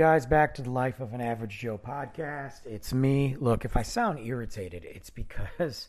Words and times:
Guys, 0.00 0.24
back 0.24 0.54
to 0.54 0.62
the 0.62 0.70
Life 0.70 1.00
of 1.00 1.12
an 1.12 1.20
Average 1.20 1.58
Joe 1.58 1.76
podcast. 1.76 2.64
It's 2.64 2.94
me. 2.94 3.36
Look, 3.38 3.66
if 3.66 3.76
I 3.76 3.82
sound 3.82 4.18
irritated, 4.18 4.82
it's 4.82 5.10
because 5.10 5.88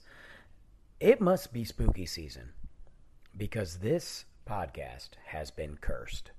it 1.00 1.22
must 1.22 1.54
be 1.54 1.64
spooky 1.64 2.06
season 2.06 2.50
because 3.38 3.78
this 3.78 4.26
podcast 4.46 5.12
has 5.28 5.50
been 5.50 5.78
cursed. 5.78 6.32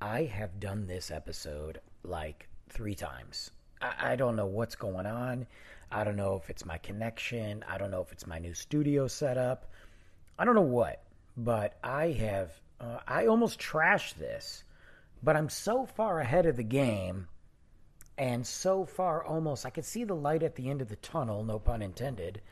I 0.00 0.22
have 0.22 0.60
done 0.60 0.86
this 0.86 1.10
episode 1.10 1.82
like 2.04 2.48
three 2.70 2.94
times. 2.94 3.50
I, 3.82 4.12
I 4.12 4.16
don't 4.16 4.34
know 4.34 4.46
what's 4.46 4.74
going 4.74 5.04
on. 5.04 5.46
I 5.92 6.04
don't 6.04 6.16
know 6.16 6.40
if 6.42 6.48
it's 6.48 6.64
my 6.64 6.78
connection. 6.78 7.62
I 7.68 7.76
don't 7.76 7.90
know 7.90 8.00
if 8.00 8.12
it's 8.12 8.26
my 8.26 8.38
new 8.38 8.54
studio 8.54 9.06
setup. 9.08 9.70
I 10.38 10.46
don't 10.46 10.54
know 10.54 10.62
what, 10.62 11.02
but 11.36 11.76
I 11.84 12.12
have, 12.12 12.50
uh, 12.80 13.00
I 13.06 13.26
almost 13.26 13.60
trashed 13.60 14.14
this 14.14 14.64
but 15.22 15.36
I'm 15.36 15.48
so 15.48 15.86
far 15.86 16.20
ahead 16.20 16.46
of 16.46 16.56
the 16.56 16.62
game 16.62 17.26
and 18.20 18.46
so 18.46 18.84
far 18.84 19.24
almost, 19.24 19.64
I 19.64 19.70
can 19.70 19.82
see 19.82 20.04
the 20.04 20.14
light 20.14 20.42
at 20.42 20.54
the 20.54 20.68
end 20.68 20.82
of 20.82 20.90
the 20.90 20.96
tunnel, 20.96 21.42
no 21.42 21.58
pun 21.58 21.80
intended, 21.80 22.42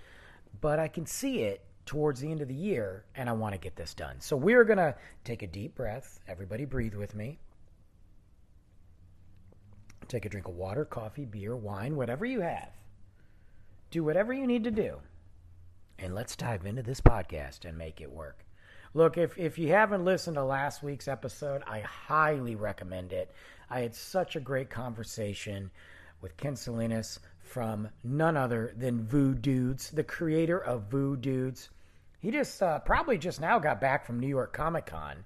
but 0.63 0.79
I 0.79 0.89
can 0.89 1.05
see 1.05 1.41
it 1.41 1.63
towards 1.85 2.21
the 2.21 2.31
end 2.31 2.41
of 2.41 2.49
the 2.49 2.55
year 2.55 3.05
and 3.15 3.29
I 3.29 3.33
want 3.33 3.53
to 3.55 3.59
get 3.59 3.77
this 3.77 3.93
done. 3.93 4.17
So 4.21 4.35
we're 4.35 4.65
going 4.65 4.79
to 4.79 4.95
take 5.25 5.43
a 5.43 5.47
deep 5.47 5.75
breath. 5.75 6.21
Everybody 6.27 6.65
breathe 6.65 6.95
with 6.95 7.15
me. 7.15 7.39
Take 10.09 10.25
a 10.25 10.31
drink 10.31 10.49
of 10.49 10.55
water, 10.55 10.87
coffee, 10.87 11.27
beer, 11.27 11.55
wine, 11.55 11.97
whatever 11.97 12.25
you 12.25 12.41
have. 12.41 12.71
Do 13.91 14.03
whatever 14.03 14.33
you 14.33 14.47
need 14.47 14.65
to 14.65 14.71
do. 14.71 14.97
And 15.99 16.15
let's 16.15 16.35
dive 16.35 16.65
into 16.65 16.83
this 16.83 17.03
podcast 17.03 17.67
and 17.67 17.77
make 17.77 18.01
it 18.01 18.11
work. 18.11 18.45
Look, 18.95 19.19
if, 19.19 19.37
if 19.39 19.59
you 19.59 19.69
haven't 19.69 20.05
listened 20.05 20.37
to 20.37 20.45
last 20.45 20.83
week's 20.83 21.09
episode, 21.09 21.63
I 21.67 21.81
highly 21.81 22.55
recommend 22.55 23.13
it. 23.13 23.31
I 23.71 23.81
had 23.81 23.95
such 23.95 24.35
a 24.35 24.41
great 24.41 24.71
conversation 24.71 25.71
with 26.21 26.37
Ken 26.37 26.57
Salinas 26.57 27.21
from 27.41 27.89
none 28.03 28.37
other 28.37 28.73
than 28.77 29.07
Voo 29.07 29.35
Dudes, 29.35 29.91
the 29.91 30.05
creator 30.05 30.59
of 30.59 30.91
Voo 30.91 31.17
Dudes. 31.17 31.69
He 32.21 32.31
just 32.31 32.63
uh, 32.63 32.79
probably 32.81 33.19
just 33.19 33.41
now 33.41 33.59
got 33.59 33.81
back 33.81 34.05
from 34.05 34.21
New 34.21 34.27
York 34.27 34.53
Comic 34.53 34.87
Con. 34.87 35.25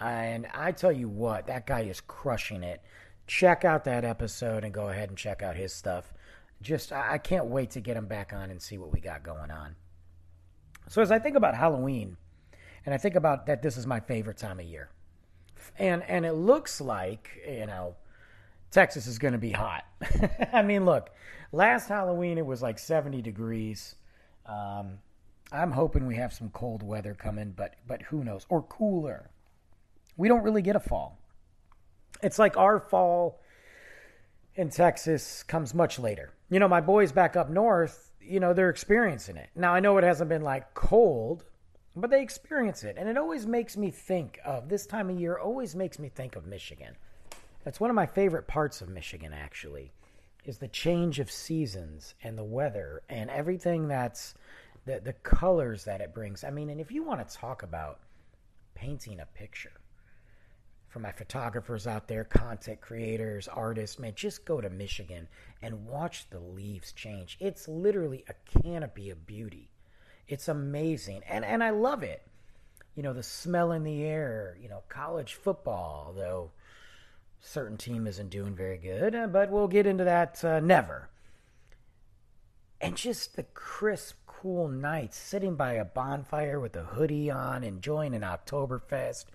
And 0.00 0.46
I 0.52 0.72
tell 0.72 0.90
you 0.90 1.08
what, 1.08 1.46
that 1.46 1.66
guy 1.66 1.82
is 1.82 2.00
crushing 2.00 2.62
it. 2.62 2.82
Check 3.26 3.64
out 3.64 3.84
that 3.84 4.04
episode 4.04 4.64
and 4.64 4.74
go 4.74 4.88
ahead 4.88 5.10
and 5.10 5.18
check 5.18 5.42
out 5.42 5.54
his 5.54 5.72
stuff. 5.72 6.12
Just, 6.60 6.92
I 6.92 7.18
can't 7.18 7.46
wait 7.46 7.70
to 7.72 7.80
get 7.80 7.96
him 7.96 8.06
back 8.06 8.32
on 8.32 8.50
and 8.50 8.60
see 8.60 8.78
what 8.78 8.92
we 8.92 9.00
got 9.00 9.22
going 9.22 9.50
on. 9.50 9.76
So, 10.88 11.00
as 11.02 11.12
I 11.12 11.18
think 11.18 11.36
about 11.36 11.54
Halloween, 11.54 12.16
and 12.84 12.94
I 12.94 12.98
think 12.98 13.14
about 13.14 13.46
that 13.46 13.62
this 13.62 13.76
is 13.76 13.86
my 13.86 14.00
favorite 14.00 14.38
time 14.38 14.58
of 14.58 14.66
year. 14.66 14.90
And 15.78 16.02
and 16.04 16.26
it 16.26 16.32
looks 16.32 16.80
like, 16.80 17.30
you 17.48 17.66
know, 17.66 17.96
Texas 18.70 19.06
is 19.06 19.18
going 19.18 19.32
to 19.32 19.38
be 19.38 19.52
hot. 19.52 19.84
I 20.52 20.62
mean, 20.62 20.84
look, 20.84 21.10
last 21.52 21.88
Halloween 21.88 22.38
it 22.38 22.46
was 22.46 22.62
like 22.62 22.78
70 22.78 23.22
degrees. 23.22 23.94
Um, 24.46 24.98
I'm 25.52 25.70
hoping 25.70 26.06
we 26.06 26.16
have 26.16 26.32
some 26.32 26.48
cold 26.50 26.82
weather 26.82 27.14
coming, 27.14 27.52
but 27.56 27.74
but 27.86 28.02
who 28.02 28.24
knows? 28.24 28.46
Or 28.48 28.62
cooler. 28.62 29.30
We 30.16 30.28
don't 30.28 30.42
really 30.42 30.62
get 30.62 30.76
a 30.76 30.80
fall. 30.80 31.18
It's 32.22 32.38
like 32.38 32.56
our 32.56 32.80
fall 32.80 33.40
in 34.54 34.70
Texas 34.70 35.42
comes 35.42 35.74
much 35.74 35.98
later. 35.98 36.32
You 36.50 36.58
know, 36.58 36.68
my 36.68 36.80
boys 36.80 37.12
back 37.12 37.36
up 37.36 37.48
north, 37.48 38.10
you 38.20 38.40
know, 38.40 38.52
they're 38.52 38.70
experiencing 38.70 39.36
it. 39.36 39.48
Now 39.54 39.74
I 39.74 39.80
know 39.80 39.96
it 39.98 40.04
hasn't 40.04 40.28
been 40.28 40.42
like 40.42 40.74
cold, 40.74 41.44
but 41.94 42.10
they 42.10 42.22
experience 42.22 42.84
it. 42.84 42.96
And 42.98 43.08
it 43.08 43.18
always 43.18 43.46
makes 43.46 43.76
me 43.76 43.90
think 43.90 44.38
of 44.44 44.68
this 44.68 44.86
time 44.86 45.10
of 45.10 45.20
year, 45.20 45.36
always 45.36 45.74
makes 45.74 45.98
me 45.98 46.08
think 46.08 46.36
of 46.36 46.46
Michigan. 46.46 46.96
That's 47.64 47.80
one 47.80 47.90
of 47.90 47.96
my 47.96 48.06
favorite 48.06 48.48
parts 48.48 48.80
of 48.80 48.88
Michigan, 48.88 49.32
actually, 49.32 49.92
is 50.44 50.58
the 50.58 50.68
change 50.68 51.20
of 51.20 51.30
seasons 51.30 52.14
and 52.22 52.36
the 52.36 52.44
weather 52.44 53.02
and 53.08 53.30
everything 53.30 53.88
that's 53.88 54.34
the, 54.84 55.00
the 55.00 55.12
colors 55.12 55.84
that 55.84 56.00
it 56.00 56.14
brings. 56.14 56.44
I 56.44 56.50
mean, 56.50 56.70
and 56.70 56.80
if 56.80 56.90
you 56.90 57.04
want 57.04 57.26
to 57.26 57.36
talk 57.36 57.62
about 57.62 58.00
painting 58.74 59.20
a 59.20 59.26
picture, 59.26 59.72
for 60.92 60.98
my 60.98 61.12
photographers 61.12 61.86
out 61.86 62.06
there, 62.06 62.22
content 62.22 62.82
creators, 62.82 63.48
artists, 63.48 63.98
man, 63.98 64.12
just 64.14 64.44
go 64.44 64.60
to 64.60 64.68
Michigan 64.68 65.26
and 65.62 65.86
watch 65.86 66.28
the 66.28 66.38
leaves 66.38 66.92
change. 66.92 67.38
It's 67.40 67.66
literally 67.66 68.26
a 68.28 68.60
canopy 68.60 69.08
of 69.08 69.26
beauty. 69.26 69.70
It's 70.32 70.48
amazing. 70.48 71.22
And 71.28 71.44
and 71.44 71.62
I 71.62 71.70
love 71.70 72.02
it. 72.02 72.22
You 72.94 73.02
know, 73.02 73.12
the 73.12 73.22
smell 73.22 73.72
in 73.72 73.84
the 73.84 74.02
air, 74.02 74.56
you 74.60 74.68
know, 74.68 74.82
college 74.88 75.34
football, 75.34 76.14
though 76.16 76.50
certain 77.40 77.76
team 77.76 78.06
isn't 78.06 78.30
doing 78.30 78.54
very 78.54 78.78
good, 78.78 79.14
uh, 79.14 79.26
but 79.26 79.50
we'll 79.50 79.68
get 79.68 79.86
into 79.86 80.04
that 80.04 80.42
uh, 80.42 80.60
never. 80.60 81.10
And 82.80 82.96
just 82.96 83.36
the 83.36 83.42
crisp, 83.42 84.16
cool 84.26 84.68
nights, 84.68 85.18
sitting 85.18 85.54
by 85.54 85.74
a 85.74 85.84
bonfire 85.84 86.58
with 86.58 86.76
a 86.76 86.84
hoodie 86.84 87.30
on, 87.30 87.62
enjoying 87.62 88.14
an 88.14 88.22
Oktoberfest, 88.22 89.26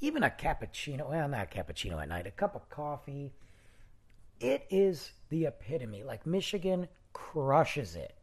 even 0.00 0.22
a 0.22 0.30
cappuccino, 0.30 1.10
well, 1.10 1.28
not 1.28 1.50
cappuccino 1.50 2.00
at 2.00 2.08
night, 2.08 2.26
a 2.26 2.30
cup 2.30 2.54
of 2.54 2.70
coffee. 2.70 3.32
It 4.40 4.66
is 4.70 5.12
the 5.30 5.46
epitome. 5.46 6.02
Like 6.04 6.26
Michigan 6.26 6.88
crushes 7.12 7.96
it 7.96 8.14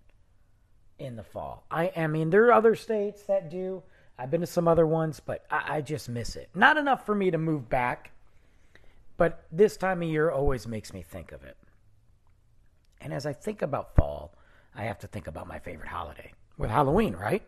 in 1.02 1.16
the 1.16 1.24
fall. 1.24 1.66
I, 1.70 1.92
I 1.96 2.08
mean, 2.08 2.30
there 2.30 2.46
are 2.46 2.54
other 2.54 2.76
states 2.76 3.24
that 3.24 3.50
do. 3.50 3.84
I've 4.18 4.30
been 4.30 4.42
to 4.42 4.48
some 4.48 4.68
other 4.68 4.86
ones, 4.86 5.20
but 5.20 5.46
I, 5.50 5.78
I 5.78 5.82
just 5.82 6.10
miss 6.10 6.36
it. 6.36 6.50
Not 6.54 6.78
enough 6.78 7.06
for 7.06 7.16
me 7.16 7.32
to 7.32 7.38
move 7.38 7.70
back, 7.70 8.12
but 9.18 9.46
this 9.52 9.78
time 9.78 10.02
of 10.02 10.10
year 10.10 10.30
always 10.30 10.68
makes 10.68 10.94
me 10.94 11.02
think 11.02 11.32
of 11.32 11.44
it. 11.44 11.58
And 13.02 13.14
as 13.14 13.26
I 13.26 13.34
think 13.34 13.62
about 13.62 13.96
fall, 13.96 14.36
I 14.76 14.84
have 14.84 15.00
to 15.00 15.08
think 15.08 15.28
about 15.28 15.48
my 15.48 15.60
favorite 15.60 15.90
holiday 15.90 16.34
with 16.58 16.70
Halloween, 16.70 17.16
right? 17.16 17.44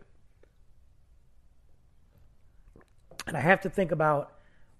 And 3.27 3.37
I 3.37 3.39
have 3.39 3.61
to 3.61 3.69
think 3.69 3.91
about 3.91 4.33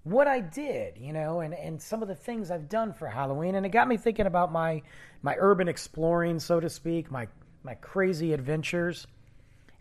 what 0.04 0.28
I 0.28 0.42
did, 0.42 0.98
you 0.98 1.14
know, 1.14 1.40
and, 1.40 1.54
and 1.54 1.82
some 1.82 2.02
of 2.02 2.08
the 2.08 2.16
things 2.16 2.52
I've 2.52 2.68
done 2.68 2.92
for 2.92 3.08
Halloween. 3.08 3.56
And 3.56 3.66
it 3.66 3.70
got 3.70 3.88
me 3.88 3.98
thinking 3.98 4.26
about 4.26 4.52
my 4.52 4.82
my 5.22 5.36
urban 5.38 5.70
exploring, 5.70 6.40
so 6.40 6.60
to 6.60 6.70
speak, 6.70 7.10
my 7.10 7.28
my 7.64 7.76
crazy 7.76 8.34
adventures. 8.34 9.08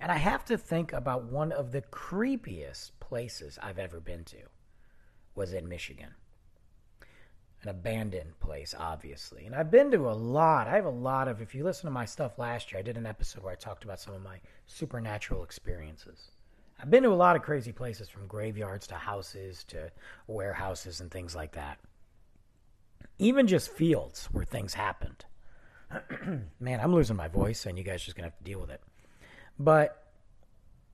And 0.00 0.10
I 0.10 0.16
have 0.16 0.44
to 0.47 0.59
think 0.59 0.93
about 0.93 1.25
one 1.25 1.53
of 1.53 1.72
the 1.72 1.82
creepiest 1.82 2.93
places 3.00 3.59
I've 3.62 3.78
ever 3.78 4.00
been 4.00 4.25
to 4.25 4.38
was 5.34 5.53
in 5.53 5.69
Michigan. 5.69 6.15
An 7.62 7.69
abandoned 7.69 8.41
place, 8.41 8.75
obviously. 8.76 9.47
And 9.47 9.54
I've 9.54 9.70
been 9.70 9.93
to 9.93 10.10
a 10.10 10.12
lot. 10.12 10.66
I 10.66 10.75
have 10.75 10.84
a 10.84 10.91
lot 10.91 11.28
of, 11.28 11.41
if 11.41 11.54
you 11.54 11.62
listen 11.62 11.87
to 11.87 11.93
my 11.93 12.04
stuff 12.04 12.38
last 12.38 12.72
year, 12.72 12.81
I 12.81 12.82
did 12.82 12.97
an 12.97 13.06
episode 13.06 13.44
where 13.44 13.53
I 13.53 13.56
talked 13.56 13.84
about 13.84 14.00
some 14.00 14.14
of 14.14 14.22
my 14.22 14.41
supernatural 14.66 15.44
experiences. 15.44 16.32
I've 16.81 16.90
been 16.90 17.05
to 17.05 17.11
a 17.11 17.14
lot 17.14 17.37
of 17.37 17.43
crazy 17.43 17.70
places 17.70 18.08
from 18.08 18.26
graveyards 18.26 18.88
to 18.88 18.96
houses 18.96 19.62
to 19.69 19.93
warehouses 20.26 21.00
and 21.00 21.12
things 21.12 21.37
like 21.37 21.52
that. 21.52 21.78
Even 23.20 23.46
just 23.46 23.70
fields 23.70 24.28
where 24.32 24.44
things 24.44 24.75
happened. 24.75 25.25
man, 26.60 26.80
I'm 26.80 26.94
losing 26.94 27.16
my 27.16 27.28
voice, 27.28 27.66
and 27.66 27.76
you 27.76 27.84
guys 27.84 28.02
just 28.02 28.16
gonna 28.16 28.28
have 28.28 28.38
to 28.38 28.44
deal 28.44 28.60
with 28.60 28.70
it. 28.70 28.80
But 29.58 30.02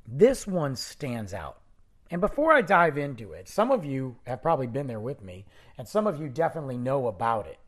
this 0.06 0.46
one 0.46 0.76
stands 0.76 1.34
out. 1.34 1.60
And 2.10 2.20
before 2.20 2.52
I 2.52 2.62
dive 2.62 2.96
into 2.96 3.32
it, 3.32 3.48
some 3.48 3.70
of 3.70 3.84
you 3.84 4.16
have 4.26 4.40
probably 4.40 4.66
been 4.66 4.86
there 4.86 5.00
with 5.00 5.22
me, 5.22 5.44
and 5.76 5.86
some 5.86 6.06
of 6.06 6.20
you 6.20 6.28
definitely 6.28 6.78
know 6.78 7.06
about 7.06 7.46
it. 7.46 7.58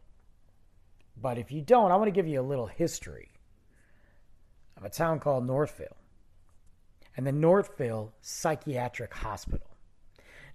But 1.21 1.37
if 1.37 1.53
you 1.53 1.61
don't, 1.61 1.93
I 1.93 1.97
want 1.97 2.07
to 2.09 2.13
give 2.13 2.27
you 2.27 2.41
a 2.41 2.43
little 2.43 2.67
history 2.67 3.31
of 4.77 4.85
a 4.85 4.89
town 4.89 5.21
called 5.21 5.47
Northville 5.47 5.97
and 7.17 7.27
the 7.27 7.33
Northville 7.33 8.15
Psychiatric 8.23 9.13
Hospital. 9.13 9.70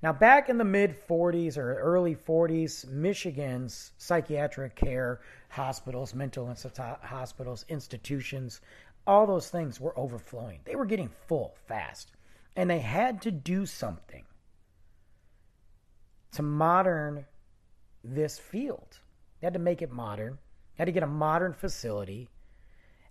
Now, 0.01 0.13
back 0.13 0.49
in 0.49 0.57
the 0.57 0.63
mid 0.63 0.95
40s 1.07 1.57
or 1.57 1.75
early 1.75 2.15
40s, 2.15 2.87
Michigan's 2.87 3.91
psychiatric 3.97 4.75
care 4.75 5.21
hospitals, 5.49 6.13
mental 6.13 6.53
hospitals, 7.01 7.65
institutions, 7.69 8.61
all 9.07 9.25
those 9.25 9.49
things 9.49 9.79
were 9.79 9.97
overflowing. 9.97 10.59
They 10.65 10.75
were 10.75 10.85
getting 10.85 11.09
full 11.27 11.55
fast. 11.67 12.11
And 12.55 12.69
they 12.69 12.79
had 12.79 13.21
to 13.23 13.31
do 13.31 13.65
something 13.65 14.23
to 16.33 16.41
modern 16.41 17.25
this 18.03 18.37
field. 18.37 18.99
They 19.39 19.47
had 19.47 19.53
to 19.53 19.59
make 19.59 19.81
it 19.81 19.91
modern. 19.91 20.33
They 20.33 20.81
had 20.81 20.85
to 20.85 20.91
get 20.91 21.03
a 21.03 21.07
modern 21.07 21.53
facility. 21.53 22.29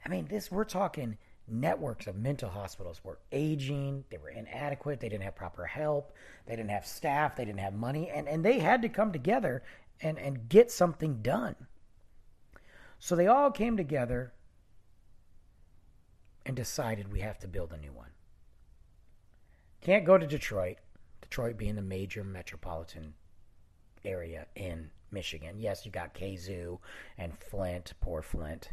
I 0.05 0.09
mean, 0.09 0.27
this 0.27 0.51
we're 0.51 0.65
talking 0.65 1.17
networks 1.47 2.07
of 2.07 2.17
mental 2.17 2.49
hospitals 2.49 3.03
were 3.05 3.19
aging, 3.33 4.05
they 4.11 4.19
were 4.19 4.31
inadequate, 4.31 5.01
they 5.01 5.09
didn't 5.09 5.25
have 5.25 5.37
proper 5.37 5.67
help, 5.67 6.13
they 6.47 6.57
didn't 6.57 6.71
have 6.71 6.87
staff, 6.87 7.37
they 7.37 7.45
didn't 7.45 7.61
have 7.61 7.75
money, 7.75 8.09
and, 8.09 8.29
and 8.29 8.45
they 8.45 8.59
had 8.59 8.83
to 8.83 8.89
come 8.89 9.13
together 9.13 9.63
and, 10.01 10.19
and 10.19 10.49
get 10.49 10.71
something 10.71 11.21
done. 11.23 11.55
So 12.99 13.15
they 13.15 13.27
all 13.27 13.51
came 13.51 13.77
together 13.77 14.33
and 16.47 16.57
decided 16.57 17.13
we 17.13 17.21
have 17.21 17.39
to 17.39 17.49
build 17.49 17.73
a 17.73 17.79
new 17.79 17.93
one. 17.93 18.11
Can't 19.81 20.05
go 20.07 20.17
to 20.17 20.27
Detroit, 20.27 20.79
Detroit 21.21 21.59
being 21.59 21.75
the 21.75 21.83
major 21.83 22.25
metropolitan 22.25 23.15
area 24.05 24.47
in 24.55 24.91
Michigan. 25.11 25.57
Yes, 25.59 25.85
you 25.85 25.93
got 25.93 26.15
Kazoo 26.15 26.79
and 27.19 27.33
Flint, 27.39 27.93
poor 28.01 28.23
Flint, 28.23 28.71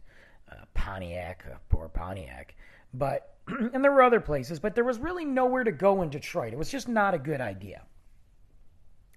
Pontiac, 0.74 1.46
uh, 1.52 1.56
poor 1.70 1.90
Pontiac. 1.90 2.56
But, 2.94 3.36
and 3.48 3.84
there 3.84 3.92
were 3.92 4.02
other 4.02 4.20
places, 4.20 4.60
but 4.60 4.76
there 4.76 4.84
was 4.84 5.00
really 5.00 5.26
nowhere 5.26 5.64
to 5.64 5.72
go 5.72 6.02
in 6.02 6.10
Detroit. 6.10 6.54
It 6.54 6.60
was 6.60 6.70
just 6.70 6.88
not 6.88 7.14
a 7.14 7.20
good 7.20 7.42
idea. 7.42 7.84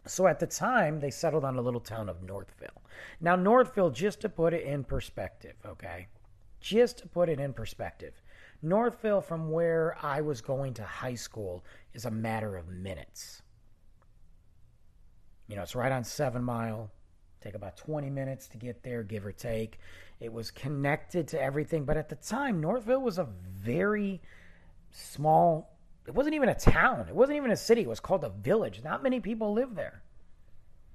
So 0.06 0.26
at 0.26 0.38
the 0.38 0.46
time, 0.46 1.00
they 1.00 1.10
settled 1.10 1.44
on 1.44 1.56
a 1.56 1.62
little 1.62 1.80
town 1.80 2.08
of 2.08 2.22
Northville. 2.22 2.82
Now, 3.20 3.36
Northville, 3.36 3.90
just 3.90 4.20
to 4.20 4.28
put 4.28 4.52
it 4.52 4.64
in 4.64 4.84
perspective, 4.84 5.56
okay? 5.64 6.08
Just 6.60 6.98
to 6.98 7.08
put 7.08 7.28
it 7.28 7.40
in 7.40 7.52
perspective, 7.54 8.20
Northville, 8.62 9.20
from 9.20 9.50
where 9.50 9.96
I 10.02 10.20
was 10.20 10.40
going 10.40 10.74
to 10.74 10.84
high 10.84 11.14
school, 11.14 11.64
is 11.94 12.04
a 12.04 12.10
matter 12.10 12.56
of 12.56 12.68
minutes. 12.68 13.42
You 15.48 15.56
know, 15.56 15.62
it's 15.62 15.74
right 15.74 15.92
on 15.92 16.04
Seven 16.04 16.42
Mile. 16.42 16.90
Take 17.44 17.54
about 17.54 17.76
20 17.76 18.08
minutes 18.08 18.48
to 18.48 18.56
get 18.56 18.82
there, 18.82 19.02
give 19.02 19.26
or 19.26 19.32
take. 19.32 19.78
It 20.18 20.32
was 20.32 20.50
connected 20.50 21.28
to 21.28 21.40
everything, 21.40 21.84
but 21.84 21.98
at 21.98 22.08
the 22.08 22.16
time, 22.16 22.60
Northville 22.60 23.02
was 23.02 23.18
a 23.18 23.28
very 23.62 24.22
small 24.90 25.70
it 26.06 26.14
wasn't 26.14 26.34
even 26.34 26.50
a 26.50 26.54
town. 26.54 27.06
It 27.08 27.14
wasn't 27.14 27.36
even 27.36 27.50
a 27.50 27.56
city. 27.56 27.82
It 27.82 27.88
was 27.88 28.00
called 28.00 28.24
a 28.24 28.28
village. 28.28 28.82
Not 28.84 29.02
many 29.02 29.20
people 29.20 29.52
lived 29.52 29.74
there. 29.74 30.02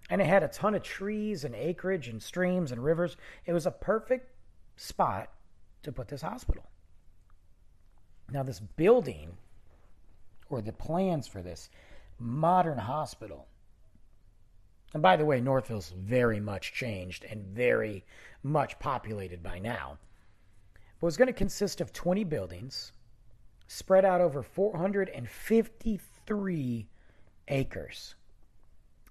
And 0.10 0.22
it 0.22 0.28
had 0.28 0.44
a 0.44 0.48
ton 0.48 0.76
of 0.76 0.84
trees 0.84 1.44
and 1.44 1.56
acreage 1.56 2.08
and 2.08 2.22
streams 2.22 2.72
and 2.72 2.84
rivers. 2.84 3.18
It 3.46 3.54
was 3.54 3.66
a 3.66 3.72
perfect 3.72 4.32
spot 4.76 5.32
to 5.84 5.92
put 5.92 6.08
this 6.08 6.22
hospital. 6.22 6.64
Now, 8.32 8.44
this 8.44 8.60
building, 8.60 9.38
or 10.50 10.62
the 10.62 10.74
plans 10.74 11.28
for 11.28 11.42
this 11.42 11.70
modern 12.20 12.78
hospital, 12.78 13.48
and 14.94 15.02
by 15.04 15.16
the 15.16 15.26
way, 15.26 15.40
Northville's 15.40 15.92
very 15.92 16.40
much 16.40 16.74
changed 16.74 17.24
and 17.26 17.46
very 17.46 18.04
much 18.42 18.80
populated 18.80 19.44
by 19.44 19.60
now, 19.60 20.00
It 20.76 21.06
was 21.06 21.18
going 21.18 21.28
to 21.28 21.34
consist 21.34 21.82
of 21.82 21.94
20 21.94 22.24
buildings 22.24 22.92
spread 23.68 24.04
out 24.04 24.20
over 24.20 24.42
453 24.42 26.88
acres. 27.48 28.16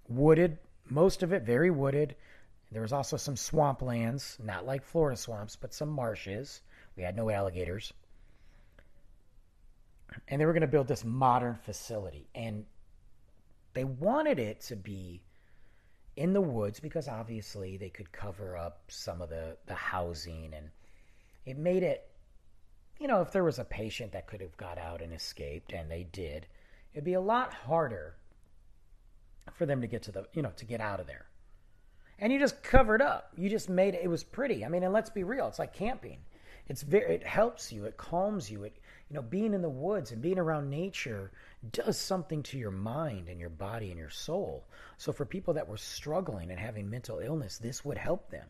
Wooded, 0.08 0.58
most 0.88 1.22
of 1.22 1.32
it 1.32 1.44
very 1.44 1.70
wooded. 1.70 2.16
There 2.72 2.82
was 2.82 2.92
also 2.92 3.16
some 3.16 3.36
swamplands, 3.36 4.40
not 4.40 4.66
like 4.66 4.82
Florida 4.82 5.16
swamps, 5.16 5.54
but 5.56 5.72
some 5.72 5.88
marshes. 5.88 6.62
We 6.96 7.04
had 7.04 7.16
no 7.16 7.30
alligators. 7.30 7.92
And 10.26 10.40
they 10.40 10.46
were 10.46 10.52
going 10.52 10.62
to 10.62 10.66
build 10.66 10.88
this 10.88 11.04
modern 11.04 11.54
facility. 11.54 12.26
And 12.34 12.66
they 13.74 13.84
wanted 13.84 14.40
it 14.40 14.60
to 14.62 14.76
be 14.76 15.22
in 16.18 16.32
the 16.32 16.40
woods 16.40 16.80
because 16.80 17.08
obviously 17.08 17.76
they 17.76 17.88
could 17.88 18.12
cover 18.12 18.56
up 18.56 18.82
some 18.88 19.22
of 19.22 19.30
the, 19.30 19.56
the 19.66 19.74
housing 19.74 20.52
and 20.54 20.68
it 21.46 21.56
made 21.56 21.82
it 21.82 22.08
you 22.98 23.06
know, 23.06 23.20
if 23.20 23.30
there 23.30 23.44
was 23.44 23.58
a 23.58 23.64
patient 23.64 24.12
that 24.12 24.26
could 24.26 24.40
have 24.40 24.56
got 24.56 24.78
out 24.78 25.02
and 25.02 25.12
escaped, 25.12 25.72
and 25.72 25.90
they 25.90 26.06
did, 26.12 26.46
it'd 26.92 27.04
be 27.04 27.14
a 27.14 27.20
lot 27.20 27.54
harder 27.54 28.16
for 29.52 29.66
them 29.66 29.80
to 29.80 29.86
get 29.86 30.02
to 30.02 30.12
the, 30.12 30.26
you 30.32 30.42
know, 30.42 30.52
to 30.56 30.64
get 30.64 30.80
out 30.80 31.00
of 31.00 31.06
there. 31.06 31.26
And 32.18 32.32
you 32.32 32.38
just 32.38 32.62
covered 32.62 33.00
up. 33.00 33.32
You 33.36 33.48
just 33.48 33.68
made 33.68 33.94
it, 33.94 34.00
it 34.02 34.08
was 34.08 34.24
pretty. 34.24 34.64
I 34.64 34.68
mean, 34.68 34.82
and 34.82 34.92
let's 34.92 35.10
be 35.10 35.22
real, 35.22 35.46
it's 35.46 35.60
like 35.60 35.72
camping. 35.72 36.18
It's 36.66 36.82
very, 36.82 37.14
it 37.14 37.26
helps 37.26 37.72
you, 37.72 37.84
it 37.84 37.96
calms 37.96 38.50
you. 38.50 38.64
It, 38.64 38.76
you 39.10 39.14
know, 39.14 39.22
being 39.22 39.54
in 39.54 39.62
the 39.62 39.68
woods 39.68 40.12
and 40.12 40.20
being 40.20 40.38
around 40.38 40.68
nature 40.68 41.32
does 41.72 41.98
something 41.98 42.42
to 42.44 42.58
your 42.58 42.70
mind 42.70 43.28
and 43.28 43.40
your 43.40 43.48
body 43.48 43.88
and 43.90 43.98
your 43.98 44.10
soul. 44.10 44.66
So 44.98 45.12
for 45.12 45.24
people 45.24 45.54
that 45.54 45.68
were 45.68 45.78
struggling 45.78 46.50
and 46.50 46.60
having 46.60 46.90
mental 46.90 47.18
illness, 47.18 47.56
this 47.58 47.84
would 47.84 47.96
help 47.96 48.30
them. 48.30 48.46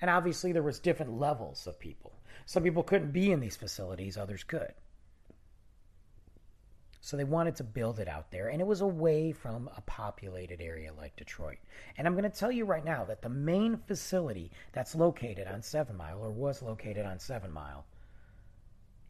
And 0.00 0.10
obviously, 0.10 0.52
there 0.52 0.62
was 0.62 0.78
different 0.78 1.18
levels 1.18 1.66
of 1.66 1.78
people. 1.78 2.12
Some 2.46 2.62
people 2.62 2.82
couldn't 2.82 3.12
be 3.12 3.32
in 3.32 3.40
these 3.40 3.56
facilities, 3.56 4.16
others 4.16 4.44
could. 4.44 4.72
So 7.00 7.16
they 7.16 7.24
wanted 7.24 7.56
to 7.56 7.64
build 7.64 7.98
it 7.98 8.06
out 8.06 8.30
there, 8.30 8.48
and 8.48 8.60
it 8.60 8.66
was 8.66 8.80
away 8.80 9.32
from 9.32 9.68
a 9.76 9.80
populated 9.80 10.60
area 10.60 10.92
like 10.96 11.16
Detroit. 11.16 11.58
And 11.98 12.06
I'm 12.06 12.14
going 12.14 12.30
to 12.30 12.38
tell 12.38 12.52
you 12.52 12.64
right 12.64 12.84
now 12.84 13.04
that 13.04 13.22
the 13.22 13.28
main 13.28 13.76
facility 13.76 14.52
that's 14.72 14.94
located 14.94 15.48
on 15.48 15.62
Seven 15.62 15.96
Mile, 15.96 16.20
or 16.22 16.30
was 16.30 16.62
located 16.62 17.04
on 17.04 17.18
Seven 17.18 17.50
Mile, 17.50 17.84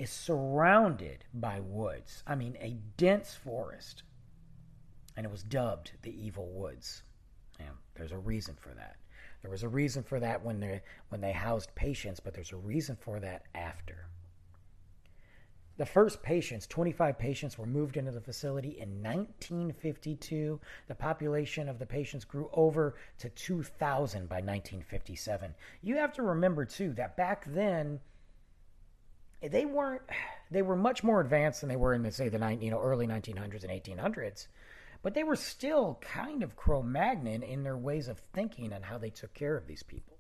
is 0.02 0.10
surrounded 0.10 1.24
by 1.32 1.60
woods. 1.60 2.24
I 2.26 2.34
mean, 2.34 2.56
a 2.60 2.76
dense 2.96 3.34
forest. 3.34 4.02
And 5.16 5.24
it 5.24 5.30
was 5.30 5.44
dubbed 5.44 5.92
the 6.02 6.26
Evil 6.26 6.48
Woods. 6.48 7.04
And 7.60 7.68
there's 7.94 8.10
a 8.10 8.18
reason 8.18 8.56
for 8.58 8.70
that. 8.70 8.96
There 9.42 9.50
was 9.50 9.62
a 9.62 9.68
reason 9.68 10.02
for 10.02 10.18
that 10.18 10.44
when 10.44 10.58
they 10.58 10.82
when 11.10 11.20
they 11.20 11.32
housed 11.32 11.74
patients, 11.76 12.18
but 12.18 12.34
there's 12.34 12.52
a 12.52 12.56
reason 12.56 12.96
for 12.96 13.20
that 13.20 13.42
after. 13.54 14.06
The 15.76 15.86
first 15.86 16.22
patients, 16.22 16.66
25 16.66 17.18
patients, 17.18 17.56
were 17.56 17.66
moved 17.66 17.96
into 17.96 18.10
the 18.10 18.20
facility 18.20 18.78
in 18.78 19.02
1952. 19.02 20.60
The 20.86 20.94
population 20.94 21.68
of 21.68 21.78
the 21.78 21.86
patients 21.86 22.24
grew 22.24 22.50
over 22.52 22.96
to 23.18 23.30
2,000 23.30 24.28
by 24.28 24.36
1957. 24.36 25.54
You 25.80 25.96
have 25.96 26.12
to 26.14 26.22
remember, 26.22 26.64
too, 26.64 26.92
that 26.94 27.16
back 27.16 27.46
then, 27.46 28.00
they 29.48 29.66
weren't, 29.66 30.02
they 30.50 30.62
were 30.62 30.76
much 30.76 31.02
more 31.02 31.20
advanced 31.20 31.60
than 31.60 31.68
they 31.68 31.76
were 31.76 31.94
in, 31.94 32.02
the, 32.02 32.12
say, 32.12 32.28
the 32.28 32.58
you 32.60 32.70
know, 32.70 32.80
early 32.80 33.06
1900s 33.06 33.64
and 33.64 33.72
1800s 33.72 34.46
but 35.02 35.14
they 35.14 35.24
were 35.24 35.36
still 35.36 35.98
kind 36.00 36.42
of 36.42 36.56
Cro 36.56 36.82
Magnon 36.82 37.42
in 37.42 37.64
their 37.64 37.76
ways 37.76 38.08
of 38.08 38.22
thinking 38.32 38.72
and 38.72 38.84
how 38.84 38.98
they 38.98 39.10
took 39.10 39.34
care 39.34 39.56
of 39.56 39.66
these 39.66 39.82
people. 39.82 40.16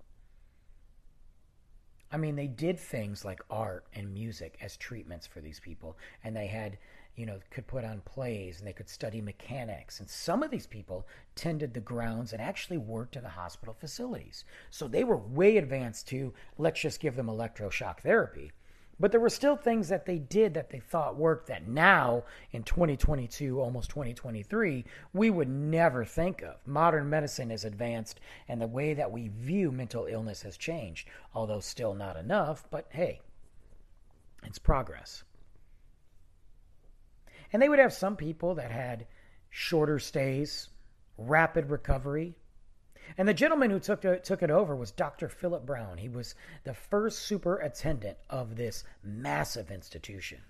I 2.10 2.18
mean, 2.18 2.36
they 2.36 2.48
did 2.48 2.78
things 2.78 3.24
like 3.24 3.40
art 3.48 3.86
and 3.94 4.12
music 4.12 4.58
as 4.60 4.76
treatments 4.76 5.26
for 5.26 5.40
these 5.40 5.60
people, 5.60 5.96
and 6.22 6.36
they 6.36 6.48
had, 6.48 6.76
you 7.16 7.24
know, 7.24 7.38
could 7.50 7.66
put 7.66 7.86
on 7.86 8.02
plays 8.04 8.58
and 8.58 8.66
they 8.66 8.74
could 8.74 8.88
study 8.88 9.22
mechanics. 9.22 9.98
And 9.98 10.10
some 10.10 10.42
of 10.42 10.50
these 10.50 10.66
people 10.66 11.06
tended 11.36 11.72
the 11.72 11.80
grounds 11.80 12.32
and 12.32 12.42
actually 12.42 12.76
worked 12.76 13.16
in 13.16 13.22
the 13.22 13.30
hospital 13.30 13.72
facilities. 13.72 14.44
So 14.68 14.88
they 14.88 15.04
were 15.04 15.16
way 15.16 15.56
advanced 15.56 16.08
to 16.08 16.34
let's 16.58 16.82
just 16.82 17.00
give 17.00 17.16
them 17.16 17.28
electroshock 17.28 18.00
therapy. 18.00 18.52
But 19.00 19.10
there 19.10 19.20
were 19.20 19.30
still 19.30 19.56
things 19.56 19.88
that 19.88 20.06
they 20.06 20.18
did 20.18 20.54
that 20.54 20.70
they 20.70 20.78
thought 20.78 21.16
worked 21.16 21.48
that 21.48 21.66
now 21.66 22.24
in 22.52 22.62
2022, 22.62 23.60
almost 23.60 23.90
2023, 23.90 24.84
we 25.12 25.30
would 25.30 25.48
never 25.48 26.04
think 26.04 26.42
of. 26.42 26.56
Modern 26.66 27.10
medicine 27.10 27.50
has 27.50 27.64
advanced 27.64 28.20
and 28.48 28.60
the 28.60 28.66
way 28.66 28.94
that 28.94 29.10
we 29.10 29.28
view 29.28 29.72
mental 29.72 30.06
illness 30.06 30.42
has 30.42 30.56
changed, 30.56 31.08
although 31.34 31.60
still 31.60 31.94
not 31.94 32.16
enough, 32.16 32.64
but 32.70 32.86
hey, 32.90 33.20
it's 34.44 34.58
progress. 34.58 35.24
And 37.52 37.60
they 37.60 37.68
would 37.68 37.78
have 37.78 37.92
some 37.92 38.16
people 38.16 38.54
that 38.54 38.70
had 38.70 39.06
shorter 39.50 39.98
stays, 39.98 40.68
rapid 41.18 41.70
recovery, 41.70 42.36
and 43.18 43.28
the 43.28 43.34
gentleman 43.34 43.70
who 43.70 43.78
took 43.78 44.04
it, 44.04 44.24
took 44.24 44.42
it 44.42 44.50
over 44.50 44.74
was 44.74 44.90
Dr. 44.90 45.28
Philip 45.28 45.66
Brown. 45.66 45.98
He 45.98 46.08
was 46.08 46.34
the 46.64 46.74
first 46.74 47.20
superintendent 47.20 48.18
of 48.30 48.56
this 48.56 48.84
massive 49.02 49.70
institution. 49.70 50.40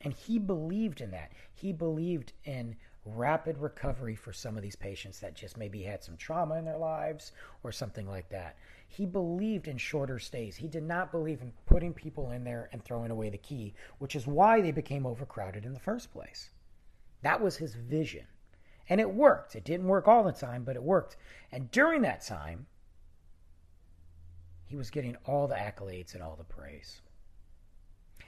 And 0.00 0.12
he 0.12 0.38
believed 0.38 1.00
in 1.00 1.10
that. 1.10 1.32
He 1.52 1.72
believed 1.72 2.32
in 2.44 2.76
rapid 3.04 3.58
recovery 3.58 4.14
for 4.14 4.32
some 4.32 4.56
of 4.56 4.62
these 4.62 4.76
patients 4.76 5.20
that 5.20 5.34
just 5.34 5.56
maybe 5.56 5.82
had 5.82 6.02
some 6.02 6.16
trauma 6.16 6.56
in 6.56 6.64
their 6.64 6.78
lives 6.78 7.32
or 7.62 7.72
something 7.72 8.06
like 8.08 8.28
that. 8.28 8.56
He 8.86 9.06
believed 9.06 9.68
in 9.68 9.78
shorter 9.78 10.18
stays. 10.18 10.56
He 10.56 10.68
did 10.68 10.82
not 10.82 11.12
believe 11.12 11.42
in 11.42 11.52
putting 11.66 11.92
people 11.92 12.30
in 12.30 12.44
there 12.44 12.68
and 12.72 12.84
throwing 12.84 13.10
away 13.10 13.30
the 13.30 13.38
key, 13.38 13.74
which 13.98 14.16
is 14.16 14.26
why 14.26 14.60
they 14.60 14.72
became 14.72 15.06
overcrowded 15.06 15.64
in 15.64 15.74
the 15.74 15.80
first 15.80 16.12
place. 16.12 16.50
That 17.22 17.40
was 17.40 17.56
his 17.56 17.74
vision. 17.74 18.26
And 18.88 19.00
it 19.00 19.10
worked. 19.10 19.54
It 19.54 19.64
didn't 19.64 19.86
work 19.86 20.08
all 20.08 20.24
the 20.24 20.32
time, 20.32 20.64
but 20.64 20.76
it 20.76 20.82
worked. 20.82 21.16
And 21.52 21.70
during 21.70 22.02
that 22.02 22.24
time, 22.24 22.66
he 24.66 24.76
was 24.76 24.90
getting 24.90 25.16
all 25.24 25.48
the 25.48 25.54
accolades 25.54 26.14
and 26.14 26.22
all 26.22 26.36
the 26.36 26.44
praise. 26.44 27.00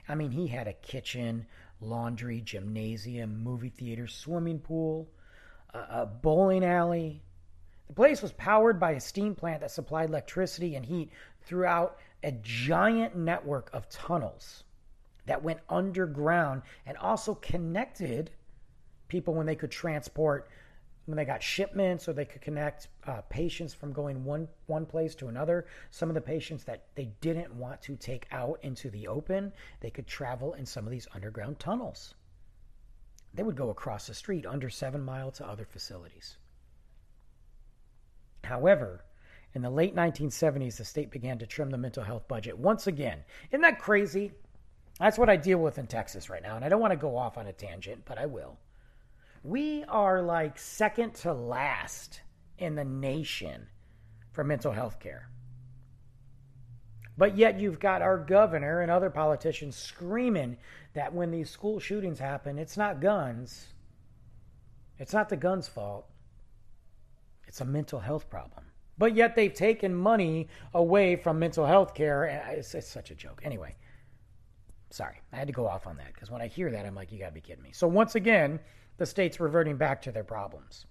I 0.07 0.15
mean, 0.15 0.31
he 0.31 0.47
had 0.47 0.67
a 0.67 0.73
kitchen 0.73 1.45
laundry, 1.79 2.41
gymnasium, 2.41 3.43
movie 3.43 3.69
theater, 3.69 4.07
swimming 4.07 4.59
pool, 4.59 5.09
a 5.73 6.05
bowling 6.05 6.65
alley. 6.65 7.23
The 7.87 7.93
place 7.93 8.21
was 8.21 8.31
powered 8.33 8.79
by 8.79 8.91
a 8.91 8.99
steam 8.99 9.35
plant 9.35 9.61
that 9.61 9.71
supplied 9.71 10.09
electricity 10.09 10.75
and 10.75 10.85
heat 10.85 11.11
throughout 11.41 11.97
a 12.23 12.31
giant 12.31 13.15
network 13.15 13.69
of 13.73 13.89
tunnels 13.89 14.63
that 15.25 15.43
went 15.43 15.59
underground 15.69 16.61
and 16.85 16.97
also 16.97 17.35
connected 17.35 18.31
people 19.11 19.33
when 19.33 19.45
they 19.45 19.55
could 19.55 19.69
transport 19.69 20.49
when 21.05 21.17
they 21.17 21.25
got 21.25 21.43
shipments 21.43 22.07
or 22.07 22.13
they 22.13 22.23
could 22.23 22.41
connect 22.41 22.87
uh, 23.05 23.19
patients 23.29 23.73
from 23.73 23.91
going 23.91 24.23
one 24.23 24.47
one 24.67 24.85
place 24.85 25.13
to 25.15 25.27
another. 25.27 25.65
Some 25.89 26.09
of 26.09 26.15
the 26.15 26.21
patients 26.21 26.63
that 26.63 26.85
they 26.95 27.09
didn't 27.19 27.53
want 27.53 27.81
to 27.81 27.97
take 27.97 28.25
out 28.31 28.59
into 28.61 28.89
the 28.89 29.07
open 29.07 29.51
they 29.81 29.89
could 29.89 30.07
travel 30.07 30.53
in 30.53 30.65
some 30.65 30.85
of 30.85 30.91
these 30.91 31.09
underground 31.13 31.59
tunnels. 31.59 32.15
They 33.33 33.43
would 33.43 33.57
go 33.57 33.69
across 33.69 34.07
the 34.07 34.13
street 34.13 34.45
under 34.45 34.69
seven 34.69 35.03
mile 35.03 35.31
to 35.31 35.47
other 35.47 35.65
facilities. 35.65 36.37
However 38.45 39.03
in 39.53 39.61
the 39.61 39.69
late 39.69 39.93
1970s 39.93 40.77
the 40.77 40.85
state 40.85 41.11
began 41.11 41.37
to 41.39 41.45
trim 41.45 41.69
the 41.69 41.77
mental 41.77 42.03
health 42.03 42.29
budget 42.29 42.57
once 42.57 42.87
again. 42.87 43.19
Isn't 43.51 43.61
that 43.61 43.79
crazy? 43.79 44.31
That's 44.99 45.17
what 45.17 45.29
i 45.29 45.35
deal 45.35 45.57
with 45.57 45.79
in 45.79 45.87
texas 45.87 46.29
right 46.29 46.43
now 46.43 46.55
and 46.55 46.63
i 46.63 46.69
don't 46.69 46.79
want 46.79 46.91
to 46.91 47.07
go 47.07 47.17
off 47.17 47.37
on 47.37 47.47
a 47.47 47.53
tangent 47.53 48.03
but 48.05 48.19
i 48.19 48.27
will 48.27 48.59
we 49.43 49.83
are 49.85 50.21
like 50.21 50.57
second 50.57 51.13
to 51.15 51.33
last 51.33 52.21
in 52.57 52.75
the 52.75 52.85
nation 52.85 53.67
for 54.31 54.43
mental 54.43 54.71
health 54.71 54.99
care. 54.99 55.29
But 57.17 57.37
yet 57.37 57.59
you've 57.59 57.79
got 57.79 58.01
our 58.01 58.17
governor 58.17 58.81
and 58.81 58.89
other 58.89 59.09
politicians 59.09 59.75
screaming 59.75 60.57
that 60.93 61.13
when 61.13 61.31
these 61.31 61.49
school 61.49 61.79
shootings 61.79 62.19
happen, 62.19 62.57
it's 62.57 62.77
not 62.77 63.01
guns. 63.01 63.67
It's 64.97 65.13
not 65.13 65.29
the 65.29 65.37
guns' 65.37 65.67
fault. 65.67 66.07
It's 67.47 67.61
a 67.61 67.65
mental 67.65 67.99
health 67.99 68.29
problem. 68.29 68.65
But 68.97 69.15
yet 69.15 69.35
they've 69.35 69.53
taken 69.53 69.93
money 69.93 70.47
away 70.73 71.15
from 71.15 71.39
mental 71.39 71.65
health 71.65 71.93
care. 71.93 72.43
Uh, 72.47 72.51
it's, 72.53 72.73
it's 72.75 72.87
such 72.87 73.11
a 73.11 73.15
joke. 73.15 73.41
Anyway, 73.43 73.75
sorry. 74.89 75.21
I 75.33 75.37
had 75.37 75.47
to 75.47 75.53
go 75.53 75.67
off 75.67 75.87
on 75.87 75.97
that 75.97 76.13
because 76.13 76.29
when 76.29 76.41
I 76.41 76.47
hear 76.47 76.69
that, 76.71 76.85
I'm 76.85 76.95
like, 76.95 77.11
you 77.11 77.19
got 77.19 77.27
to 77.27 77.31
be 77.33 77.41
kidding 77.41 77.63
me. 77.63 77.71
So 77.73 77.87
once 77.87 78.15
again, 78.15 78.59
the 79.01 79.05
state's 79.07 79.39
reverting 79.39 79.77
back 79.77 79.99
to 79.99 80.11
their 80.11 80.23
problems. 80.23 80.85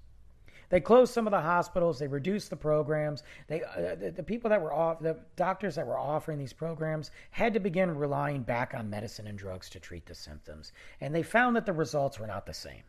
They 0.69 0.81
closed 0.81 1.15
some 1.15 1.29
of 1.29 1.31
the 1.31 1.41
hospitals. 1.41 2.01
They 2.01 2.09
reduced 2.09 2.51
the 2.51 2.57
programs. 2.57 3.23
They, 3.47 3.63
uh, 3.63 3.95
the, 3.95 4.11
the, 4.17 4.23
people 4.25 4.51
that 4.51 4.61
were 4.61 4.73
off, 4.73 4.99
the 4.99 5.17
doctors 5.37 5.77
that 5.77 5.87
were 5.87 5.97
offering 5.97 6.37
these 6.37 6.53
programs 6.53 7.13
had 7.31 7.55
to 7.55 7.61
begin 7.61 7.97
relying 7.97 8.43
back 8.43 8.75
on 8.75 8.91
medicine 8.91 9.29
and 9.29 9.39
drugs 9.39 9.71
to 9.71 9.79
treat 9.79 10.07
the 10.07 10.15
symptoms. 10.17 10.73
And 11.01 11.15
they 11.15 11.23
found 11.23 11.55
that 11.55 11.67
the 11.67 11.73
results 11.73 12.19
were 12.19 12.27
not 12.27 12.47
the 12.47 12.53
same. 12.53 12.83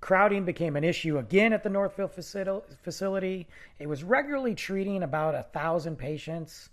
Crowding 0.00 0.46
became 0.46 0.74
an 0.76 0.84
issue 0.84 1.18
again 1.18 1.52
at 1.52 1.62
the 1.62 1.68
Northville 1.68 2.08
facility. 2.08 3.46
It 3.78 3.88
was 3.90 4.04
regularly 4.04 4.54
treating 4.54 5.02
about 5.02 5.34
a 5.34 5.42
thousand 5.52 5.96
patients 5.96 6.70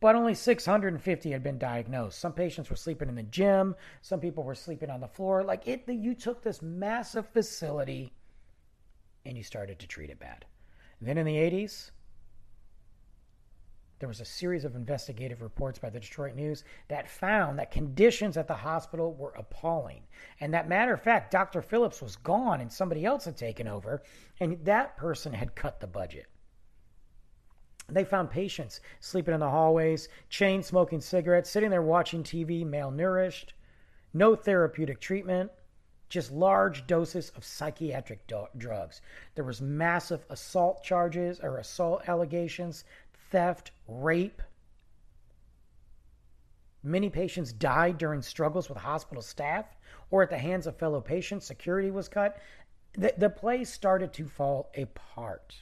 but 0.00 0.16
only 0.16 0.34
650 0.34 1.30
had 1.30 1.42
been 1.42 1.58
diagnosed. 1.58 2.18
Some 2.18 2.32
patients 2.32 2.70
were 2.70 2.76
sleeping 2.76 3.08
in 3.08 3.14
the 3.14 3.22
gym, 3.24 3.76
some 4.00 4.18
people 4.18 4.42
were 4.42 4.54
sleeping 4.54 4.90
on 4.90 5.00
the 5.00 5.08
floor. 5.08 5.44
Like 5.44 5.68
it, 5.68 5.84
you 5.86 6.14
took 6.14 6.42
this 6.42 6.62
massive 6.62 7.28
facility 7.28 8.12
and 9.26 9.36
you 9.36 9.42
started 9.42 9.78
to 9.78 9.86
treat 9.86 10.10
it 10.10 10.18
bad. 10.18 10.46
And 10.98 11.08
then 11.08 11.18
in 11.18 11.26
the 11.26 11.36
80s, 11.36 11.90
there 13.98 14.08
was 14.08 14.22
a 14.22 14.24
series 14.24 14.64
of 14.64 14.76
investigative 14.76 15.42
reports 15.42 15.78
by 15.78 15.90
the 15.90 16.00
Detroit 16.00 16.34
News 16.34 16.64
that 16.88 17.06
found 17.06 17.58
that 17.58 17.70
conditions 17.70 18.38
at 18.38 18.48
the 18.48 18.54
hospital 18.54 19.12
were 19.12 19.34
appalling. 19.36 20.02
And 20.40 20.54
that 20.54 20.70
matter 20.70 20.94
of 20.94 21.02
fact, 21.02 21.30
Dr. 21.30 21.60
Phillips 21.60 22.00
was 22.00 22.16
gone 22.16 22.62
and 22.62 22.72
somebody 22.72 23.04
else 23.04 23.26
had 23.26 23.36
taken 23.36 23.68
over, 23.68 24.02
and 24.40 24.64
that 24.64 24.96
person 24.96 25.34
had 25.34 25.54
cut 25.54 25.80
the 25.80 25.86
budget. 25.86 26.26
They 27.92 28.04
found 28.04 28.30
patients 28.30 28.80
sleeping 29.00 29.34
in 29.34 29.40
the 29.40 29.50
hallways, 29.50 30.08
chain 30.28 30.62
smoking 30.62 31.00
cigarettes, 31.00 31.50
sitting 31.50 31.70
there 31.70 31.82
watching 31.82 32.22
TV, 32.22 32.64
malnourished, 32.64 33.52
no 34.12 34.34
therapeutic 34.34 35.00
treatment, 35.00 35.50
just 36.08 36.32
large 36.32 36.86
doses 36.86 37.30
of 37.36 37.44
psychiatric 37.44 38.26
do- 38.26 38.48
drugs. 38.58 39.00
There 39.34 39.44
was 39.44 39.62
massive 39.62 40.24
assault 40.28 40.82
charges 40.82 41.40
or 41.40 41.58
assault 41.58 42.08
allegations, 42.08 42.84
theft, 43.30 43.70
rape. 43.86 44.42
Many 46.82 47.10
patients 47.10 47.52
died 47.52 47.98
during 47.98 48.22
struggles 48.22 48.68
with 48.68 48.78
hospital 48.78 49.22
staff 49.22 49.66
or 50.10 50.22
at 50.22 50.30
the 50.30 50.38
hands 50.38 50.66
of 50.66 50.76
fellow 50.76 51.00
patients. 51.00 51.46
Security 51.46 51.90
was 51.90 52.08
cut. 52.08 52.38
The, 52.94 53.14
the 53.16 53.30
place 53.30 53.70
started 53.70 54.12
to 54.14 54.26
fall 54.26 54.72
apart. 54.76 55.54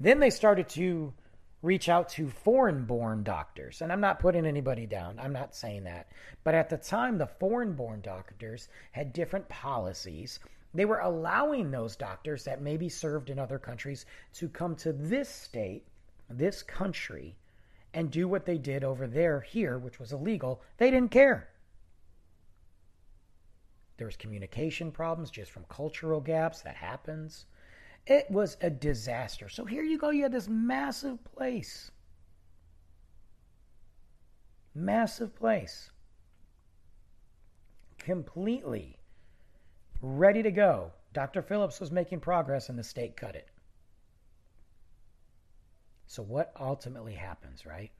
Then 0.00 0.18
they 0.18 0.30
started 0.30 0.68
to 0.70 1.12
reach 1.62 1.90
out 1.90 2.08
to 2.08 2.30
foreign 2.30 2.84
born 2.84 3.22
doctors. 3.22 3.82
And 3.82 3.92
I'm 3.92 4.00
not 4.00 4.18
putting 4.18 4.46
anybody 4.46 4.86
down, 4.86 5.18
I'm 5.18 5.32
not 5.32 5.54
saying 5.54 5.84
that. 5.84 6.08
But 6.42 6.54
at 6.54 6.70
the 6.70 6.78
time, 6.78 7.18
the 7.18 7.26
foreign 7.26 7.74
born 7.74 8.00
doctors 8.00 8.68
had 8.92 9.12
different 9.12 9.48
policies. 9.48 10.40
They 10.72 10.86
were 10.86 11.00
allowing 11.00 11.70
those 11.70 11.96
doctors 11.96 12.44
that 12.44 12.62
maybe 12.62 12.88
served 12.88 13.28
in 13.28 13.38
other 13.38 13.58
countries 13.58 14.06
to 14.34 14.48
come 14.48 14.74
to 14.76 14.92
this 14.92 15.28
state, 15.28 15.86
this 16.30 16.62
country, 16.62 17.36
and 17.92 18.10
do 18.10 18.26
what 18.28 18.46
they 18.46 18.56
did 18.56 18.84
over 18.84 19.06
there, 19.06 19.40
here, 19.40 19.78
which 19.78 19.98
was 19.98 20.12
illegal. 20.12 20.62
They 20.78 20.90
didn't 20.90 21.10
care. 21.10 21.48
There 23.96 24.06
was 24.06 24.16
communication 24.16 24.92
problems 24.92 25.30
just 25.30 25.50
from 25.50 25.64
cultural 25.68 26.20
gaps. 26.20 26.62
That 26.62 26.76
happens. 26.76 27.44
It 28.06 28.30
was 28.30 28.56
a 28.60 28.70
disaster. 28.70 29.48
So 29.48 29.64
here 29.64 29.82
you 29.82 29.98
go. 29.98 30.10
You 30.10 30.24
had 30.24 30.32
this 30.32 30.48
massive 30.48 31.22
place. 31.24 31.90
Massive 34.74 35.34
place. 35.34 35.90
Completely 37.98 38.96
ready 40.00 40.42
to 40.42 40.50
go. 40.50 40.92
Dr. 41.12 41.42
Phillips 41.42 41.80
was 41.80 41.90
making 41.90 42.20
progress 42.20 42.68
and 42.68 42.78
the 42.78 42.84
state 42.84 43.16
cut 43.16 43.34
it. 43.34 43.48
So, 46.06 46.22
what 46.22 46.52
ultimately 46.58 47.14
happens, 47.14 47.64
right? 47.64 47.90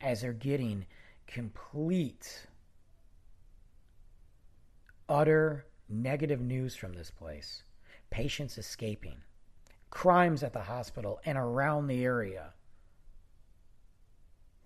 As 0.00 0.22
they're 0.22 0.32
getting 0.32 0.86
complete, 1.26 2.46
utter 5.08 5.66
negative 5.88 6.40
news 6.40 6.74
from 6.74 6.94
this 6.94 7.10
place, 7.10 7.64
patients 8.10 8.58
escaping, 8.58 9.16
crimes 9.90 10.42
at 10.42 10.52
the 10.52 10.60
hospital 10.60 11.20
and 11.24 11.38
around 11.38 11.86
the 11.86 12.04
area 12.04 12.52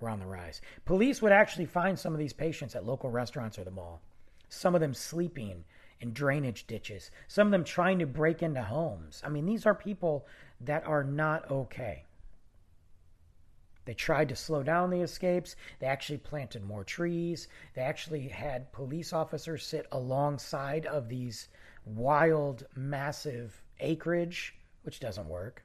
were 0.01 0.11
on 0.11 0.19
the 0.19 0.27
rise. 0.27 0.61
Police 0.85 1.23
would 1.23 1.33
actually 1.33 1.67
find 1.67 1.99
some 1.99 2.13
of 2.13 2.19
these 2.19 2.33
patients 2.33 2.75
at 2.75 2.85
local 2.85 3.11
restaurants 3.11 3.59
or 3.59 3.65
the 3.65 3.71
mall, 3.71 4.03
some 4.49 4.75
of 4.75 4.81
them 4.81 4.95
sleeping 4.95 5.65
in 6.01 6.13
drainage 6.13 6.67
ditches, 6.67 7.11
some 7.29 7.47
of 7.47 7.53
them 7.53 7.65
trying 7.65 7.99
to 7.99 8.07
break 8.07 8.43
into 8.43 8.63
homes. 8.63 9.23
I 9.25 9.29
mean, 9.29 9.47
these 9.47 9.67
are 9.67 9.75
people 9.75 10.27
that 10.61 10.87
are 10.87 11.05
not 11.05 11.51
okay. 11.51 12.05
They 13.85 13.95
tried 13.95 14.31
to 14.31 14.37
slow 14.37 14.63
down 14.63 14.91
the 14.91 15.03
escapes. 15.03 15.57
They 15.79 15.87
actually 15.87 16.19
planted 16.19 16.65
more 16.65 16.85
trees. 16.85 17.49
They 17.75 17.83
actually 17.83 18.29
had 18.29 18.73
police 18.73 19.13
officers 19.13 19.67
sit 19.67 19.87
alongside 19.93 20.87
of 20.87 21.09
these 21.09 21.49
wild, 21.85 22.67
massive 22.75 23.63
acreage, 23.81 24.55
which 24.83 25.01
doesn't 25.01 25.29
work, 25.29 25.65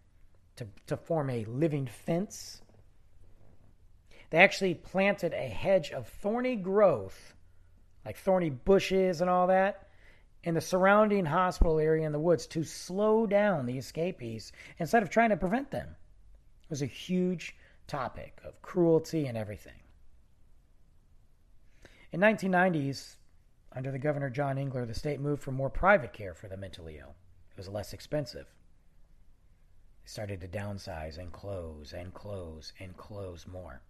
to, 0.58 0.68
to 0.88 0.98
form 0.98 1.30
a 1.30 1.46
living 1.46 1.88
fence. 1.88 2.62
They 4.30 4.40
actually 4.40 4.76
planted 4.76 5.34
a 5.34 5.48
hedge 5.48 5.92
of 5.92 6.08
thorny 6.08 6.56
growth, 6.56 7.34
like 8.06 8.18
thorny 8.18 8.50
bushes 8.50 9.22
and 9.22 9.30
all 9.30 9.48
that, 9.48 9.88
in 10.44 10.54
the 10.54 10.62
surrounding 10.62 11.26
hospital 11.26 11.80
area 11.80 12.06
in 12.06 12.12
the 12.12 12.20
woods 12.20 12.48
to 12.48 12.64
slow 12.64 13.26
down 13.26 13.66
the 13.66 13.78
escapees 13.78 14.52
instead 14.78 15.04
of 15.04 15.10
trying 15.10 15.30
to 15.30 15.38
prevent 15.38 15.72
them. 15.72 15.96
It 16.64 16.70
was 16.70 16.82
a 16.82 16.88
huge 16.88 17.56
topic 17.88 18.40
of 18.46 18.62
cruelty 18.62 19.26
and 19.26 19.38
everything. 19.38 19.74
In 22.12 22.22
1990s, 22.22 23.16
under 23.72 23.92
the 23.92 24.00
Governor 24.00 24.30
John 24.30 24.58
Engler, 24.58 24.86
the 24.86 24.94
state 24.94 25.20
moved 25.20 25.44
for 25.44 25.52
more 25.52 25.70
private 25.70 26.14
care 26.14 26.34
for 26.34 26.48
the 26.48 26.58
mentally 26.58 26.98
ill. 26.98 27.16
It 27.52 27.58
was 27.58 27.70
less 27.70 27.94
expensive. 27.94 28.48
They 30.04 30.10
started 30.10 30.42
to 30.42 30.48
downsize 30.48 31.18
and 31.18 31.32
close 31.32 31.94
and 31.94 32.14
close 32.14 32.74
and 32.80 32.98
close 32.98 33.46
more. 33.46 33.82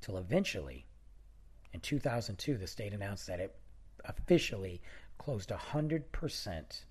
Till 0.00 0.18
eventually, 0.18 0.86
in 1.72 1.80
2002, 1.80 2.58
the 2.58 2.66
state 2.66 2.92
announced 2.92 3.28
that 3.28 3.40
it 3.40 3.54
officially 4.04 4.82
closed 5.18 5.50
100% 5.50 6.84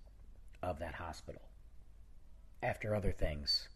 of 0.64 0.80
that 0.80 0.96
hospital 0.96 1.42
after 2.64 2.96
other 2.96 3.12
things 3.12 3.68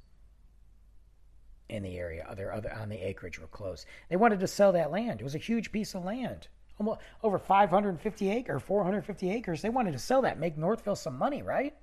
in 1.70 1.84
the 1.84 1.98
area. 1.98 2.26
Other 2.30 2.52
other 2.52 2.74
on 2.74 2.90
the 2.90 3.08
acreage 3.08 3.40
were 3.40 3.48
closed. 3.48 3.86
They 4.10 4.16
wanted 4.16 4.40
to 4.40 4.48
sell 4.48 4.72
that 4.74 4.92
land. 4.92 5.22
It 5.22 5.24
was 5.24 5.36
a 5.36 5.40
huge 5.40 5.72
piece 5.72 5.96
of 5.96 6.04
land, 6.04 6.48
almost 6.80 7.02
over 7.24 7.40
550 7.40 8.30
acres, 8.30 8.62
450 8.62 9.32
acres. 9.32 9.62
They 9.62 9.70
wanted 9.70 9.94
to 9.94 10.00
sell 10.00 10.22
that, 10.22 10.40
make 10.40 10.58
Northville 10.58 10.96
some 10.96 11.18
money, 11.18 11.42
right? 11.42 11.76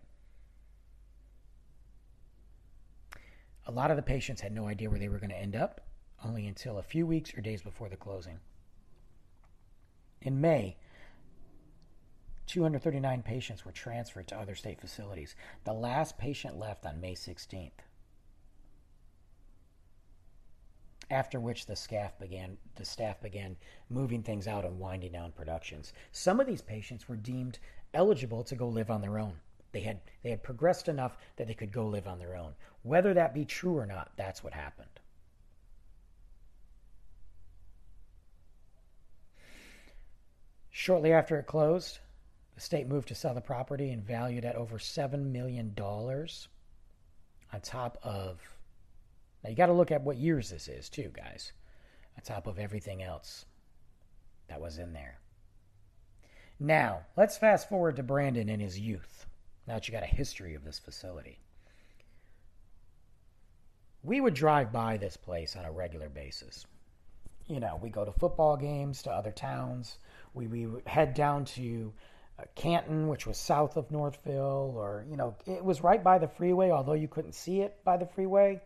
A 3.66 3.72
lot 3.72 3.90
of 3.90 3.96
the 3.96 4.02
patients 4.02 4.40
had 4.40 4.52
no 4.52 4.66
idea 4.66 4.90
where 4.90 4.98
they 4.98 5.08
were 5.08 5.18
going 5.18 5.30
to 5.30 5.38
end 5.38 5.54
up, 5.54 5.80
only 6.24 6.46
until 6.46 6.78
a 6.78 6.82
few 6.82 7.06
weeks 7.06 7.32
or 7.36 7.40
days 7.40 7.62
before 7.62 7.88
the 7.88 7.96
closing. 7.96 8.38
In 10.20 10.40
May, 10.40 10.76
239 12.46 13.22
patients 13.22 13.64
were 13.64 13.72
transferred 13.72 14.28
to 14.28 14.38
other 14.38 14.54
state 14.54 14.80
facilities. 14.80 15.34
The 15.64 15.72
last 15.72 16.18
patient 16.18 16.58
left 16.58 16.84
on 16.84 17.00
May 17.00 17.14
16th. 17.14 17.70
After 21.10 21.40
which 21.40 21.66
the 21.66 21.76
staff 21.76 22.18
began 22.18 22.56
the 22.76 22.84
staff 22.84 23.20
began 23.20 23.56
moving 23.90 24.22
things 24.22 24.46
out 24.46 24.64
and 24.64 24.78
winding 24.78 25.12
down 25.12 25.32
productions. 25.32 25.92
Some 26.12 26.40
of 26.40 26.46
these 26.46 26.62
patients 26.62 27.08
were 27.08 27.16
deemed 27.16 27.58
eligible 27.92 28.44
to 28.44 28.56
go 28.56 28.68
live 28.68 28.90
on 28.90 29.02
their 29.02 29.18
own. 29.18 29.34
They 29.72 29.80
had 29.80 30.00
they 30.22 30.30
had 30.30 30.42
progressed 30.42 30.88
enough 30.88 31.16
that 31.36 31.46
they 31.46 31.54
could 31.54 31.72
go 31.72 31.86
live 31.86 32.06
on 32.06 32.18
their 32.18 32.36
own. 32.36 32.54
Whether 32.82 33.14
that 33.14 33.34
be 33.34 33.44
true 33.44 33.76
or 33.76 33.86
not, 33.86 34.12
that's 34.16 34.44
what 34.44 34.52
happened. 34.54 35.00
Shortly 40.70 41.12
after 41.12 41.38
it 41.38 41.46
closed, 41.46 41.98
the 42.54 42.60
state 42.60 42.88
moved 42.88 43.08
to 43.08 43.14
sell 43.14 43.34
the 43.34 43.40
property 43.40 43.90
and 43.90 44.02
valued 44.02 44.44
at 44.44 44.56
over 44.56 44.78
$7 44.78 45.30
million 45.30 45.74
on 45.78 47.60
top 47.62 47.98
of. 48.02 48.40
Now, 49.42 49.50
you 49.50 49.56
got 49.56 49.66
to 49.66 49.72
look 49.72 49.90
at 49.90 50.02
what 50.02 50.16
years 50.16 50.50
this 50.50 50.68
is, 50.68 50.88
too, 50.88 51.10
guys. 51.14 51.52
On 52.16 52.22
top 52.22 52.46
of 52.46 52.58
everything 52.58 53.02
else 53.02 53.46
that 54.48 54.60
was 54.60 54.78
in 54.78 54.92
there. 54.92 55.18
Now, 56.60 57.00
let's 57.16 57.38
fast 57.38 57.68
forward 57.68 57.96
to 57.96 58.02
Brandon 58.02 58.48
in 58.48 58.60
his 58.60 58.78
youth. 58.78 59.26
Now 59.66 59.74
that 59.74 59.88
you 59.88 59.92
got 59.92 60.02
a 60.02 60.06
history 60.06 60.54
of 60.54 60.64
this 60.64 60.78
facility. 60.78 61.38
We 64.02 64.20
would 64.20 64.34
drive 64.34 64.72
by 64.72 64.96
this 64.96 65.16
place 65.16 65.56
on 65.56 65.64
a 65.64 65.72
regular 65.72 66.08
basis. 66.08 66.66
You 67.48 67.60
know, 67.60 67.78
we 67.82 67.88
go 67.88 68.04
to 68.04 68.12
football 68.12 68.56
games 68.56 69.02
to 69.02 69.10
other 69.10 69.32
towns. 69.32 69.98
We, 70.34 70.46
we 70.46 70.68
head 70.86 71.14
down 71.14 71.44
to 71.46 71.92
uh, 72.38 72.44
Canton, 72.54 73.08
which 73.08 73.26
was 73.26 73.38
south 73.38 73.76
of 73.76 73.90
Northville, 73.90 74.74
or, 74.76 75.04
you 75.08 75.16
know, 75.16 75.34
it 75.46 75.64
was 75.64 75.82
right 75.82 76.02
by 76.02 76.18
the 76.18 76.28
freeway, 76.28 76.70
although 76.70 76.92
you 76.92 77.08
couldn't 77.08 77.34
see 77.34 77.60
it 77.60 77.82
by 77.84 77.96
the 77.96 78.06
freeway. 78.06 78.60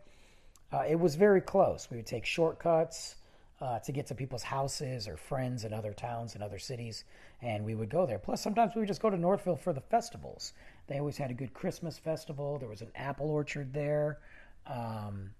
Uh, 0.77 0.85
it 0.87 1.01
was 1.01 1.15
very 1.15 1.41
close. 1.41 1.89
We 1.91 1.97
would 1.97 2.07
take 2.07 2.27
shortcuts 2.27 3.17
uh, 3.63 3.79
to 3.79 3.93
get 3.93 4.07
to 4.09 4.15
people's 4.15 4.43
houses 4.43 5.09
or 5.09 5.17
friends 5.17 5.65
in 5.65 5.73
other 5.73 5.95
towns 5.95 6.35
and 6.35 6.45
other 6.45 6.59
cities, 6.59 7.05
and 7.41 7.65
we 7.65 7.75
would 7.75 7.89
go 7.89 8.05
there. 8.05 8.19
Plus, 8.19 8.43
sometimes 8.43 8.75
we 8.75 8.81
would 8.81 8.89
just 8.89 9.01
go 9.01 9.09
to 9.09 9.17
Northville 9.17 9.57
for 9.57 9.73
the 9.73 9.81
festivals. 9.81 10.53
They 10.87 10.99
always 10.99 11.17
had 11.17 11.31
a 11.31 11.35
good 11.35 11.55
Christmas 11.55 11.99
festival. 11.99 12.59
There 12.59 12.69
was 12.69 12.83
an 12.83 12.91
apple 12.95 13.31
orchard 13.31 13.73
there. 13.73 14.19
Um, 14.67 15.31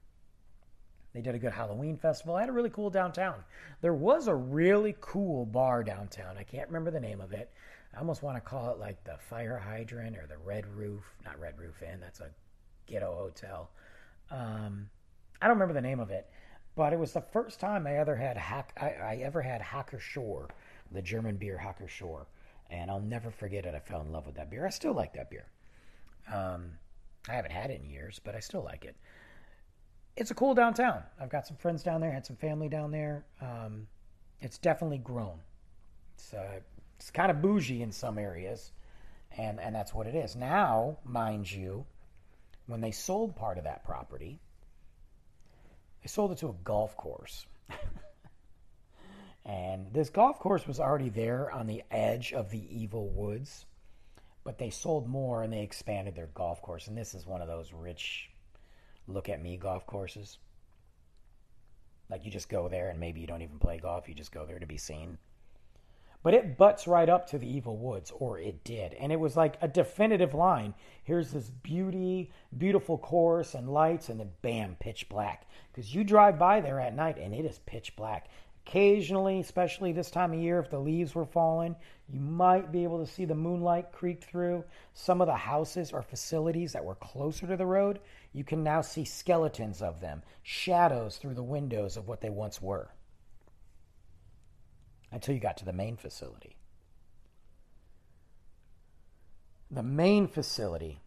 they 1.13 1.21
did 1.21 1.35
a 1.35 1.39
good 1.39 1.53
Halloween 1.53 1.99
festival. 1.99 2.35
I 2.37 2.41
had 2.41 2.49
a 2.49 2.53
really 2.53 2.71
cool 2.71 2.89
downtown. 2.89 3.45
There 3.83 3.95
was 3.95 4.29
a 4.29 4.35
really 4.35 4.97
cool 5.03 5.45
bar 5.45 5.85
downtown. 5.85 6.39
I 6.39 6.45
can't 6.45 6.69
remember 6.69 6.91
the 6.91 7.01
name 7.01 7.21
of 7.21 7.33
it. 7.33 7.51
I 7.95 7.99
almost 7.99 8.23
want 8.23 8.39
to 8.39 8.41
call 8.41 8.71
it 8.71 8.79
like 8.79 9.05
the 9.05 9.19
Fire 9.29 9.59
Hydrant 9.59 10.17
or 10.17 10.27
the 10.27 10.39
Red 10.39 10.65
Roof. 10.67 11.05
Not 11.27 11.39
Red 11.39 11.59
Roof 11.59 11.83
Inn. 11.83 12.01
That's 12.01 12.21
a 12.21 12.31
ghetto 12.87 13.15
hotel. 13.15 13.71
Um, 14.31 14.89
I 15.41 15.47
don't 15.47 15.57
remember 15.57 15.75
the 15.75 15.81
name 15.81 16.01
of 16.01 16.11
it, 16.11 16.29
but 16.75 16.93
it 16.93 16.99
was 16.99 17.13
the 17.13 17.21
first 17.21 17.61
time 17.61 17.87
I 17.87 17.97
ever 17.97 18.17
had 18.17 18.37
hack. 18.37 18.73
I, 18.81 18.91
I 18.91 19.21
ever 19.23 19.43
had 19.43 19.61
Hacker-Pschorr, 19.61 20.49
the 20.93 21.03
German 21.03 21.37
beer 21.37 21.59
Hacker-Pschorr, 21.59 22.27
and 22.71 22.91
I'll 22.91 23.01
never 23.01 23.31
forget 23.31 23.67
it. 23.67 23.75
I 23.75 23.81
fell 23.81 24.01
in 24.01 24.13
love 24.13 24.27
with 24.27 24.37
that 24.37 24.51
beer. 24.51 24.67
I 24.67 24.71
still 24.71 24.95
like 24.95 25.15
that 25.15 25.31
beer. 25.31 25.47
Um, 26.33 26.73
I 27.29 27.35
haven't 27.35 27.53
had 27.53 27.71
it 27.71 27.81
in 27.81 27.91
years, 27.91 28.21
but 28.23 28.35
I 28.35 28.41
still 28.41 28.63
like 28.63 28.85
it 28.85 28.97
it's 30.17 30.31
a 30.31 30.35
cool 30.35 30.55
downtown. 30.55 31.03
I've 31.21 31.29
got 31.29 31.47
some 31.47 31.57
friends 31.57 31.83
down 31.83 32.01
there, 32.01 32.11
had 32.11 32.27
some 32.27 32.37
family 32.37 32.69
down 32.69 32.91
there. 32.91 33.25
Um, 33.41 33.87
it's 34.41 34.59
definitely 34.59 34.99
grown. 34.99 35.39
It's 36.15 36.33
uh, 36.33 36.61
it's 36.99 37.11
kind 37.11 37.31
of 37.31 37.43
bougie 37.43 37.83
in 37.83 37.93
some 37.93 38.19
areas, 38.19 38.73
and 39.37 39.61
and 39.61 39.75
that's 39.75 39.93
what 39.93 40.07
it 40.07 40.15
is 40.15 40.35
now. 40.35 40.99
Mind 41.05 41.51
you, 41.51 41.85
when 42.67 42.81
they 42.81 42.91
sold 42.91 43.37
part 43.37 43.59
of 43.59 43.65
that 43.65 43.85
property, 43.85 44.41
they 46.07 46.09
sold 46.09 46.31
it 46.31 46.39
to 46.39 46.51
a 46.51 46.55
golf 46.63 46.97
course. 46.97 47.47
and 49.45 49.93
this 49.93 50.09
golf 50.09 50.39
course 50.39 50.65
was 50.65 50.79
already 50.79 51.09
there 51.09 51.51
on 51.51 51.67
the 51.67 51.83
edge 51.91 52.33
of 52.33 52.49
the 52.49 52.63
evil 52.71 53.09
woods, 53.09 53.67
but 54.45 54.57
they 54.57 54.71
sold 54.71 55.09
more 55.09 55.43
and 55.43 55.53
they 55.53 55.63
expanded 55.65 56.15
their 56.15 56.29
golf 56.29 56.63
course. 56.63 56.87
And 56.87 56.97
this 56.97 57.13
is 57.13 57.27
one 57.27 57.43
of 57.43 57.49
those 57.49 57.73
rich 57.73 58.31
look 59.09 59.29
at 59.29 59.43
me 59.43 59.57
golf 59.57 59.85
courses. 59.85 60.39
Like 62.09 62.25
you 62.25 62.31
just 62.31 62.49
go 62.49 62.69
there 62.69 62.91
and 62.91 63.01
maybe 63.01 63.21
you 63.21 63.27
don't 63.27 63.43
even 63.43 63.59
play 63.59 63.79
golf, 63.79 64.09
you 64.09 64.15
just 64.15 64.31
go 64.31 64.47
there 64.47 64.61
to 64.61 64.67
be 64.67 64.77
seen. 64.77 65.19
But 66.23 66.35
it 66.35 66.57
butts 66.57 66.87
right 66.87 67.09
up 67.09 67.29
to 67.29 67.39
the 67.39 67.49
evil 67.49 67.77
woods, 67.77 68.13
or 68.19 68.39
it 68.39 68.65
did. 68.65 68.95
And 68.95 69.13
it 69.13 69.21
was 69.21 69.37
like 69.37 69.57
a 69.61 69.69
definitive 69.69 70.35
line. 70.35 70.75
Here's 71.05 71.31
this 71.31 71.49
beauty, 71.49 72.33
beautiful 72.57 72.99
course 72.99 73.55
and 73.55 73.69
lights, 73.69 74.09
and 74.09 74.19
then 74.19 74.31
bam, 74.43 74.77
pitch 74.81 75.09
black. 75.09 75.47
Because 75.73 75.95
you 75.95 76.03
drive 76.03 76.39
by 76.39 76.61
there 76.61 76.81
at 76.81 76.97
night 76.97 77.19
and 77.19 77.35
it 77.35 77.45
is 77.45 77.61
pitch 77.67 77.95
black. 77.97 78.29
Occasionally, 78.67 79.39
especially 79.39 79.93
this 79.93 80.11
time 80.11 80.33
of 80.33 80.41
year, 80.41 80.59
if 80.59 80.71
the 80.71 80.81
leaves 80.81 81.15
were 81.15 81.25
falling, 81.25 81.77
you 82.09 82.19
might 82.19 82.73
be 82.73 82.83
able 82.83 82.99
to 82.99 83.11
see 83.11 83.25
the 83.25 83.35
moonlight 83.35 83.93
creep 83.93 84.25
through. 84.25 84.65
Some 84.93 85.21
of 85.21 85.29
the 85.29 85.37
houses 85.37 85.93
or 85.93 86.03
facilities 86.03 86.73
that 86.73 86.85
were 86.85 86.97
closer 86.97 87.47
to 87.47 87.57
the 87.57 87.65
road, 87.65 88.01
you 88.33 88.43
can 88.43 88.65
now 88.65 88.81
see 88.81 89.05
skeletons 89.05 89.83
of 89.83 90.01
them, 90.01 90.25
shadows 90.43 91.17
through 91.17 91.35
the 91.35 91.45
windows 91.45 91.97
of 91.97 92.09
what 92.09 92.21
they 92.21 92.31
once 92.31 92.61
were. 92.61 92.91
Until 95.13 95.35
you 95.35 95.41
got 95.41 95.57
to 95.59 95.65
the 95.65 95.73
main 95.73 95.97
facility. 95.97 96.57
The 99.71 99.83
main 99.83 100.29
facility 100.29 101.01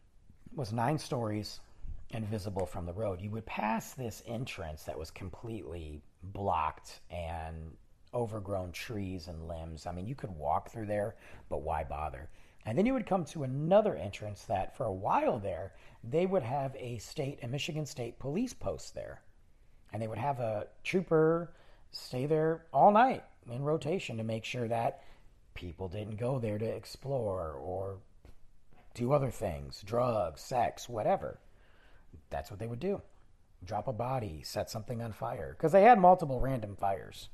was 0.55 0.73
nine 0.73 0.97
stories 0.97 1.59
and 2.11 2.27
visible 2.27 2.65
from 2.65 2.85
the 2.85 2.93
road. 2.93 3.21
You 3.21 3.29
would 3.31 3.45
pass 3.45 3.93
this 3.93 4.23
entrance 4.25 4.83
that 4.83 4.97
was 4.97 5.11
completely 5.11 6.01
blocked 6.23 6.99
and 7.11 7.75
overgrown 8.13 8.71
trees 8.71 9.27
and 9.27 9.47
limbs. 9.47 9.85
I 9.85 9.91
mean, 9.91 10.07
you 10.07 10.15
could 10.15 10.31
walk 10.31 10.71
through 10.71 10.87
there, 10.87 11.15
but 11.49 11.61
why 11.61 11.83
bother? 11.83 12.29
And 12.65 12.77
then 12.77 12.85
you 12.85 12.93
would 12.93 13.05
come 13.05 13.25
to 13.25 13.43
another 13.43 13.95
entrance 13.95 14.43
that 14.45 14.75
for 14.75 14.85
a 14.85 14.93
while 14.93 15.39
there, 15.39 15.73
they 16.03 16.25
would 16.25 16.43
have 16.43 16.75
a 16.75 16.97
state, 16.97 17.39
a 17.43 17.47
Michigan 17.47 17.85
State 17.85 18.19
police 18.19 18.53
post 18.53 18.95
there. 18.95 19.21
And 19.93 20.01
they 20.01 20.07
would 20.07 20.17
have 20.17 20.39
a 20.39 20.67
trooper 20.83 21.53
stay 21.91 22.25
there 22.25 22.65
all 22.73 22.91
night 22.91 23.23
in 23.51 23.63
rotation 23.63 24.17
to 24.17 24.23
make 24.23 24.45
sure 24.45 24.67
that 24.67 25.03
people 25.53 25.87
didn't 25.87 26.17
go 26.17 26.39
there 26.39 26.57
to 26.57 26.65
explore 26.65 27.53
or 27.53 27.97
do 28.93 29.11
other 29.11 29.31
things, 29.31 29.81
drugs, 29.85 30.41
sex, 30.41 30.89
whatever. 30.89 31.39
That's 32.29 32.49
what 32.49 32.59
they 32.59 32.67
would 32.67 32.79
do 32.79 33.01
drop 33.65 33.87
a 33.87 33.93
body, 33.93 34.41
set 34.43 34.69
something 34.69 35.01
on 35.01 35.11
fire, 35.11 35.55
because 35.57 35.71
they 35.71 35.83
had 35.83 35.99
multiple 35.99 36.39
random 36.39 36.75
fires. 36.75 37.29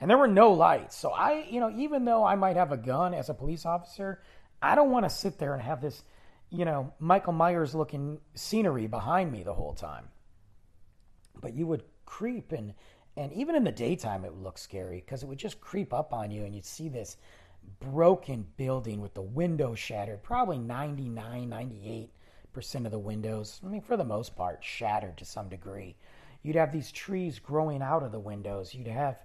And 0.00 0.10
there 0.10 0.18
were 0.18 0.28
no 0.28 0.52
lights. 0.52 0.96
So 0.96 1.10
I, 1.10 1.46
you 1.50 1.60
know, 1.60 1.70
even 1.76 2.04
though 2.04 2.24
I 2.24 2.34
might 2.34 2.56
have 2.56 2.72
a 2.72 2.76
gun 2.76 3.14
as 3.14 3.28
a 3.28 3.34
police 3.34 3.64
officer, 3.64 4.20
I 4.60 4.74
don't 4.74 4.90
want 4.90 5.04
to 5.04 5.10
sit 5.10 5.38
there 5.38 5.54
and 5.54 5.62
have 5.62 5.80
this, 5.80 6.02
you 6.50 6.64
know, 6.64 6.92
Michael 6.98 7.32
Myers 7.32 7.74
looking 7.74 8.20
scenery 8.34 8.86
behind 8.86 9.30
me 9.30 9.42
the 9.42 9.54
whole 9.54 9.74
time. 9.74 10.08
But 11.40 11.54
you 11.54 11.66
would 11.66 11.84
creep 12.06 12.52
and 12.52 12.74
and 13.16 13.32
even 13.32 13.54
in 13.54 13.64
the 13.64 13.72
daytime 13.72 14.24
it 14.24 14.32
would 14.32 14.42
look 14.42 14.58
scary 14.58 15.02
because 15.04 15.22
it 15.22 15.26
would 15.26 15.38
just 15.38 15.60
creep 15.60 15.92
up 15.92 16.12
on 16.12 16.30
you 16.30 16.44
and 16.44 16.54
you'd 16.54 16.64
see 16.64 16.88
this 16.88 17.16
broken 17.80 18.46
building 18.56 19.00
with 19.00 19.14
the 19.14 19.22
windows 19.22 19.78
shattered, 19.78 20.22
probably 20.22 20.58
99, 20.58 21.48
98 21.48 22.10
percent 22.54 22.86
of 22.86 22.92
the 22.92 22.98
windows, 22.98 23.60
I 23.64 23.68
mean, 23.68 23.82
for 23.82 23.96
the 23.96 24.04
most 24.04 24.36
part, 24.36 24.62
shattered 24.62 25.18
to 25.18 25.24
some 25.24 25.48
degree. 25.48 25.96
You'd 26.42 26.56
have 26.56 26.72
these 26.72 26.92
trees 26.92 27.38
growing 27.38 27.82
out 27.82 28.02
of 28.02 28.12
the 28.12 28.20
windows. 28.20 28.74
You'd 28.74 28.86
have 28.86 29.18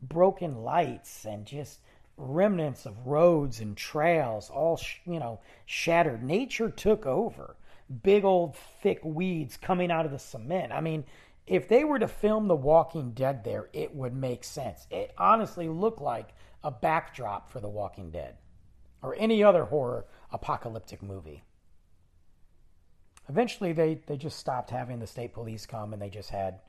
broken 0.00 0.62
lights 0.62 1.24
and 1.24 1.44
just 1.44 1.80
remnants 2.16 2.86
of 2.86 3.06
roads 3.06 3.60
and 3.60 3.76
trails, 3.76 4.48
all 4.48 4.80
you 5.04 5.18
know, 5.18 5.40
shattered. 5.66 6.22
Nature 6.22 6.70
took 6.70 7.04
over. 7.04 7.56
Big 8.02 8.24
old 8.24 8.54
thick 8.82 9.00
weeds 9.02 9.56
coming 9.56 9.90
out 9.90 10.04
of 10.06 10.12
the 10.12 10.18
cement. 10.18 10.72
I 10.72 10.80
mean, 10.80 11.04
if 11.48 11.68
they 11.68 11.84
were 11.84 11.98
to 11.98 12.08
film 12.08 12.48
The 12.48 12.56
Walking 12.56 13.12
Dead 13.12 13.44
there, 13.44 13.68
it 13.72 13.94
would 13.94 14.14
make 14.14 14.44
sense. 14.44 14.86
It 14.90 15.12
honestly 15.18 15.68
looked 15.68 16.00
like 16.00 16.34
a 16.62 16.70
backdrop 16.70 17.50
for 17.50 17.60
The 17.60 17.68
Walking 17.68 18.10
Dead 18.10 18.36
or 19.02 19.14
any 19.18 19.42
other 19.42 19.64
horror 19.64 20.06
apocalyptic 20.32 21.02
movie. 21.02 21.44
Eventually, 23.28 23.72
they, 23.72 24.00
they 24.06 24.16
just 24.16 24.38
stopped 24.38 24.70
having 24.70 24.98
the 24.98 25.06
state 25.06 25.34
police 25.34 25.66
come 25.66 25.92
and 25.92 26.00
they 26.00 26.08
just 26.08 26.30
had 26.30 26.60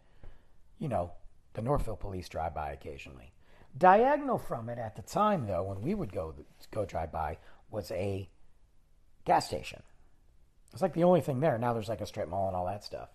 you 0.79 0.87
know, 0.87 1.11
the 1.53 1.61
Northville 1.61 1.97
police 1.97 2.29
drive 2.29 2.55
by 2.55 2.71
occasionally. 2.71 3.33
Diagonal 3.77 4.39
from 4.39 4.69
it 4.69 4.79
at 4.79 4.95
the 4.95 5.01
time, 5.01 5.45
though, 5.45 5.63
when 5.63 5.81
we 5.81 5.93
would 5.93 6.11
go 6.11 6.33
go 6.71 6.85
drive 6.85 7.11
by, 7.11 7.37
was 7.69 7.91
a 7.91 8.27
gas 9.25 9.45
station. 9.45 9.83
It's 10.73 10.81
like 10.81 10.93
the 10.93 11.03
only 11.03 11.21
thing 11.21 11.39
there. 11.39 11.57
Now 11.57 11.73
there's 11.73 11.89
like 11.89 12.01
a 12.01 12.05
strip 12.05 12.29
mall 12.29 12.47
and 12.47 12.55
all 12.55 12.65
that 12.65 12.83
stuff. 12.83 13.09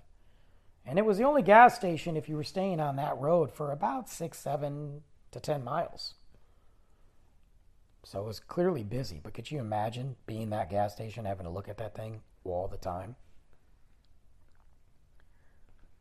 And 0.87 0.99
it 0.99 1.05
was 1.05 1.17
the 1.17 1.25
only 1.25 1.43
gas 1.43 1.75
station 1.75 2.17
if 2.17 2.29
you 2.29 2.37
were 2.37 2.45
staying 2.45 2.79
on 2.81 2.97
that 2.97 3.19
road 3.19 3.51
for 3.51 3.73
about 3.73 4.09
six, 4.09 4.39
seven 4.39 5.03
to 5.31 5.41
ten 5.41 5.65
miles. 5.65 6.15
So 8.05 8.21
it 8.21 8.27
was 8.27 8.39
clearly 8.39 8.85
busy. 8.85 9.19
But 9.23 9.33
could 9.33 9.51
you 9.51 9.61
imagine 9.61 10.17
being 10.27 10.51
that 10.51 10.71
gas 10.71 10.93
station, 10.93 11.25
having 11.25 11.47
to 11.47 11.51
look 11.51 11.69
at 11.69 11.79
that 11.79 11.95
thing 11.95 12.21
all 12.45 12.69
the 12.69 12.77
time? 12.77 13.17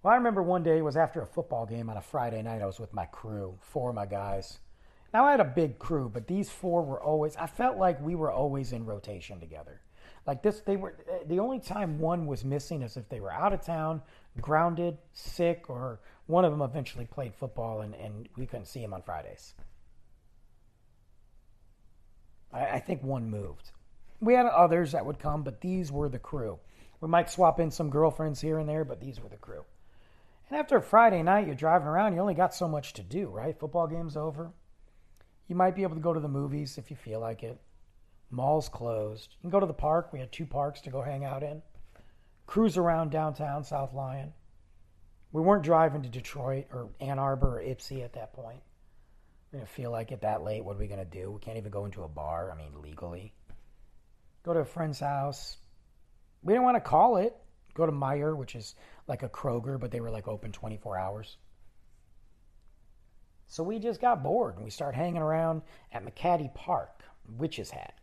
Well, 0.02 0.14
I 0.14 0.18
remember 0.18 0.44
one 0.44 0.64
day 0.64 0.80
it 0.80 0.84
was 0.84 0.98
after 0.98 1.22
a 1.22 1.26
football 1.26 1.66
game 1.66 1.90
on 1.90 1.96
a 1.96 2.02
Friday 2.02 2.42
night. 2.42 2.62
I 2.62 2.66
was 2.66 2.80
with 2.80 2.94
my 2.94 3.06
crew, 3.06 3.58
four 3.62 3.90
of 3.90 3.96
my 3.96 4.06
guys. 4.06 4.60
Now 5.14 5.26
I 5.26 5.32
had 5.32 5.40
a 5.40 5.46
big 5.46 5.80
crew, 5.80 6.10
but 6.14 6.28
these 6.28 6.50
four 6.50 6.84
were 6.84 7.02
always. 7.02 7.38
I 7.38 7.48
felt 7.48 7.78
like 7.78 8.02
we 8.02 8.16
were 8.16 8.32
always 8.32 8.74
in 8.74 8.86
rotation 8.86 9.40
together. 9.40 9.80
Like 10.28 10.44
this, 10.44 10.60
they 10.60 10.76
were 10.76 10.96
the 11.28 11.40
only 11.40 11.60
time 11.60 12.00
one 12.00 12.26
was 12.26 12.44
missing 12.44 12.82
is 12.82 12.98
if 12.98 13.08
they 13.08 13.22
were 13.22 13.32
out 13.32 13.54
of 13.54 13.62
town, 13.62 14.02
grounded, 14.42 14.98
sick, 15.14 15.70
or 15.70 16.00
one 16.26 16.46
of 16.46 16.52
them 16.52 16.62
eventually 16.62 17.06
played 17.06 17.36
football 17.36 17.82
and, 17.82 17.94
and 17.96 18.28
we 18.38 18.46
couldn't 18.46 18.68
see 18.68 18.82
him 18.82 18.94
on 18.94 19.02
Fridays. 19.02 19.54
I, 22.52 22.66
I 22.66 22.80
think 22.80 23.04
one 23.04 23.30
moved. 23.30 23.72
We 24.22 24.34
had 24.34 24.46
others 24.46 24.94
that 24.94 25.06
would 25.06 25.20
come, 25.20 25.44
but 25.44 25.62
these 25.62 25.92
were 25.92 26.10
the 26.10 26.20
crew. 26.20 26.60
We 27.02 27.10
might 27.10 27.30
swap 27.30 27.60
in 27.60 27.72
some 27.72 27.90
girlfriends 27.90 28.40
here 28.40 28.60
and 28.60 28.70
there, 28.70 28.86
but 28.86 29.02
these 29.02 29.20
were 29.20 29.30
the 29.30 29.36
crew. 29.36 29.66
And 30.50 30.58
after 30.58 30.78
a 30.78 30.82
Friday 30.82 31.22
night, 31.24 31.46
you're 31.46 31.56
driving 31.56 31.88
around, 31.88 32.14
you 32.14 32.20
only 32.20 32.34
got 32.34 32.54
so 32.54 32.68
much 32.68 32.94
to 32.94 33.04
do, 33.04 33.28
right? 33.28 33.60
Football 33.60 33.88
game's 33.88 34.16
over. 34.16 34.54
You 35.48 35.56
might 35.56 35.76
be 35.76 35.84
able 35.84 35.96
to 35.96 36.02
go 36.02 36.14
to 36.14 36.20
the 36.20 36.28
movies 36.28 36.78
if 36.78 36.90
you 36.90 36.96
feel 36.96 37.20
like 37.20 37.44
it. 37.44 37.60
Malls 38.32 38.70
closed. 38.70 39.32
You 39.34 39.42
can 39.42 39.50
go 39.50 39.60
to 39.60 39.66
the 39.66 39.74
park. 39.74 40.14
We 40.14 40.20
had 40.20 40.32
two 40.32 40.46
parks 40.46 40.82
to 40.82 40.90
go 40.90 41.02
hang 41.02 41.26
out 41.26 41.44
in. 41.44 41.62
Cruise 42.46 42.78
around 42.78 43.12
downtown 43.12 43.64
South 43.64 43.94
Lyon. 43.94 44.34
We 45.32 45.42
weren't 45.42 45.64
driving 45.64 46.04
to 46.04 46.10
Detroit 46.10 46.68
or 46.72 46.90
Ann 47.00 47.20
Arbor 47.20 47.60
or 47.60 47.64
Ypsi 47.64 48.04
at 48.04 48.14
that 48.14 48.34
point. 48.34 48.62
We're 49.52 49.60
to 49.62 49.72
feel 49.72 49.92
like 49.92 50.12
it 50.12 50.22
that 50.22 50.44
late. 50.44 50.64
What 50.64 50.76
are 50.76 50.80
we 50.80 50.88
going 50.88 51.00
to 51.00 51.06
do? 51.06 51.32
We 51.32 51.40
can't 51.40 51.58
even 51.58 51.72
go 51.72 51.86
into 51.86 52.04
a 52.04 52.08
bar, 52.08 52.52
I 52.52 52.58
mean, 52.58 52.82
legally. 52.82 53.34
Go 54.44 54.54
to 54.54 54.60
a 54.60 54.66
friend's 54.66 55.00
house. 55.00 55.58
We 56.44 56.54
didn't 56.54 56.64
want 56.64 56.76
to 56.76 56.82
call 56.82 57.18
it. 57.18 57.36
Go 57.74 57.86
to 57.86 57.92
Meijer, 57.92 58.36
which 58.36 58.56
is 58.56 58.76
like 59.08 59.24
a 59.24 59.30
Kroger, 59.30 59.80
but 59.80 59.92
they 59.92 60.02
were 60.02 60.12
like 60.12 60.28
open 60.28 60.52
24 60.52 60.98
hours. 60.98 61.38
So 63.48 63.64
we 63.64 63.80
just 63.80 64.02
got 64.02 64.24
bored 64.24 64.56
and 64.56 64.64
we 64.64 64.70
started 64.70 64.98
hanging 64.98 65.22
around 65.22 65.62
at 65.92 66.04
McHattie 66.06 66.54
Park, 66.54 67.04
Witch's 67.38 67.72
Hat. 67.72 67.94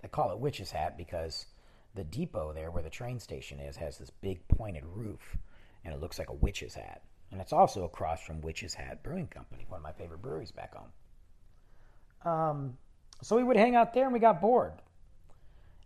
They 0.00 0.08
call 0.08 0.32
it 0.32 0.38
Witch's 0.38 0.70
Hat 0.70 0.96
because 0.96 1.46
the 1.94 2.04
depot 2.04 2.52
there 2.52 2.70
where 2.70 2.82
the 2.82 2.90
train 2.90 3.18
station 3.18 3.60
is 3.60 3.76
has 3.76 3.98
this 3.98 4.10
big 4.10 4.46
pointed 4.48 4.84
roof 4.84 5.36
and 5.84 5.94
it 5.94 6.00
looks 6.00 6.18
like 6.18 6.30
a 6.30 6.34
witch's 6.34 6.74
hat. 6.74 7.02
And 7.30 7.40
it's 7.40 7.52
also 7.52 7.84
across 7.84 8.22
from 8.22 8.40
Witch's 8.40 8.74
Hat 8.74 9.02
Brewing 9.02 9.26
Company, 9.26 9.66
one 9.68 9.78
of 9.78 9.82
my 9.82 9.92
favorite 9.92 10.22
breweries 10.22 10.52
back 10.52 10.74
home. 10.74 12.32
Um, 12.32 12.78
so 13.22 13.36
we 13.36 13.42
would 13.42 13.56
hang 13.56 13.74
out 13.74 13.92
there 13.92 14.04
and 14.04 14.12
we 14.12 14.20
got 14.20 14.40
bored. 14.40 14.72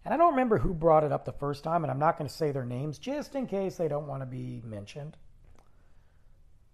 And 0.04 0.14
I 0.14 0.16
don't 0.16 0.30
remember 0.30 0.58
who 0.58 0.74
brought 0.74 1.04
it 1.04 1.12
up 1.12 1.24
the 1.24 1.32
first 1.32 1.64
time, 1.64 1.84
and 1.84 1.90
I'm 1.90 1.98
not 1.98 2.16
going 2.16 2.28
to 2.28 2.34
say 2.34 2.52
their 2.52 2.64
names 2.64 2.98
just 2.98 3.34
in 3.34 3.46
case 3.46 3.76
they 3.76 3.88
don't 3.88 4.06
want 4.06 4.22
to 4.22 4.26
be 4.26 4.62
mentioned. 4.64 5.16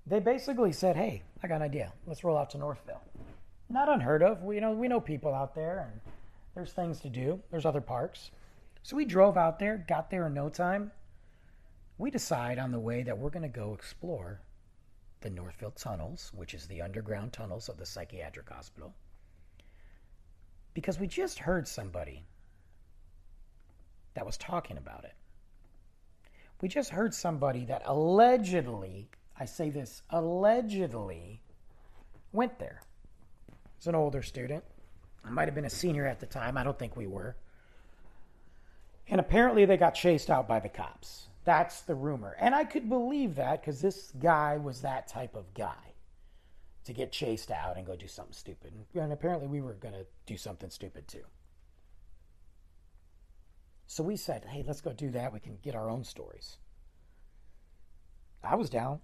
They 0.07 0.21
basically 0.21 0.73
said, 0.73 0.97
"Hey, 0.97 1.23
I 1.43 1.49
got 1.49 1.57
an 1.57 1.63
idea. 1.63 1.93
Let's 2.07 2.23
roll 2.23 2.37
out 2.37 2.51
to 2.51 2.59
Northville." 2.59 3.01
Not 3.71 3.89
unheard 3.89 4.23
of. 4.23 4.43
We 4.43 4.61
know 4.61 4.73
we 4.73 4.87
know 4.87 5.01
people 5.01 5.35
out 5.35 5.55
there, 5.55 5.89
and 5.91 6.01
there's 6.55 6.73
things 6.73 7.01
to 7.01 7.09
do. 7.09 7.41
There's 7.51 7.65
other 7.65 7.81
parks. 7.81 8.31
So 8.85 8.97
we 8.97 9.07
drove 9.07 9.39
out 9.39 9.59
there, 9.59 9.83
got 9.89 10.11
there 10.11 10.27
in 10.27 10.35
no 10.35 10.51
time. 10.51 10.93
We 11.97 12.11
decide 12.11 12.59
on 12.59 12.71
the 12.71 12.79
way 12.79 13.03
that 13.03 13.17
we're 13.17 13.31
going 13.31 13.43
to 13.43 13.49
go 13.49 13.73
explore 13.73 14.43
the 15.23 15.31
Northville 15.31 15.71
tunnels, 15.71 16.31
which 16.35 16.53
is 16.53 16.67
the 16.67 16.83
underground 16.83 17.33
tunnels 17.33 17.71
of 17.71 17.79
the 17.79 17.87
psychiatric 17.87 18.51
hospital. 18.51 18.95
Because 20.75 21.01
we 21.01 21.07
just 21.07 21.39
heard 21.39 21.67
somebody 21.67 22.27
that 24.13 24.27
was 24.27 24.37
talking 24.37 24.77
about 24.77 25.05
it. 25.05 25.15
We 26.61 26.69
just 26.69 26.91
heard 26.91 27.15
somebody 27.15 27.65
that 27.65 27.85
allegedly, 27.87 29.09
I 29.41 29.47
say 29.47 29.71
this, 29.71 30.03
allegedly 30.11 31.41
went 32.33 32.59
there. 32.59 32.83
It's 33.79 33.87
an 33.87 33.95
older 33.95 34.21
student. 34.21 34.63
I 35.25 35.31
might 35.31 35.49
have 35.49 35.55
been 35.55 35.65
a 35.65 35.71
senior 35.71 36.07
at 36.07 36.21
the 36.21 36.27
time. 36.27 36.59
I 36.59 36.65
don't 36.65 36.79
think 36.79 36.99
we 36.99 37.07
were. 37.07 37.35
And 39.09 39.21
apparently 39.21 39.65
they 39.65 39.77
got 39.77 39.95
chased 39.95 40.31
out 40.31 40.49
by 40.49 40.61
the 40.61 40.69
cops. 40.69 41.29
That's 41.45 41.83
the 41.83 41.95
rumor. 41.95 42.37
And 42.41 42.55
I 42.55 42.65
could 42.65 42.89
believe 42.89 43.35
that 43.37 43.61
because 43.61 43.83
this 43.83 44.13
guy 44.19 44.57
was 44.57 44.81
that 44.81 45.09
type 45.09 45.35
of 45.35 45.53
guy 45.55 45.95
to 46.85 46.93
get 46.93 47.13
chased 47.13 47.51
out 47.51 47.77
and 47.77 47.87
go 47.87 47.97
do 47.97 48.09
something 48.09 48.33
stupid. 48.33 48.73
And 48.95 49.13
apparently 49.13 49.49
we 49.49 49.61
were 49.61 49.75
going 49.75 49.95
to 49.95 50.07
do 50.27 50.37
something 50.37 50.71
stupid 50.71 51.07
too. 51.09 51.25
So 53.87 54.03
we 54.03 54.17
said, 54.17 54.47
hey, 54.47 54.65
let's 54.67 54.81
go 54.81 54.93
do 54.93 55.11
that. 55.11 55.33
We 55.33 55.41
can 55.41 55.59
get 55.63 55.75
our 55.75 55.91
own 55.91 56.05
stories. 56.05 56.57
I 58.43 58.57
was 58.57 58.69
down, 58.69 59.01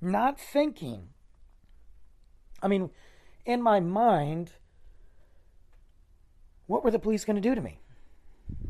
not 0.00 0.38
thinking. 0.38 1.08
I 2.62 2.68
mean, 2.68 2.90
in 3.44 3.62
my 3.62 3.80
mind, 3.80 4.52
what 6.66 6.84
were 6.84 6.90
the 6.90 6.98
police 6.98 7.24
going 7.24 7.36
to 7.36 7.42
do 7.42 7.54
to 7.54 7.60
me? 7.60 7.80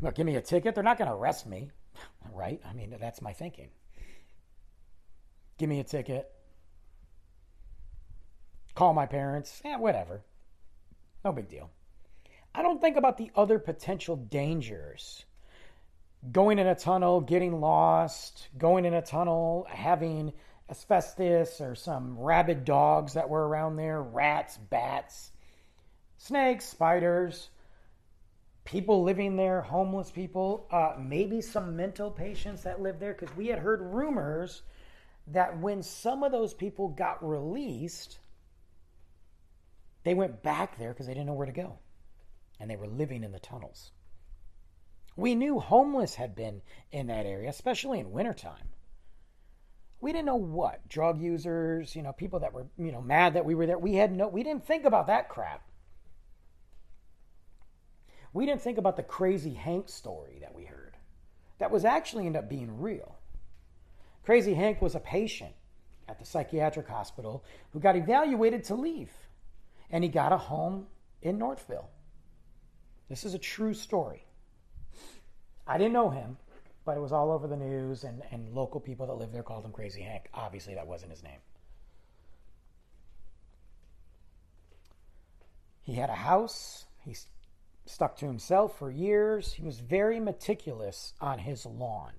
Look, 0.01 0.15
give 0.15 0.25
me 0.25 0.35
a 0.35 0.41
ticket. 0.41 0.75
They're 0.75 0.83
not 0.83 0.97
going 0.97 1.09
to 1.09 1.15
arrest 1.15 1.47
me, 1.47 1.71
right? 2.33 2.61
I 2.67 2.73
mean, 2.73 2.95
that's 2.99 3.21
my 3.21 3.33
thinking. 3.33 3.69
Give 5.57 5.69
me 5.69 5.79
a 5.79 5.83
ticket. 5.83 6.31
Call 8.75 8.93
my 8.93 9.05
parents. 9.05 9.61
Yeah, 9.65 9.77
whatever. 9.77 10.23
No 11.25 11.33
big 11.33 11.49
deal. 11.49 11.69
I 12.55 12.61
don't 12.61 12.79
think 12.79 12.97
about 12.97 13.17
the 13.17 13.31
other 13.35 13.59
potential 13.59 14.15
dangers. 14.15 15.25
Going 16.31 16.59
in 16.59 16.67
a 16.67 16.75
tunnel, 16.75 17.21
getting 17.21 17.59
lost, 17.59 18.47
going 18.57 18.85
in 18.85 18.93
a 18.93 19.01
tunnel, 19.01 19.67
having 19.69 20.33
asbestos 20.69 21.61
or 21.61 21.75
some 21.75 22.17
rabid 22.17 22.65
dogs 22.65 23.13
that 23.13 23.29
were 23.29 23.47
around 23.47 23.75
there, 23.75 24.01
rats, 24.01 24.57
bats, 24.57 25.31
snakes, 26.17 26.65
spiders, 26.65 27.49
people 28.69 29.03
living 29.03 29.35
there, 29.35 29.61
homeless 29.61 30.11
people, 30.11 30.67
uh, 30.71 30.93
maybe 30.99 31.41
some 31.41 31.75
mental 31.75 32.11
patients 32.11 32.61
that 32.63 32.81
live 32.81 32.99
there, 32.99 33.13
because 33.13 33.35
we 33.35 33.47
had 33.47 33.57
heard 33.57 33.81
rumors 33.81 34.61
that 35.27 35.59
when 35.59 35.81
some 35.81 36.21
of 36.21 36.31
those 36.31 36.53
people 36.53 36.87
got 36.89 37.27
released, 37.27 38.19
they 40.03 40.13
went 40.13 40.43
back 40.43 40.77
there 40.77 40.93
because 40.93 41.07
they 41.07 41.13
didn't 41.13 41.25
know 41.25 41.33
where 41.33 41.47
to 41.47 41.51
go 41.51 41.79
and 42.59 42.69
they 42.69 42.75
were 42.75 42.87
living 42.87 43.23
in 43.23 43.31
the 43.31 43.39
tunnels. 43.39 43.91
We 45.15 45.33
knew 45.33 45.59
homeless 45.59 46.15
had 46.15 46.35
been 46.35 46.61
in 46.91 47.07
that 47.07 47.25
area, 47.25 47.49
especially 47.49 47.99
in 47.99 48.11
wintertime. 48.11 48.69
We 49.99 50.13
didn't 50.13 50.27
know 50.27 50.35
what 50.35 50.87
drug 50.87 51.19
users, 51.19 51.95
you 51.95 52.03
know, 52.03 52.13
people 52.13 52.39
that 52.41 52.53
were, 52.53 52.67
you 52.77 52.91
know, 52.91 53.01
mad 53.01 53.33
that 53.33 53.45
we 53.45 53.55
were 53.55 53.65
there. 53.65 53.79
We 53.79 53.95
had 53.95 54.11
no, 54.15 54.27
we 54.27 54.43
didn't 54.43 54.65
think 54.65 54.85
about 54.85 55.07
that 55.07 55.27
crap. 55.27 55.63
We 58.33 58.45
didn't 58.45 58.61
think 58.61 58.77
about 58.77 58.95
the 58.95 59.03
crazy 59.03 59.53
Hank 59.53 59.89
story 59.89 60.37
that 60.41 60.53
we 60.55 60.65
heard. 60.65 60.95
That 61.57 61.71
was 61.71 61.85
actually 61.85 62.25
ended 62.25 62.43
up 62.43 62.49
being 62.49 62.79
real. 62.79 63.17
Crazy 64.23 64.53
Hank 64.53 64.81
was 64.81 64.95
a 64.95 64.99
patient 64.99 65.53
at 66.07 66.19
the 66.19 66.25
psychiatric 66.25 66.87
hospital 66.87 67.43
who 67.71 67.79
got 67.79 67.95
evaluated 67.95 68.63
to 68.65 68.75
leave, 68.75 69.11
and 69.89 70.03
he 70.03 70.09
got 70.09 70.31
a 70.31 70.37
home 70.37 70.87
in 71.21 71.37
Northville. 71.37 71.89
This 73.09 73.23
is 73.23 73.33
a 73.33 73.39
true 73.39 73.73
story. 73.73 74.25
I 75.65 75.77
didn't 75.77 75.93
know 75.93 76.09
him, 76.09 76.37
but 76.85 76.97
it 76.97 76.99
was 76.99 77.11
all 77.11 77.31
over 77.31 77.47
the 77.47 77.57
news, 77.57 78.03
and, 78.03 78.21
and 78.31 78.53
local 78.53 78.79
people 78.79 79.07
that 79.07 79.15
lived 79.15 79.33
there 79.33 79.43
called 79.43 79.65
him 79.65 79.71
Crazy 79.71 80.01
Hank. 80.01 80.29
Obviously, 80.33 80.75
that 80.75 80.87
wasn't 80.87 81.11
his 81.11 81.23
name. 81.23 81.39
He 85.81 85.93
had 85.95 86.09
a 86.09 86.15
house. 86.15 86.85
He 87.03 87.15
stuck 87.89 88.15
to 88.17 88.27
himself 88.27 88.77
for 88.77 88.91
years. 88.91 89.53
He 89.53 89.63
was 89.63 89.79
very 89.79 90.19
meticulous 90.19 91.13
on 91.19 91.39
his 91.39 91.65
lawn. 91.65 92.13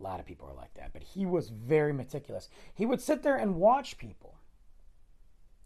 A 0.00 0.02
lot 0.02 0.20
of 0.20 0.26
people 0.26 0.48
are 0.48 0.54
like 0.54 0.74
that, 0.74 0.92
but 0.92 1.02
he 1.02 1.26
was 1.26 1.50
very 1.50 1.92
meticulous. 1.92 2.48
He 2.74 2.86
would 2.86 3.00
sit 3.00 3.22
there 3.22 3.36
and 3.36 3.56
watch 3.56 3.98
people. 3.98 4.38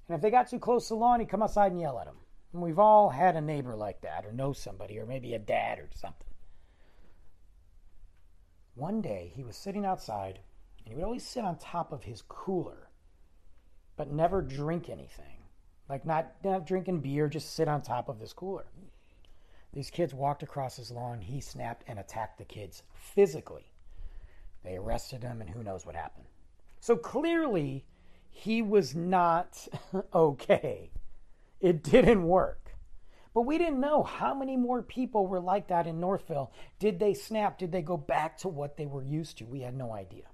And 0.07 0.15
if 0.17 0.21
they 0.21 0.31
got 0.31 0.49
too 0.49 0.59
close 0.59 0.89
to 0.89 0.95
the 0.95 1.01
lawn, 1.01 1.21
he'd 1.21 1.29
come 1.29 1.43
outside 1.43 1.73
and 1.73 1.81
yell 1.81 1.99
at 1.99 2.07
them. 2.07 2.17
And 2.53 2.63
we've 2.63 2.79
all 2.79 3.11
had 3.11 3.37
a 3.37 3.41
neighbor 3.41 3.77
like 3.77 4.01
that, 4.03 4.25
or 4.27 4.33
know 4.33 4.53
somebody, 4.53 4.99
or 4.99 5.07
maybe 5.07 5.35
a 5.35 5.39
dad 5.39 5.79
or 5.79 5.89
something. 5.95 6.27
One 8.75 9.01
day 9.01 9.33
he 9.35 9.45
was 9.45 9.57
sitting 9.57 9.85
outside 9.85 10.41
And 10.79 10.89
he 10.89 10.95
would 10.95 11.05
always 11.05 11.27
sit 11.27 11.45
on 11.45 11.59
top 11.59 11.93
of 11.93 12.05
his 12.05 12.23
cooler, 12.23 12.89
but 13.97 14.11
never 14.11 14.41
drink 14.41 14.89
anything. 14.89 15.38
Like 15.89 16.05
not, 16.05 16.33
not 16.45 16.67
drinking 16.67 17.01
beer, 17.01 17.29
just 17.29 17.55
sit 17.55 17.69
on 17.69 17.83
top 17.83 18.09
of 18.09 18.19
this 18.19 18.33
cooler. 18.33 18.67
These 19.73 19.91
kids 19.91 20.15
walked 20.15 20.43
across 20.43 20.77
his 20.77 20.91
lawn. 20.91 21.21
He 21.21 21.41
snapped 21.41 21.85
and 21.87 21.99
attacked 21.99 22.39
the 22.39 22.45
kids 22.45 22.83
physically. 22.95 23.71
They 24.65 24.77
arrested 24.77 25.23
him, 25.23 25.41
and 25.41 25.49
who 25.49 25.63
knows 25.63 25.87
what 25.87 25.95
happened. 25.95 26.27
So 26.81 26.97
clearly, 26.97 27.85
he 28.31 28.63
was 28.63 28.95
not 28.95 29.67
okay. 30.15 30.91
It 31.61 31.83
didn't 31.83 32.25
work. 32.25 32.77
But 33.35 33.43
we 33.43 33.59
didn't 33.59 33.81
know 33.81 34.03
how 34.03 34.35
many 34.35 34.57
more 34.57 34.83
people 34.83 35.27
were 35.27 35.41
like 35.41 35.69
that 35.69 35.87
in 35.87 36.01
Northville. 36.01 36.53
Did 36.79 36.99
they 36.99 37.15
snap? 37.15 37.59
Did 37.59 37.71
they 37.73 37.83
go 37.83 37.97
back 37.97 38.39
to 38.39 38.49
what 38.49 38.77
they 38.77 38.87
were 38.87 39.05
used 39.05 39.39
to? 39.39 39.45
We 39.45 39.61
had 39.61 39.77
no 39.77 39.93
idea. 39.93 40.25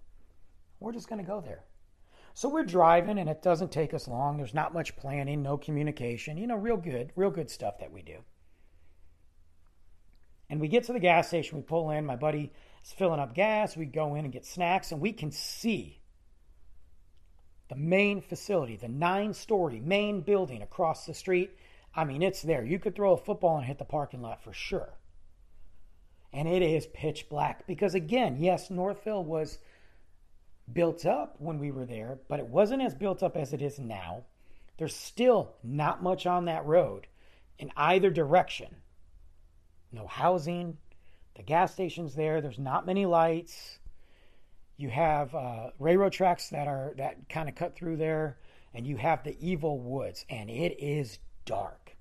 We're 0.80 0.92
just 0.92 1.08
going 1.08 1.20
to 1.20 1.26
go 1.26 1.40
there. 1.40 1.64
So 2.36 2.48
we're 2.48 2.64
driving, 2.64 3.18
and 3.18 3.30
it 3.30 3.42
doesn't 3.42 3.70
take 3.70 3.94
us 3.94 4.08
long. 4.08 4.36
There's 4.36 4.54
not 4.54 4.74
much 4.74 4.96
planning, 4.96 5.42
no 5.42 5.56
communication. 5.56 6.36
You 6.36 6.48
know, 6.48 6.56
real 6.56 6.76
good, 6.76 7.12
real 7.14 7.30
good 7.30 7.48
stuff 7.48 7.78
that 7.78 7.92
we 7.92 8.02
do. 8.02 8.18
And 10.50 10.60
we 10.60 10.66
get 10.66 10.84
to 10.84 10.92
the 10.92 11.00
gas 11.00 11.28
station, 11.28 11.56
we 11.56 11.62
pull 11.62 11.90
in, 11.90 12.04
my 12.04 12.16
buddy 12.16 12.52
is 12.84 12.92
filling 12.92 13.20
up 13.20 13.34
gas, 13.34 13.76
we 13.76 13.86
go 13.86 14.16
in 14.16 14.24
and 14.24 14.32
get 14.32 14.44
snacks, 14.44 14.92
and 14.92 15.00
we 15.00 15.12
can 15.12 15.30
see 15.30 16.00
the 17.68 17.76
main 17.76 18.20
facility, 18.20 18.76
the 18.76 18.88
nine 18.88 19.32
story 19.32 19.80
main 19.80 20.20
building 20.20 20.60
across 20.60 21.06
the 21.06 21.14
street. 21.14 21.56
I 21.94 22.04
mean, 22.04 22.20
it's 22.20 22.42
there. 22.42 22.64
You 22.64 22.78
could 22.78 22.96
throw 22.96 23.12
a 23.12 23.16
football 23.16 23.56
and 23.56 23.64
hit 23.64 23.78
the 23.78 23.84
parking 23.84 24.20
lot 24.20 24.42
for 24.42 24.52
sure. 24.52 24.98
And 26.32 26.48
it 26.48 26.62
is 26.62 26.88
pitch 26.88 27.28
black 27.28 27.66
because, 27.66 27.94
again, 27.94 28.36
yes, 28.38 28.70
Northville 28.70 29.24
was 29.24 29.58
built 30.72 31.04
up 31.04 31.36
when 31.38 31.58
we 31.58 31.70
were 31.70 31.84
there, 31.84 32.18
but 32.28 32.40
it 32.40 32.46
wasn't 32.46 32.82
as 32.82 32.94
built 32.94 33.22
up 33.22 33.36
as 33.36 33.52
it 33.52 33.62
is 33.62 33.78
now. 33.78 34.24
There's 34.78 34.96
still 34.96 35.54
not 35.62 36.02
much 36.02 36.26
on 36.26 36.46
that 36.46 36.66
road 36.66 37.06
in 37.58 37.70
either 37.76 38.10
direction. 38.10 38.76
No 39.92 40.06
housing. 40.06 40.78
The 41.36 41.42
gas 41.42 41.72
station's 41.72 42.14
there. 42.14 42.40
There's 42.40 42.58
not 42.58 42.86
many 42.86 43.06
lights. 43.06 43.78
You 44.76 44.90
have 44.90 45.34
uh, 45.34 45.70
railroad 45.78 46.12
tracks 46.12 46.48
that 46.50 46.66
are 46.66 46.94
that 46.96 47.28
kind 47.28 47.48
of 47.48 47.54
cut 47.54 47.76
through 47.76 47.96
there, 47.96 48.38
and 48.72 48.86
you 48.86 48.96
have 48.96 49.22
the 49.22 49.36
evil 49.40 49.78
woods, 49.78 50.24
and 50.28 50.50
it 50.50 50.80
is 50.80 51.18
dark. 51.44 51.96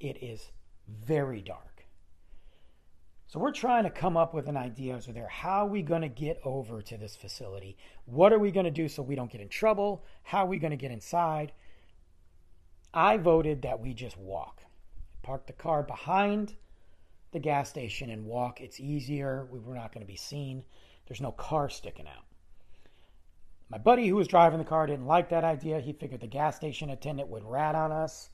It 0.00 0.20
is 0.20 0.50
very 0.88 1.42
dark. 1.42 1.71
So 3.32 3.40
we're 3.40 3.50
trying 3.50 3.84
to 3.84 3.90
come 3.90 4.18
up 4.18 4.34
with 4.34 4.46
an 4.46 4.58
idea 4.58 4.94
over 4.94 5.10
there. 5.10 5.26
How 5.26 5.64
are 5.64 5.66
we 5.66 5.80
going 5.80 6.02
to 6.02 6.08
get 6.08 6.38
over 6.44 6.82
to 6.82 6.98
this 6.98 7.16
facility? 7.16 7.78
What 8.04 8.30
are 8.30 8.38
we 8.38 8.50
going 8.50 8.66
to 8.66 8.70
do 8.70 8.88
so 8.88 9.02
we 9.02 9.14
don't 9.14 9.32
get 9.32 9.40
in 9.40 9.48
trouble? 9.48 10.04
How 10.22 10.44
are 10.44 10.48
we 10.48 10.58
going 10.58 10.72
to 10.72 10.76
get 10.76 10.90
inside? 10.90 11.52
I 12.92 13.16
voted 13.16 13.62
that 13.62 13.80
we 13.80 13.94
just 13.94 14.18
walk. 14.18 14.60
Park 15.22 15.46
the 15.46 15.54
car 15.54 15.82
behind 15.82 16.56
the 17.30 17.38
gas 17.38 17.70
station 17.70 18.10
and 18.10 18.26
walk. 18.26 18.60
It's 18.60 18.78
easier. 18.78 19.48
We 19.50 19.60
were 19.60 19.76
not 19.76 19.94
going 19.94 20.04
to 20.04 20.12
be 20.12 20.18
seen. 20.18 20.62
There's 21.08 21.22
no 21.22 21.32
car 21.32 21.70
sticking 21.70 22.08
out. 22.08 22.26
My 23.70 23.78
buddy 23.78 24.08
who 24.08 24.16
was 24.16 24.28
driving 24.28 24.58
the 24.58 24.64
car 24.66 24.86
didn't 24.86 25.06
like 25.06 25.30
that 25.30 25.42
idea. 25.42 25.80
He 25.80 25.94
figured 25.94 26.20
the 26.20 26.26
gas 26.26 26.56
station 26.56 26.90
attendant 26.90 27.30
would 27.30 27.44
rat 27.44 27.76
on 27.76 27.92
us. 27.92 28.28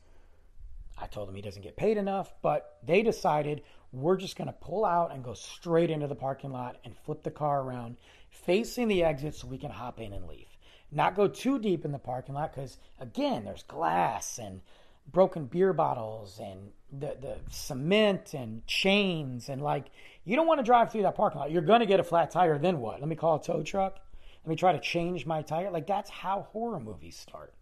I 1.01 1.07
told 1.07 1.29
him 1.29 1.37
he 1.37 1.43
doesn't 1.43 1.63
get 1.63 1.77
paid 1.77 1.97
enough, 1.97 2.35
but 2.43 2.79
they 2.85 3.03
decided 3.03 3.63
we're 3.93 4.17
just 4.17 4.37
going 4.37 4.49
to 4.49 4.53
pull 4.53 4.85
out 4.85 5.13
and 5.13 5.25
go 5.25 5.35
straight 5.35 5.91
into 5.91 6.07
the 6.07 6.15
parking 6.15 6.53
lot 6.53 6.77
and 6.85 6.97
flip 6.97 7.23
the 7.23 7.31
car 7.31 7.63
around 7.63 7.97
facing 8.31 8.89
the 8.89 9.03
exit 9.03 9.35
so 9.35 9.47
we 9.47 9.59
can 9.59 9.71
hop 9.71 10.01
in 10.01 10.13
and 10.13 10.27
leave. 10.27 10.47
Not 10.91 11.17
go 11.17 11.29
too 11.29 11.59
deep 11.59 11.85
in 11.85 11.93
the 11.93 11.99
parking 11.99 12.35
lot 12.35 12.55
because, 12.55 12.79
again, 12.99 13.45
there's 13.45 13.63
glass 13.65 14.39
and 14.39 14.61
broken 15.11 15.47
beer 15.47 15.73
bottles 15.73 16.39
and 16.43 16.71
the, 16.93 17.17
the 17.21 17.37
cement 17.51 18.35
and 18.35 18.67
chains 18.67 19.49
and 19.49 19.63
like 19.63 19.87
you 20.25 20.37
don't 20.37 20.47
want 20.47 20.59
to 20.59 20.65
drive 20.65 20.93
through 20.93 21.03
that 21.03 21.15
parking 21.15 21.41
lot. 21.41 21.51
You're 21.51 21.63
going 21.63 21.81
to 21.81 21.87
get 21.87 22.01
a 22.01 22.05
flat 22.05 22.31
tire. 22.31 22.59
Then 22.59 22.81
what? 22.81 23.01
Let 23.01 23.09
me 23.09 23.17
call 23.17 23.37
a 23.37 23.43
tow 23.43 23.63
truck. 23.63 23.99
Let 24.45 24.51
me 24.51 24.57
try 24.57 24.73
to 24.73 24.81
change 24.81 25.27
my 25.27 25.43
tire. 25.43 25.71
Like 25.71 25.87
that's 25.87 26.11
how 26.11 26.47
horror 26.53 26.81
movies 26.81 27.17
start. 27.17 27.55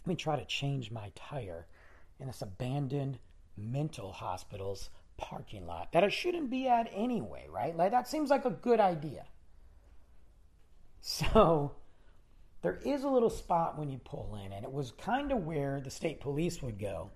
Let 0.00 0.08
me 0.08 0.16
try 0.16 0.36
to 0.36 0.44
change 0.44 0.90
my 0.90 1.12
tire 1.14 1.66
in 2.18 2.26
this 2.26 2.42
abandoned 2.42 3.18
mental 3.56 4.12
hospital's 4.12 4.90
parking 5.16 5.66
lot 5.66 5.92
that 5.92 6.04
I 6.04 6.08
shouldn't 6.08 6.50
be 6.50 6.68
at 6.68 6.90
anyway, 6.92 7.46
right? 7.50 7.76
Like 7.76 7.90
that 7.90 8.08
seems 8.08 8.30
like 8.30 8.44
a 8.44 8.50
good 8.50 8.80
idea. 8.80 9.24
So 11.00 11.72
there 12.62 12.78
is 12.84 13.02
a 13.02 13.08
little 13.08 13.30
spot 13.30 13.78
when 13.78 13.90
you 13.90 13.98
pull 13.98 14.38
in, 14.44 14.52
and 14.52 14.64
it 14.64 14.72
was 14.72 14.92
kind 14.92 15.32
of 15.32 15.44
where 15.44 15.80
the 15.80 15.90
state 15.90 16.20
police 16.20 16.62
would 16.62 16.78
go. 16.78 17.10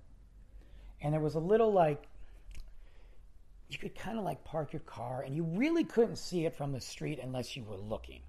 And 1.01 1.12
there 1.12 1.20
was 1.20 1.37
a 1.37 1.40
little 1.40 1.72
like, 1.72 2.09
you 3.68 3.79
could 3.79 3.94
kind 3.94 4.18
of 4.18 4.25
like 4.25 4.44
park 4.44 4.72
your 4.72 4.81
car, 4.81 5.22
and 5.22 5.35
you 5.35 5.44
really 5.44 5.85
couldn't 5.85 6.16
see 6.16 6.46
it 6.46 6.57
from 6.57 6.72
the 6.72 6.81
street 6.81 7.20
unless 7.22 7.57
you 7.57 7.62
were 7.62 7.77
looking. 7.77 8.22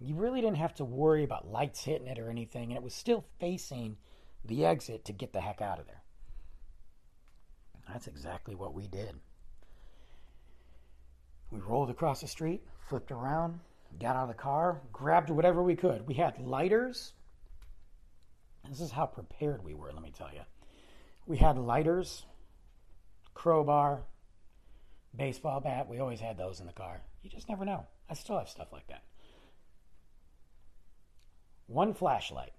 You 0.00 0.14
really 0.14 0.40
didn't 0.40 0.56
have 0.56 0.74
to 0.76 0.84
worry 0.84 1.24
about 1.24 1.50
lights 1.50 1.84
hitting 1.84 2.08
it 2.08 2.18
or 2.18 2.30
anything, 2.30 2.70
and 2.70 2.76
it 2.76 2.82
was 2.82 2.94
still 2.94 3.24
facing 3.38 3.96
the 4.44 4.64
exit 4.64 5.04
to 5.06 5.12
get 5.12 5.32
the 5.32 5.40
heck 5.40 5.60
out 5.60 5.78
of 5.78 5.86
there. 5.86 6.02
That's 7.88 8.06
exactly 8.06 8.54
what 8.54 8.74
we 8.74 8.86
did. 8.86 9.14
We 11.50 11.60
rolled 11.60 11.90
across 11.90 12.20
the 12.20 12.28
street, 12.28 12.62
flipped 12.88 13.10
around, 13.10 13.60
got 14.00 14.16
out 14.16 14.22
of 14.22 14.28
the 14.28 14.34
car, 14.34 14.80
grabbed 14.92 15.30
whatever 15.30 15.62
we 15.62 15.76
could. 15.76 16.06
We 16.06 16.14
had 16.14 16.38
lighters. 16.40 17.12
This 18.68 18.80
is 18.80 18.90
how 18.90 19.06
prepared 19.06 19.64
we 19.64 19.74
were, 19.74 19.92
let 19.92 20.02
me 20.02 20.12
tell 20.16 20.30
you. 20.32 20.40
We 21.26 21.36
had 21.36 21.58
lighters, 21.58 22.24
crowbar, 23.34 24.02
baseball 25.14 25.60
bat. 25.60 25.88
We 25.88 25.98
always 25.98 26.20
had 26.20 26.38
those 26.38 26.60
in 26.60 26.66
the 26.66 26.72
car. 26.72 27.02
You 27.22 27.30
just 27.30 27.48
never 27.48 27.64
know. 27.64 27.86
I 28.08 28.14
still 28.14 28.38
have 28.38 28.48
stuff 28.48 28.72
like 28.72 28.86
that. 28.88 29.02
One 31.66 31.94
flashlight. 31.94 32.52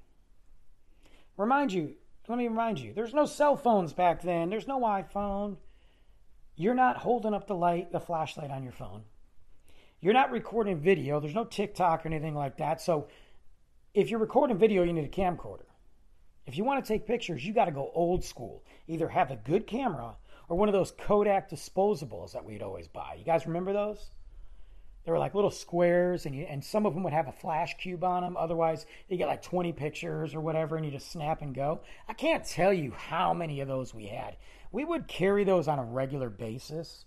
Remind 1.38 1.74
you, 1.74 1.93
let 2.28 2.38
me 2.38 2.48
remind 2.48 2.80
you, 2.80 2.93
there's 2.93 3.13
no 3.13 3.26
cell 3.26 3.56
phones 3.56 3.93
back 3.93 4.22
then, 4.22 4.50
there's 4.50 4.67
no 4.67 4.80
iPhone. 4.82 5.58
You're 6.56 6.76
not 6.76 6.98
holding 6.98 7.34
up 7.34 7.48
the 7.48 7.56
light, 7.56 7.91
the 7.91 8.00
flashlight 8.00 8.52
on 8.52 8.63
your 8.63 8.74
phone. 8.74 9.04
You're 10.00 10.13
not 10.13 10.32
recording 10.32 10.80
video. 10.80 11.19
There's 11.19 11.34
no 11.34 11.46
TikTok 11.46 12.06
or 12.06 12.10
anything 12.10 12.36
like 12.36 12.58
that. 12.58 12.82
So 12.82 13.08
if 13.93 14.10
you're 14.10 14.19
recording 14.19 14.58
video, 14.58 14.84
you 14.84 14.93
need 14.93 15.06
a 15.06 15.08
camcorder. 15.08 15.65
If 16.46 16.58
you 16.58 16.63
want 16.63 16.84
to 16.84 16.88
take 16.88 17.08
pictures, 17.08 17.46
you 17.46 17.54
got 17.54 17.65
to 17.65 17.72
go 17.72 17.89
old 17.96 18.24
school. 18.24 18.63
Either 18.88 19.08
have 19.08 19.32
a 19.32 19.38
good 19.38 19.65
camera 19.65 20.15
or 20.50 20.58
one 20.58 20.67
of 20.67 20.74
those 20.74 20.91
Kodak 20.91 21.50
disposables 21.50 22.34
that 22.34 22.43
we'd 22.43 22.62
always 22.62 22.88
buy. 22.88 23.15
You 23.17 23.24
guys 23.24 23.48
remember 23.48 23.72
those? 23.72 24.12
They 25.06 25.12
were 25.12 25.20
like 25.20 25.36
little 25.36 25.52
squares, 25.52 26.26
and 26.26 26.34
you, 26.34 26.46
and 26.46 26.63
some 26.63 26.86
of 26.86 26.94
them 26.94 27.04
would 27.04 27.13
have 27.13 27.28
a 27.28 27.34
flash 27.34 27.76
cube 27.78 28.04
on 28.04 28.24
them. 28.24 28.38
Otherwise, 28.38 28.86
you 29.10 29.18
get 29.18 29.28
like 29.28 29.42
20 29.42 29.74
pictures 29.74 30.34
or 30.34 30.39
whatever, 30.39 30.78
and 30.78 30.86
you 30.86 30.92
just 30.92 31.12
snap 31.12 31.42
and 31.42 31.54
go. 31.54 31.82
I 32.08 32.13
can't 32.13 32.46
tell 32.46 32.72
you 32.72 32.92
how 32.92 33.34
many 33.34 33.60
of 33.60 33.68
those 33.68 33.94
we 33.94 34.06
had. 34.06 34.38
We 34.72 34.86
would 34.86 35.08
carry 35.08 35.44
those 35.44 35.68
on 35.68 35.78
a 35.78 35.84
regular 35.84 36.30
basis 36.30 37.06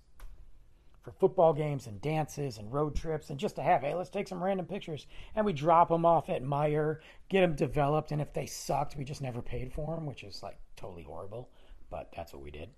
for 1.07 1.13
football 1.13 1.53
games 1.53 1.87
and 1.87 2.01
dances 2.01 2.59
and 2.59 2.73
road 2.73 2.97
trips 2.97 3.31
and 3.31 3.39
just 3.39 3.55
to 3.55 3.63
have, 3.63 3.83
hey, 3.83 3.95
let's 3.95 4.11
take 4.11 4.27
some 4.27 4.43
random 4.43 4.67
pictures. 4.67 5.07
And 5.37 5.47
we 5.47 5.53
drop 5.53 5.89
them 5.89 6.05
off 6.05 6.29
at 6.29 6.43
Meijer, 6.43 6.99
get 7.29 7.43
them 7.43 7.55
developed. 7.55 8.11
And 8.11 8.21
if 8.21 8.33
they 8.33 8.47
sucked, 8.47 8.97
we 8.97 9.05
just 9.05 9.23
never 9.23 9.41
paid 9.41 9.73
for 9.73 9.95
them, 9.95 10.05
which 10.05 10.25
is 10.25 10.43
like 10.43 10.59
totally 10.75 11.05
horrible. 11.05 11.49
But 11.91 12.11
that's 12.15 12.33
what 12.33 12.43
we 12.43 12.51
did. 12.51 12.71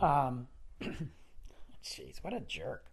Um, 0.00 0.48
jeez, 1.84 2.22
what 2.22 2.32
a 2.32 2.40
jerk. 2.40 2.86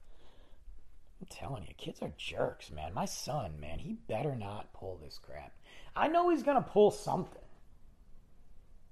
I'm 1.22 1.28
telling 1.30 1.64
you, 1.64 1.74
kids 1.78 2.02
are 2.02 2.12
jerks, 2.18 2.72
man. 2.72 2.94
My 2.94 3.06
son, 3.06 3.60
man, 3.60 3.80
he 3.80 3.94
better 4.08 4.36
not 4.36 4.74
pull 4.74 4.98
this 4.98 5.20
crap. 5.22 5.54
I 5.96 6.08
know 6.08 6.30
he's 6.30 6.44
to 6.44 6.62
pull 6.62 6.92
something. 6.92 7.38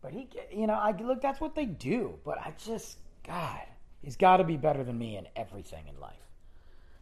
But 0.02 0.14
he, 0.14 0.30
you 0.54 0.68
know, 0.68 0.76
I 0.76 0.92
look, 0.92 1.22
that's 1.22 1.42
what 1.42 1.56
they 1.56 1.66
do. 1.66 2.20
But 2.24 2.38
I 2.38 2.54
just, 2.58 3.00
God, 3.26 3.62
He's 4.02 4.16
got 4.16 4.38
to 4.38 4.44
be 4.44 4.58
better 4.58 4.84
than 4.84 4.98
me 4.98 5.18
in 5.18 5.28
everything 5.36 5.88
in 5.88 6.00
life. 6.00 6.14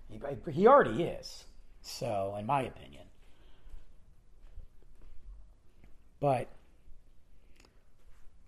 He, 0.10 0.20
he 0.52 0.68
already 0.68 1.04
is. 1.04 1.46
So, 1.82 2.36
in 2.40 2.46
my 2.46 2.64
opinion. 2.64 3.04
But 6.20 6.50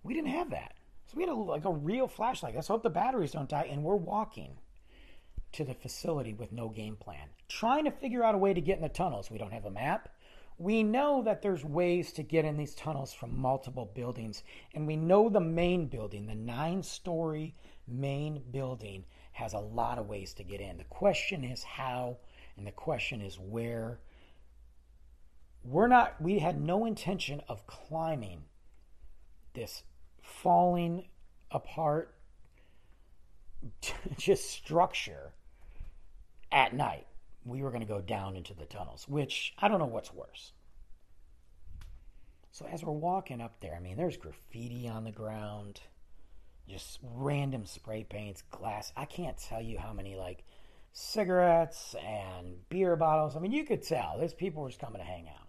we 0.04 0.14
didn't 0.14 0.32
have 0.32 0.50
that. 0.50 0.74
So 1.08 1.18
we 1.18 1.24
had 1.24 1.30
a, 1.30 1.36
like 1.36 1.66
a 1.66 1.72
real 1.72 2.08
flashlight. 2.08 2.56
Let's 2.56 2.68
hope 2.68 2.84
the 2.84 2.90
batteries 2.90 3.32
don't 3.32 3.50
die. 3.50 3.68
And 3.70 3.84
we're 3.84 3.96
walking 3.96 4.58
to 5.54 5.64
the 5.64 5.74
facility 5.74 6.34
with 6.34 6.52
no 6.52 6.70
game 6.70 6.96
plan, 6.96 7.30
trying 7.48 7.86
to 7.86 7.92
figure 7.92 8.24
out 8.24 8.36
a 8.36 8.38
way 8.38 8.54
to 8.54 8.62
get 8.62 8.78
in 8.78 8.84
the 8.84 8.90
tunnels. 8.90 9.32
We 9.32 9.38
don't 9.38 9.54
have 9.54 9.66
a 9.66 9.72
map. 9.72 10.10
We 10.58 10.84
know 10.84 11.24
that 11.24 11.42
there's 11.42 11.64
ways 11.64 12.12
to 12.14 12.24
get 12.24 12.46
in 12.46 12.58
these 12.58 12.76
tunnels 12.76 13.14
from 13.14 13.40
multiple 13.40 13.90
buildings, 13.96 14.44
and 14.74 14.86
we 14.86 14.98
know 14.98 15.30
the 15.30 15.40
main 15.40 15.88
building, 15.88 16.28
the 16.28 16.36
nine 16.36 16.84
story 16.84 17.56
main 17.88 18.44
building 18.52 19.06
has 19.32 19.54
a 19.54 19.60
lot 19.60 19.98
of 19.98 20.08
ways 20.08 20.34
to 20.34 20.44
get 20.44 20.60
in. 20.60 20.78
The 20.78 20.84
question 20.84 21.44
is 21.44 21.64
how, 21.64 22.18
and 22.58 22.68
the 22.68 22.72
question 22.72 23.22
is 23.22 23.40
where. 23.40 24.00
We're 25.64 25.88
not, 25.88 26.22
we 26.22 26.40
had 26.40 26.62
no 26.62 26.86
intention 26.86 27.42
of 27.50 27.68
climbing 27.68 28.44
this 29.54 29.84
falling 30.22 31.08
apart 31.52 32.16
just 34.18 34.50
structure 34.50 35.34
at 36.52 36.74
night. 36.74 37.08
We 37.46 37.64
were 37.64 37.70
going 37.70 37.82
to 37.82 37.88
go 37.88 38.02
down 38.02 38.36
into 38.36 38.54
the 38.54 38.66
tunnels, 38.66 39.08
which 39.08 39.54
I 39.58 39.68
don't 39.68 39.80
know 39.80 39.86
what's 39.86 40.14
worse. 40.14 40.52
So 42.52 42.66
as 42.66 42.84
we're 42.84 42.92
walking 42.92 43.42
up 43.42 43.60
there, 43.62 43.76
I 43.76 43.80
mean, 43.80 43.96
there's 43.96 44.18
graffiti 44.18 44.88
on 44.88 45.04
the 45.04 45.12
ground, 45.12 45.80
just 46.68 47.00
random 47.02 47.66
spray 47.66 48.04
paints, 48.04 48.44
glass. 48.52 48.92
I 48.98 49.06
can't 49.06 49.38
tell 49.38 49.62
you 49.62 49.78
how 49.78 49.94
many 49.94 50.16
like 50.16 50.44
cigarettes 50.92 51.96
and 52.06 52.58
beer 52.70 52.96
bottles. 52.96 53.36
I 53.36 53.40
mean, 53.40 53.52
you 53.52 53.64
could 53.64 53.84
tell 53.84 54.16
there's 54.18 54.34
people 54.34 54.64
were 54.64 54.70
just 54.70 54.82
coming 54.82 55.00
to 55.00 55.08
hang 55.08 55.30
out. 55.30 55.48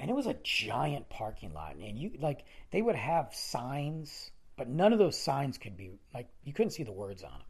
And 0.00 0.10
it 0.10 0.14
was 0.14 0.26
a 0.26 0.36
giant 0.42 1.08
parking 1.08 1.54
lot, 1.54 1.76
and 1.76 1.96
you 1.96 2.12
like 2.18 2.44
they 2.72 2.82
would 2.82 2.96
have 2.96 3.32
signs, 3.32 4.32
but 4.56 4.68
none 4.68 4.92
of 4.92 4.98
those 4.98 5.16
signs 5.16 5.58
could 5.58 5.76
be 5.76 5.92
like 6.12 6.28
you 6.42 6.52
couldn't 6.52 6.70
see 6.70 6.82
the 6.82 6.92
words 6.92 7.22
on 7.22 7.30
them. 7.30 7.46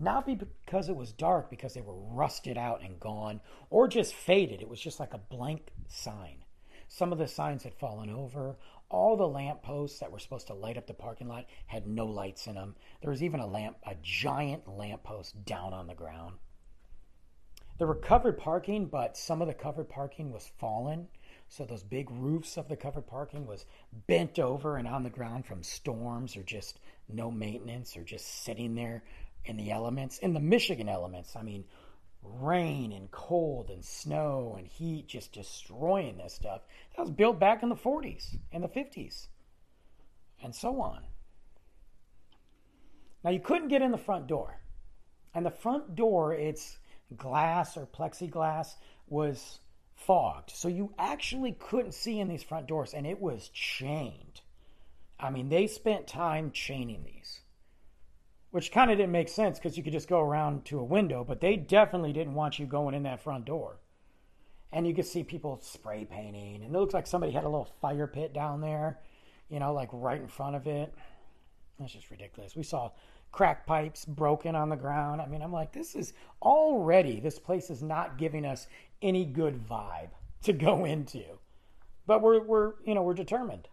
Not 0.00 0.26
because 0.26 0.88
it 0.88 0.96
was 0.96 1.12
dark, 1.12 1.50
because 1.50 1.74
they 1.74 1.82
were 1.82 1.94
rusted 1.94 2.56
out 2.56 2.82
and 2.82 2.98
gone, 2.98 3.40
or 3.68 3.86
just 3.86 4.14
faded. 4.14 4.62
It 4.62 4.68
was 4.68 4.80
just 4.80 4.98
like 4.98 5.12
a 5.12 5.18
blank 5.18 5.72
sign. 5.88 6.44
Some 6.88 7.12
of 7.12 7.18
the 7.18 7.28
signs 7.28 7.64
had 7.64 7.74
fallen 7.74 8.08
over. 8.08 8.56
All 8.88 9.16
the 9.16 9.28
lamp 9.28 9.62
posts 9.62 10.00
that 10.00 10.10
were 10.10 10.18
supposed 10.18 10.46
to 10.46 10.54
light 10.54 10.78
up 10.78 10.86
the 10.86 10.94
parking 10.94 11.28
lot 11.28 11.44
had 11.66 11.86
no 11.86 12.06
lights 12.06 12.46
in 12.46 12.54
them. 12.54 12.76
There 13.02 13.10
was 13.10 13.22
even 13.22 13.40
a 13.40 13.46
lamp, 13.46 13.76
a 13.86 13.94
giant 14.02 14.66
lamp 14.66 15.04
post 15.04 15.44
down 15.44 15.74
on 15.74 15.86
the 15.86 15.94
ground. 15.94 16.36
There 17.76 17.86
were 17.86 17.94
covered 17.94 18.38
parking, 18.38 18.86
but 18.86 19.16
some 19.16 19.42
of 19.42 19.48
the 19.48 19.54
covered 19.54 19.90
parking 19.90 20.32
was 20.32 20.50
fallen. 20.58 21.08
So 21.48 21.64
those 21.64 21.82
big 21.82 22.10
roofs 22.10 22.56
of 22.56 22.68
the 22.68 22.76
covered 22.76 23.06
parking 23.06 23.46
was 23.46 23.66
bent 24.06 24.38
over 24.38 24.76
and 24.76 24.88
on 24.88 25.02
the 25.02 25.10
ground 25.10 25.46
from 25.46 25.62
storms 25.62 26.36
or 26.36 26.42
just 26.42 26.80
no 27.08 27.30
maintenance 27.30 27.96
or 27.96 28.02
just 28.02 28.44
sitting 28.44 28.74
there 28.74 29.02
in 29.44 29.56
the 29.56 29.70
elements, 29.70 30.18
in 30.18 30.34
the 30.34 30.40
Michigan 30.40 30.88
elements. 30.88 31.36
I 31.36 31.42
mean, 31.42 31.64
rain 32.22 32.92
and 32.92 33.10
cold 33.10 33.70
and 33.70 33.84
snow 33.84 34.54
and 34.58 34.66
heat 34.66 35.08
just 35.08 35.32
destroying 35.32 36.18
this 36.18 36.34
stuff. 36.34 36.62
That 36.96 37.02
was 37.02 37.10
built 37.10 37.38
back 37.38 37.62
in 37.62 37.68
the 37.68 37.76
40s 37.76 38.36
and 38.52 38.62
the 38.62 38.68
50s 38.68 39.28
and 40.42 40.54
so 40.54 40.80
on. 40.80 41.02
Now, 43.22 43.30
you 43.30 43.40
couldn't 43.40 43.68
get 43.68 43.82
in 43.82 43.90
the 43.90 43.98
front 43.98 44.26
door. 44.26 44.60
And 45.34 45.44
the 45.44 45.50
front 45.50 45.94
door, 45.94 46.34
its 46.34 46.78
glass 47.16 47.76
or 47.76 47.86
plexiglass, 47.86 48.74
was 49.06 49.60
fogged. 49.94 50.50
So 50.50 50.68
you 50.68 50.94
actually 50.98 51.52
couldn't 51.52 51.92
see 51.92 52.18
in 52.18 52.28
these 52.28 52.42
front 52.42 52.66
doors, 52.66 52.94
and 52.94 53.06
it 53.06 53.20
was 53.20 53.48
chained. 53.50 54.40
I 55.18 55.30
mean, 55.30 55.50
they 55.50 55.66
spent 55.66 56.06
time 56.06 56.50
chaining 56.52 57.04
these 57.04 57.40
which 58.50 58.72
kind 58.72 58.90
of 58.90 58.98
didn't 58.98 59.12
make 59.12 59.28
sense 59.28 59.58
because 59.58 59.76
you 59.76 59.82
could 59.82 59.92
just 59.92 60.08
go 60.08 60.20
around 60.20 60.64
to 60.66 60.78
a 60.78 60.84
window, 60.84 61.24
but 61.24 61.40
they 61.40 61.56
definitely 61.56 62.12
didn't 62.12 62.34
want 62.34 62.58
you 62.58 62.66
going 62.66 62.94
in 62.94 63.04
that 63.04 63.22
front 63.22 63.44
door. 63.44 63.78
And 64.72 64.86
you 64.86 64.94
could 64.94 65.06
see 65.06 65.24
people 65.24 65.58
spray 65.62 66.04
painting, 66.04 66.56
and 66.56 66.64
it 66.64 66.78
looks 66.78 66.94
like 66.94 67.06
somebody 67.06 67.32
had 67.32 67.44
a 67.44 67.48
little 67.48 67.68
fire 67.80 68.06
pit 68.06 68.32
down 68.32 68.60
there, 68.60 69.00
you 69.48 69.58
know, 69.58 69.72
like 69.72 69.88
right 69.92 70.20
in 70.20 70.28
front 70.28 70.56
of 70.56 70.66
it. 70.66 70.94
That's 71.78 71.92
just 71.92 72.10
ridiculous. 72.10 72.54
We 72.54 72.62
saw 72.62 72.92
crack 73.32 73.66
pipes 73.66 74.04
broken 74.04 74.54
on 74.54 74.68
the 74.68 74.76
ground. 74.76 75.20
I 75.20 75.26
mean, 75.26 75.42
I'm 75.42 75.52
like, 75.52 75.72
this 75.72 75.94
is 75.94 76.12
already, 76.42 77.20
this 77.20 77.38
place 77.38 77.70
is 77.70 77.82
not 77.82 78.18
giving 78.18 78.44
us 78.44 78.66
any 79.02 79.24
good 79.24 79.66
vibe 79.66 80.10
to 80.42 80.52
go 80.52 80.84
into. 80.84 81.22
But 82.06 82.22
we're, 82.22 82.40
we're 82.42 82.72
you 82.84 82.94
know, 82.94 83.02
we're 83.02 83.14
determined. 83.14 83.68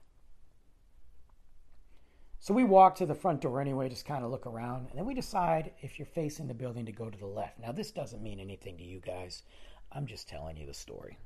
So 2.39 2.53
we 2.53 2.63
walk 2.63 2.95
to 2.95 3.05
the 3.05 3.15
front 3.15 3.41
door 3.41 3.59
anyway, 3.59 3.89
just 3.89 4.05
kind 4.05 4.23
of 4.23 4.31
look 4.31 4.45
around, 4.45 4.87
and 4.89 4.97
then 4.97 5.05
we 5.05 5.13
decide 5.13 5.71
if 5.81 5.97
you're 5.97 6.05
facing 6.05 6.47
the 6.47 6.53
building 6.53 6.85
to 6.85 6.91
go 6.91 7.09
to 7.09 7.17
the 7.17 7.25
left. 7.25 7.59
Now, 7.59 7.71
this 7.71 7.91
doesn't 7.91 8.21
mean 8.21 8.39
anything 8.39 8.77
to 8.77 8.83
you 8.83 8.99
guys. 8.99 9.43
I'm 9.91 10.05
just 10.05 10.29
telling 10.29 10.57
you 10.57 10.65
the 10.65 10.73
story. 10.73 11.17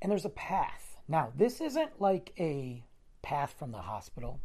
And 0.00 0.10
there's 0.10 0.24
a 0.24 0.30
path. 0.30 0.96
Now, 1.08 1.32
this 1.36 1.60
isn't 1.60 2.00
like 2.00 2.32
a 2.38 2.84
path 3.22 3.54
from 3.58 3.70
the 3.70 3.82
hospital. 3.82 4.40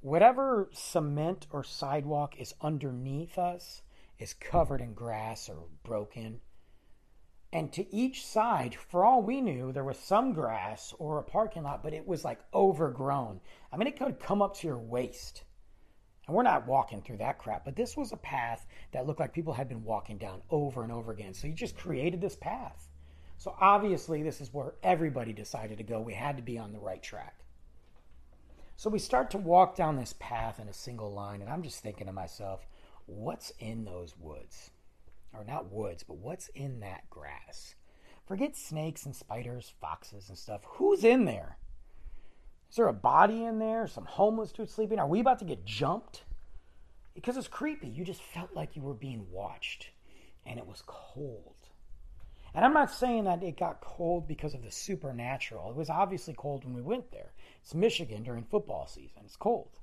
Whatever 0.00 0.68
cement 0.72 1.46
or 1.50 1.62
sidewalk 1.62 2.34
is 2.38 2.54
underneath 2.60 3.38
us 3.38 3.82
is 4.18 4.34
covered 4.34 4.80
in 4.80 4.94
grass 4.94 5.48
or 5.48 5.56
broken. 5.84 6.40
And 7.54 7.72
to 7.74 7.94
each 7.94 8.26
side, 8.26 8.74
for 8.74 9.04
all 9.04 9.22
we 9.22 9.40
knew, 9.40 9.70
there 9.70 9.84
was 9.84 9.96
some 9.96 10.32
grass 10.32 10.92
or 10.98 11.18
a 11.18 11.22
parking 11.22 11.62
lot, 11.62 11.84
but 11.84 11.94
it 11.94 12.04
was 12.04 12.24
like 12.24 12.40
overgrown. 12.52 13.40
I 13.72 13.76
mean, 13.76 13.86
it 13.86 13.96
could 13.96 14.18
come 14.18 14.42
up 14.42 14.56
to 14.56 14.66
your 14.66 14.76
waist. 14.76 15.44
And 16.26 16.34
we're 16.34 16.42
not 16.42 16.66
walking 16.66 17.00
through 17.00 17.18
that 17.18 17.38
crap, 17.38 17.64
but 17.64 17.76
this 17.76 17.96
was 17.96 18.10
a 18.10 18.16
path 18.16 18.66
that 18.90 19.06
looked 19.06 19.20
like 19.20 19.32
people 19.32 19.52
had 19.52 19.68
been 19.68 19.84
walking 19.84 20.18
down 20.18 20.42
over 20.50 20.82
and 20.82 20.90
over 20.90 21.12
again. 21.12 21.32
So 21.32 21.46
you 21.46 21.52
just 21.52 21.76
created 21.76 22.20
this 22.20 22.34
path. 22.34 22.88
So 23.38 23.54
obviously, 23.60 24.24
this 24.24 24.40
is 24.40 24.52
where 24.52 24.74
everybody 24.82 25.32
decided 25.32 25.78
to 25.78 25.84
go. 25.84 26.00
We 26.00 26.14
had 26.14 26.36
to 26.36 26.42
be 26.42 26.58
on 26.58 26.72
the 26.72 26.80
right 26.80 27.02
track. 27.04 27.38
So 28.74 28.90
we 28.90 28.98
start 28.98 29.30
to 29.30 29.38
walk 29.38 29.76
down 29.76 29.96
this 29.96 30.14
path 30.18 30.58
in 30.58 30.68
a 30.68 30.72
single 30.72 31.12
line, 31.12 31.40
and 31.40 31.48
I'm 31.48 31.62
just 31.62 31.84
thinking 31.84 32.08
to 32.08 32.12
myself, 32.12 32.66
what's 33.06 33.50
in 33.60 33.84
those 33.84 34.16
woods? 34.18 34.70
Or 35.36 35.44
not 35.44 35.72
woods, 35.72 36.02
but 36.02 36.18
what's 36.18 36.48
in 36.48 36.80
that 36.80 37.08
grass. 37.10 37.74
Forget 38.26 38.56
snakes 38.56 39.04
and 39.04 39.14
spiders, 39.14 39.74
foxes 39.80 40.28
and 40.28 40.38
stuff. 40.38 40.62
Who's 40.64 41.04
in 41.04 41.24
there? 41.24 41.58
Is 42.70 42.76
there 42.76 42.88
a 42.88 42.92
body 42.92 43.44
in 43.44 43.58
there? 43.58 43.86
Some 43.86 44.06
homeless 44.06 44.50
dude 44.50 44.70
sleeping? 44.70 44.98
Are 44.98 45.06
we 45.06 45.20
about 45.20 45.38
to 45.40 45.44
get 45.44 45.64
jumped? 45.64 46.24
Because 47.14 47.36
it's 47.36 47.48
creepy. 47.48 47.88
You 47.88 48.04
just 48.04 48.22
felt 48.22 48.54
like 48.54 48.74
you 48.74 48.82
were 48.82 48.94
being 48.94 49.26
watched, 49.30 49.90
and 50.44 50.58
it 50.58 50.66
was 50.66 50.82
cold. 50.86 51.54
And 52.54 52.64
I'm 52.64 52.72
not 52.72 52.90
saying 52.90 53.24
that 53.24 53.42
it 53.42 53.58
got 53.58 53.80
cold 53.80 54.26
because 54.26 54.54
of 54.54 54.62
the 54.62 54.70
supernatural. 54.70 55.70
It 55.70 55.76
was 55.76 55.90
obviously 55.90 56.34
cold 56.34 56.64
when 56.64 56.74
we 56.74 56.82
went 56.82 57.10
there. 57.10 57.32
It's 57.62 57.74
Michigan 57.74 58.22
during 58.22 58.44
football 58.44 58.86
season. 58.86 59.22
It's 59.24 59.36
cold. 59.36 59.78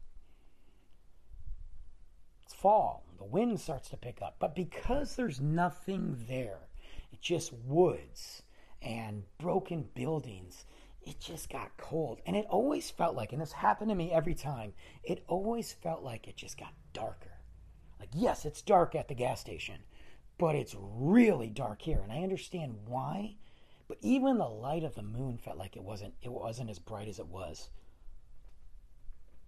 It's 2.51 2.59
fall 2.59 3.05
the 3.17 3.23
wind 3.23 3.61
starts 3.61 3.89
to 3.89 3.97
pick 3.97 4.21
up. 4.21 4.35
But 4.39 4.55
because 4.55 5.15
there's 5.15 5.39
nothing 5.39 6.25
there, 6.27 6.67
it's 7.13 7.21
just 7.21 7.53
woods 7.53 8.41
and 8.81 9.23
broken 9.37 9.87
buildings, 9.93 10.65
it 11.01 11.19
just 11.19 11.49
got 11.49 11.77
cold. 11.77 12.19
And 12.25 12.35
it 12.35 12.45
always 12.49 12.89
felt 12.89 13.15
like, 13.15 13.31
and 13.31 13.41
this 13.41 13.53
happened 13.53 13.89
to 13.89 13.95
me 13.95 14.11
every 14.11 14.33
time, 14.33 14.73
it 15.01 15.23
always 15.27 15.71
felt 15.71 16.03
like 16.03 16.27
it 16.27 16.35
just 16.35 16.59
got 16.59 16.73
darker. 16.91 17.37
Like, 18.01 18.09
yes, 18.13 18.43
it's 18.43 18.61
dark 18.61 18.95
at 18.95 19.07
the 19.07 19.15
gas 19.15 19.39
station, 19.39 19.77
but 20.37 20.55
it's 20.55 20.75
really 20.77 21.49
dark 21.49 21.81
here. 21.81 22.01
And 22.03 22.11
I 22.11 22.23
understand 22.23 22.75
why. 22.85 23.35
But 23.87 23.99
even 24.01 24.37
the 24.37 24.49
light 24.49 24.83
of 24.83 24.95
the 24.95 25.03
moon 25.03 25.37
felt 25.37 25.57
like 25.57 25.77
it 25.77 25.83
wasn't 25.83 26.15
it 26.21 26.31
wasn't 26.31 26.69
as 26.69 26.79
bright 26.79 27.07
as 27.07 27.19
it 27.19 27.27
was. 27.27 27.69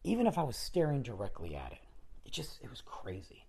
Even 0.06 0.26
if 0.26 0.38
I 0.38 0.44
was 0.44 0.56
staring 0.56 1.02
directly 1.02 1.54
at 1.54 1.74
it. 1.74 1.80
It 2.26 2.32
just 2.32 2.62
it 2.62 2.70
was 2.70 2.82
crazy. 2.82 3.46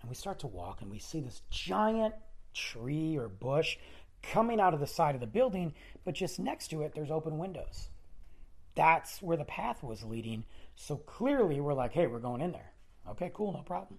And 0.00 0.08
we 0.08 0.14
start 0.14 0.38
to 0.40 0.46
walk 0.46 0.80
and 0.80 0.90
we 0.90 0.98
see 0.98 1.20
this 1.20 1.42
giant 1.50 2.14
tree 2.54 3.16
or 3.16 3.28
bush 3.28 3.76
coming 4.22 4.60
out 4.60 4.74
of 4.74 4.80
the 4.80 4.86
side 4.86 5.14
of 5.14 5.20
the 5.20 5.26
building, 5.26 5.74
but 6.04 6.14
just 6.14 6.38
next 6.38 6.68
to 6.68 6.82
it, 6.82 6.92
there's 6.94 7.10
open 7.10 7.38
windows. 7.38 7.88
That's 8.74 9.20
where 9.20 9.36
the 9.36 9.44
path 9.44 9.82
was 9.82 10.04
leading. 10.04 10.44
So 10.76 10.96
clearly, 10.96 11.60
we're 11.60 11.74
like, 11.74 11.92
hey, 11.92 12.06
we're 12.06 12.20
going 12.20 12.40
in 12.40 12.52
there. 12.52 12.72
Okay, 13.08 13.30
cool, 13.34 13.52
no 13.52 13.62
problem. 13.62 13.98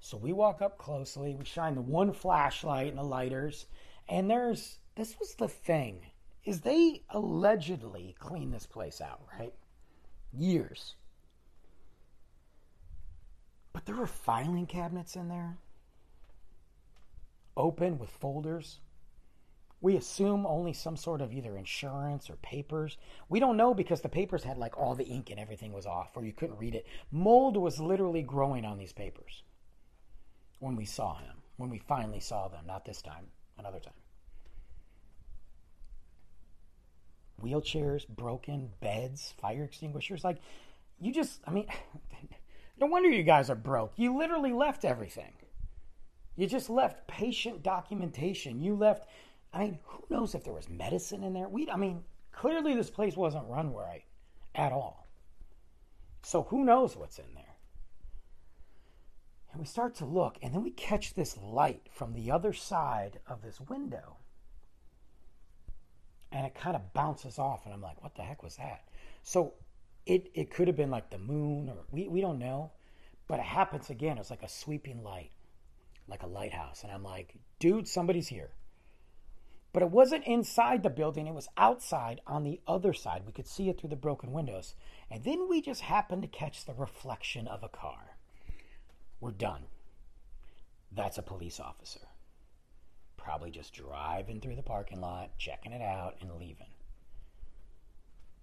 So 0.00 0.16
we 0.16 0.32
walk 0.32 0.62
up 0.62 0.78
closely, 0.78 1.34
we 1.34 1.44
shine 1.44 1.74
the 1.74 1.80
one 1.80 2.12
flashlight 2.12 2.88
and 2.88 2.98
the 2.98 3.02
lighters, 3.02 3.66
and 4.08 4.30
there's 4.30 4.78
this 4.94 5.18
was 5.18 5.34
the 5.34 5.48
thing 5.48 6.00
is 6.44 6.60
they 6.60 7.02
allegedly 7.10 8.14
cleaned 8.18 8.54
this 8.54 8.66
place 8.66 9.00
out, 9.00 9.20
right? 9.38 9.52
Years. 10.32 10.94
But 13.76 13.84
there 13.84 13.94
were 13.94 14.06
filing 14.06 14.64
cabinets 14.64 15.16
in 15.16 15.28
there, 15.28 15.58
open 17.58 17.98
with 17.98 18.08
folders. 18.08 18.80
We 19.82 19.98
assume 19.98 20.46
only 20.46 20.72
some 20.72 20.96
sort 20.96 21.20
of 21.20 21.30
either 21.30 21.58
insurance 21.58 22.30
or 22.30 22.36
papers. 22.36 22.96
We 23.28 23.38
don't 23.38 23.58
know 23.58 23.74
because 23.74 24.00
the 24.00 24.08
papers 24.08 24.42
had 24.44 24.56
like 24.56 24.78
all 24.78 24.94
the 24.94 25.04
ink 25.04 25.28
and 25.28 25.38
everything 25.38 25.74
was 25.74 25.84
off 25.84 26.16
or 26.16 26.24
you 26.24 26.32
couldn't 26.32 26.56
read 26.56 26.74
it. 26.74 26.86
Mold 27.12 27.58
was 27.58 27.78
literally 27.78 28.22
growing 28.22 28.64
on 28.64 28.78
these 28.78 28.94
papers 28.94 29.42
when 30.58 30.74
we 30.74 30.86
saw 30.86 31.18
him, 31.18 31.36
when 31.58 31.68
we 31.68 31.78
finally 31.78 32.20
saw 32.20 32.48
them, 32.48 32.64
not 32.66 32.86
this 32.86 33.02
time, 33.02 33.26
another 33.58 33.78
time. 33.78 33.92
Wheelchairs, 37.42 38.08
broken 38.08 38.70
beds, 38.80 39.34
fire 39.38 39.64
extinguishers. 39.64 40.24
Like 40.24 40.38
you 40.98 41.12
just, 41.12 41.42
I 41.46 41.50
mean, 41.50 41.66
no 42.78 42.86
wonder 42.86 43.08
you 43.08 43.22
guys 43.22 43.50
are 43.50 43.56
broke. 43.56 43.92
You 43.96 44.16
literally 44.16 44.52
left 44.52 44.84
everything. 44.84 45.32
You 46.36 46.46
just 46.46 46.68
left 46.68 47.06
patient 47.06 47.62
documentation. 47.62 48.60
You 48.60 48.74
left, 48.74 49.08
I 49.52 49.60
mean, 49.60 49.78
who 49.84 50.04
knows 50.10 50.34
if 50.34 50.44
there 50.44 50.52
was 50.52 50.68
medicine 50.68 51.24
in 51.24 51.32
there? 51.32 51.48
We, 51.48 51.70
I 51.70 51.76
mean, 51.76 52.04
clearly 52.32 52.74
this 52.74 52.90
place 52.90 53.16
wasn't 53.16 53.48
run 53.48 53.72
right 53.72 54.04
at 54.54 54.72
all. 54.72 55.08
So 56.22 56.42
who 56.42 56.64
knows 56.64 56.96
what's 56.96 57.18
in 57.18 57.34
there? 57.34 57.44
And 59.52 59.60
we 59.60 59.66
start 59.66 59.94
to 59.96 60.04
look, 60.04 60.36
and 60.42 60.52
then 60.52 60.62
we 60.62 60.70
catch 60.70 61.14
this 61.14 61.38
light 61.38 61.88
from 61.90 62.12
the 62.12 62.30
other 62.30 62.52
side 62.52 63.20
of 63.26 63.40
this 63.40 63.58
window. 63.58 64.18
And 66.30 66.44
it 66.44 66.54
kind 66.54 66.76
of 66.76 66.92
bounces 66.92 67.38
off, 67.38 67.64
and 67.64 67.72
I'm 67.72 67.80
like, 67.80 68.02
what 68.02 68.14
the 68.16 68.22
heck 68.22 68.42
was 68.42 68.56
that? 68.56 68.82
So 69.22 69.54
it, 70.06 70.30
it 70.34 70.50
could 70.50 70.68
have 70.68 70.76
been 70.76 70.90
like 70.90 71.10
the 71.10 71.18
moon, 71.18 71.68
or 71.68 71.76
we, 71.90 72.08
we 72.08 72.20
don't 72.20 72.38
know. 72.38 72.70
But 73.28 73.40
it 73.40 73.46
happens 73.46 73.90
again. 73.90 74.18
It's 74.18 74.30
like 74.30 74.44
a 74.44 74.48
sweeping 74.48 75.02
light, 75.02 75.32
like 76.06 76.22
a 76.22 76.28
lighthouse. 76.28 76.84
And 76.84 76.92
I'm 76.92 77.02
like, 77.02 77.34
dude, 77.58 77.88
somebody's 77.88 78.28
here. 78.28 78.50
But 79.72 79.82
it 79.82 79.90
wasn't 79.90 80.24
inside 80.24 80.82
the 80.82 80.88
building, 80.88 81.26
it 81.26 81.34
was 81.34 81.48
outside 81.58 82.22
on 82.26 82.44
the 82.44 82.60
other 82.66 82.94
side. 82.94 83.24
We 83.26 83.32
could 83.32 83.48
see 83.48 83.68
it 83.68 83.78
through 83.78 83.90
the 83.90 83.96
broken 83.96 84.32
windows. 84.32 84.74
And 85.10 85.22
then 85.22 85.48
we 85.50 85.60
just 85.60 85.82
happened 85.82 86.22
to 86.22 86.28
catch 86.28 86.64
the 86.64 86.72
reflection 86.72 87.46
of 87.46 87.62
a 87.62 87.68
car. 87.68 88.16
We're 89.20 89.32
done. 89.32 89.64
That's 90.90 91.18
a 91.18 91.22
police 91.22 91.60
officer. 91.60 92.00
Probably 93.18 93.50
just 93.50 93.74
driving 93.74 94.40
through 94.40 94.56
the 94.56 94.62
parking 94.62 95.00
lot, 95.00 95.36
checking 95.36 95.72
it 95.72 95.82
out, 95.82 96.14
and 96.22 96.30
leaving. 96.38 96.70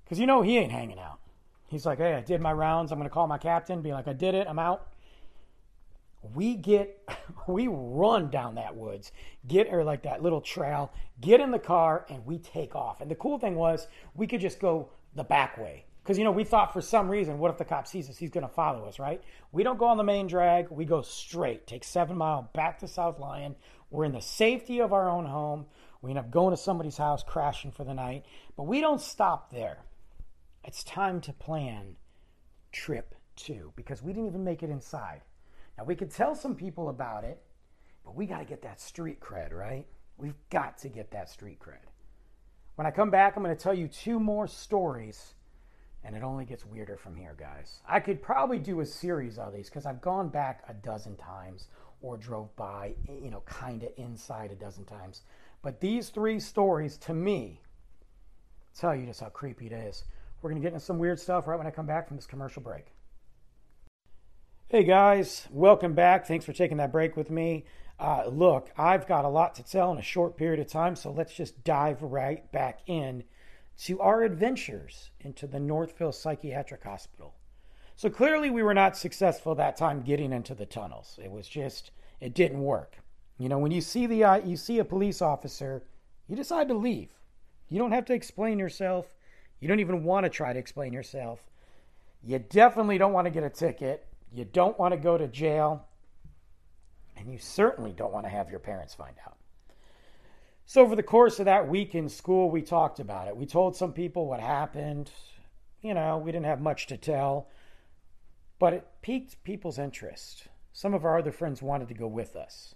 Because 0.03 0.19
you 0.19 0.27
know 0.27 0.41
he 0.41 0.57
ain't 0.57 0.71
hanging 0.71 0.99
out. 0.99 1.19
He's 1.73 1.85
like, 1.85 1.97
hey, 1.97 2.13
I 2.13 2.21
did 2.21 2.41
my 2.41 2.53
rounds. 2.53 2.91
I'm 2.91 2.99
going 2.99 3.09
to 3.09 3.13
call 3.13 3.27
my 3.27 3.37
captain, 3.37 3.81
be 3.81 3.91
like, 3.91 4.07
I 4.07 4.13
did 4.13 4.35
it. 4.35 4.47
I'm 4.47 4.59
out. 4.59 4.87
We 6.33 6.55
get, 6.55 6.97
we 7.47 7.67
run 7.67 8.29
down 8.29 8.55
that 8.55 8.75
woods, 8.75 9.11
get, 9.47 9.73
or 9.73 9.83
like 9.83 10.03
that 10.03 10.21
little 10.21 10.41
trail, 10.41 10.91
get 11.19 11.41
in 11.41 11.51
the 11.51 11.59
car, 11.59 12.05
and 12.09 12.25
we 12.25 12.37
take 12.37 12.75
off. 12.75 13.01
And 13.01 13.11
the 13.11 13.15
cool 13.15 13.39
thing 13.39 13.55
was, 13.55 13.87
we 14.15 14.27
could 14.27 14.39
just 14.39 14.59
go 14.59 14.89
the 15.15 15.23
back 15.23 15.57
way. 15.57 15.85
Because, 16.03 16.17
you 16.17 16.25
know, 16.25 16.31
we 16.31 16.43
thought 16.43 16.73
for 16.73 16.81
some 16.81 17.09
reason, 17.09 17.39
what 17.39 17.49
if 17.49 17.57
the 17.57 17.65
cop 17.65 17.87
sees 17.87 18.09
us? 18.09 18.17
He's 18.17 18.29
going 18.29 18.45
to 18.45 18.53
follow 18.53 18.85
us, 18.85 18.99
right? 18.99 19.21
We 19.53 19.63
don't 19.63 19.79
go 19.79 19.85
on 19.85 19.97
the 19.97 20.03
main 20.03 20.27
drag. 20.27 20.69
We 20.69 20.83
go 20.83 21.01
straight, 21.01 21.65
take 21.65 21.85
seven 21.85 22.17
mile 22.17 22.49
back 22.53 22.79
to 22.79 22.87
South 22.89 23.19
Lyon. 23.19 23.55
We're 23.89 24.03
in 24.05 24.11
the 24.11 24.21
safety 24.21 24.79
of 24.79 24.91
our 24.91 25.09
own 25.09 25.25
home. 25.25 25.65
We 26.01 26.09
end 26.09 26.19
up 26.19 26.29
going 26.29 26.53
to 26.53 26.61
somebody's 26.61 26.97
house, 26.97 27.23
crashing 27.23 27.71
for 27.71 27.85
the 27.85 27.93
night. 27.93 28.25
But 28.57 28.63
we 28.63 28.81
don't 28.81 28.99
stop 28.99 29.49
there. 29.51 29.77
It's 30.63 30.83
time 30.83 31.19
to 31.21 31.33
plan 31.33 31.95
trip 32.71 33.15
two 33.35 33.73
because 33.75 34.01
we 34.01 34.13
didn't 34.13 34.27
even 34.27 34.43
make 34.43 34.63
it 34.63 34.69
inside. 34.69 35.21
Now, 35.77 35.83
we 35.83 35.95
could 35.95 36.11
tell 36.11 36.35
some 36.35 36.55
people 36.55 36.89
about 36.89 37.23
it, 37.23 37.41
but 38.05 38.15
we 38.15 38.25
got 38.25 38.39
to 38.39 38.45
get 38.45 38.61
that 38.61 38.79
street 38.79 39.19
cred, 39.19 39.53
right? 39.53 39.85
We've 40.17 40.37
got 40.49 40.77
to 40.79 40.89
get 40.89 41.11
that 41.11 41.29
street 41.29 41.59
cred. 41.59 41.89
When 42.75 42.87
I 42.87 42.91
come 42.91 43.09
back, 43.09 43.35
I'm 43.35 43.43
going 43.43 43.55
to 43.55 43.61
tell 43.61 43.73
you 43.73 43.87
two 43.87 44.19
more 44.19 44.47
stories 44.47 45.33
and 46.03 46.15
it 46.15 46.23
only 46.23 46.45
gets 46.45 46.65
weirder 46.65 46.97
from 46.97 47.15
here, 47.15 47.35
guys. 47.37 47.81
I 47.87 47.99
could 47.99 48.21
probably 48.21 48.59
do 48.59 48.81
a 48.81 48.85
series 48.85 49.37
of 49.37 49.53
these 49.53 49.69
because 49.69 49.85
I've 49.85 50.01
gone 50.01 50.27
back 50.27 50.63
a 50.67 50.73
dozen 50.73 51.15
times 51.15 51.67
or 52.01 52.17
drove 52.17 52.53
by, 52.57 52.93
you 53.07 53.31
know, 53.31 53.41
kind 53.45 53.83
of 53.83 53.89
inside 53.95 54.51
a 54.51 54.55
dozen 54.55 54.83
times. 54.83 55.21
But 55.61 55.79
these 55.79 56.09
three 56.09 56.41
stories, 56.41 56.97
to 56.97 57.13
me, 57.13 57.61
tell 58.77 58.93
you 58.93 59.05
just 59.05 59.21
how 59.21 59.29
creepy 59.29 59.67
it 59.67 59.71
is. 59.71 60.03
We're 60.43 60.49
going 60.49 60.61
to 60.61 60.65
get 60.65 60.73
into 60.73 60.85
some 60.85 60.99
weird 60.99 61.21
stuff 61.21 61.47
right 61.47 61.57
when 61.57 61.67
I 61.67 61.71
come 61.71 61.85
back 61.85 62.05
from 62.05 62.17
this 62.17 62.25
commercial 62.25 62.61
break. 62.61 62.87
Hey 64.67 64.83
guys, 64.83 65.47
welcome 65.49 65.93
back. 65.93 66.27
Thanks 66.27 66.43
for 66.43 66.51
taking 66.51 66.77
that 66.77 66.91
break 66.91 67.15
with 67.15 67.29
me. 67.29 67.63
Uh, 67.97 68.25
look, 68.27 68.69
I've 68.77 69.07
got 69.07 69.23
a 69.23 69.29
lot 69.29 69.55
to 69.55 69.63
tell 69.63 69.93
in 69.93 69.99
a 69.99 70.03
short 70.03 70.35
period 70.35 70.59
of 70.59 70.67
time, 70.67 70.97
so 70.97 71.11
let's 71.11 71.33
just 71.33 71.63
dive 71.63 72.01
right 72.01 72.51
back 72.51 72.81
in 72.87 73.23
to 73.83 74.01
our 74.01 74.23
adventures 74.23 75.11
into 75.21 75.47
the 75.47 75.61
Northville 75.61 76.11
Psychiatric 76.11 76.83
Hospital. 76.83 77.35
So 77.95 78.09
clearly, 78.09 78.49
we 78.49 78.63
were 78.63 78.73
not 78.73 78.97
successful 78.97 79.55
that 79.55 79.77
time 79.77 80.01
getting 80.01 80.33
into 80.33 80.53
the 80.53 80.65
tunnels. 80.65 81.17
It 81.23 81.31
was 81.31 81.47
just, 81.47 81.91
it 82.19 82.33
didn't 82.33 82.59
work. 82.59 82.97
You 83.37 83.47
know, 83.47 83.59
when 83.59 83.71
you 83.71 83.79
see 83.79 84.07
the 84.07 84.25
uh, 84.25 84.35
you 84.43 84.57
see 84.57 84.79
a 84.79 84.85
police 84.85 85.21
officer, 85.21 85.83
you 86.27 86.35
decide 86.35 86.67
to 86.67 86.73
leave. 86.73 87.11
You 87.69 87.79
don't 87.79 87.93
have 87.93 88.05
to 88.05 88.13
explain 88.13 88.59
yourself. 88.59 89.13
You 89.63 89.69
don't 89.69 89.79
even 89.79 90.03
want 90.03 90.25
to 90.25 90.29
try 90.29 90.51
to 90.51 90.59
explain 90.59 90.91
yourself. 90.91 91.39
You 92.21 92.37
definitely 92.37 92.97
don't 92.97 93.13
want 93.13 93.27
to 93.27 93.31
get 93.31 93.43
a 93.43 93.49
ticket. 93.49 94.05
You 94.29 94.43
don't 94.43 94.77
want 94.77 94.93
to 94.93 94.99
go 94.99 95.17
to 95.17 95.25
jail. 95.25 95.87
And 97.15 97.31
you 97.31 97.37
certainly 97.37 97.93
don't 97.93 98.11
want 98.11 98.25
to 98.25 98.29
have 98.29 98.49
your 98.49 98.59
parents 98.59 98.93
find 98.93 99.15
out. 99.25 99.37
So, 100.65 100.81
over 100.81 100.97
the 100.97 101.01
course 101.01 101.39
of 101.39 101.45
that 101.45 101.69
week 101.69 101.95
in 101.95 102.09
school, 102.09 102.51
we 102.51 102.61
talked 102.61 102.99
about 102.99 103.29
it. 103.29 103.37
We 103.37 103.45
told 103.45 103.77
some 103.77 103.93
people 103.93 104.27
what 104.27 104.41
happened. 104.41 105.09
You 105.81 105.93
know, 105.93 106.17
we 106.17 106.33
didn't 106.33 106.47
have 106.47 106.59
much 106.59 106.87
to 106.87 106.97
tell, 106.97 107.47
but 108.59 108.73
it 108.73 108.85
piqued 109.01 109.45
people's 109.45 109.79
interest. 109.79 110.49
Some 110.73 110.93
of 110.93 111.05
our 111.05 111.17
other 111.17 111.31
friends 111.31 111.61
wanted 111.61 111.87
to 111.87 111.93
go 111.93 112.07
with 112.07 112.35
us. 112.35 112.75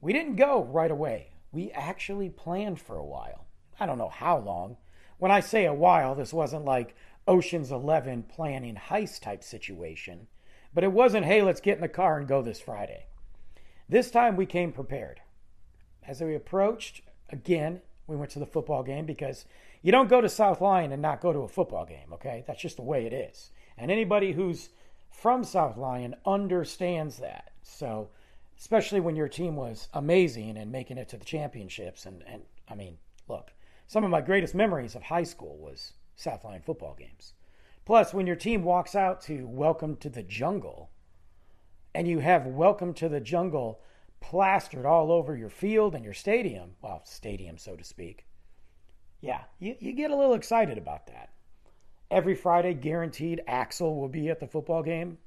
We 0.00 0.14
didn't 0.14 0.36
go 0.36 0.64
right 0.64 0.90
away. 0.90 1.32
We 1.52 1.70
actually 1.72 2.30
planned 2.30 2.80
for 2.80 2.96
a 2.96 3.04
while. 3.04 3.44
I 3.78 3.84
don't 3.84 3.98
know 3.98 4.08
how 4.08 4.38
long. 4.38 4.78
When 5.22 5.30
I 5.30 5.38
say 5.38 5.66
a 5.66 5.72
while, 5.72 6.16
this 6.16 6.32
wasn't 6.32 6.64
like 6.64 6.96
Ocean's 7.28 7.70
11 7.70 8.24
planning 8.24 8.74
heist 8.74 9.20
type 9.20 9.44
situation, 9.44 10.26
but 10.74 10.82
it 10.82 10.90
wasn't, 10.90 11.26
hey, 11.26 11.42
let's 11.42 11.60
get 11.60 11.76
in 11.76 11.80
the 11.80 11.86
car 11.86 12.18
and 12.18 12.26
go 12.26 12.42
this 12.42 12.60
Friday. 12.60 13.06
This 13.88 14.10
time 14.10 14.34
we 14.34 14.46
came 14.46 14.72
prepared 14.72 15.20
as 16.04 16.20
we 16.20 16.34
approached, 16.34 17.02
again, 17.30 17.82
we 18.08 18.16
went 18.16 18.32
to 18.32 18.40
the 18.40 18.46
football 18.46 18.82
game 18.82 19.06
because 19.06 19.44
you 19.80 19.92
don't 19.92 20.10
go 20.10 20.20
to 20.20 20.28
South 20.28 20.60
Lyon 20.60 20.90
and 20.90 21.00
not 21.00 21.20
go 21.20 21.32
to 21.32 21.42
a 21.42 21.48
football 21.48 21.86
game, 21.86 22.12
okay? 22.14 22.42
That's 22.48 22.60
just 22.60 22.74
the 22.74 22.82
way 22.82 23.06
it 23.06 23.12
is. 23.12 23.52
And 23.78 23.92
anybody 23.92 24.32
who's 24.32 24.70
from 25.08 25.44
South 25.44 25.76
Lyon 25.76 26.16
understands 26.26 27.18
that. 27.18 27.52
So, 27.62 28.08
especially 28.58 28.98
when 28.98 29.14
your 29.14 29.28
team 29.28 29.54
was 29.54 29.86
amazing 29.94 30.56
and 30.56 30.72
making 30.72 30.98
it 30.98 31.08
to 31.10 31.16
the 31.16 31.24
championships. 31.24 32.06
And, 32.06 32.24
and 32.26 32.42
I 32.68 32.74
mean, 32.74 32.98
look, 33.28 33.52
some 33.92 34.04
of 34.04 34.10
my 34.10 34.22
greatest 34.22 34.54
memories 34.54 34.94
of 34.94 35.02
high 35.02 35.22
school 35.22 35.58
was 35.58 35.92
South 36.16 36.44
Lyon 36.44 36.62
football 36.62 36.96
games. 36.98 37.34
Plus, 37.84 38.14
when 38.14 38.26
your 38.26 38.36
team 38.36 38.62
walks 38.62 38.94
out 38.94 39.20
to 39.20 39.46
Welcome 39.46 39.96
to 39.98 40.08
the 40.08 40.22
Jungle, 40.22 40.88
and 41.94 42.08
you 42.08 42.20
have 42.20 42.46
Welcome 42.46 42.94
to 42.94 43.10
the 43.10 43.20
Jungle 43.20 43.82
plastered 44.18 44.86
all 44.86 45.12
over 45.12 45.36
your 45.36 45.50
field 45.50 45.94
and 45.94 46.06
your 46.06 46.14
stadium, 46.14 46.70
well, 46.80 47.02
stadium, 47.04 47.58
so 47.58 47.76
to 47.76 47.84
speak, 47.84 48.24
yeah, 49.20 49.42
you, 49.58 49.76
you 49.78 49.92
get 49.92 50.10
a 50.10 50.16
little 50.16 50.32
excited 50.32 50.78
about 50.78 51.08
that. 51.08 51.28
Every 52.10 52.34
Friday, 52.34 52.72
guaranteed, 52.72 53.42
Axl 53.46 53.94
will 53.94 54.08
be 54.08 54.30
at 54.30 54.40
the 54.40 54.46
football 54.46 54.82
game. 54.82 55.18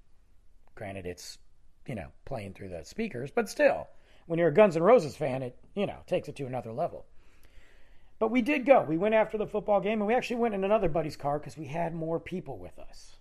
Granted, 0.74 1.05
it's, 1.05 1.38
you 1.86 1.93
know, 1.93 2.07
playing 2.26 2.53
through 2.53 2.70
the 2.70 2.84
speakers, 2.84 3.30
but 3.30 3.47
still, 3.47 3.89
when 4.26 4.39
you're 4.39 4.47
a 4.47 4.53
Guns 4.55 4.76
N' 4.76 4.82
Roses 4.82 5.16
fan, 5.16 5.43
it, 5.43 5.55
you 5.76 5.86
know, 5.86 5.99
takes 6.07 6.28
it 6.30 6.36
to 6.38 6.47
another 6.47 6.74
level. 6.74 7.05
But 8.18 8.32
we 8.32 8.41
did 8.41 8.66
go. 8.66 8.82
We 8.82 8.97
went 8.97 9.16
after 9.16 9.38
the 9.38 9.47
football 9.47 9.82
game, 9.82 9.99
and 9.99 10.07
we 10.07 10.13
actually 10.13 10.38
went 10.38 10.55
in 10.55 10.63
another 10.63 10.88
buddy's 10.88 11.18
car 11.18 11.38
because 11.38 11.57
we 11.57 11.66
had 11.66 11.93
more 11.93 12.20
people 12.20 12.57
with 12.57 12.80
us. 12.80 13.18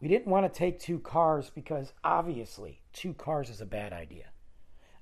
We 0.00 0.08
didn't 0.08 0.26
want 0.26 0.52
to 0.52 0.58
take 0.58 0.78
two 0.78 0.98
cars 0.98 1.50
because 1.54 1.92
obviously 2.04 2.82
two 2.92 3.14
cars 3.14 3.48
is 3.48 3.60
a 3.60 3.66
bad 3.66 3.92
idea. 3.92 4.26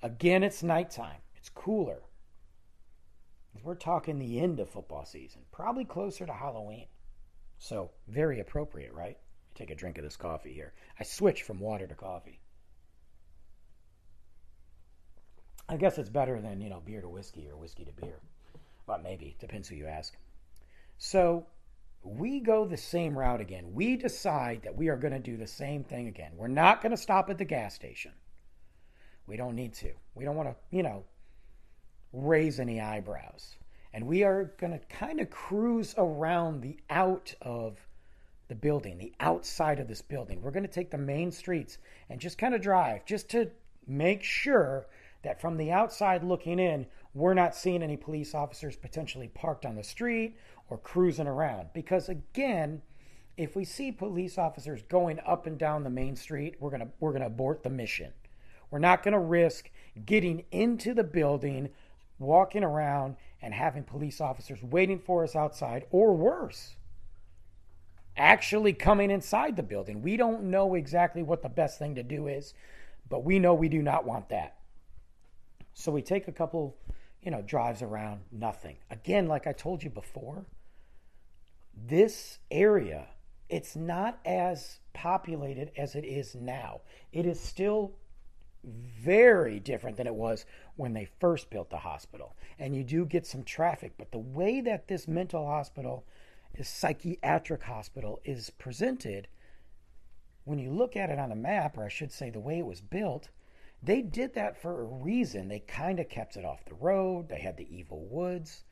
Again, 0.03 0.43
it's 0.43 0.63
nighttime. 0.63 1.23
It's 1.35 1.49
cooler. 1.49 2.03
We're 3.63 3.75
talking 3.75 4.19
the 4.19 4.41
end 4.41 4.61
of 4.61 4.69
football 4.69 5.07
season, 5.07 5.43
probably 5.51 5.85
closer 5.85 6.27
to 6.27 6.33
Halloween. 6.33 6.87
So, 7.59 7.93
very 8.09 8.41
appropriate, 8.41 8.93
right? 8.93 9.17
Take 9.55 9.71
a 9.71 9.75
drink 9.75 9.97
of 9.97 10.05
this 10.05 10.17
coffee 10.17 10.53
here. 10.53 10.75
I 11.01 11.05
switch 11.05 11.43
from 11.43 11.61
water 11.61 11.87
to 11.87 11.95
coffee. 11.95 12.41
I 15.69 15.77
guess 15.77 15.97
it's 15.97 16.11
better 16.11 16.41
than, 16.41 16.61
you 16.61 16.69
know, 16.69 16.83
beer 16.85 17.01
to 17.01 17.09
whiskey 17.09 17.49
or 17.49 17.57
whiskey 17.57 17.85
to 17.87 17.93
beer. 17.93 18.21
Well, 18.87 19.01
maybe. 19.03 19.37
Depends 19.39 19.69
who 19.69 19.77
you 19.77 19.87
ask. 19.87 20.17
So, 20.99 21.47
we 22.03 22.41
go 22.41 22.67
the 22.67 22.77
same 22.77 23.19
route 23.19 23.41
again. 23.41 23.73
We 23.73 23.97
decide 23.97 24.63
that 24.63 24.77
we 24.77 24.89
are 24.89 24.97
going 24.97 25.15
to 25.15 25.19
do 25.19 25.37
the 25.37 25.47
same 25.47 25.85
thing 25.85 26.07
again. 26.07 26.33
We're 26.37 26.49
not 26.49 26.83
going 26.83 26.91
to 26.91 26.97
stop 26.97 27.31
at 27.31 27.39
the 27.39 27.45
gas 27.47 27.75
station. 27.75 28.13
We 29.27 29.37
don't 29.37 29.55
need 29.55 29.73
to. 29.75 29.93
We 30.15 30.25
don't 30.25 30.37
want 30.37 30.51
to, 30.51 30.57
you 30.71 30.83
know, 30.83 31.05
raise 32.13 32.61
any 32.61 32.81
eyebrows. 32.81 33.57
And 33.95 34.07
we 34.07 34.23
are 34.23 34.53
going 34.59 34.73
to 34.73 34.81
kind 34.87 35.21
of 35.21 35.31
cruise 35.31 35.95
around 35.97 36.61
the 36.61 36.79
out 36.91 37.35
of 37.41 37.79
the 38.49 38.55
building, 38.55 38.99
the 38.99 39.15
outside 39.21 39.81
of 39.81 39.89
this 39.89 40.03
building. 40.03 40.43
We're 40.43 40.51
going 40.51 40.67
to 40.67 40.73
take 40.73 40.91
the 40.91 40.99
main 40.99 41.31
streets 41.31 41.79
and 42.11 42.21
just 42.21 42.37
kind 42.37 42.55
of 42.55 42.61
drive 42.61 43.07
just 43.07 43.31
to 43.31 43.51
make 43.87 44.23
sure 44.23 44.87
that 45.23 45.41
from 45.41 45.57
the 45.57 45.71
outside 45.71 46.23
looking 46.23 46.59
in, 46.59 46.87
we're 47.15 47.35
not 47.35 47.55
seeing 47.55 47.83
any 47.83 47.97
police 47.97 48.35
officers 48.35 48.77
potentially 48.77 49.29
parked 49.29 49.65
on 49.65 49.77
the 49.77 49.85
street 49.85 50.37
or 50.69 50.79
cruising 50.79 51.27
around. 51.27 51.69
Because 51.73 52.09
again, 52.09 52.83
if 53.37 53.57
we 53.57 53.65
see 53.65 53.93
police 53.93 54.39
officers 54.39 54.83
going 54.83 55.21
up 55.27 55.47
and 55.47 55.59
down 55.59 55.85
the 55.85 55.91
main 55.91 56.17
street, 56.17 56.57
we're 56.61 56.71
gonna 56.71 56.89
we're 57.01 57.13
gonna 57.13 57.27
abort 57.27 57.63
the 57.63 57.71
mission. 57.71 58.13
We're 58.71 58.79
not 58.79 59.03
gonna 59.03 59.21
risk 59.21 59.71
getting 60.05 60.45
into 60.51 60.95
the 60.95 61.05
building, 61.05 61.71
walking 62.19 62.65
around, 62.65 63.17
and 63.41 63.55
having 63.55 63.85
police 63.85 64.21
officers 64.21 64.63
waiting 64.63 64.99
for 64.99 65.23
us 65.23 65.37
outside, 65.37 65.85
or 65.91 66.17
worse, 66.17 66.77
actually 68.17 68.73
coming 68.73 69.11
inside 69.11 69.57
the 69.57 69.63
building. 69.63 70.03
We 70.03 70.17
don't 70.17 70.45
know 70.45 70.75
exactly 70.75 71.23
what 71.23 71.43
the 71.43 71.49
best 71.49 71.79
thing 71.79 71.95
to 71.97 72.03
do 72.03 72.27
is, 72.27 72.55
but 73.09 73.25
we 73.25 73.39
know 73.39 73.55
we 73.55 73.69
do 73.69 73.83
not 73.83 74.05
want 74.05 74.29
that. 74.31 74.57
So 75.75 75.91
we 75.91 76.03
take 76.03 76.29
a 76.29 76.33
couple, 76.33 76.77
you 77.25 77.31
know, 77.31 77.43
drives 77.43 77.83
around, 77.83 78.21
nothing. 78.31 78.77
Again, 78.91 79.27
like 79.27 79.47
I 79.47 79.53
told 79.53 79.83
you 79.83 79.91
before, 79.91 80.45
this 81.75 82.39
area 82.51 83.09
it's 83.49 83.77
not 83.77 84.19
as 84.25 84.79
populated 84.93 85.71
as 85.77 85.95
it 85.95 86.05
is 86.05 86.35
now. 86.35 86.81
It 87.13 87.27
is 87.27 87.39
still 87.39 87.93
very 88.65 89.61
different 89.61 89.97
than 89.97 90.07
it 90.07 90.15
was 90.15 90.47
when 90.77 90.95
they 90.95 91.09
first 91.21 91.51
built 91.51 91.71
the 91.71 91.79
hospital. 91.79 92.37
And 92.59 92.75
you 92.75 92.83
do 92.83 93.05
get 93.05 93.27
some 93.27 93.45
traffic, 93.45 93.93
but 93.99 94.11
the 94.11 94.19
way 94.19 94.61
that 94.63 94.89
this 94.89 95.07
mental 95.07 95.47
hospital, 95.47 96.07
this 96.57 96.69
psychiatric 96.69 97.63
hospital, 97.63 98.21
is 98.25 98.51
presented, 98.51 99.29
when 100.45 100.59
you 100.59 100.71
look 100.71 100.97
at 100.97 101.11
it 101.11 101.19
on 101.19 101.31
a 101.31 101.37
map, 101.37 101.77
or 101.77 101.85
I 101.85 101.89
should 101.89 102.13
say 102.13 102.31
the 102.31 102.41
way 102.41 102.59
it 102.59 102.67
was 102.67 102.81
built, 102.81 103.29
they 103.85 104.03
did 104.03 104.35
that 104.35 104.61
for 104.61 104.81
a 104.81 104.85
reason. 104.85 105.49
They 105.49 105.61
kind 105.61 106.01
of 106.01 106.09
kept 106.09 106.37
it 106.37 106.45
off 106.45 106.65
the 106.65 106.75
road, 106.75 107.29
they 107.29 107.41
had 107.41 107.57
the 107.57 107.69
evil 107.75 108.07
woods. 108.11 108.65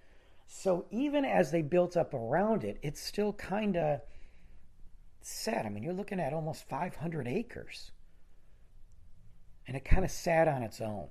So 0.46 0.86
even 0.90 1.24
as 1.24 1.50
they 1.50 1.62
built 1.62 1.96
up 1.96 2.14
around 2.14 2.64
it, 2.64 2.78
it's 2.82 3.00
still 3.00 3.32
kind 3.32 3.76
of 3.76 4.00
sad. 5.20 5.66
I 5.66 5.68
mean, 5.68 5.82
you're 5.82 5.92
looking 5.92 6.20
at 6.20 6.32
almost 6.32 6.68
500 6.68 7.28
acres. 7.28 7.90
And 9.66 9.76
it 9.76 9.84
kind 9.84 10.04
of 10.04 10.10
sat 10.10 10.48
on 10.48 10.62
its 10.62 10.80
own. 10.80 11.08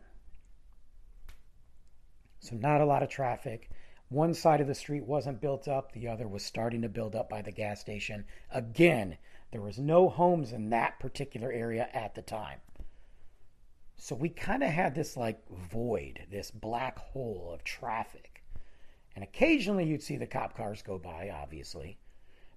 So, 2.39 2.55
not 2.55 2.81
a 2.81 2.85
lot 2.85 3.03
of 3.03 3.09
traffic. 3.09 3.69
One 4.09 4.33
side 4.33 4.61
of 4.61 4.67
the 4.67 4.75
street 4.75 5.05
wasn't 5.05 5.39
built 5.39 5.67
up, 5.67 5.93
the 5.93 6.07
other 6.07 6.27
was 6.27 6.43
starting 6.43 6.81
to 6.81 6.89
build 6.89 7.15
up 7.15 7.29
by 7.29 7.41
the 7.41 7.51
gas 7.51 7.79
station. 7.79 8.25
Again, 8.49 9.17
there 9.51 9.61
was 9.61 9.79
no 9.79 10.09
homes 10.09 10.51
in 10.51 10.69
that 10.71 10.99
particular 10.99 11.51
area 11.51 11.87
at 11.93 12.15
the 12.15 12.21
time. 12.21 12.59
So 14.03 14.15
we 14.15 14.29
kind 14.29 14.63
of 14.63 14.71
had 14.71 14.95
this 14.95 15.15
like 15.15 15.47
void, 15.47 16.25
this 16.31 16.49
black 16.49 16.97
hole 16.97 17.51
of 17.53 17.63
traffic. 17.63 18.41
And 19.13 19.23
occasionally 19.23 19.85
you'd 19.85 20.01
see 20.01 20.17
the 20.17 20.25
cop 20.25 20.57
cars 20.57 20.81
go 20.81 20.97
by, 20.97 21.29
obviously 21.29 21.99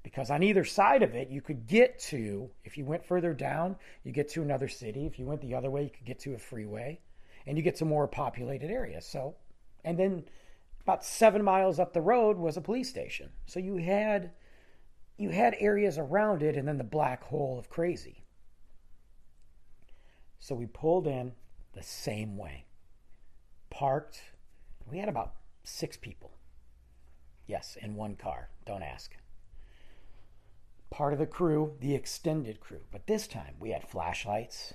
because 0.03 0.31
on 0.31 0.43
either 0.43 0.65
side 0.65 1.03
of 1.03 1.15
it 1.15 1.29
you 1.29 1.43
could 1.43 1.67
get 1.67 1.99
to 1.99 2.49
if 2.65 2.79
you 2.79 2.87
went 2.87 3.05
further 3.05 3.35
down 3.35 3.77
you 4.05 4.11
get 4.11 4.31
to 4.31 4.41
another 4.41 4.69
city. 4.69 5.05
If 5.05 5.19
you 5.19 5.27
went 5.27 5.43
the 5.43 5.55
other 5.55 5.71
way 5.71 5.83
you 5.83 5.91
could 5.91 6.07
get 6.07 6.19
to 6.21 6.33
a 6.33 6.39
freeway 6.39 6.99
and 7.47 7.59
you 7.59 7.63
get 7.63 7.77
to 7.77 7.85
more 7.85 8.09
populated 8.09 8.71
areas. 8.71 9.05
So 9.05 9.35
and 9.85 9.99
then 9.99 10.25
about 10.81 11.05
seven 11.05 11.45
miles 11.45 11.79
up 11.79 11.93
the 11.93 12.01
road 12.01 12.39
was 12.39 12.57
a 12.57 12.63
police 12.63 12.89
station. 12.89 13.29
So 13.45 13.61
you 13.61 13.77
had 13.77 14.31
you 15.19 15.29
had 15.29 15.57
areas 15.61 15.99
around 15.99 16.43
it 16.43 16.57
and 16.57 16.67
then 16.67 16.79
the 16.79 16.85
black 16.85 17.23
hole 17.23 17.59
of 17.59 17.69
crazy 17.69 18.24
so 20.39 20.55
we 20.55 20.67
pulled 20.67 21.07
in 21.07 21.33
the 21.73 21.83
same 21.83 22.37
way 22.37 22.65
parked 23.71 24.23
we 24.91 24.99
had 24.99 25.09
about 25.09 25.35
six 25.65 25.97
people 25.97 26.33
yes 27.47 27.77
in 27.81 27.95
one 27.95 28.15
car 28.15 28.49
don't 28.67 28.83
ask 28.83 29.17
part 30.95 31.13
of 31.13 31.19
the 31.19 31.27
crew, 31.27 31.73
the 31.81 31.93
extended 31.93 32.61
crew. 32.61 32.83
But 32.93 33.09
this 33.09 33.27
time 33.27 33.55
we 33.59 33.71
had 33.71 33.83
flashlights, 33.83 34.75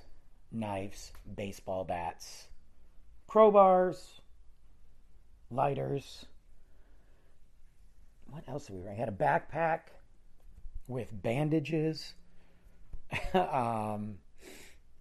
knives, 0.52 1.12
baseball 1.34 1.82
bats, 1.82 2.48
crowbars, 3.26 4.20
lighters. 5.50 6.26
What 8.26 8.46
else 8.46 8.66
did 8.66 8.76
we 8.76 8.82
bring? 8.82 8.96
We 8.96 9.00
had 9.00 9.08
a 9.08 9.12
backpack 9.12 9.80
with 10.86 11.08
bandages. 11.10 12.12
um, 13.34 14.18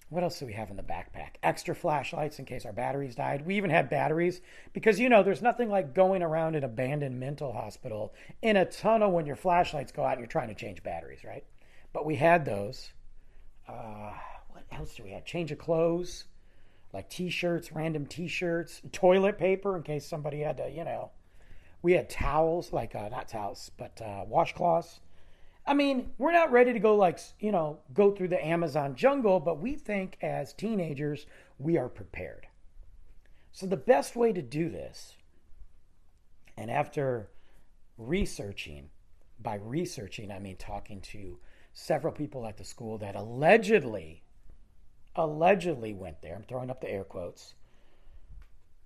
what 0.10 0.24
else 0.24 0.40
do 0.40 0.48
we 0.48 0.54
have 0.54 0.72
in 0.72 0.76
the 0.76 0.84
backpack? 0.84 1.36
Extra 1.44 1.76
flashlights 1.76 2.40
in 2.40 2.46
case 2.46 2.66
our 2.66 2.74
batteries 2.74 3.16
died. 3.16 3.46
We 3.46 3.56
even 3.58 3.70
had 3.70 3.90
batteries 3.90 4.42
because, 4.74 5.00
you 5.00 5.08
know, 5.08 5.22
there's 5.22 5.42
nothing 5.42 5.70
like 5.70 5.94
going 5.94 6.24
around 6.24 6.56
an 6.56 6.64
abandoned 6.64 7.20
mental 7.20 7.54
hospital 7.54 8.14
in 8.42 8.58
a 8.58 8.66
tunnel 8.66 9.12
when 9.12 9.28
your 9.28 9.36
flashlights 9.36 9.92
go 9.92 10.04
out 10.04 10.14
and 10.14 10.20
you're 10.20 10.28
trying 10.28 10.48
to 10.48 10.56
change 10.56 10.82
batteries, 10.82 11.24
right? 11.24 11.44
But 11.94 12.06
we 12.06 12.16
had 12.16 12.44
those. 12.44 12.92
Uh, 13.68 14.14
what 14.50 14.64
else 14.72 14.96
do 14.96 15.04
we 15.04 15.12
have? 15.12 15.26
Change 15.26 15.52
of 15.52 15.60
clothes, 15.60 16.26
like 16.92 17.08
t 17.10 17.30
shirts, 17.30 17.72
random 17.72 18.08
t 18.08 18.28
shirts, 18.28 18.82
toilet 18.92 19.38
paper 19.38 19.78
in 19.78 19.84
case 19.84 20.08
somebody 20.08 20.40
had 20.40 20.58
to, 20.58 20.70
you 20.70 20.86
know. 20.86 21.12
We 21.84 21.94
had 21.94 22.10
towels, 22.10 22.74
like, 22.74 22.96
uh, 22.96 23.10
not 23.10 23.30
towels, 23.30 23.72
but 23.78 24.02
uh, 24.02 24.26
washcloths 24.26 25.00
I 25.70 25.76
mean, 25.76 26.10
we're 26.18 26.32
not 26.32 26.52
ready 26.52 26.74
to 26.74 26.80
go 26.80 26.96
like, 26.96 27.20
you 27.40 27.52
know, 27.52 27.78
go 27.94 28.10
through 28.10 28.30
the 28.30 28.44
Amazon 28.44 28.96
jungle, 28.96 29.40
but 29.40 29.60
we 29.60 29.76
think 29.76 30.18
as 30.20 30.52
teenagers, 30.52 31.28
we 31.60 31.78
are 31.78 31.88
prepared. 31.88 32.48
So 33.52 33.68
the 33.68 33.78
best 33.78 34.16
way 34.16 34.34
to 34.34 34.42
do 34.42 34.70
this, 34.72 35.16
and 36.58 36.72
after 36.72 37.30
researching, 38.00 38.90
by 39.40 39.60
researching, 39.62 40.32
I 40.32 40.40
mean 40.40 40.56
talking 40.56 41.02
to 41.02 41.38
several 41.72 42.14
people 42.14 42.48
at 42.48 42.58
the 42.58 42.64
school 42.64 42.98
that 42.98 43.16
allegedly, 43.16 44.24
allegedly 45.16 45.94
went 45.94 46.24
there, 46.24 46.34
I'm 46.34 46.46
throwing 46.46 46.72
up 46.72 46.82
the 46.82 46.90
air 46.90 47.04
quotes, 47.04 47.54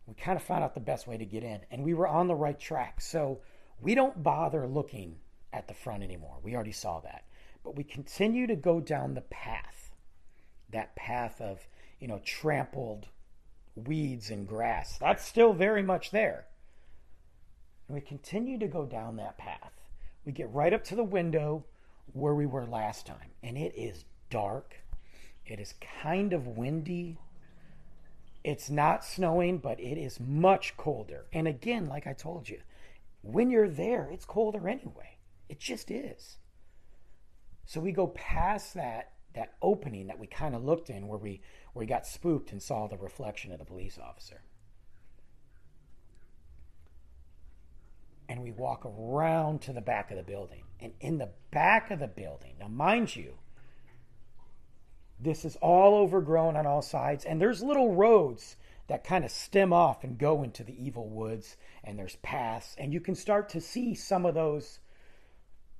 we 0.05 0.15
kind 0.15 0.35
of 0.35 0.43
found 0.43 0.65
out 0.65 0.73
the 0.73 0.81
best 0.81 1.07
way 1.07 1.15
to 1.15 1.25
get 1.25 1.45
in, 1.45 1.61
and 1.71 1.81
we 1.81 1.93
were 1.93 2.09
on 2.09 2.27
the 2.27 2.35
right 2.35 2.59
track. 2.59 2.99
So 2.99 3.39
we 3.79 3.95
don't 3.95 4.21
bother 4.21 4.67
looking 4.67 5.15
at 5.53 5.67
the 5.67 5.73
front 5.73 6.03
anymore. 6.03 6.37
We 6.43 6.55
already 6.55 6.71
saw 6.71 6.99
that. 7.01 7.23
But 7.63 7.77
we 7.77 7.83
continue 7.83 8.47
to 8.47 8.55
go 8.55 8.81
down 8.81 9.13
the 9.13 9.21
path, 9.21 9.93
that 10.71 10.95
path 10.95 11.39
of, 11.39 11.65
you 11.99 12.07
know, 12.07 12.19
trampled 12.25 13.07
weeds 13.75 14.29
and 14.29 14.47
grass. 14.47 14.97
That's 14.97 15.25
still 15.25 15.53
very 15.53 15.83
much 15.83 16.11
there. 16.11 16.45
And 17.87 17.95
we 17.95 18.01
continue 18.01 18.59
to 18.59 18.67
go 18.67 18.85
down 18.85 19.15
that 19.17 19.37
path. 19.37 19.71
We 20.25 20.31
get 20.31 20.51
right 20.51 20.73
up 20.73 20.83
to 20.85 20.95
the 20.95 21.03
window 21.03 21.65
where 22.11 22.35
we 22.35 22.45
were 22.45 22.65
last 22.65 23.05
time, 23.05 23.31
and 23.41 23.57
it 23.57 23.73
is 23.75 24.03
dark. 24.29 24.75
It 25.45 25.59
is 25.59 25.73
kind 26.01 26.33
of 26.33 26.47
windy. 26.47 27.17
It's 28.43 28.69
not 28.69 29.05
snowing, 29.05 29.57
but 29.59 29.79
it 29.79 29.97
is 29.97 30.19
much 30.19 30.75
colder. 30.75 31.25
And 31.31 31.47
again, 31.47 31.87
like 31.87 32.07
I 32.07 32.13
told 32.13 32.49
you, 32.49 32.59
when 33.21 33.49
you're 33.49 33.69
there, 33.69 34.09
it's 34.11 34.25
colder 34.25 34.67
anyway. 34.67 35.17
It 35.49 35.59
just 35.59 35.91
is. 35.91 36.37
So 37.65 37.79
we 37.79 37.91
go 37.91 38.07
past 38.07 38.73
that 38.75 39.11
that 39.33 39.53
opening 39.61 40.07
that 40.07 40.19
we 40.19 40.27
kind 40.27 40.55
of 40.55 40.63
looked 40.63 40.89
in 40.89 41.07
where 41.07 41.17
we 41.17 41.41
where 41.73 41.81
we 41.81 41.87
got 41.87 42.05
spooked 42.05 42.51
and 42.51 42.61
saw 42.61 42.87
the 42.87 42.97
reflection 42.97 43.51
of 43.51 43.59
the 43.59 43.65
police 43.65 43.97
officer. 43.97 44.41
And 48.29 48.41
we 48.41 48.51
walk 48.51 48.85
around 48.85 49.61
to 49.63 49.73
the 49.73 49.81
back 49.81 50.11
of 50.11 50.17
the 50.17 50.23
building. 50.23 50.63
And 50.79 50.93
in 50.99 51.17
the 51.17 51.31
back 51.51 51.91
of 51.91 51.99
the 51.99 52.07
building, 52.07 52.55
now 52.59 52.67
mind 52.67 53.15
you, 53.15 53.37
this 55.19 55.45
is 55.45 55.55
all 55.57 55.95
overgrown 55.95 56.55
on 56.55 56.65
all 56.65 56.81
sides, 56.81 57.25
and 57.25 57.39
there's 57.39 57.63
little 57.63 57.93
roads 57.93 58.57
that 58.87 59.03
kind 59.03 59.23
of 59.23 59.31
stem 59.31 59.71
off 59.71 60.03
and 60.03 60.17
go 60.17 60.43
into 60.43 60.63
the 60.63 60.83
evil 60.83 61.07
woods, 61.07 61.55
and 61.83 61.97
there's 61.97 62.17
paths, 62.17 62.75
and 62.77 62.93
you 62.93 62.99
can 62.99 63.15
start 63.15 63.49
to 63.49 63.61
see 63.61 63.95
some 63.95 64.25
of 64.25 64.35
those 64.35 64.79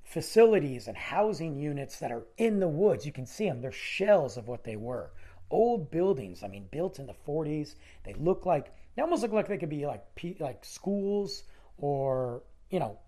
facilities 0.04 0.86
and 0.86 0.96
housing 0.96 1.56
units 1.56 1.98
that 1.98 2.12
are 2.12 2.24
in 2.36 2.60
the 2.60 2.68
woods. 2.68 3.06
You 3.06 3.12
can 3.12 3.26
see 3.26 3.48
them, 3.48 3.60
they're 3.60 3.72
shells 3.72 4.36
of 4.36 4.46
what 4.46 4.64
they 4.64 4.76
were. 4.76 5.10
Old 5.50 5.90
buildings, 5.90 6.42
I 6.42 6.48
mean, 6.48 6.68
built 6.70 6.98
in 6.98 7.06
the 7.06 7.14
40s. 7.26 7.74
They 8.04 8.14
look 8.14 8.46
like, 8.46 8.72
they 8.94 9.02
almost 9.02 9.22
look 9.22 9.32
like 9.32 9.48
they 9.48 9.58
could 9.58 9.70
be 9.70 9.86
like, 9.86 10.04
like 10.38 10.64
schools 10.64 11.44
or, 11.78 12.42
you 12.70 12.78
know, 12.78 12.98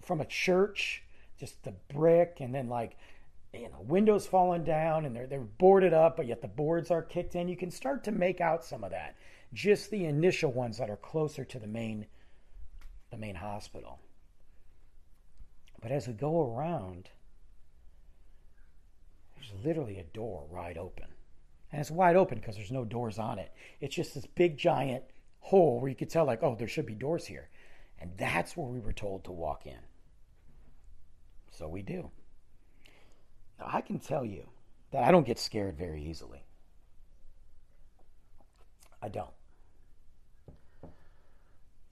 from 0.00 0.20
a 0.20 0.24
church, 0.24 1.02
just 1.38 1.62
the 1.64 1.74
brick 1.92 2.38
and 2.40 2.54
then 2.54 2.68
like, 2.68 2.96
you 3.52 3.68
know, 3.68 3.80
windows 3.80 4.26
falling 4.26 4.64
down 4.64 5.04
and 5.04 5.14
they're, 5.14 5.26
they're 5.26 5.40
boarded 5.40 5.92
up, 5.92 6.16
but 6.16 6.26
yet 6.26 6.42
the 6.42 6.48
boards 6.48 6.90
are 6.90 7.02
kicked 7.02 7.34
in. 7.34 7.48
You 7.48 7.56
can 7.56 7.70
start 7.70 8.04
to 8.04 8.12
make 8.12 8.40
out 8.40 8.64
some 8.64 8.84
of 8.84 8.90
that. 8.90 9.16
Just 9.52 9.90
the 9.90 10.06
initial 10.06 10.52
ones 10.52 10.78
that 10.78 10.90
are 10.90 10.96
closer 10.96 11.44
to 11.44 11.58
the 11.58 11.66
main, 11.66 12.06
the 13.10 13.16
main 13.16 13.36
hospital. 13.36 14.00
But 15.84 15.92
as 15.92 16.08
we 16.08 16.14
go 16.14 16.40
around, 16.40 17.10
there's 19.34 19.52
literally 19.62 19.98
a 19.98 20.04
door 20.04 20.46
wide 20.50 20.78
open. 20.78 21.08
And 21.70 21.78
it's 21.78 21.90
wide 21.90 22.16
open 22.16 22.38
because 22.38 22.56
there's 22.56 22.72
no 22.72 22.86
doors 22.86 23.18
on 23.18 23.38
it. 23.38 23.52
It's 23.82 23.94
just 23.94 24.14
this 24.14 24.24
big 24.24 24.56
giant 24.56 25.04
hole 25.40 25.78
where 25.78 25.90
you 25.90 25.94
could 25.94 26.08
tell, 26.08 26.24
like, 26.24 26.42
oh, 26.42 26.56
there 26.58 26.68
should 26.68 26.86
be 26.86 26.94
doors 26.94 27.26
here. 27.26 27.50
And 28.00 28.12
that's 28.16 28.56
where 28.56 28.66
we 28.66 28.80
were 28.80 28.94
told 28.94 29.24
to 29.24 29.30
walk 29.30 29.66
in. 29.66 29.76
So 31.50 31.68
we 31.68 31.82
do. 31.82 32.10
Now, 33.58 33.66
I 33.70 33.82
can 33.82 33.98
tell 33.98 34.24
you 34.24 34.48
that 34.90 35.04
I 35.04 35.10
don't 35.10 35.26
get 35.26 35.38
scared 35.38 35.76
very 35.76 36.02
easily. 36.02 36.44
I 39.02 39.10
don't. 39.10 39.34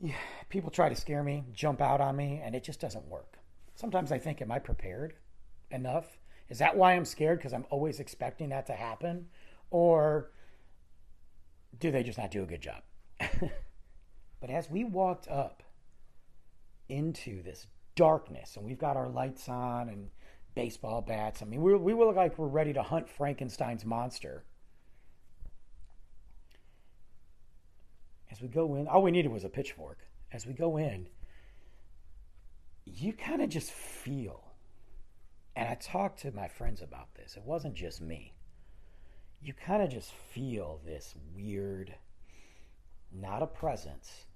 Yeah, 0.01 0.15
people 0.49 0.71
try 0.71 0.89
to 0.89 0.97
scare 0.97 1.23
me, 1.23 1.45
jump 1.53 1.83
out 1.83 2.01
on 2.01 2.17
me, 2.17 2.41
and 2.43 2.55
it 2.55 2.65
just 2.65 2.81
doesn't 2.81 3.07
work. 3.07 3.37
Sometimes 3.75 4.13
I 4.13 4.19
think, 4.19 4.43
am 4.43 4.53
I 4.53 4.59
prepared 4.59 5.15
enough? 5.71 6.19
Is 6.49 6.59
that 6.59 6.77
why 6.77 6.93
I'm 6.93 7.05
scared? 7.05 7.39
Because 7.39 7.53
I'm 7.53 7.67
always 7.71 8.01
expecting 8.01 8.51
that 8.51 8.67
to 8.67 8.75
happen? 8.75 9.29
Or 9.71 10.31
do 11.79 11.91
they 11.91 12.03
just 12.03 12.19
not 12.19 12.31
do 12.31 12.43
a 12.43 12.47
good 12.47 12.61
job? 12.61 12.83
but 14.41 14.51
as 14.51 14.69
we 14.69 14.85
walked 14.85 15.29
up 15.29 15.63
into 16.89 17.43
this 17.43 17.67
darkness 17.95 18.57
and 18.57 18.65
we've 18.65 18.79
got 18.79 18.97
our 18.97 19.09
lights 19.09 19.49
on 19.49 19.89
and 19.89 20.11
baseball 20.55 21.01
bats, 21.01 21.41
I 21.41 21.47
mean, 21.47 21.63
we, 21.63 21.75
we 21.75 21.95
look 21.95 22.17
like 22.17 22.39
we're 22.39 22.49
ready 22.49 22.73
to 22.75 22.83
hunt 22.83 23.09
Frankenstein's 23.09 23.85
monster. 23.85 24.45
As 28.31 28.41
we 28.41 28.49
go 28.49 28.75
in, 28.75 28.87
all 28.89 29.03
we 29.03 29.11
needed 29.11 29.31
was 29.31 29.45
a 29.45 29.49
pitchfork. 29.49 29.99
As 30.33 30.47
we 30.47 30.53
go 30.53 30.77
in, 30.79 31.07
you 32.85 33.13
kind 33.13 33.43
of 33.43 33.49
just 33.49 33.71
feel, 33.71 34.53
and 35.57 35.69
I 35.69 35.75
talked 35.75 36.21
to 36.21 36.33
my 36.33 36.49
friends 36.49 36.83
about 36.83 37.15
this, 37.15 37.37
it 37.37 37.43
wasn't 37.45 37.75
just 37.75 38.01
me 38.01 38.35
you 39.43 39.53
kind 39.53 39.83
of 39.83 39.91
just 39.91 40.13
feel 40.13 40.81
this 40.85 41.15
weird, 41.35 41.95
not 43.13 43.43
a 43.43 43.47
presence, 43.47 44.27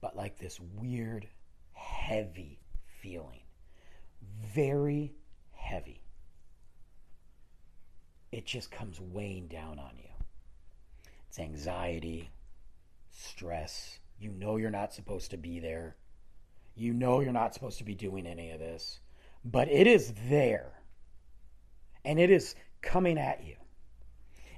but 0.00 0.16
like 0.16 0.38
this 0.38 0.58
weird, 0.76 1.28
heavy 1.72 2.58
feeling. 3.00 3.42
Very 4.52 5.14
heavy. 5.52 6.02
It 8.32 8.46
just 8.46 8.70
comes 8.70 9.00
weighing 9.00 9.46
down 9.46 9.78
on 9.78 9.92
you. 9.96 10.10
It's 11.28 11.38
anxiety, 11.38 12.30
stress. 13.10 14.00
You 14.18 14.32
know 14.32 14.56
you're 14.56 14.70
not 14.70 14.92
supposed 14.92 15.30
to 15.30 15.36
be 15.36 15.60
there. 15.60 15.96
You 16.78 16.92
know 16.92 17.20
you're 17.20 17.32
not 17.32 17.54
supposed 17.54 17.78
to 17.78 17.84
be 17.84 17.94
doing 17.94 18.26
any 18.26 18.52
of 18.52 18.60
this, 18.60 19.00
but 19.44 19.68
it 19.68 19.86
is 19.86 20.14
there. 20.28 20.72
And 22.04 22.20
it 22.20 22.30
is 22.30 22.54
coming 22.80 23.18
at 23.18 23.44
you 23.44 23.56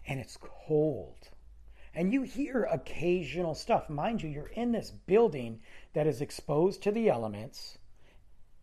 and 0.07 0.21
it's 0.21 0.37
cold. 0.41 1.31
And 1.95 2.13
you 2.13 2.23
hear 2.23 2.65
occasional 2.65 3.55
stuff. 3.55 3.89
Mind 3.89 4.23
you, 4.23 4.29
you're 4.29 4.47
in 4.49 4.71
this 4.71 4.91
building 4.91 5.61
that 5.95 6.07
is 6.07 6.21
exposed 6.21 6.83
to 6.83 6.93
the 6.93 7.09
elements. 7.09 7.79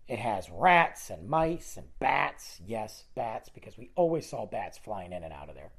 It 0.08 0.20
has 0.20 0.50
rats 0.50 1.10
and 1.10 1.28
mice 1.28 1.76
and 1.78 1.88
bats. 2.00 2.62
Yes, 2.66 3.06
bats, 3.16 3.50
because 3.50 3.78
we 3.78 3.92
always 3.96 4.30
saw 4.30 4.46
bats 4.46 4.78
flying 4.78 5.12
in 5.12 5.24
and 5.24 5.34
out 5.34 5.50
of 5.50 5.56
there. 5.56 5.72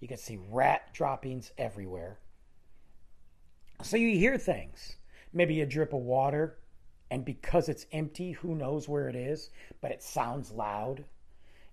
You 0.00 0.08
can 0.08 0.18
see 0.18 0.38
rat 0.50 0.92
droppings 0.92 1.52
everywhere. 1.56 2.18
So 3.82 3.96
you 3.96 4.18
hear 4.18 4.36
things. 4.36 4.96
Maybe 5.32 5.62
a 5.62 5.66
drip 5.66 5.94
of 5.94 6.00
water, 6.00 6.58
and 7.14 7.24
because 7.24 7.68
it's 7.68 7.86
empty, 7.92 8.32
who 8.32 8.54
knows 8.54 8.88
where 8.88 9.08
it 9.08 9.16
is, 9.16 9.50
but 9.80 9.92
it 9.92 10.02
sounds 10.02 10.50
loud. 10.50 11.04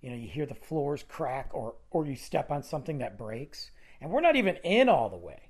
You 0.00 0.10
know 0.10 0.16
you 0.16 0.28
hear 0.28 0.46
the 0.46 0.54
floors 0.54 1.04
crack 1.08 1.50
or 1.52 1.74
or 1.90 2.06
you 2.06 2.16
step 2.16 2.50
on 2.50 2.62
something 2.62 2.98
that 2.98 3.18
breaks. 3.18 3.70
And 4.00 4.10
we're 4.10 4.20
not 4.20 4.36
even 4.36 4.56
in 4.64 4.88
all 4.88 5.08
the 5.08 5.16
way 5.16 5.48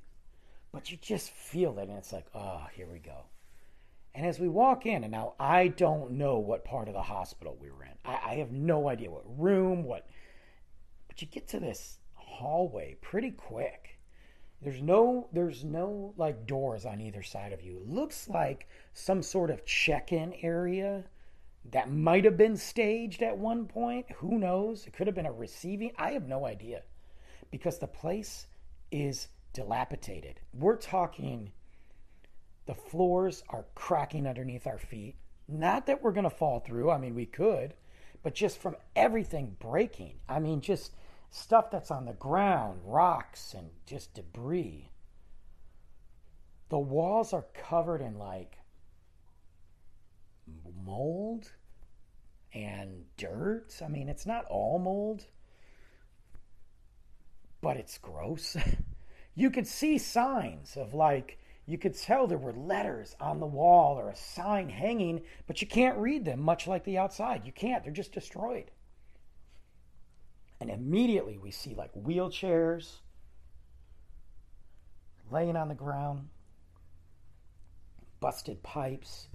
but 0.73 0.91
you 0.91 0.97
just 1.01 1.31
feel 1.31 1.79
it 1.79 1.89
and 1.89 1.99
it's 1.99 2.13
like 2.13 2.27
oh 2.35 2.67
here 2.75 2.89
we 2.91 2.99
go. 2.99 3.25
And 4.15 4.27
as 4.27 4.39
we 4.39 4.49
walk 4.49 4.85
in 4.85 5.05
and 5.05 5.13
now 5.13 5.35
i 5.39 5.69
don't 5.69 6.13
know 6.13 6.39
what 6.39 6.65
part 6.65 6.89
of 6.89 6.95
the 6.95 7.03
hospital 7.03 7.57
we 7.61 7.71
were 7.71 7.85
in. 7.85 7.93
I, 8.05 8.33
I 8.33 8.35
have 8.37 8.51
no 8.51 8.89
idea 8.89 9.11
what 9.11 9.25
room 9.39 9.85
what 9.85 10.07
but 11.09 11.21
you 11.21 11.29
get 11.29 11.49
to 11.49 11.61
this 11.61 11.99
hallway 12.15 12.97
pretty 13.01 13.31
quick 13.31 13.92
there's 14.63 14.81
no 14.81 15.29
there's 15.33 15.65
no 15.65 16.15
like 16.17 16.47
doors 16.47 16.87
on 16.87 17.01
either 17.01 17.23
side 17.23 17.53
of 17.53 17.63
you 17.63 17.77
it 17.79 17.89
looks 17.89 18.29
like 18.29 18.69
some 18.95 19.23
sort 19.23 19.51
of 19.51 19.65
check-in 19.65 20.33
area 20.43 21.05
that 21.71 21.93
might 21.93 22.25
have 22.25 22.37
been 22.37 22.57
staged 22.57 23.23
at 23.23 23.39
one 23.39 23.67
point. 23.67 24.07
Who 24.17 24.39
knows? 24.39 24.87
It 24.87 24.93
could 24.93 25.07
have 25.07 25.15
been 25.15 25.27
a 25.27 25.33
receiving. 25.33 25.93
I 25.97 26.13
have 26.13 26.27
no 26.27 26.45
idea 26.45 26.83
because 27.51 27.79
the 27.79 27.87
place 27.87 28.47
is 28.91 29.29
dilapidated. 29.53 30.41
We're 30.53 30.77
talking 30.77 31.53
the 32.67 32.75
floors 32.75 33.43
are 33.49 33.67
cracking 33.75 34.27
underneath 34.27 34.67
our 34.67 34.79
feet. 34.79 35.17
Not 35.49 35.87
that 35.87 36.03
we're 36.03 36.13
going 36.13 36.25
to 36.25 36.31
fall 36.31 36.61
through. 36.61 36.91
I 36.91 36.99
mean, 36.99 37.15
we 37.15 37.27
could, 37.27 37.75
but 38.23 38.35
just 38.35 38.59
from 38.59 38.77
everything 38.95 39.57
breaking. 39.59 40.15
I 40.29 40.39
mean, 40.39 40.61
just 40.61 40.93
stuff 41.33 41.71
that's 41.71 41.91
on 41.91 42.05
the 42.05 42.13
ground, 42.13 42.81
rocks, 42.85 43.55
and 43.55 43.71
just 43.87 44.15
debris. 44.15 44.91
The 46.69 46.79
walls 46.79 47.33
are 47.33 47.47
covered 47.55 48.03
in 48.03 48.19
like 48.19 48.59
mold 50.85 51.51
and 52.53 53.05
dirt. 53.17 53.81
I 53.83 53.89
mean, 53.89 54.11
it's 54.11 54.27
not 54.27 54.45
all 54.45 54.79
mold, 54.79 55.25
but 57.63 57.79
it's 57.79 57.97
gross. 57.97 58.57
you 59.35 59.51
could 59.51 59.67
see 59.67 59.97
signs 59.97 60.77
of 60.77 60.93
like, 60.93 61.39
you 61.65 61.79
could 61.79 61.97
tell 61.97 62.27
there 62.27 62.37
were 62.37 62.53
letters 62.53 63.17
on 63.19 63.41
the 63.41 63.47
wall 63.47 63.99
or 63.99 64.11
a 64.11 64.17
sign 64.17 64.69
hanging, 64.69 65.23
but 65.47 65.63
you 65.63 65.67
can't 65.67 65.97
read 65.97 66.27
them, 66.27 66.43
much 66.43 66.67
like 66.67 66.85
the 66.85 66.99
outside. 66.99 67.47
You 67.47 67.53
can't, 67.53 67.85
they're 67.85 67.93
just 67.93 68.13
destroyed. 68.13 68.71
And 70.63 70.71
immediately 70.71 71.39
we 71.39 71.51
see 71.51 71.75
like 71.75 71.91
wheelchairs 71.93 73.01
laying 75.29 75.57
on 75.57 75.67
the 75.67 75.75
ground, 75.75 76.29
busted 78.21 78.63
pipes, 78.63 79.27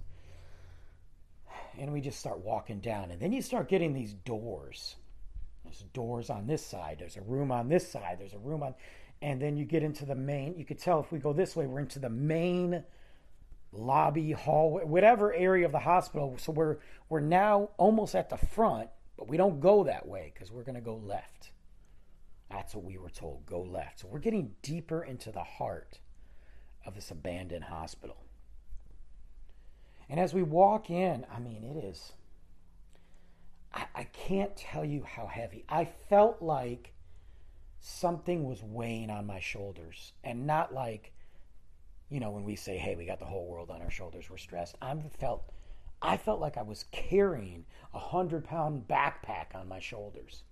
and 1.78 1.92
we 1.92 2.00
just 2.00 2.18
start 2.18 2.38
walking 2.38 2.80
down. 2.80 3.10
And 3.10 3.20
then 3.20 3.30
you 3.34 3.42
start 3.42 3.68
getting 3.68 3.92
these 3.92 4.14
doors. 4.14 4.96
There's 5.64 5.84
doors 5.92 6.30
on 6.30 6.46
this 6.46 6.64
side, 6.64 6.96
there's 6.98 7.18
a 7.18 7.22
room 7.22 7.52
on 7.52 7.68
this 7.68 7.86
side, 7.86 8.16
there's 8.18 8.32
a 8.32 8.38
room 8.38 8.62
on. 8.62 8.74
And 9.20 9.38
then 9.38 9.54
you 9.58 9.66
get 9.66 9.82
into 9.82 10.06
the 10.06 10.14
main, 10.14 10.54
you 10.56 10.64
could 10.64 10.78
tell 10.78 10.98
if 10.98 11.12
we 11.12 11.18
go 11.18 11.34
this 11.34 11.54
way, 11.54 11.66
we're 11.66 11.80
into 11.80 11.98
the 11.98 12.08
main 12.08 12.82
lobby, 13.72 14.32
hallway, 14.32 14.84
whatever 14.84 15.34
area 15.34 15.66
of 15.66 15.72
the 15.72 15.78
hospital. 15.78 16.38
So 16.38 16.52
we're, 16.52 16.78
we're 17.10 17.20
now 17.20 17.68
almost 17.76 18.14
at 18.14 18.30
the 18.30 18.38
front, 18.38 18.88
but 19.18 19.28
we 19.28 19.36
don't 19.36 19.60
go 19.60 19.84
that 19.84 20.06
way 20.06 20.30
because 20.32 20.52
we're 20.52 20.62
going 20.62 20.76
to 20.76 20.80
go 20.80 20.94
left. 20.94 21.50
That's 22.48 22.74
what 22.74 22.84
we 22.84 22.96
were 22.96 23.10
told 23.10 23.44
go 23.44 23.60
left. 23.60 24.00
So 24.00 24.08
we're 24.08 24.20
getting 24.20 24.54
deeper 24.62 25.02
into 25.02 25.32
the 25.32 25.42
heart 25.42 25.98
of 26.86 26.94
this 26.94 27.10
abandoned 27.10 27.64
hospital. 27.64 28.16
And 30.08 30.18
as 30.18 30.32
we 30.32 30.42
walk 30.42 30.88
in, 30.88 31.26
I 31.34 31.40
mean, 31.40 31.64
it 31.64 31.84
is, 31.84 32.12
I, 33.74 33.84
I 33.94 34.04
can't 34.04 34.56
tell 34.56 34.84
you 34.84 35.02
how 35.02 35.26
heavy. 35.26 35.64
I 35.68 35.84
felt 36.08 36.40
like 36.40 36.94
something 37.80 38.44
was 38.44 38.62
weighing 38.62 39.10
on 39.10 39.26
my 39.26 39.40
shoulders 39.40 40.12
and 40.24 40.46
not 40.46 40.72
like, 40.72 41.12
you 42.08 42.20
know, 42.20 42.30
when 42.30 42.44
we 42.44 42.56
say, 42.56 42.78
hey, 42.78 42.94
we 42.96 43.04
got 43.04 43.18
the 43.18 43.26
whole 43.26 43.46
world 43.46 43.70
on 43.70 43.82
our 43.82 43.90
shoulders, 43.90 44.30
we're 44.30 44.38
stressed. 44.38 44.76
I 44.80 44.94
felt, 45.18 45.52
I 46.00 46.16
felt 46.16 46.40
like 46.40 46.56
I 46.56 46.62
was 46.62 46.84
carrying 46.92 47.64
a 47.92 47.98
hundred 47.98 48.44
pound 48.44 48.86
backpack 48.86 49.54
on 49.54 49.68
my 49.68 49.80
shoulders. 49.80 50.42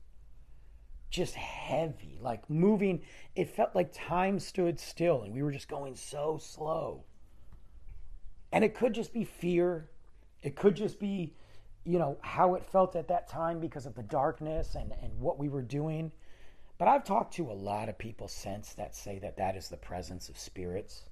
Just 1.11 1.35
heavy, 1.35 2.19
like 2.21 2.49
moving. 2.51 3.03
It 3.37 3.51
felt 3.51 3.75
like 3.75 3.93
time 3.93 4.41
stood 4.41 4.81
still 4.81 5.23
and 5.23 5.33
we 5.33 5.43
were 5.43 5.53
just 5.53 5.69
going 5.69 5.95
so 5.95 6.39
slow. 6.41 7.05
And 8.53 8.65
it 8.65 8.75
could 8.75 8.93
just 8.93 9.13
be 9.13 9.25
fear. 9.25 9.89
It 10.43 10.57
could 10.57 10.75
just 10.75 10.99
be, 10.99 11.35
you 11.85 11.99
know, 11.99 12.19
how 12.21 12.55
it 12.55 12.65
felt 12.65 12.97
at 12.97 13.09
that 13.09 13.29
time 13.29 13.61
because 13.61 13.87
of 13.87 13.95
the 13.95 14.03
darkness 14.03 14.75
and, 14.75 14.93
and 15.03 15.19
what 15.21 15.39
we 15.39 15.49
were 15.49 15.63
doing. 15.63 16.13
But 16.79 16.89
I've 16.89 17.05
talked 17.05 17.35
to 17.35 17.51
a 17.51 17.55
lot 17.55 17.89
of 17.89 17.97
people 17.97 18.29
since 18.29 18.75
that 18.75 18.95
say 18.95 19.19
that 19.21 19.37
that 19.39 19.57
is 19.57 19.69
the 19.69 19.77
presence 19.77 20.29
of 20.29 20.39
spirits, 20.39 21.05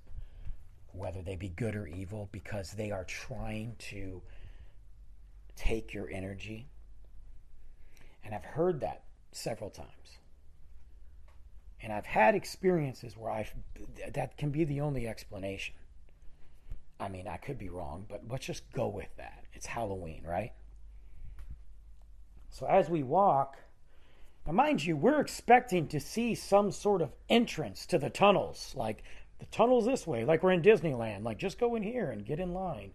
whether 0.95 1.22
they 1.22 1.36
be 1.36 1.49
good 1.49 1.74
or 1.76 1.86
evil, 1.86 2.28
because 2.32 2.72
they 2.72 2.90
are 2.90 3.05
trying 3.05 3.76
to 3.78 4.22
take 5.57 5.92
your 5.92 6.09
energy. 6.11 6.68
And 8.24 8.34
I've 8.34 8.45
heard 8.45 8.80
that 8.80 9.05
several 9.32 9.70
times. 9.70 9.88
And 11.82 11.92
I've 11.92 12.07
had 12.07 12.34
experiences 12.34 13.16
where 13.16 13.30
I 13.30 13.47
that 14.14 14.38
can 14.38 14.51
be 14.51 14.64
the 14.64 14.80
only 14.80 15.07
explanation. 15.07 15.74
I 16.99 17.09
mean, 17.09 17.28
I 17.28 17.36
could 17.36 17.59
be 17.59 17.68
wrong, 17.68 18.07
but 18.09 18.22
let's 18.28 18.47
just 18.47 18.72
go 18.72 18.88
with 18.88 19.14
that. 19.16 19.45
It's 19.53 19.66
Halloween, 19.66 20.22
right? 20.24 20.53
So 22.49 22.66
as 22.66 22.88
we 22.88 23.03
walk, 23.03 23.59
now 24.47 24.53
mind 24.53 24.84
you, 24.84 24.97
we're 24.97 25.20
expecting 25.20 25.88
to 25.88 26.01
see 26.01 26.34
some 26.34 26.70
sort 26.70 27.03
of 27.03 27.12
entrance 27.28 27.84
to 27.86 27.99
the 27.99 28.11
tunnels, 28.11 28.72
like 28.76 29.03
the 29.45 29.57
tunnel's 29.57 29.84
this 29.84 30.07
way, 30.07 30.24
like 30.24 30.42
we're 30.42 30.53
in 30.53 30.62
Disneyland, 30.62 31.22
like 31.22 31.38
just 31.38 31.59
go 31.59 31.74
in 31.74 31.82
here 31.82 32.11
and 32.11 32.24
get 32.24 32.40
in 32.40 32.55
line. 32.55 32.92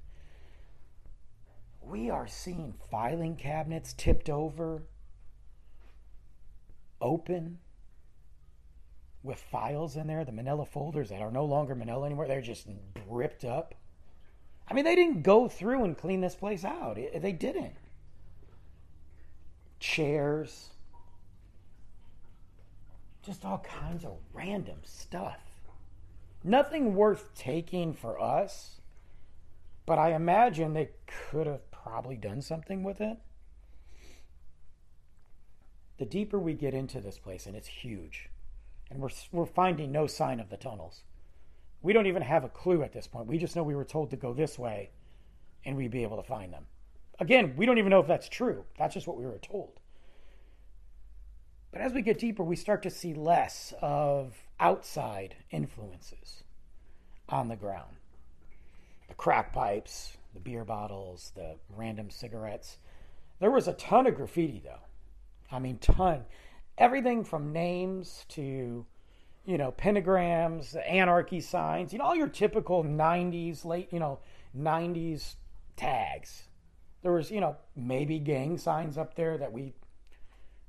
We 1.81 2.09
are 2.09 2.27
seeing 2.27 2.73
filing 2.89 3.35
cabinets 3.35 3.93
tipped 3.93 4.29
over, 4.29 4.83
open 6.99 7.59
with 9.21 9.37
files 9.37 9.95
in 9.95 10.07
there, 10.07 10.25
the 10.25 10.31
manila 10.31 10.65
folders 10.65 11.09
that 11.09 11.21
are 11.21 11.31
no 11.31 11.45
longer 11.45 11.75
manila 11.75 12.07
anymore. 12.07 12.27
They're 12.27 12.41
just 12.41 12.67
ripped 13.07 13.45
up. 13.45 13.75
I 14.67 14.73
mean, 14.73 14.85
they 14.85 14.95
didn't 14.95 15.21
go 15.23 15.47
through 15.47 15.83
and 15.83 15.97
clean 15.97 16.21
this 16.21 16.35
place 16.35 16.65
out. 16.65 16.95
They 16.95 17.31
didn't. 17.31 17.73
Chairs, 19.79 20.69
just 23.23 23.45
all 23.45 23.59
kinds 23.59 24.03
of 24.03 24.17
random 24.33 24.79
stuff. 24.83 25.37
Nothing 26.43 26.95
worth 26.95 27.35
taking 27.35 27.93
for 27.93 28.19
us, 28.19 28.79
but 29.85 29.97
I 29.97 30.13
imagine 30.13 30.73
they 30.73 30.89
could 31.07 31.47
have 31.47 31.69
probably 31.71 32.15
done 32.15 32.41
something 32.41 32.83
with 32.83 33.01
it. 33.01 33.17
The 35.97 36.05
deeper 36.05 36.39
we 36.39 36.53
get 36.53 36.73
into 36.73 37.01
this 37.01 37.19
place, 37.19 37.45
and 37.45 37.55
it's 37.55 37.67
huge, 37.67 38.29
and 38.89 38.99
we're, 38.99 39.09
we're 39.31 39.45
finding 39.45 39.91
no 39.91 40.07
sign 40.07 40.39
of 40.39 40.49
the 40.49 40.57
tunnels. 40.57 41.03
We 41.81 41.93
don't 41.93 42.07
even 42.07 42.21
have 42.21 42.43
a 42.43 42.49
clue 42.49 42.83
at 42.83 42.93
this 42.93 43.07
point. 43.07 43.27
We 43.27 43.37
just 43.37 43.55
know 43.55 43.63
we 43.63 43.75
were 43.75 43.85
told 43.85 44.09
to 44.11 44.17
go 44.17 44.33
this 44.33 44.59
way 44.59 44.91
and 45.65 45.77
we'd 45.77 45.91
be 45.91 46.03
able 46.03 46.17
to 46.17 46.23
find 46.23 46.51
them. 46.53 46.65
Again, 47.19 47.53
we 47.55 47.65
don't 47.65 47.77
even 47.77 47.89
know 47.89 47.99
if 47.99 48.07
that's 48.07 48.29
true. 48.29 48.65
That's 48.77 48.93
just 48.93 49.07
what 49.07 49.17
we 49.17 49.25
were 49.25 49.39
told. 49.39 49.79
But 51.71 51.81
as 51.81 51.93
we 51.93 52.01
get 52.01 52.19
deeper, 52.19 52.43
we 52.43 52.55
start 52.55 52.83
to 52.83 52.89
see 52.89 53.13
less 53.13 53.73
of 53.81 54.35
outside 54.59 55.35
influences 55.51 56.43
on 57.29 57.47
the 57.47 57.55
ground. 57.55 57.95
The 59.07 59.13
crack 59.15 59.53
pipes, 59.53 60.17
the 60.33 60.39
beer 60.39 60.65
bottles, 60.65 61.31
the 61.35 61.55
random 61.75 62.09
cigarettes. 62.09 62.77
There 63.39 63.51
was 63.51 63.67
a 63.67 63.73
ton 63.73 64.07
of 64.07 64.15
graffiti, 64.15 64.61
though. 64.63 64.81
I 65.51 65.59
mean, 65.59 65.77
ton. 65.77 66.25
Everything 66.77 67.23
from 67.23 67.51
names 67.51 68.25
to, 68.29 68.85
you 69.45 69.57
know, 69.57 69.71
pentagrams, 69.71 70.75
anarchy 70.87 71.41
signs, 71.41 71.91
you 71.91 71.99
know, 71.99 72.05
all 72.05 72.15
your 72.15 72.27
typical 72.27 72.83
90s, 72.83 73.65
late, 73.65 73.91
you 73.91 73.99
know, 73.99 74.19
90s 74.57 75.35
tags. 75.75 76.43
There 77.01 77.13
was, 77.13 77.31
you 77.31 77.39
know, 77.39 77.55
maybe 77.75 78.19
gang 78.19 78.57
signs 78.57 78.97
up 78.97 79.15
there 79.15 79.37
that 79.37 79.51
we, 79.51 79.73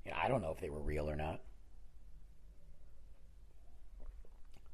you 0.05 0.13
know, 0.13 0.17
I 0.23 0.29
don't 0.29 0.43
know 0.43 0.53
if 0.53 0.61
they 0.61 0.71
were 0.71 0.81
real 0.81 1.11
or 1.11 1.17
not. 1.17 1.41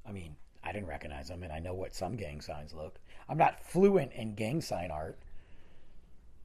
I 0.09 0.13
mean, 0.13 0.37
I 0.63 0.66
didn't 0.77 0.89
recognize 0.89 1.29
them, 1.29 1.43
and 1.43 1.53
I 1.53 1.59
know 1.59 1.75
what 1.75 1.95
some 1.95 2.17
gang 2.17 2.41
signs 2.41 2.73
look. 2.73 3.01
I'm 3.29 3.39
not 3.39 3.65
fluent 3.65 4.13
in 4.13 4.35
gang 4.35 4.61
sign 4.61 4.91
art, 4.91 5.19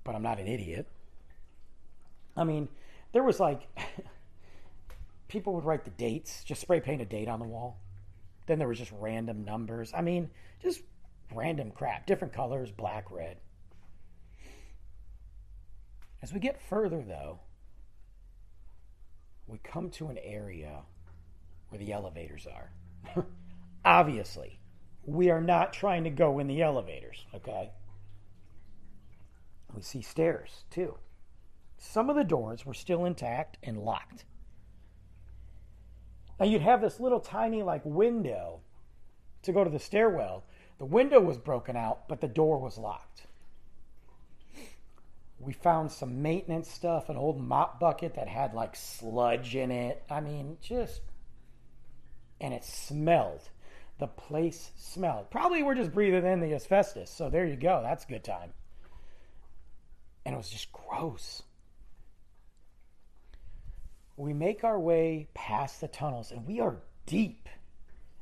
but 0.04 0.16
I'm 0.16 0.24
not 0.24 0.40
an 0.40 0.48
idiot. 0.48 0.88
I 2.36 2.44
mean, 2.44 2.70
there 3.12 3.24
was 3.24 3.40
like 3.40 3.68
people 5.28 5.54
would 5.54 5.66
write 5.66 5.84
the 5.84 5.92
dates, 5.92 6.44
just 6.44 6.62
spray 6.62 6.80
paint 6.80 7.02
a 7.02 7.06
date 7.06 7.28
on 7.28 7.40
the 7.40 7.46
wall. 7.46 7.78
Then 8.48 8.58
there 8.58 8.68
was 8.68 8.80
just 8.80 8.92
random 9.00 9.44
numbers. 9.44 9.92
I 9.96 10.02
mean, 10.02 10.30
just 10.62 10.82
random 11.34 11.72
crap, 11.72 12.08
different 12.08 12.34
colors, 12.34 12.72
black, 12.72 13.12
red. 13.12 13.38
As 16.22 16.34
we 16.34 16.40
get 16.40 16.62
further, 16.62 17.02
though, 17.02 17.40
we 19.48 19.58
come 19.58 19.90
to 19.92 20.08
an 20.08 20.18
area 20.24 20.82
where 21.70 21.80
the 21.80 21.92
elevators 21.92 22.48
are. 22.48 23.26
Obviously, 23.84 24.60
we 25.04 25.30
are 25.30 25.42
not 25.42 25.74
trying 25.74 26.04
to 26.04 26.10
go 26.10 26.40
in 26.40 26.48
the 26.48 26.62
elevators, 26.62 27.26
okay? 27.34 27.72
We 29.74 29.82
see 29.82 30.02
stairs, 30.02 30.64
too. 30.70 30.98
Some 31.78 32.10
of 32.10 32.16
the 32.16 32.24
doors 32.24 32.66
were 32.66 32.76
still 32.76 33.06
intact 33.06 33.58
and 33.64 33.80
locked. 33.80 34.26
Now 36.40 36.46
you'd 36.46 36.62
have 36.62 36.82
this 36.82 37.00
little 37.00 37.20
tiny 37.20 37.64
like 37.64 37.82
window 37.84 38.62
to 39.44 39.52
go 39.52 39.64
to 39.64 39.70
the 39.70 39.80
stairwell. 39.80 40.44
The 40.78 40.86
window 40.86 41.20
was 41.20 41.38
broken 41.38 41.76
out, 41.76 42.08
but 42.08 42.22
the 42.22 42.28
door 42.28 42.60
was 42.60 42.78
locked. 42.78 43.28
We 45.40 45.54
found 45.54 45.92
some 45.92 46.22
maintenance 46.22 46.70
stuff, 46.70 47.10
an 47.10 47.18
old 47.18 47.40
mop 47.40 47.80
bucket 47.80 48.14
that 48.16 48.28
had 48.28 48.54
like 48.54 48.76
sludge 48.76 49.56
in 49.56 49.72
it. 49.72 50.04
I 50.10 50.22
mean, 50.22 50.58
just 50.62 51.02
and 52.40 52.54
it 52.54 52.64
smelled. 52.64 53.50
The 54.02 54.08
place 54.08 54.72
smelled. 54.76 55.32
Probably 55.32 55.64
we're 55.64 55.76
just 55.76 55.94
breathing 55.94 56.26
in 56.26 56.42
the 56.42 56.54
asbestos. 56.54 57.10
So 57.10 57.30
there 57.30 57.46
you 57.46 57.56
go. 57.56 57.82
That's 57.82 58.04
a 58.04 58.08
good 58.08 58.26
time. 58.26 58.52
And 60.26 60.36
it 60.36 60.38
was 60.38 60.50
just 60.50 60.72
gross 60.74 61.44
we 64.22 64.34
make 64.34 64.64
our 64.64 64.80
way 64.80 65.28
past 65.34 65.82
the 65.82 65.88
tunnels 65.88 66.32
and 66.32 66.46
we 66.46 66.60
are 66.60 66.78
deep. 67.08 67.50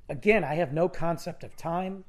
Again, 0.08 0.44
I 0.44 0.56
have 0.56 0.72
no 0.72 0.88
concept 0.88 1.44
of 1.44 1.56
time. 1.58 2.06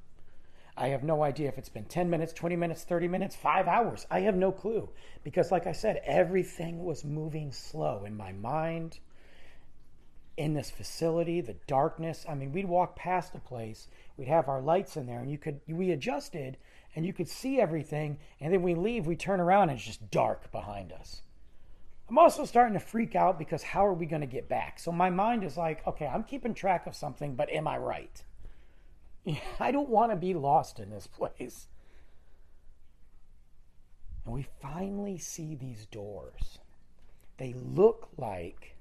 I 0.77 0.89
have 0.89 1.03
no 1.03 1.23
idea 1.23 1.49
if 1.49 1.59
it's 1.59 1.69
been 1.69 1.85
10 1.85 2.09
minutes, 2.09 2.33
20 2.33 2.57
minutes, 2.57 2.85
30 2.85 3.09
minutes, 3.09 3.35
five 3.35 3.67
hours. 3.67 4.07
I 4.11 4.21
have 4.21 4.37
no 4.37 4.53
clue. 4.53 4.89
Because, 5.25 5.51
like 5.51 5.67
I 5.67 5.73
said, 5.73 6.01
everything 6.07 6.85
was 6.85 7.05
moving 7.05 7.53
slow 7.53 8.05
in 8.05 8.17
my 8.17 8.33
mind, 8.33 9.01
in 10.37 10.55
this 10.55 10.71
facility, 10.71 11.41
the 11.41 11.57
darkness. 11.67 12.25
I 12.29 12.35
mean, 12.35 12.53
we'd 12.53 12.69
walk 12.69 12.97
past 12.97 13.35
a 13.35 13.39
place, 13.39 13.89
we'd 14.17 14.29
have 14.29 14.49
our 14.49 14.61
lights 14.61 14.97
in 14.97 15.07
there, 15.07 15.21
and 15.21 15.31
you 15.31 15.39
could, 15.39 15.61
we 15.69 15.91
adjusted 15.91 16.57
and 16.97 17.07
you 17.07 17.13
could 17.13 17.29
see 17.29 17.61
everything. 17.61 18.19
And 18.41 18.53
then 18.53 18.63
we 18.63 18.75
leave, 18.75 19.07
we 19.07 19.17
turn 19.17 19.41
around, 19.41 19.71
and 19.71 19.79
it's 19.79 19.87
just 19.87 20.11
dark 20.11 20.51
behind 20.51 20.93
us. 20.93 21.23
I'm 22.09 22.19
also 22.19 22.45
starting 22.45 22.75
to 22.75 22.85
freak 22.85 23.15
out 23.15 23.39
because 23.39 23.63
how 23.63 23.87
are 23.87 23.95
we 23.95 24.07
going 24.07 24.23
to 24.23 24.27
get 24.27 24.49
back? 24.49 24.81
So 24.81 24.91
my 24.91 25.11
mind 25.11 25.45
is 25.45 25.57
like, 25.57 25.87
okay, 25.87 26.07
I'm 26.07 26.25
keeping 26.25 26.55
track 26.55 26.89
of 26.89 26.97
something, 26.97 27.37
but 27.37 27.49
am 27.51 27.69
I 27.69 27.79
right? 27.79 28.23
I 29.61 29.71
don't 29.71 29.89
want 29.89 30.11
to 30.11 30.17
be 30.17 30.35
lost 30.35 30.81
in 30.81 30.91
this 30.91 31.07
place. 31.07 31.69
And 34.25 34.35
we 34.35 34.47
finally 34.61 35.19
see 35.19 35.55
these 35.55 35.87
doors. 35.87 36.59
They 37.37 37.55
look 37.55 38.09
like 38.19 38.77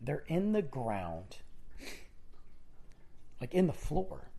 they're 0.00 0.24
in 0.26 0.52
the 0.52 0.62
ground, 0.62 1.36
like 3.40 3.54
in 3.54 3.66
the 3.66 3.72
floor. 3.72 4.30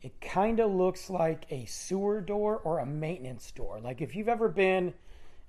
It 0.00 0.20
kind 0.20 0.58
of 0.58 0.72
looks 0.72 1.08
like 1.08 1.46
a 1.50 1.64
sewer 1.66 2.20
door 2.20 2.60
or 2.64 2.80
a 2.80 2.86
maintenance 2.86 3.52
door. 3.52 3.78
Like 3.80 4.00
if 4.00 4.16
you've 4.16 4.28
ever 4.28 4.48
been 4.48 4.94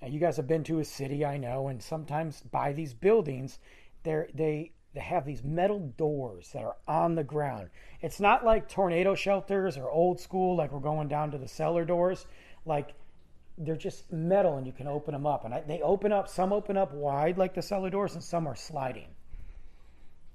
you 0.06 0.20
guys 0.20 0.36
have 0.36 0.46
been 0.46 0.64
to 0.64 0.80
a 0.80 0.84
city, 0.84 1.24
I 1.24 1.36
know, 1.36 1.68
and 1.68 1.82
sometimes 1.82 2.42
by 2.50 2.72
these 2.72 2.94
buildings, 2.94 3.58
they 4.02 4.26
they 4.34 4.72
they 4.92 5.00
have 5.00 5.24
these 5.24 5.42
metal 5.42 5.92
doors 5.96 6.50
that 6.52 6.62
are 6.62 6.76
on 6.86 7.14
the 7.14 7.24
ground. 7.24 7.70
It's 8.00 8.20
not 8.20 8.44
like 8.44 8.68
tornado 8.68 9.14
shelters 9.14 9.76
or 9.76 9.90
old 9.90 10.20
school, 10.20 10.56
like 10.56 10.72
we're 10.72 10.80
going 10.80 11.08
down 11.08 11.30
to 11.32 11.38
the 11.38 11.48
cellar 11.48 11.84
doors. 11.84 12.26
Like 12.64 12.94
they're 13.56 13.76
just 13.76 14.12
metal 14.12 14.56
and 14.56 14.66
you 14.66 14.72
can 14.72 14.86
open 14.86 15.12
them 15.12 15.26
up. 15.26 15.44
And 15.44 15.54
I, 15.54 15.60
they 15.60 15.80
open 15.80 16.12
up, 16.12 16.28
some 16.28 16.52
open 16.52 16.76
up 16.76 16.92
wide 16.92 17.38
like 17.38 17.54
the 17.54 17.62
cellar 17.62 17.90
doors, 17.90 18.14
and 18.14 18.22
some 18.22 18.46
are 18.46 18.56
sliding. 18.56 19.08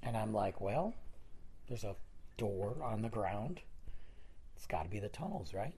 And 0.02 0.16
I'm 0.16 0.32
like, 0.32 0.60
well, 0.60 0.94
there's 1.68 1.84
a 1.84 1.96
door 2.36 2.76
on 2.82 3.02
the 3.02 3.08
ground. 3.08 3.60
It's 4.56 4.66
got 4.66 4.84
to 4.84 4.88
be 4.88 5.00
the 5.00 5.08
tunnels, 5.08 5.52
right? 5.52 5.74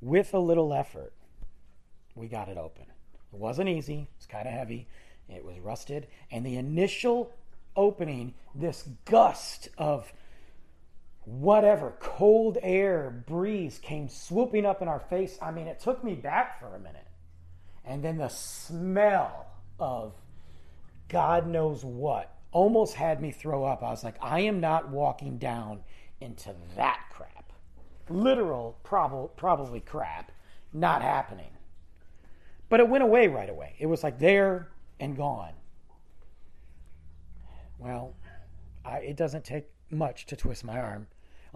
with 0.00 0.34
a 0.34 0.38
little 0.38 0.72
effort, 0.72 1.12
we 2.14 2.28
got 2.28 2.48
it 2.48 2.56
open. 2.56 2.84
It 3.32 3.38
wasn't 3.38 3.68
easy, 3.68 4.08
it's 4.16 4.26
kind 4.26 4.46
of 4.46 4.54
heavy, 4.54 4.86
it 5.28 5.44
was 5.44 5.58
rusted, 5.58 6.06
and 6.30 6.44
the 6.44 6.56
initial 6.56 7.32
opening, 7.74 8.34
this 8.54 8.88
gust 9.04 9.68
of 9.76 10.12
whatever 11.26 11.92
cold 12.00 12.56
air 12.62 13.22
breeze 13.26 13.78
came 13.78 14.08
swooping 14.08 14.64
up 14.64 14.80
in 14.80 14.88
our 14.88 15.00
face. 15.00 15.38
I 15.42 15.50
mean, 15.50 15.66
it 15.66 15.80
took 15.80 16.02
me 16.02 16.14
back 16.14 16.58
for 16.58 16.74
a 16.74 16.78
minute. 16.78 17.06
And 17.84 18.02
then 18.02 18.16
the 18.16 18.28
smell 18.28 19.46
of 19.78 20.14
God 21.08 21.46
knows 21.46 21.84
what 21.84 22.32
almost 22.50 22.94
had 22.94 23.20
me 23.20 23.30
throw 23.30 23.64
up. 23.64 23.82
I 23.82 23.90
was 23.90 24.02
like, 24.02 24.16
I 24.20 24.40
am 24.40 24.60
not 24.60 24.88
walking 24.88 25.38
down 25.38 25.80
into 26.20 26.54
that 26.76 27.00
crap 27.10 27.36
literal 28.08 28.78
prob- 28.82 29.36
probably 29.36 29.80
crap 29.80 30.32
not 30.72 31.02
happening. 31.02 31.50
But 32.68 32.80
it 32.80 32.88
went 32.88 33.04
away 33.04 33.28
right 33.28 33.48
away. 33.48 33.74
It 33.78 33.86
was 33.86 34.02
like 34.02 34.18
there 34.18 34.68
and 34.98 35.16
gone. 35.16 35.52
Well, 37.78 38.14
I, 38.84 38.98
it 38.98 39.16
doesn't 39.16 39.44
take 39.44 39.66
much 39.90 40.26
to 40.26 40.36
twist 40.36 40.64
my 40.64 40.78
arm. 40.78 41.06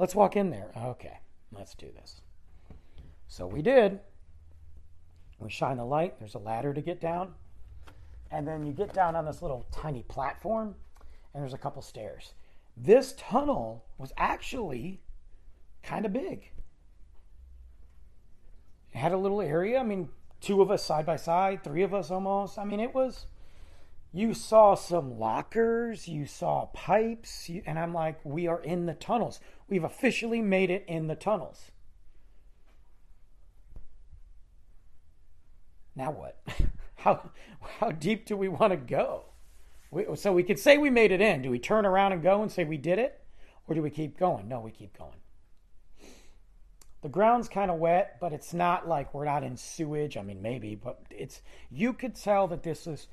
Let's 0.01 0.15
walk 0.15 0.35
in 0.35 0.49
there. 0.49 0.71
Okay, 0.75 1.19
let's 1.53 1.75
do 1.75 1.89
this. 1.95 2.23
So 3.29 3.47
we 3.47 3.61
did. 3.61 4.01
We 5.39 5.51
shine 5.51 5.77
the 5.77 5.85
light. 5.85 6.19
There's 6.19 6.35
a 6.35 6.39
ladder 6.39 6.73
to 6.73 6.81
get 6.81 7.03
down. 7.03 7.35
And 8.31 8.49
then 8.49 8.65
you 8.65 8.73
get 8.73 8.95
down 8.95 9.15
on 9.15 9.27
this 9.27 9.43
little 9.43 9.67
tiny 9.71 10.03
platform, 10.05 10.75
and 11.35 11.43
there's 11.43 11.53
a 11.53 11.59
couple 11.59 11.83
stairs. 11.83 12.33
This 12.79 13.15
tunnel 13.19 13.85
was 13.99 14.11
actually 14.17 15.03
kind 15.83 16.07
of 16.07 16.15
big. 16.15 16.51
It 18.95 18.99
had 18.99 19.13
a 19.13 19.19
little 19.19 19.43
area. 19.43 19.79
I 19.79 19.83
mean, 19.83 20.09
two 20.41 20.63
of 20.63 20.71
us 20.71 20.83
side 20.83 21.05
by 21.05 21.17
side, 21.17 21.63
three 21.63 21.83
of 21.83 21.93
us 21.93 22.11
almost. 22.11 22.59
I 22.59 22.65
mean, 22.65 22.81
it 22.81 22.95
was. 22.95 23.27
You 24.13 24.35
saw 24.35 24.75
some 24.75 25.19
lockers, 25.19 26.09
you 26.09 26.27
saw 26.27 26.67
pipes, 26.67 27.49
you, 27.49 27.63
and 27.65 27.79
I'm 27.79 27.95
like, 27.95 28.19
we 28.25 28.49
are 28.49 28.61
in 28.61 28.87
the 28.87 28.95
tunnels. 28.95 29.39
We've 29.69 29.85
officially 29.85 30.43
made 30.43 30.71
it 30.71 30.85
in 30.89 31.07
the 31.07 31.15
tunnels. 31.15 31.71
Now 35.95 36.11
what? 36.11 36.41
How 36.97 37.31
how 37.79 37.93
deep 37.93 38.27
do 38.27 38.37
we 38.37 38.49
want 38.49 38.73
to 38.73 38.77
go? 38.77 39.25
We, 39.91 40.05
so 40.17 40.35
we 40.35 40.43
could 40.43 40.59
say 40.59 40.77
we 40.77 40.91
made 40.91 41.13
it 41.13 41.23
in. 41.23 41.41
Do 41.41 41.51
we 41.51 41.59
turn 41.59 41.87
around 41.87 42.13
and 42.13 42.23
go 42.23 42.43
and 42.43 42.53
say 42.53 42.65
we 42.65 42.77
did 42.77 42.99
it, 42.99 43.19
or 43.67 43.75
do 43.75 43.81
we 43.81 43.89
keep 43.89 44.19
going? 44.19 44.49
No, 44.49 44.61
we 44.61 44.71
keep 44.71 44.99
going. 44.99 45.17
The 47.01 47.09
ground's 47.09 47.49
kind 47.49 47.71
of 47.71 47.79
wet, 47.79 48.19
but 48.21 48.35
it's 48.35 48.53
not 48.53 48.87
like 48.87 49.15
we're 49.15 49.25
not 49.25 49.43
in 49.43 49.57
sewage. 49.57 50.19
I 50.19 50.23
mean, 50.23 50.43
maybe, 50.43 50.75
but 50.75 51.01
it's 51.11 51.41
you 51.71 51.95
could 51.95 52.15
tell 52.15 52.47
that 52.49 52.63
this 52.63 52.87
is 52.87 53.09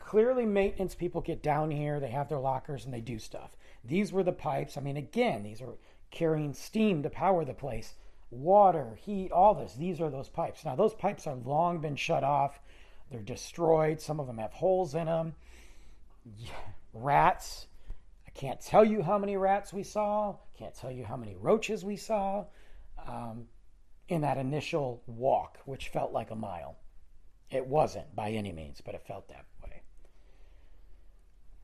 clearly 0.00 0.44
maintenance 0.44 0.94
people 0.94 1.20
get 1.20 1.42
down 1.42 1.70
here, 1.70 2.00
they 2.00 2.10
have 2.10 2.28
their 2.28 2.40
lockers 2.40 2.84
and 2.84 2.92
they 2.92 3.00
do 3.00 3.18
stuff. 3.18 3.56
These 3.84 4.12
were 4.12 4.24
the 4.24 4.32
pipes. 4.32 4.76
I 4.76 4.80
mean, 4.80 4.96
again, 4.96 5.42
these 5.44 5.62
are 5.62 5.74
carrying 6.10 6.52
steam 6.52 7.02
to 7.04 7.10
power 7.10 7.44
the 7.44 7.54
place, 7.54 7.94
water, 8.30 8.96
heat, 8.96 9.30
all 9.30 9.54
this. 9.54 9.74
These 9.74 10.00
are 10.00 10.10
those 10.10 10.28
pipes. 10.28 10.64
Now, 10.64 10.74
those 10.74 10.94
pipes 10.94 11.24
have 11.24 11.46
long 11.46 11.80
been 11.80 11.96
shut 11.96 12.24
off. 12.24 12.60
They're 13.10 13.20
destroyed. 13.20 14.00
Some 14.00 14.20
of 14.20 14.26
them 14.26 14.38
have 14.38 14.52
holes 14.52 14.94
in 14.94 15.06
them. 15.06 15.34
Rats. 16.92 17.66
I 18.26 18.30
can't 18.30 18.60
tell 18.60 18.84
you 18.84 19.02
how 19.02 19.18
many 19.18 19.36
rats 19.36 19.72
we 19.72 19.82
saw. 19.82 20.36
Can't 20.58 20.74
tell 20.74 20.90
you 20.90 21.04
how 21.04 21.16
many 21.16 21.34
roaches 21.34 21.84
we 21.84 21.96
saw 21.96 22.44
um, 23.06 23.46
in 24.08 24.20
that 24.22 24.38
initial 24.38 25.02
walk, 25.06 25.58
which 25.64 25.88
felt 25.88 26.12
like 26.12 26.30
a 26.30 26.36
mile. 26.36 26.76
It 27.50 27.66
wasn't 27.66 28.14
by 28.14 28.30
any 28.30 28.52
means, 28.52 28.80
but 28.80 28.94
it 28.94 29.06
felt 29.06 29.28
that. 29.28 29.44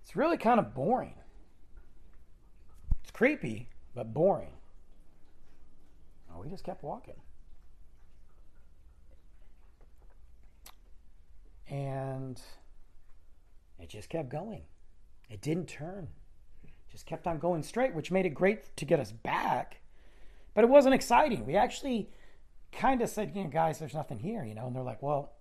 It's 0.06 0.14
really 0.14 0.36
kind 0.36 0.60
of 0.60 0.72
boring. 0.72 1.16
It's 3.02 3.10
creepy, 3.10 3.68
but 3.92 4.14
boring. 4.14 4.52
Oh, 6.32 6.42
we 6.42 6.48
just 6.48 6.62
kept 6.62 6.84
walking. 6.84 7.16
And 11.68 12.40
it 13.80 13.88
just 13.88 14.08
kept 14.08 14.28
going. 14.28 14.62
It 15.28 15.40
didn't 15.40 15.66
turn. 15.66 16.06
It 16.62 16.70
just 16.92 17.04
kept 17.04 17.26
on 17.26 17.40
going 17.40 17.64
straight, 17.64 17.92
which 17.92 18.12
made 18.12 18.26
it 18.26 18.30
great 18.30 18.76
to 18.76 18.84
get 18.84 19.00
us 19.00 19.10
back. 19.10 19.80
But 20.54 20.62
it 20.62 20.70
wasn't 20.70 20.94
exciting. 20.94 21.44
We 21.44 21.56
actually 21.56 22.10
kind 22.70 23.02
of 23.02 23.08
said, 23.08 23.32
you 23.34 23.42
know, 23.42 23.50
guys, 23.50 23.80
there's 23.80 23.92
nothing 23.92 24.20
here, 24.20 24.44
you 24.44 24.54
know, 24.54 24.68
and 24.68 24.76
they're 24.76 24.84
like, 24.84 25.02
well, 25.02 25.32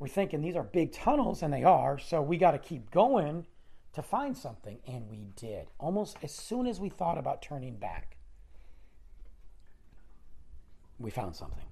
we're 0.00 0.08
thinking 0.08 0.40
these 0.40 0.56
are 0.56 0.64
big 0.64 0.92
tunnels, 0.92 1.42
and 1.42 1.52
they 1.52 1.62
are, 1.62 1.98
so 1.98 2.22
we 2.22 2.38
got 2.38 2.52
to 2.52 2.58
keep 2.58 2.90
going 2.90 3.46
to 3.92 4.02
find 4.02 4.36
something. 4.36 4.78
And 4.88 5.08
we 5.10 5.26
did. 5.36 5.68
Almost 5.78 6.16
as 6.22 6.34
soon 6.34 6.66
as 6.66 6.80
we 6.80 6.88
thought 6.88 7.18
about 7.18 7.42
turning 7.42 7.76
back, 7.76 8.16
we 10.98 11.10
found 11.10 11.36
something. 11.36 11.66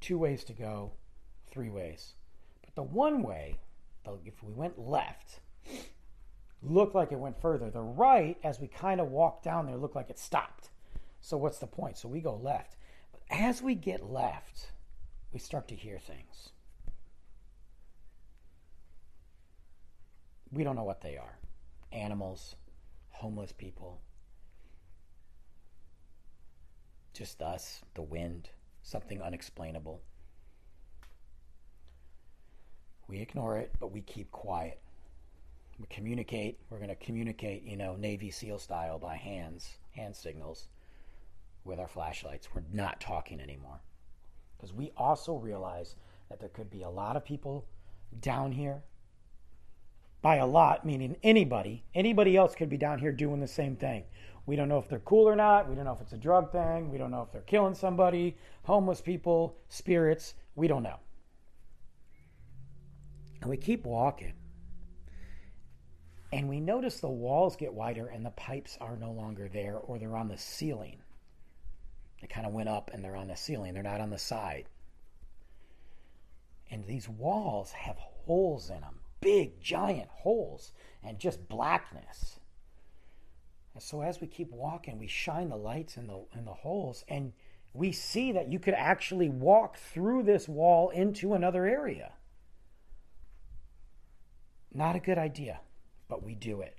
Two 0.00 0.16
ways 0.16 0.42
to 0.44 0.54
go, 0.54 0.92
three 1.50 1.68
ways. 1.68 2.14
But 2.62 2.74
the 2.74 2.82
one 2.82 3.22
way, 3.22 3.58
if 4.24 4.42
we 4.42 4.54
went 4.54 4.78
left, 4.78 5.40
looked 6.62 6.94
like 6.94 7.12
it 7.12 7.18
went 7.18 7.40
further. 7.42 7.68
The 7.68 7.82
right, 7.82 8.38
as 8.42 8.58
we 8.58 8.68
kind 8.68 9.02
of 9.02 9.08
walked 9.10 9.44
down 9.44 9.66
there, 9.66 9.76
looked 9.76 9.96
like 9.96 10.08
it 10.08 10.18
stopped. 10.18 10.70
So 11.20 11.36
what's 11.36 11.58
the 11.58 11.66
point? 11.66 11.98
So 11.98 12.08
we 12.08 12.20
go 12.20 12.36
left. 12.36 12.76
But 13.12 13.20
as 13.30 13.60
we 13.60 13.74
get 13.74 14.10
left, 14.10 14.70
we 15.32 15.38
start 15.38 15.68
to 15.68 15.74
hear 15.74 15.98
things. 15.98 16.50
We 20.52 20.64
don't 20.64 20.76
know 20.76 20.84
what 20.84 21.00
they 21.00 21.16
are 21.16 21.38
animals, 21.92 22.56
homeless 23.10 23.52
people, 23.52 24.00
just 27.14 27.40
us, 27.40 27.80
the 27.94 28.02
wind, 28.02 28.50
something 28.82 29.22
unexplainable. 29.22 30.02
We 33.08 33.20
ignore 33.20 33.56
it, 33.56 33.72
but 33.80 33.92
we 33.92 34.02
keep 34.02 34.30
quiet. 34.32 34.80
We 35.78 35.86
communicate. 35.88 36.58
We're 36.70 36.78
going 36.78 36.88
to 36.88 36.96
communicate, 36.96 37.62
you 37.62 37.76
know, 37.76 37.96
Navy 37.96 38.30
SEAL 38.30 38.58
style 38.58 38.98
by 38.98 39.16
hands, 39.16 39.78
hand 39.92 40.16
signals 40.16 40.68
with 41.64 41.78
our 41.78 41.88
flashlights. 41.88 42.48
We're 42.54 42.62
not 42.72 43.00
talking 43.00 43.40
anymore. 43.40 43.80
Because 44.56 44.72
we 44.72 44.92
also 44.96 45.34
realize 45.34 45.96
that 46.28 46.40
there 46.40 46.48
could 46.48 46.70
be 46.70 46.82
a 46.82 46.90
lot 46.90 47.16
of 47.16 47.24
people 47.24 47.66
down 48.20 48.52
here. 48.52 48.82
By 50.22 50.36
a 50.36 50.46
lot, 50.46 50.84
meaning 50.84 51.16
anybody. 51.22 51.84
Anybody 51.94 52.36
else 52.36 52.54
could 52.54 52.68
be 52.68 52.76
down 52.76 52.98
here 52.98 53.12
doing 53.12 53.40
the 53.40 53.46
same 53.46 53.76
thing. 53.76 54.04
We 54.46 54.56
don't 54.56 54.68
know 54.68 54.78
if 54.78 54.88
they're 54.88 55.00
cool 55.00 55.28
or 55.28 55.36
not. 55.36 55.68
We 55.68 55.74
don't 55.74 55.84
know 55.84 55.92
if 55.92 56.00
it's 56.00 56.12
a 56.12 56.18
drug 56.18 56.52
thing. 56.52 56.90
We 56.90 56.98
don't 56.98 57.10
know 57.10 57.22
if 57.22 57.32
they're 57.32 57.42
killing 57.42 57.74
somebody, 57.74 58.36
homeless 58.62 59.00
people, 59.00 59.56
spirits. 59.68 60.34
We 60.54 60.68
don't 60.68 60.82
know. 60.82 60.98
And 63.40 63.50
we 63.50 63.56
keep 63.56 63.84
walking. 63.84 64.34
And 66.32 66.48
we 66.48 66.60
notice 66.60 67.00
the 67.00 67.08
walls 67.08 67.56
get 67.56 67.72
wider 67.72 68.06
and 68.06 68.24
the 68.24 68.30
pipes 68.30 68.76
are 68.80 68.96
no 68.96 69.12
longer 69.12 69.48
there 69.48 69.76
or 69.78 69.98
they're 69.98 70.16
on 70.16 70.28
the 70.28 70.38
ceiling. 70.38 70.98
They 72.20 72.26
kind 72.26 72.46
of 72.46 72.52
went 72.52 72.68
up 72.68 72.90
and 72.92 73.04
they're 73.04 73.16
on 73.16 73.28
the 73.28 73.36
ceiling, 73.36 73.74
they're 73.74 73.82
not 73.82 74.00
on 74.00 74.10
the 74.10 74.18
side. 74.18 74.68
And 76.70 76.84
these 76.86 77.08
walls 77.08 77.72
have 77.72 77.96
holes 77.96 78.70
in 78.70 78.80
them 78.80 79.00
big, 79.20 79.60
giant 79.60 80.08
holes 80.08 80.72
and 81.02 81.18
just 81.18 81.48
blackness. 81.48 82.38
And 83.74 83.82
so 83.82 84.00
as 84.00 84.20
we 84.20 84.28
keep 84.28 84.52
walking, 84.52 84.98
we 84.98 85.08
shine 85.08 85.48
the 85.48 85.56
lights 85.56 85.96
in 85.96 86.06
the 86.06 86.24
in 86.36 86.44
the 86.44 86.54
holes 86.54 87.04
and 87.08 87.32
we 87.74 87.92
see 87.92 88.32
that 88.32 88.50
you 88.50 88.58
could 88.58 88.74
actually 88.74 89.28
walk 89.28 89.76
through 89.76 90.22
this 90.22 90.48
wall 90.48 90.90
into 90.90 91.34
another 91.34 91.66
area. 91.66 92.12
Not 94.72 94.96
a 94.96 95.00
good 95.00 95.18
idea, 95.18 95.60
but 96.08 96.22
we 96.22 96.34
do 96.34 96.62
it. 96.62 96.75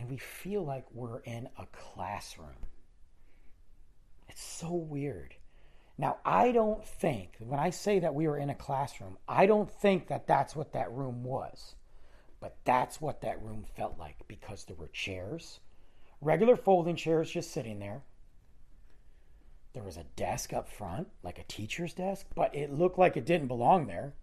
And 0.00 0.08
we 0.08 0.16
feel 0.16 0.64
like 0.64 0.86
we're 0.94 1.18
in 1.18 1.50
a 1.58 1.66
classroom. 1.72 2.56
It's 4.30 4.42
so 4.42 4.72
weird. 4.72 5.34
Now, 5.98 6.16
I 6.24 6.52
don't 6.52 6.82
think, 6.82 7.34
when 7.38 7.60
I 7.60 7.68
say 7.68 7.98
that 7.98 8.14
we 8.14 8.26
were 8.26 8.38
in 8.38 8.48
a 8.48 8.54
classroom, 8.54 9.18
I 9.28 9.44
don't 9.44 9.70
think 9.70 10.08
that 10.08 10.26
that's 10.26 10.56
what 10.56 10.72
that 10.72 10.90
room 10.90 11.22
was. 11.22 11.74
But 12.40 12.56
that's 12.64 12.98
what 12.98 13.20
that 13.20 13.42
room 13.42 13.66
felt 13.76 13.98
like 13.98 14.16
because 14.26 14.64
there 14.64 14.76
were 14.76 14.88
chairs, 14.88 15.60
regular 16.22 16.56
folding 16.56 16.96
chairs 16.96 17.30
just 17.30 17.52
sitting 17.52 17.78
there. 17.78 18.00
There 19.74 19.84
was 19.84 19.98
a 19.98 20.06
desk 20.16 20.54
up 20.54 20.66
front, 20.66 21.08
like 21.22 21.38
a 21.38 21.44
teacher's 21.44 21.92
desk, 21.92 22.24
but 22.34 22.54
it 22.56 22.72
looked 22.72 22.98
like 22.98 23.18
it 23.18 23.26
didn't 23.26 23.48
belong 23.48 23.86
there. 23.86 24.14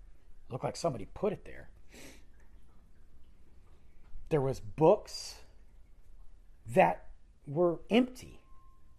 It 0.50 0.52
looked 0.52 0.64
like 0.64 0.76
somebody 0.76 1.08
put 1.14 1.34
it 1.34 1.46
there. 1.46 1.70
There 4.30 4.42
was 4.42 4.60
books 4.60 5.36
that 6.74 7.06
were 7.46 7.80
empty, 7.90 8.42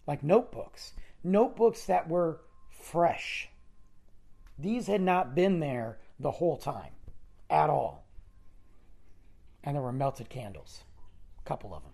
like 0.07 0.23
notebooks. 0.23 0.93
Notebooks 1.23 1.85
that 1.87 2.09
were 2.09 2.41
fresh. 2.71 3.51
These 4.59 4.87
had 4.87 5.03
not 5.03 5.35
been 5.35 5.61
there 5.61 5.99
the 6.19 6.31
whole 6.33 6.57
time 6.57 6.93
at 7.51 7.71
all 7.71 8.09
and 9.69 9.75
there 9.75 9.83
were 9.83 9.93
melted 9.93 10.29
candles, 10.29 10.85
a 11.39 11.49
couple 11.49 11.75
of 11.75 11.83
them. 11.83 11.93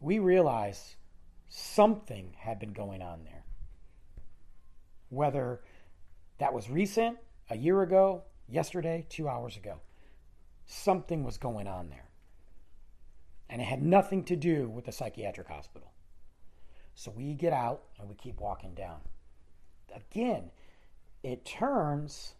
We 0.00 0.18
realized 0.18 0.96
something 1.48 2.34
had 2.38 2.58
been 2.58 2.72
going 2.72 3.02
on 3.02 3.24
there. 3.24 3.44
Whether 5.10 5.60
that 6.38 6.54
was 6.54 6.70
recent, 6.70 7.18
a 7.50 7.56
year 7.56 7.82
ago, 7.82 8.22
yesterday, 8.48 9.04
two 9.08 9.28
hours 9.28 9.56
ago, 9.58 9.80
something 10.66 11.24
was 11.24 11.38
going 11.38 11.66
on 11.66 11.90
there. 11.90 12.08
And 13.48 13.60
it 13.60 13.64
had 13.64 13.82
nothing 13.82 14.24
to 14.24 14.36
do 14.36 14.68
with 14.68 14.86
the 14.86 14.92
psychiatric 14.92 15.48
hospital. 15.48 15.92
So 16.94 17.10
we 17.10 17.34
get 17.34 17.52
out 17.52 17.82
and 17.98 18.08
we 18.08 18.14
keep 18.14 18.40
walking 18.40 18.74
down. 18.74 19.00
Again, 19.94 20.50
it 21.22 21.44
turns 21.44 22.34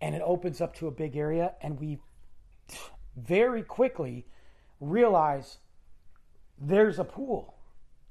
and 0.00 0.14
it 0.14 0.22
opens 0.24 0.60
up 0.60 0.74
to 0.76 0.88
a 0.88 0.90
big 0.90 1.16
area 1.16 1.54
and 1.60 1.78
we 1.78 1.98
very 3.16 3.62
quickly 3.62 4.26
realize 4.80 5.58
there's 6.58 6.98
a 6.98 7.04
pool 7.04 7.54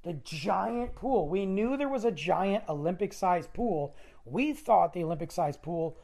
the 0.03 0.13
giant 0.23 0.95
pool 0.95 1.27
we 1.27 1.45
knew 1.45 1.75
there 1.77 1.89
was 1.89 2.05
a 2.05 2.11
giant 2.11 2.63
olympic 2.69 3.13
sized 3.13 3.53
pool 3.53 3.95
we 4.25 4.53
thought 4.53 4.93
the 4.93 5.03
olympic 5.03 5.31
sized 5.31 5.61
pool 5.61 5.97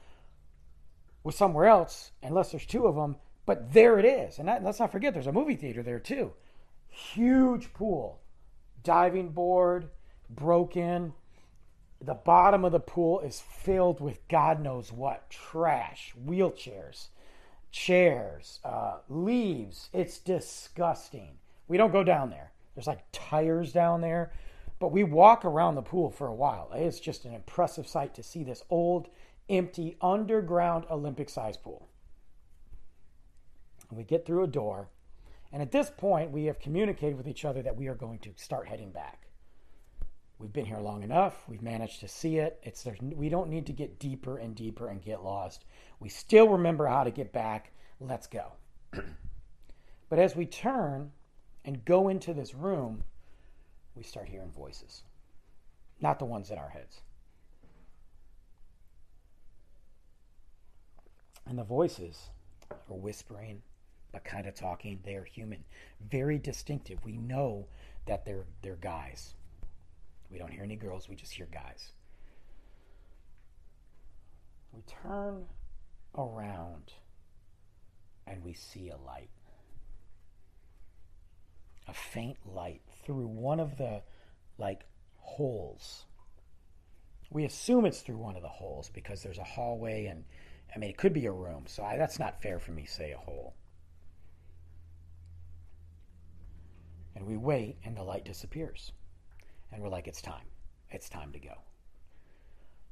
was 1.28 1.36
somewhere 1.36 1.66
else 1.66 2.12
unless 2.24 2.52
there's 2.52 2.66
two 2.66 2.88
of 2.88 2.96
them 2.96 3.18
But 3.48 3.74
there 3.74 3.98
it 3.98 4.06
is. 4.06 4.38
And 4.38 4.48
that, 4.50 4.64
let's 4.64 4.80
not 4.80 4.92
forget, 4.92 5.14
there's 5.14 5.26
a 5.26 5.32
movie 5.32 5.56
theater 5.56 5.82
there 5.82 6.00
too. 6.00 6.34
Huge 6.90 7.74
pool, 7.74 8.20
diving 8.84 9.30
board, 9.30 9.90
broken. 10.30 11.14
The 12.02 12.14
bottom 12.14 12.66
of 12.66 12.74
the 12.74 12.82
pool 12.82 13.22
is 13.22 13.40
filled 13.40 14.02
with 14.02 14.28
God 14.28 14.62
knows 14.62 14.92
what 14.92 15.30
trash, 15.30 16.14
wheelchairs, 16.28 17.08
chairs, 17.72 18.60
uh, 18.66 18.98
leaves. 19.08 19.90
It's 19.94 20.20
disgusting. 20.20 21.38
We 21.70 21.78
don't 21.78 21.94
go 21.94 22.04
down 22.04 22.30
there. 22.30 22.52
There's 22.76 22.88
like 22.88 23.06
tires 23.14 23.72
down 23.72 24.02
there, 24.02 24.34
but 24.78 24.92
we 24.92 25.04
walk 25.04 25.46
around 25.46 25.76
the 25.76 25.82
pool 25.82 26.12
for 26.12 26.28
a 26.28 26.36
while. 26.36 26.70
It's 26.76 27.00
just 27.00 27.24
an 27.24 27.34
impressive 27.34 27.88
sight 27.88 28.14
to 28.16 28.24
see 28.24 28.44
this 28.44 28.62
old, 28.70 29.08
empty, 29.50 29.98
underground 30.02 30.86
Olympic 30.90 31.30
size 31.30 31.58
pool. 31.58 31.90
We 33.92 34.04
get 34.04 34.26
through 34.26 34.44
a 34.44 34.48
door, 34.48 34.90
and 35.52 35.62
at 35.62 35.72
this 35.72 35.90
point, 35.90 36.32
we 36.32 36.46
have 36.46 36.60
communicated 36.60 37.16
with 37.16 37.28
each 37.28 37.46
other 37.46 37.62
that 37.62 37.78
we 37.78 37.88
are 37.88 37.96
going 37.96 38.20
to 38.20 38.32
start 38.36 38.68
heading 38.68 38.92
back. 38.92 39.28
We've 40.40 40.54
been 40.54 40.66
here 40.66 40.78
long 40.78 41.02
enough. 41.02 41.44
We've 41.48 41.64
managed 41.64 42.00
to 42.02 42.08
see 42.08 42.38
it. 42.38 42.60
It's 42.62 42.86
we 43.02 43.30
don't 43.30 43.50
need 43.50 43.66
to 43.68 43.74
get 43.74 43.98
deeper 43.98 44.38
and 44.38 44.56
deeper 44.56 44.90
and 44.90 45.02
get 45.02 45.24
lost. 45.24 45.66
We 46.00 46.10
still 46.10 46.50
remember 46.50 46.86
how 46.86 47.04
to 47.04 47.12
get 47.12 47.34
back. 47.34 47.72
Let's 48.00 48.28
go. 48.28 48.54
but 50.10 50.20
as 50.20 50.36
we 50.36 50.46
turn 50.46 51.12
and 51.66 51.84
go 51.86 52.10
into 52.10 52.34
this 52.34 52.54
room, 52.54 53.04
we 53.96 54.04
start 54.04 54.30
hearing 54.30 54.52
voices. 54.52 55.04
Not 56.00 56.20
the 56.20 56.26
ones 56.26 56.52
in 56.52 56.60
our 56.60 56.70
heads. 56.70 57.02
And 61.50 61.58
the 61.58 61.64
voices 61.64 62.30
are 62.72 62.96
whispering, 62.96 63.62
but 64.12 64.24
kind 64.24 64.48
of 64.48 64.56
talking. 64.56 65.00
They 65.04 65.16
are 65.16 65.24
human, 65.24 65.64
very 66.10 66.38
distinctive. 66.38 67.00
We 67.04 67.18
know 67.18 67.68
that 68.06 68.26
they're 68.26 68.46
they're 68.62 68.76
guys. 68.76 69.36
We 70.30 70.38
don't 70.38 70.52
hear 70.52 70.64
any 70.64 70.76
girls, 70.76 71.08
we 71.08 71.16
just 71.16 71.34
hear 71.34 71.48
guys. 71.52 71.92
We 74.74 74.82
turn 75.04 75.46
around 76.18 76.94
and 78.26 78.44
we 78.44 78.54
see 78.54 78.90
a 78.90 78.98
light. 78.98 79.30
A 81.88 81.94
faint 81.94 82.38
light 82.46 82.82
through 83.06 83.28
one 83.28 83.62
of 83.62 83.78
the 83.78 84.02
like 84.58 84.86
holes. 85.20 86.06
We 87.30 87.46
assume 87.46 87.86
it's 87.86 88.02
through 88.02 88.18
one 88.18 88.36
of 88.36 88.42
the 88.42 88.50
holes 88.50 88.90
because 88.94 89.24
there's 89.24 89.38
a 89.38 89.44
hallway 89.44 90.06
and 90.06 90.26
I 90.76 90.80
mean 90.80 90.90
it 90.90 90.98
could 90.98 91.14
be 91.14 91.26
a 91.26 91.32
room, 91.32 91.64
so 91.68 91.84
I, 91.84 91.98
that's 91.98 92.20
not 92.20 92.42
fair 92.42 92.60
for 92.60 92.72
me 92.72 92.84
to 92.84 92.92
say 92.92 93.12
a 93.12 93.18
hole. 93.18 93.56
And 97.16 97.26
we 97.26 97.38
wait 97.38 97.78
and 97.84 97.98
the 97.98 98.04
light 98.04 98.26
disappears. 98.26 98.92
And 99.72 99.82
we're 99.82 99.90
like, 99.90 100.08
it's 100.08 100.22
time. 100.22 100.46
It's 100.92 101.10
time 101.10 101.32
to 101.34 101.40
go. 101.40 101.56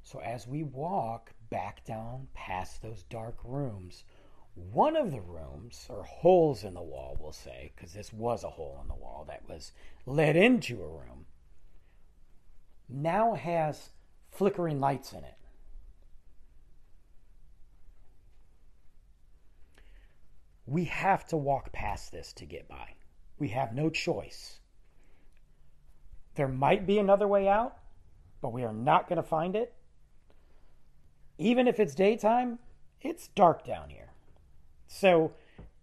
So 0.04 0.20
as 0.20 0.48
we 0.48 0.64
walk 0.64 1.32
back 1.50 1.86
down 1.86 2.28
past 2.34 2.82
those 2.82 3.04
dark 3.04 3.38
rooms, 3.44 4.04
one 4.56 4.96
of 4.96 5.12
the 5.12 5.22
rooms, 5.22 5.86
or 5.90 6.04
holes 6.04 6.64
in 6.64 6.74
the 6.74 6.82
wall, 6.82 7.18
we'll 7.20 7.32
say, 7.32 7.72
because 7.76 7.94
this 7.94 8.14
was 8.14 8.44
a 8.44 8.50
hole 8.50 8.80
in 8.82 8.88
the 8.88 8.96
wall 8.96 9.26
that 9.28 9.48
was 9.50 9.74
led 10.06 10.36
into 10.36 10.82
a 10.82 10.88
room, 10.88 11.26
now 12.88 13.34
has 13.34 13.90
flickering 14.32 14.80
lights 14.80 15.12
in 15.12 15.24
it. 15.24 15.36
We 20.66 20.86
have 20.86 21.26
to 21.28 21.38
walk 21.38 21.72
past 21.72 22.12
this 22.12 22.34
to 22.34 22.46
get 22.46 22.68
by. 22.68 22.96
We 23.38 23.50
have 23.50 23.74
no 23.74 23.90
choice. 23.90 24.60
There 26.36 26.48
might 26.48 26.86
be 26.88 27.00
another 27.00 27.28
way 27.28 27.48
out, 27.48 27.78
but 28.42 28.54
we 28.54 28.64
are 28.64 28.74
not 28.74 29.08
going 29.08 29.18
to 29.18 29.24
find 29.24 29.56
it. 29.56 29.74
Even 31.38 31.68
if 31.68 31.80
it's 31.80 31.96
daytime, 31.96 32.60
it's 33.02 33.28
dark 33.30 33.66
down 33.66 33.90
here. 33.90 34.12
So 34.88 35.34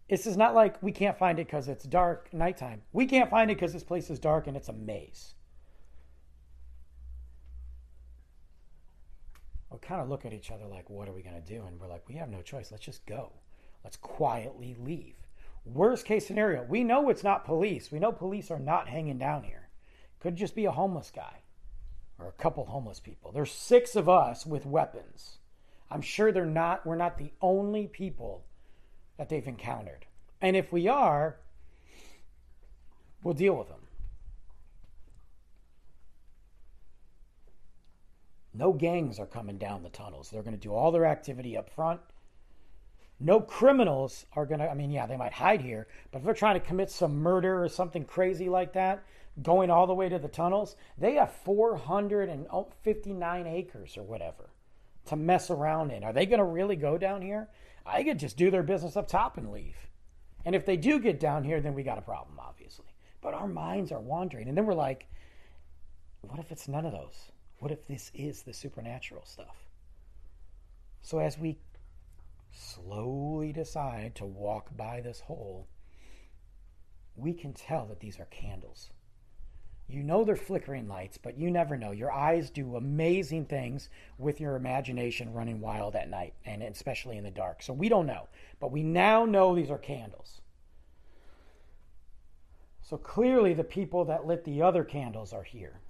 this 0.08 0.26
is 0.26 0.36
not 0.36 0.54
like 0.54 0.82
we 0.82 0.92
can't 0.92 1.18
find 1.18 1.38
it 1.38 1.46
because 1.46 1.68
it's 1.68 1.84
dark 1.84 2.32
nighttime. 2.32 2.82
We 2.92 3.06
can't 3.06 3.30
find 3.30 3.50
it 3.50 3.54
because 3.54 3.72
this 3.72 3.84
place 3.84 4.10
is 4.10 4.18
dark 4.18 4.46
and 4.46 4.56
it's 4.56 4.68
a 4.68 4.72
maze. 4.72 5.34
We 9.70 9.78
kind 9.78 10.02
of 10.02 10.08
look 10.08 10.26
at 10.26 10.32
each 10.32 10.50
other 10.50 10.66
like, 10.66 10.90
what 10.90 11.08
are 11.08 11.12
we 11.12 11.22
going 11.22 11.40
to 11.40 11.40
do? 11.40 11.64
And 11.66 11.80
we're 11.80 11.88
like, 11.88 12.06
we 12.08 12.16
have 12.16 12.28
no 12.28 12.42
choice. 12.42 12.70
Let's 12.70 12.84
just 12.84 13.06
go. 13.06 13.32
Let's 13.84 13.96
quietly 13.96 14.76
leave. 14.78 15.14
Worst 15.64 16.06
case 16.06 16.26
scenario, 16.26 16.64
we 16.64 16.82
know 16.82 17.08
it's 17.08 17.24
not 17.24 17.44
police. 17.44 17.90
We 17.92 17.98
know 17.98 18.12
police 18.12 18.50
are 18.50 18.58
not 18.58 18.88
hanging 18.88 19.18
down 19.18 19.44
here. 19.44 19.68
Could 20.20 20.36
just 20.36 20.54
be 20.54 20.64
a 20.64 20.72
homeless 20.72 21.12
guy 21.14 21.42
or 22.18 22.28
a 22.28 22.42
couple 22.42 22.64
homeless 22.66 23.00
people. 23.00 23.32
There's 23.32 23.52
six 23.52 23.96
of 23.96 24.08
us 24.08 24.46
with 24.46 24.66
weapons. 24.66 25.38
I'm 25.90 26.02
sure 26.02 26.32
they're 26.32 26.46
not 26.46 26.86
we're 26.86 26.96
not 26.96 27.18
the 27.18 27.32
only 27.40 27.86
people 27.86 28.44
that 29.18 29.28
they've 29.28 29.46
encountered. 29.46 30.06
And 30.40 30.56
if 30.56 30.72
we 30.72 30.88
are, 30.88 31.36
we'll 33.22 33.34
deal 33.34 33.56
with 33.56 33.68
them. 33.68 33.78
No 38.54 38.72
gangs 38.72 39.18
are 39.18 39.26
coming 39.26 39.58
down 39.58 39.82
the 39.82 39.88
tunnels. 39.88 40.30
They're 40.30 40.42
going 40.42 40.56
to 40.56 40.60
do 40.60 40.74
all 40.74 40.92
their 40.92 41.06
activity 41.06 41.56
up 41.56 41.70
front. 41.70 42.00
No 43.22 43.40
criminals 43.40 44.26
are 44.32 44.44
going 44.46 44.58
to, 44.58 44.68
I 44.68 44.74
mean, 44.74 44.90
yeah, 44.90 45.06
they 45.06 45.16
might 45.16 45.32
hide 45.32 45.60
here, 45.60 45.86
but 46.10 46.18
if 46.18 46.24
they're 46.24 46.34
trying 46.34 46.60
to 46.60 46.66
commit 46.66 46.90
some 46.90 47.18
murder 47.18 47.62
or 47.62 47.68
something 47.68 48.04
crazy 48.04 48.48
like 48.48 48.72
that, 48.72 49.04
going 49.40 49.70
all 49.70 49.86
the 49.86 49.94
way 49.94 50.08
to 50.08 50.18
the 50.18 50.26
tunnels, 50.26 50.74
they 50.98 51.14
have 51.14 51.32
459 51.32 53.46
acres 53.46 53.96
or 53.96 54.02
whatever 54.02 54.50
to 55.06 55.14
mess 55.14 55.50
around 55.50 55.92
in. 55.92 56.02
Are 56.02 56.12
they 56.12 56.26
going 56.26 56.40
to 56.40 56.44
really 56.44 56.74
go 56.74 56.98
down 56.98 57.22
here? 57.22 57.48
I 57.86 58.02
could 58.02 58.18
just 58.18 58.36
do 58.36 58.50
their 58.50 58.64
business 58.64 58.96
up 58.96 59.06
top 59.06 59.38
and 59.38 59.52
leave. 59.52 59.76
And 60.44 60.56
if 60.56 60.66
they 60.66 60.76
do 60.76 60.98
get 60.98 61.20
down 61.20 61.44
here, 61.44 61.60
then 61.60 61.74
we 61.74 61.84
got 61.84 61.98
a 61.98 62.02
problem, 62.02 62.40
obviously. 62.40 62.86
But 63.20 63.34
our 63.34 63.46
minds 63.46 63.92
are 63.92 64.00
wandering. 64.00 64.48
And 64.48 64.58
then 64.58 64.66
we're 64.66 64.74
like, 64.74 65.06
what 66.22 66.40
if 66.40 66.50
it's 66.50 66.66
none 66.66 66.86
of 66.86 66.92
those? 66.92 67.30
What 67.60 67.70
if 67.70 67.86
this 67.86 68.10
is 68.14 68.42
the 68.42 68.52
supernatural 68.52 69.24
stuff? 69.24 69.68
So 71.02 71.20
as 71.20 71.38
we 71.38 71.58
slowly 72.52 73.52
decide 73.52 74.14
to 74.16 74.24
walk 74.24 74.76
by 74.76 75.00
this 75.00 75.20
hole, 75.20 75.66
we 77.16 77.32
can 77.32 77.52
tell 77.52 77.86
that 77.86 78.00
these 78.00 78.20
are 78.20 78.26
candles. 78.26 78.90
You 79.88 80.02
know 80.02 80.24
they're 80.24 80.36
flickering 80.36 80.88
lights, 80.88 81.18
but 81.18 81.36
you 81.36 81.50
never 81.50 81.76
know. 81.76 81.90
Your 81.90 82.10
eyes 82.12 82.48
do 82.50 82.76
amazing 82.76 83.46
things 83.46 83.90
with 84.16 84.40
your 84.40 84.56
imagination 84.56 85.34
running 85.34 85.60
wild 85.60 85.96
at 85.96 86.08
night, 86.08 86.34
and 86.46 86.62
especially 86.62 87.18
in 87.18 87.24
the 87.24 87.30
dark. 87.30 87.62
So 87.62 87.72
we 87.72 87.88
don't 87.88 88.06
know. 88.06 88.28
But 88.60 88.72
we 88.72 88.82
now 88.82 89.24
know 89.24 89.54
these 89.54 89.70
are 89.70 89.78
candles. 89.78 90.40
So 92.80 92.96
clearly, 92.96 93.54
the 93.54 93.64
people 93.64 94.04
that 94.06 94.26
lit 94.26 94.44
the 94.44 94.62
other 94.62 94.84
candles 94.84 95.32
are 95.32 95.42
here, 95.42 95.80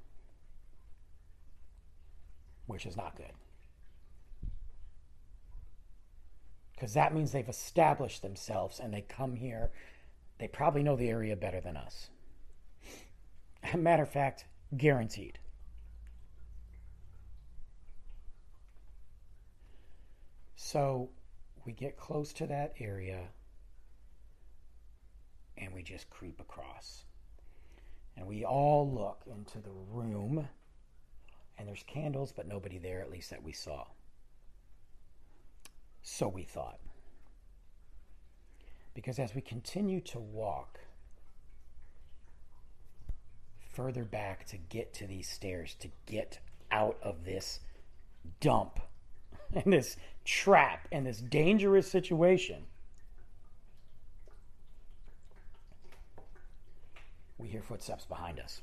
which 2.67 2.87
is 2.87 2.97
not 2.97 3.17
good. 3.17 3.33
Because 6.83 6.95
that 6.95 7.15
means 7.15 7.31
they've 7.31 7.49
established 7.49 8.23
themselves 8.23 8.81
and 8.81 8.93
they 8.93 9.03
come 9.03 9.37
here. 9.37 9.71
They 10.39 10.49
probably 10.49 10.83
know 10.83 10.97
the 10.97 11.11
area 11.11 11.37
better 11.37 11.61
than 11.61 11.77
us. 11.77 12.11
Matter 13.77 14.03
of 14.03 14.09
fact, 14.09 14.47
guaranteed. 14.77 15.39
So 20.57 21.11
we 21.65 21.73
get 21.73 21.97
close 21.97 22.33
to 22.33 22.49
that 22.49 22.75
area 22.81 23.29
and 25.57 25.73
we 25.73 25.85
just 25.85 26.11
creep 26.11 26.41
across. 26.41 27.05
And 28.17 28.27
we 28.27 28.45
all 28.45 28.91
look 28.93 29.23
into 29.31 29.61
the 29.61 29.71
room 29.71 30.49
and 31.57 31.69
there's 31.69 31.85
candles, 31.85 32.33
but 32.33 32.49
nobody 32.49 32.79
there, 32.79 33.01
at 33.01 33.13
least 33.13 33.31
that 33.31 33.45
we 33.45 33.53
saw. 33.53 33.85
So 36.03 36.29
we 36.29 36.43
thought. 36.43 36.79
Because 38.95 39.19
as 39.19 39.35
we 39.35 39.41
continue 39.41 40.01
to 40.03 40.19
walk, 40.19 40.81
further 43.71 44.05
back 44.05 44.45
to 44.47 44.59
get 44.59 44.93
to 44.95 45.07
these 45.07 45.29
stairs, 45.29 45.75
to 45.81 45.89
get 46.07 46.41
out 46.71 46.99
of 47.03 47.25
this 47.25 47.61
dump 48.41 48.81
and 49.55 49.73
this 49.73 49.97
trap 50.25 50.89
and 50.93 51.07
this 51.07 51.19
dangerous 51.19 51.91
situation. 51.91 52.65
We 57.39 57.49
hear 57.49 57.63
footsteps 57.63 58.05
behind 58.05 58.39
us. 58.39 58.61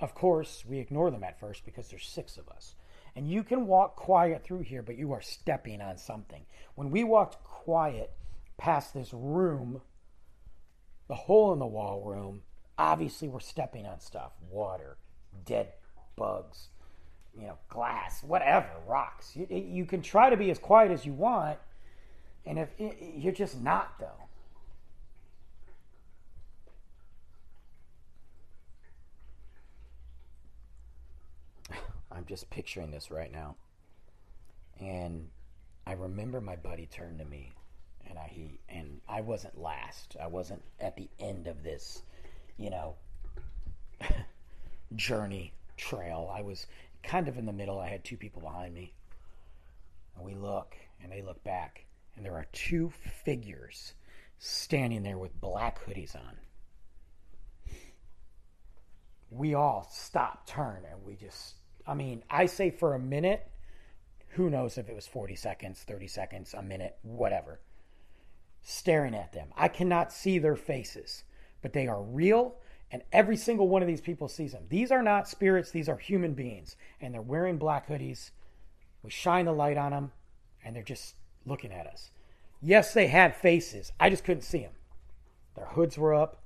Of 0.00 0.14
course, 0.14 0.64
we 0.68 0.78
ignore 0.78 1.10
them 1.10 1.24
at 1.24 1.40
first 1.40 1.64
because 1.64 1.88
there's 1.88 2.06
six 2.06 2.36
of 2.36 2.48
us. 2.48 2.74
And 3.16 3.30
you 3.30 3.44
can 3.44 3.66
walk 3.66 3.96
quiet 3.96 4.42
through 4.42 4.62
here, 4.62 4.82
but 4.82 4.98
you 4.98 5.12
are 5.12 5.20
stepping 5.20 5.80
on 5.80 5.98
something. 5.98 6.44
When 6.74 6.90
we 6.90 7.04
walked 7.04 7.42
quiet 7.44 8.10
past 8.56 8.92
this 8.92 9.12
room, 9.12 9.80
the 11.08 11.14
hole 11.14 11.52
in 11.52 11.58
the 11.58 11.66
wall 11.66 12.02
room, 12.02 12.42
obviously 12.76 13.28
we're 13.28 13.40
stepping 13.40 13.86
on 13.86 14.00
stuff 14.00 14.32
water, 14.50 14.96
dead 15.44 15.68
bugs, 16.16 16.68
you 17.38 17.46
know, 17.46 17.58
glass, 17.68 18.22
whatever, 18.22 18.68
rocks. 18.86 19.36
You, 19.36 19.46
you 19.48 19.84
can 19.84 20.02
try 20.02 20.30
to 20.30 20.36
be 20.36 20.50
as 20.50 20.58
quiet 20.58 20.90
as 20.90 21.04
you 21.04 21.12
want, 21.12 21.58
and 22.46 22.58
if 22.58 22.68
you're 22.78 23.32
just 23.32 23.60
not, 23.60 23.94
though. 23.98 24.28
I'm 32.14 32.24
just 32.26 32.50
picturing 32.50 32.90
this 32.90 33.10
right 33.10 33.32
now. 33.32 33.56
And 34.80 35.28
I 35.86 35.92
remember 35.92 36.40
my 36.40 36.56
buddy 36.56 36.86
turned 36.86 37.18
to 37.18 37.24
me 37.24 37.52
and 38.08 38.18
I 38.18 38.28
he 38.30 38.58
and 38.68 39.00
I 39.08 39.20
wasn't 39.20 39.60
last. 39.60 40.16
I 40.20 40.26
wasn't 40.26 40.62
at 40.80 40.96
the 40.96 41.08
end 41.18 41.46
of 41.46 41.62
this, 41.62 42.02
you 42.56 42.70
know, 42.70 42.94
journey 44.94 45.52
trail. 45.76 46.32
I 46.34 46.42
was 46.42 46.66
kind 47.02 47.28
of 47.28 47.38
in 47.38 47.46
the 47.46 47.52
middle. 47.52 47.78
I 47.78 47.88
had 47.88 48.04
two 48.04 48.16
people 48.16 48.42
behind 48.42 48.74
me. 48.74 48.92
And 50.16 50.24
we 50.24 50.34
look 50.34 50.76
and 51.02 51.10
they 51.10 51.22
look 51.22 51.42
back 51.44 51.84
and 52.16 52.24
there 52.24 52.34
are 52.34 52.46
two 52.52 52.92
figures 53.24 53.94
standing 54.38 55.02
there 55.02 55.18
with 55.18 55.40
black 55.40 55.84
hoodies 55.84 56.14
on. 56.14 56.36
We 59.30 59.54
all 59.54 59.88
stop, 59.90 60.46
turn, 60.46 60.82
and 60.88 61.04
we 61.04 61.16
just 61.16 61.54
I 61.86 61.94
mean, 61.94 62.22
I 62.30 62.46
say 62.46 62.70
for 62.70 62.94
a 62.94 62.98
minute, 62.98 63.46
who 64.30 64.50
knows 64.50 64.78
if 64.78 64.88
it 64.88 64.94
was 64.94 65.06
40 65.06 65.36
seconds, 65.36 65.84
30 65.86 66.08
seconds, 66.08 66.54
a 66.54 66.62
minute, 66.62 66.96
whatever, 67.02 67.60
staring 68.62 69.14
at 69.14 69.32
them. 69.32 69.48
I 69.56 69.68
cannot 69.68 70.12
see 70.12 70.38
their 70.38 70.56
faces, 70.56 71.24
but 71.62 71.72
they 71.72 71.86
are 71.86 72.02
real, 72.02 72.56
and 72.90 73.02
every 73.12 73.36
single 73.36 73.68
one 73.68 73.82
of 73.82 73.88
these 73.88 74.00
people 74.00 74.28
sees 74.28 74.52
them. 74.52 74.64
These 74.68 74.90
are 74.90 75.02
not 75.02 75.28
spirits, 75.28 75.70
these 75.70 75.88
are 75.88 75.98
human 75.98 76.34
beings, 76.34 76.76
and 77.00 77.12
they're 77.12 77.22
wearing 77.22 77.58
black 77.58 77.88
hoodies. 77.88 78.30
We 79.02 79.10
shine 79.10 79.44
the 79.44 79.52
light 79.52 79.76
on 79.76 79.92
them, 79.92 80.12
and 80.64 80.74
they're 80.74 80.82
just 80.82 81.14
looking 81.44 81.72
at 81.72 81.86
us. 81.86 82.10
Yes, 82.60 82.94
they 82.94 83.08
had 83.08 83.36
faces, 83.36 83.92
I 84.00 84.08
just 84.10 84.24
couldn't 84.24 84.42
see 84.42 84.60
them. 84.60 84.72
Their 85.54 85.66
hoods 85.66 85.98
were 85.98 86.14
up. 86.14 86.40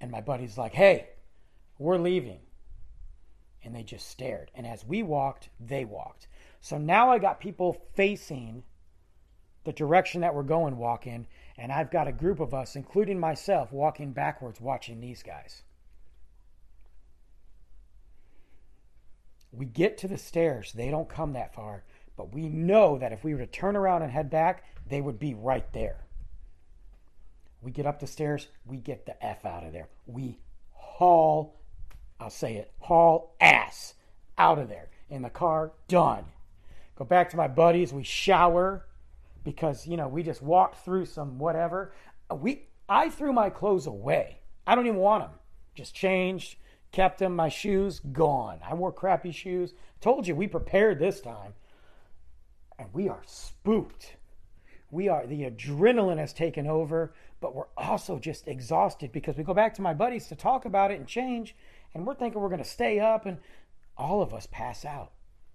And 0.00 0.10
my 0.10 0.20
buddy's 0.20 0.58
like, 0.58 0.72
hey, 0.72 1.10
we're 1.78 1.98
leaving 1.98 2.40
and 3.64 3.74
they 3.74 3.82
just 3.82 4.08
stared. 4.08 4.50
And 4.54 4.66
as 4.66 4.84
we 4.84 5.02
walked, 5.02 5.48
they 5.58 5.84
walked. 5.84 6.28
So 6.60 6.78
now 6.78 7.10
I 7.10 7.18
got 7.18 7.40
people 7.40 7.76
facing 7.94 8.62
the 9.64 9.72
direction 9.72 10.22
that 10.22 10.34
we're 10.34 10.42
going 10.42 10.78
walking, 10.78 11.26
and 11.58 11.70
I've 11.70 11.90
got 11.90 12.08
a 12.08 12.12
group 12.12 12.40
of 12.40 12.54
us, 12.54 12.76
including 12.76 13.18
myself, 13.20 13.72
walking 13.72 14.12
backwards 14.12 14.60
watching 14.60 15.00
these 15.00 15.22
guys. 15.22 15.62
We 19.52 19.66
get 19.66 19.98
to 19.98 20.08
the 20.08 20.16
stairs, 20.16 20.72
they 20.72 20.90
don't 20.90 21.08
come 21.08 21.32
that 21.34 21.54
far, 21.54 21.84
but 22.16 22.32
we 22.32 22.48
know 22.48 22.98
that 22.98 23.12
if 23.12 23.24
we 23.24 23.34
were 23.34 23.40
to 23.40 23.46
turn 23.46 23.76
around 23.76 24.02
and 24.02 24.12
head 24.12 24.30
back, 24.30 24.64
they 24.88 25.00
would 25.00 25.18
be 25.18 25.34
right 25.34 25.70
there. 25.72 26.04
We 27.60 27.70
get 27.70 27.86
up 27.86 28.00
the 28.00 28.06
stairs, 28.06 28.48
we 28.64 28.78
get 28.78 29.04
the 29.04 29.22
F 29.24 29.44
out 29.44 29.64
of 29.64 29.72
there. 29.72 29.88
We 30.06 30.38
haul 30.72 31.59
I'll 32.20 32.30
say 32.30 32.56
it, 32.56 32.70
haul 32.80 33.34
ass 33.40 33.94
out 34.36 34.58
of 34.58 34.68
there 34.68 34.90
in 35.08 35.22
the 35.22 35.30
car, 35.30 35.72
done. 35.88 36.24
Go 36.94 37.04
back 37.04 37.30
to 37.30 37.36
my 37.36 37.48
buddies, 37.48 37.94
we 37.94 38.02
shower 38.02 38.86
because, 39.42 39.86
you 39.86 39.96
know, 39.96 40.06
we 40.06 40.22
just 40.22 40.42
walked 40.42 40.84
through 40.84 41.06
some 41.06 41.38
whatever. 41.38 41.92
Uh, 42.30 42.34
we 42.34 42.66
I 42.88 43.08
threw 43.08 43.32
my 43.32 43.48
clothes 43.48 43.86
away. 43.86 44.40
I 44.66 44.74
don't 44.74 44.86
even 44.86 44.98
want 44.98 45.24
them. 45.24 45.38
Just 45.74 45.94
changed, 45.94 46.56
kept 46.92 47.18
them, 47.18 47.34
my 47.34 47.48
shoes 47.48 48.00
gone. 48.00 48.58
I 48.68 48.74
wore 48.74 48.92
crappy 48.92 49.32
shoes. 49.32 49.72
Told 50.00 50.26
you 50.26 50.34
we 50.34 50.46
prepared 50.46 50.98
this 50.98 51.20
time. 51.20 51.54
And 52.78 52.88
we 52.92 53.08
are 53.08 53.22
spooked. 53.24 54.16
We 54.90 55.08
are 55.08 55.26
the 55.26 55.42
adrenaline 55.42 56.18
has 56.18 56.32
taken 56.32 56.66
over, 56.66 57.14
but 57.40 57.54
we're 57.54 57.64
also 57.76 58.18
just 58.18 58.48
exhausted 58.48 59.12
because 59.12 59.36
we 59.36 59.44
go 59.44 59.54
back 59.54 59.74
to 59.74 59.82
my 59.82 59.94
buddies 59.94 60.26
to 60.28 60.34
talk 60.34 60.64
about 60.64 60.90
it 60.90 60.98
and 60.98 61.06
change 61.06 61.54
and 61.94 62.06
we're 62.06 62.14
thinking 62.14 62.40
we're 62.40 62.48
going 62.48 62.62
to 62.62 62.68
stay 62.68 63.00
up, 63.00 63.26
and 63.26 63.38
all 63.96 64.22
of 64.22 64.32
us 64.32 64.46
pass 64.50 64.84
out. 64.84 65.12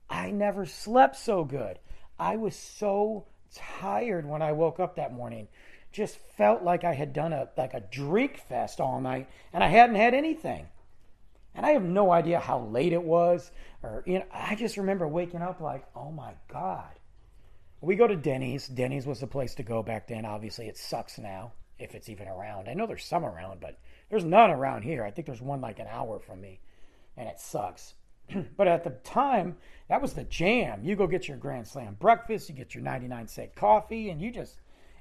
I 0.09 0.31
never 0.31 0.65
slept 0.65 1.15
so 1.15 1.43
good. 1.43 1.79
I 2.19 2.35
was 2.35 2.55
so 2.55 3.25
tired 3.53 4.27
when 4.27 4.41
I 4.41 4.51
woke 4.51 4.79
up 4.79 4.95
that 4.95 5.13
morning. 5.13 5.47
Just 5.91 6.17
felt 6.37 6.61
like 6.61 6.83
I 6.83 6.93
had 6.93 7.13
done 7.13 7.33
a 7.33 7.49
like 7.57 7.73
a 7.73 7.79
drink 7.79 8.37
fest 8.37 8.79
all 8.81 8.99
night, 8.99 9.29
and 9.53 9.63
I 9.63 9.67
hadn't 9.67 9.95
had 9.95 10.13
anything. 10.13 10.67
And 11.55 11.65
I 11.65 11.71
have 11.71 11.83
no 11.83 12.11
idea 12.11 12.39
how 12.39 12.59
late 12.59 12.91
it 12.91 13.03
was, 13.03 13.51
or 13.81 14.03
you 14.05 14.19
know, 14.19 14.25
I 14.31 14.55
just 14.55 14.77
remember 14.77 15.07
waking 15.07 15.41
up 15.41 15.61
like, 15.61 15.85
oh 15.95 16.11
my 16.11 16.33
god. 16.49 16.99
We 17.81 17.95
go 17.95 18.07
to 18.07 18.15
Denny's. 18.15 18.67
Denny's 18.67 19.05
was 19.05 19.19
the 19.19 19.27
place 19.27 19.55
to 19.55 19.63
go 19.63 19.83
back 19.83 20.07
then. 20.07 20.25
Obviously, 20.25 20.67
it 20.67 20.77
sucks 20.77 21.17
now 21.17 21.53
if 21.77 21.93
it's 21.93 22.09
even 22.09 22.27
around. 22.27 22.67
I 22.67 22.73
know 22.73 22.87
there's 22.87 23.05
some 23.05 23.25
around, 23.25 23.59
but 23.61 23.77
there's 24.09 24.23
none 24.23 24.51
around 24.51 24.83
here. 24.83 25.03
I 25.03 25.11
think 25.11 25.27
there's 25.27 25.41
one 25.41 25.61
like 25.61 25.79
an 25.79 25.87
hour 25.89 26.19
from 26.19 26.41
me, 26.41 26.59
and 27.17 27.27
it 27.27 27.39
sucks. 27.39 27.95
but 28.57 28.67
at 28.67 28.83
the 28.83 28.91
time, 29.03 29.57
that 29.89 30.01
was 30.01 30.13
the 30.13 30.23
jam. 30.23 30.83
You 30.83 30.95
go 30.95 31.07
get 31.07 31.27
your 31.27 31.37
Grand 31.37 31.67
Slam 31.67 31.95
breakfast, 31.99 32.49
you 32.49 32.55
get 32.55 32.75
your 32.75 32.83
99 32.83 33.27
cent 33.27 33.55
coffee, 33.55 34.09
and 34.09 34.21
you 34.21 34.31
just, 34.31 34.55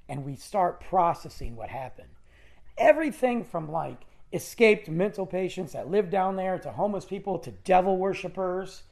and 0.08 0.24
we 0.24 0.36
start 0.36 0.80
processing 0.80 1.56
what 1.56 1.68
happened. 1.68 2.08
Everything 2.76 3.44
from 3.44 3.70
like 3.70 4.02
escaped 4.32 4.88
mental 4.88 5.26
patients 5.26 5.72
that 5.72 5.90
live 5.90 6.10
down 6.10 6.36
there 6.36 6.58
to 6.58 6.72
homeless 6.72 7.04
people 7.04 7.38
to 7.38 7.50
devil 7.50 7.96
worshippers, 7.96 8.82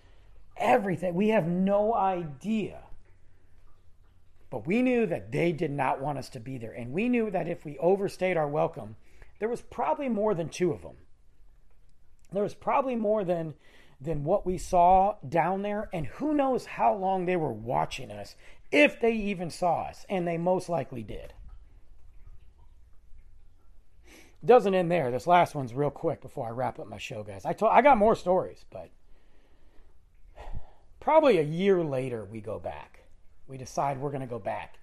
everything. 0.56 1.14
We 1.14 1.28
have 1.28 1.46
no 1.46 1.94
idea. 1.94 2.78
But 4.50 4.66
we 4.66 4.82
knew 4.82 5.06
that 5.06 5.32
they 5.32 5.50
did 5.50 5.70
not 5.70 6.00
want 6.00 6.18
us 6.18 6.28
to 6.30 6.40
be 6.40 6.58
there. 6.58 6.72
And 6.72 6.92
we 6.92 7.08
knew 7.08 7.30
that 7.30 7.48
if 7.48 7.64
we 7.64 7.78
overstayed 7.78 8.36
our 8.36 8.46
welcome, 8.46 8.96
there 9.42 9.48
was 9.48 9.60
probably 9.60 10.08
more 10.08 10.36
than 10.36 10.48
two 10.48 10.70
of 10.70 10.82
them. 10.82 10.94
There 12.30 12.44
was 12.44 12.54
probably 12.54 12.94
more 12.94 13.24
than 13.24 13.54
than 14.00 14.22
what 14.22 14.46
we 14.46 14.56
saw 14.56 15.16
down 15.28 15.62
there, 15.62 15.88
and 15.92 16.06
who 16.06 16.32
knows 16.32 16.64
how 16.64 16.94
long 16.94 17.26
they 17.26 17.34
were 17.34 17.52
watching 17.52 18.12
us, 18.12 18.36
if 18.70 19.00
they 19.00 19.10
even 19.10 19.50
saw 19.50 19.86
us, 19.86 20.06
and 20.08 20.28
they 20.28 20.38
most 20.38 20.68
likely 20.68 21.02
did. 21.02 21.34
Doesn't 24.44 24.76
end 24.76 24.92
there. 24.92 25.10
This 25.10 25.26
last 25.26 25.56
one's 25.56 25.74
real 25.74 25.90
quick 25.90 26.20
before 26.20 26.46
I 26.46 26.52
wrap 26.52 26.78
up 26.78 26.86
my 26.86 26.98
show, 26.98 27.24
guys. 27.24 27.44
I 27.44 27.52
told 27.52 27.72
I 27.72 27.82
got 27.82 27.98
more 27.98 28.14
stories, 28.14 28.64
but 28.70 28.90
probably 31.00 31.38
a 31.38 31.42
year 31.42 31.82
later 31.82 32.24
we 32.24 32.40
go 32.40 32.60
back. 32.60 33.02
We 33.48 33.58
decide 33.58 33.98
we're 33.98 34.10
going 34.10 34.20
to 34.20 34.28
go 34.28 34.38
back 34.38 34.78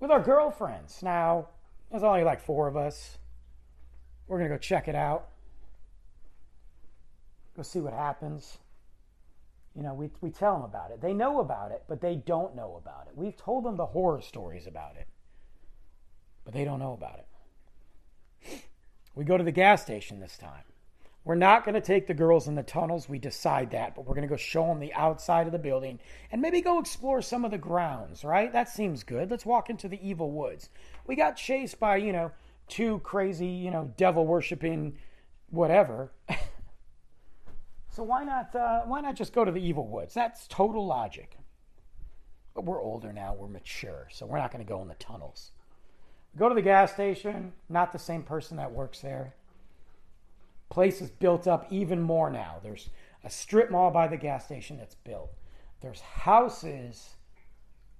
with 0.00 0.10
our 0.10 0.20
girlfriends. 0.20 1.00
Now, 1.00 1.50
there's 1.90 2.02
only 2.02 2.24
like 2.24 2.40
four 2.40 2.68
of 2.68 2.76
us. 2.76 3.18
We're 4.26 4.38
going 4.38 4.50
to 4.50 4.56
go 4.56 4.60
check 4.60 4.88
it 4.88 4.94
out. 4.94 5.28
Go 7.56 7.62
see 7.62 7.80
what 7.80 7.92
happens. 7.92 8.58
You 9.76 9.82
know, 9.82 9.94
we, 9.94 10.10
we 10.20 10.30
tell 10.30 10.54
them 10.54 10.64
about 10.64 10.90
it. 10.90 11.00
They 11.00 11.12
know 11.12 11.40
about 11.40 11.72
it, 11.72 11.84
but 11.88 12.00
they 12.00 12.14
don't 12.14 12.54
know 12.54 12.80
about 12.80 13.06
it. 13.08 13.16
We've 13.16 13.36
told 13.36 13.64
them 13.64 13.76
the 13.76 13.86
horror 13.86 14.20
stories 14.20 14.66
about 14.66 14.96
it, 14.96 15.08
but 16.44 16.54
they 16.54 16.64
don't 16.64 16.78
know 16.78 16.92
about 16.92 17.18
it. 17.18 17.26
We 19.14 19.24
go 19.24 19.36
to 19.36 19.44
the 19.44 19.52
gas 19.52 19.82
station 19.82 20.20
this 20.20 20.36
time. 20.36 20.64
We're 21.24 21.34
not 21.36 21.64
going 21.64 21.74
to 21.74 21.80
take 21.80 22.06
the 22.06 22.14
girls 22.14 22.48
in 22.48 22.54
the 22.54 22.62
tunnels. 22.62 23.08
We 23.08 23.18
decide 23.18 23.70
that, 23.70 23.94
but 23.94 24.04
we're 24.04 24.14
going 24.14 24.28
to 24.28 24.32
go 24.32 24.36
show 24.36 24.66
them 24.66 24.78
the 24.78 24.92
outside 24.92 25.46
of 25.46 25.52
the 25.52 25.58
building 25.58 25.98
and 26.30 26.42
maybe 26.42 26.60
go 26.60 26.78
explore 26.78 27.22
some 27.22 27.46
of 27.46 27.50
the 27.50 27.58
grounds, 27.58 28.24
right? 28.24 28.52
That 28.52 28.68
seems 28.68 29.02
good. 29.02 29.30
Let's 29.30 29.46
walk 29.46 29.70
into 29.70 29.88
the 29.88 30.06
evil 30.06 30.30
woods. 30.30 30.68
We 31.06 31.16
got 31.16 31.36
chased 31.36 31.80
by, 31.80 31.96
you 31.96 32.12
know, 32.12 32.30
two 32.68 32.98
crazy, 32.98 33.46
you 33.46 33.70
know, 33.70 33.90
devil 33.96 34.26
worshiping 34.26 34.98
whatever. 35.48 36.12
so 37.90 38.02
why 38.02 38.24
not 38.24 38.54
uh, 38.54 38.82
why 38.82 39.00
not 39.00 39.16
just 39.16 39.32
go 39.32 39.46
to 39.46 39.52
the 39.52 39.66
evil 39.66 39.88
woods? 39.88 40.12
That's 40.12 40.46
total 40.46 40.86
logic. 40.86 41.38
But 42.54 42.66
we're 42.66 42.82
older 42.82 43.14
now, 43.14 43.34
we're 43.34 43.48
mature, 43.48 44.08
so 44.12 44.26
we're 44.26 44.38
not 44.38 44.52
going 44.52 44.64
to 44.64 44.68
go 44.68 44.82
in 44.82 44.88
the 44.88 44.94
tunnels. 44.94 45.52
Go 46.36 46.48
to 46.50 46.54
the 46.54 46.62
gas 46.62 46.92
station, 46.92 47.52
not 47.70 47.92
the 47.92 47.98
same 47.98 48.22
person 48.22 48.58
that 48.58 48.70
works 48.70 49.00
there 49.00 49.34
place 50.68 51.00
is 51.00 51.10
built 51.10 51.46
up 51.46 51.66
even 51.70 52.00
more 52.00 52.30
now. 52.30 52.56
There's 52.62 52.90
a 53.22 53.30
strip 53.30 53.70
mall 53.70 53.90
by 53.90 54.08
the 54.08 54.16
gas 54.16 54.44
station 54.44 54.76
that's 54.76 54.94
built. 54.94 55.30
There's 55.80 56.00
houses 56.00 57.16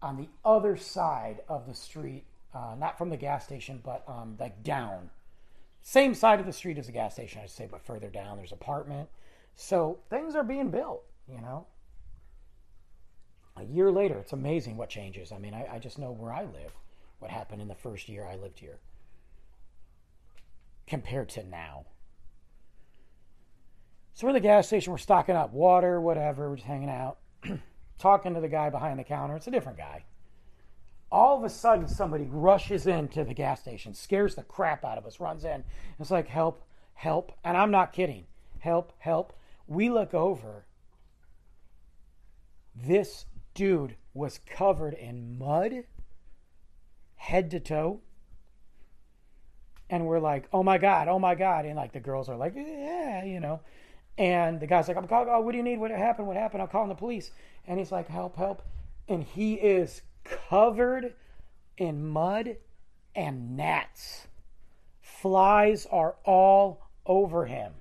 on 0.03 0.17
the 0.17 0.29
other 0.45 0.77
side 0.77 1.41
of 1.49 1.67
the 1.67 1.75
street, 1.75 2.25
uh, 2.55 2.75
not 2.79 2.99
from 2.99 3.11
the 3.11 3.17
gas 3.17 3.45
station, 3.45 3.81
but 3.85 4.05
um, 4.09 4.37
like 4.39 4.63
down. 4.63 5.11
Same 5.83 6.15
side 6.15 6.41
of 6.41 6.47
the 6.47 6.53
street 6.53 6.79
as 6.79 6.87
the 6.87 6.93
gas 6.93 7.15
station, 7.15 7.41
I'd 7.43 7.51
say, 7.51 7.69
but 7.71 7.85
further 7.85 8.09
down. 8.09 8.37
There's 8.37 8.53
apartment. 8.53 9.09
So 9.55 9.99
things 10.11 10.35
are 10.35 10.45
being 10.45 10.71
built, 10.71 11.05
you 11.29 11.41
know. 11.41 11.67
A 13.57 13.65
year 13.65 13.91
later, 13.93 14.19
it's 14.19 14.33
amazing 14.33 14.77
what 14.77 14.89
changes. 14.89 15.31
I 15.31 15.39
mean, 15.39 15.55
I, 15.55 15.75
I 15.75 15.79
just 15.79 15.99
know 15.99 16.11
where 16.11 16.33
I 16.33 16.43
live, 16.43 16.77
what 17.19 17.31
happened 17.31 17.63
in 17.63 17.69
the 17.69 17.75
first 17.75 18.09
year 18.09 18.27
I 18.27 18.37
lived 18.37 18.59
here 18.59 18.79
compared 20.87 21.29
to 21.31 21.47
now. 21.47 21.87
So 24.15 24.27
we're 24.27 24.31
in 24.31 24.35
the 24.35 24.41
gas 24.41 24.69
station, 24.69 24.93
we're 24.93 24.99
stocking 24.99 25.35
up 25.35 25.53
water, 25.53 26.01
whatever, 26.01 26.49
we're 26.49 26.55
just 26.55 26.69
hanging 26.69 26.89
out, 26.89 27.19
talking 27.99 28.35
to 28.35 28.41
the 28.41 28.49
guy 28.49 28.71
behind 28.71 29.01
the 29.01 29.05
counter. 29.05 29.35
It's 29.35 29.49
a 29.49 29.51
different 29.51 29.77
guy. 29.77 30.05
All 31.11 31.37
of 31.37 31.43
a 31.43 31.51
sudden, 31.51 31.89
somebody 31.89 32.29
rushes 32.31 32.87
into 32.87 33.25
the 33.25 33.35
gas 33.35 33.61
station, 33.61 33.93
scares 33.93 34.37
the 34.37 34.45
crap 34.45 34.85
out 34.85 34.99
of 34.99 35.07
us, 35.07 35.19
runs 35.19 35.45
in. 35.45 35.65
It's 35.99 36.13
like, 36.13 36.29
help, 36.29 36.63
help. 36.95 37.33
And 37.45 37.57
I'm 37.57 37.73
not 37.73 37.93
kidding. 37.93 38.27
Help, 38.61 38.93
help. 38.99 39.33
We 39.67 39.91
look 39.91 40.15
over. 40.15 40.65
This 42.75 43.27
dude 43.53 43.97
was 44.13 44.39
covered 44.47 44.95
in 44.95 45.39
mud, 45.39 45.85
head 47.17 47.51
to 47.51 47.59
toe. 47.59 48.01
And 49.91 50.07
we're 50.07 50.21
like, 50.21 50.47
oh 50.53 50.63
my 50.63 50.79
God, 50.79 51.09
oh 51.09 51.19
my 51.19 51.35
God. 51.35 51.65
And 51.65 51.75
like 51.75 51.93
the 51.93 52.01
girls 52.01 52.29
are 52.29 52.37
like, 52.37 52.55
yeah, 52.55 53.25
you 53.25 53.41
know. 53.41 53.61
And 54.17 54.61
the 54.61 54.67
guy's 54.67 54.89
like, 54.89 54.97
I'm 54.97 55.09
calling, 55.09 55.29
oh, 55.31 55.41
what 55.41 55.53
do 55.53 55.59
you 55.59 55.65
need? 55.65 55.79
What 55.81 55.91
happened? 55.91 56.29
What 56.29 56.37
happened? 56.37 56.63
I'm 56.63 56.69
calling 56.69 56.89
the 56.89 56.95
police. 56.95 57.33
And 57.67 57.79
he's 57.79 57.91
like, 57.91 58.09
help, 58.09 58.37
help. 58.37 58.63
And 59.09 59.25
he 59.25 59.55
is 59.55 60.03
covered 60.25 61.15
in 61.77 62.07
mud 62.07 62.57
and 63.15 63.57
gnats. 63.57 64.29
Flies 65.01 65.87
are 65.91 66.17
all 66.25 66.87
over 67.07 67.47
him. 67.47 67.73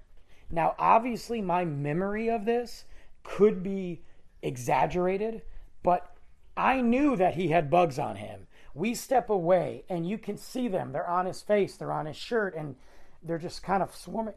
Now, 0.49 0.75
obviously, 0.77 1.41
my 1.41 1.65
memory 1.65 2.29
of 2.29 2.45
this 2.45 2.85
could 3.23 3.63
be 3.63 4.01
exaggerated, 4.41 5.41
but 5.81 6.15
I 6.55 6.81
knew 6.81 7.15
that 7.15 7.35
he 7.35 7.47
had 7.47 7.69
bugs 7.69 7.97
on 7.97 8.17
him. 8.17 8.47
We 8.75 8.93
step 8.95 9.29
away 9.29 9.83
and 9.89 10.07
you 10.07 10.17
can 10.17 10.37
see 10.37 10.67
them. 10.67 10.91
They're 10.91 11.09
on 11.09 11.25
his 11.25 11.41
face, 11.41 11.75
they're 11.75 11.91
on 11.91 12.05
his 12.05 12.17
shirt, 12.17 12.55
and 12.55 12.75
they're 13.23 13.37
just 13.37 13.63
kind 13.63 13.81
of 13.81 13.95
swarming. 13.95 14.35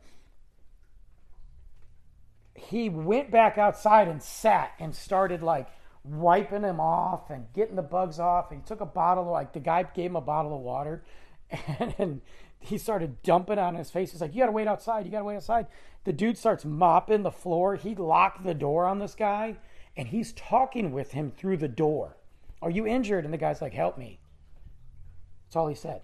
He 2.57 2.89
went 2.89 3.31
back 3.31 3.59
outside 3.59 4.09
and 4.09 4.23
sat 4.23 4.73
and 4.79 4.95
started 4.95 5.43
like 5.43 5.69
wiping 6.05 6.63
him 6.63 6.81
off 6.81 7.31
and 7.31 7.53
getting 7.53 7.77
the 7.77 7.83
bugs 7.83 8.19
off. 8.19 8.51
And 8.51 8.61
he 8.61 8.67
took 8.67 8.81
a 8.81 8.87
bottle, 8.87 9.25
of 9.25 9.31
like 9.31 9.53
the 9.53 9.61
guy 9.61 9.83
gave 9.83 10.11
him 10.11 10.17
a 10.17 10.21
bottle 10.21 10.55
of 10.55 10.61
water, 10.61 11.05
and, 11.51 11.95
and 11.99 12.21
he 12.59 12.79
started 12.79 13.23
dumping 13.23 13.59
on 13.59 13.75
his 13.75 13.91
face. 13.91 14.13
He's 14.13 14.21
like, 14.21 14.35
"You 14.35 14.41
gotta 14.41 14.53
wait 14.53 14.69
outside. 14.69 15.05
You 15.05 15.13
gotta 15.13 15.25
wait 15.25 15.37
outside." 15.37 15.67
The 16.05 16.13
dude 16.13 16.39
starts 16.39 16.65
mopping 16.65 17.23
the 17.23 17.31
floor. 17.31 17.77
He 17.77 17.95
locked 17.95 18.45
the 18.45 18.55
door 18.55 18.87
on 18.87 18.99
this 18.99 19.15
guy, 19.15 19.57
and 19.97 20.09
he's 20.09 20.33
talking 20.33 20.93
with 20.93 21.13
him 21.13 21.31
through 21.31 21.59
the 21.59 21.69
door. 21.69 22.17
Are 22.63 22.71
you 22.71 22.87
injured? 22.87 23.25
And 23.25 23.35
the 23.35 23.39
guy's 23.39 23.61
like, 23.61 23.75
"Help 23.75 23.99
me." 23.99 24.21
That's 25.47 25.57
all 25.57 25.69
he 25.69 25.75
said. 25.75 26.03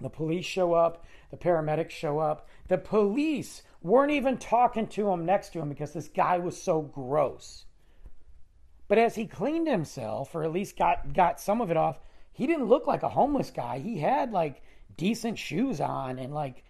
The 0.00 0.10
police 0.10 0.44
show 0.44 0.72
up. 0.72 1.04
The 1.30 1.36
paramedics 1.36 1.90
show 1.90 2.18
up. 2.18 2.48
The 2.68 2.78
police 2.78 3.62
weren't 3.84 4.12
even 4.12 4.38
talking 4.38 4.86
to 4.88 5.10
him 5.10 5.26
next 5.26 5.50
to 5.50 5.60
him 5.60 5.68
because 5.68 5.92
this 5.92 6.08
guy 6.08 6.38
was 6.38 6.60
so 6.60 6.80
gross. 6.80 7.66
But 8.88 8.98
as 8.98 9.14
he 9.14 9.26
cleaned 9.26 9.68
himself, 9.68 10.34
or 10.34 10.42
at 10.42 10.52
least 10.52 10.76
got 10.76 11.12
got 11.12 11.40
some 11.40 11.60
of 11.60 11.70
it 11.70 11.76
off, 11.76 12.00
he 12.32 12.46
didn't 12.46 12.66
look 12.66 12.86
like 12.86 13.02
a 13.02 13.08
homeless 13.08 13.50
guy. 13.50 13.78
He 13.78 13.98
had 13.98 14.32
like 14.32 14.62
decent 14.96 15.38
shoes 15.38 15.80
on 15.80 16.18
and 16.18 16.34
like 16.34 16.64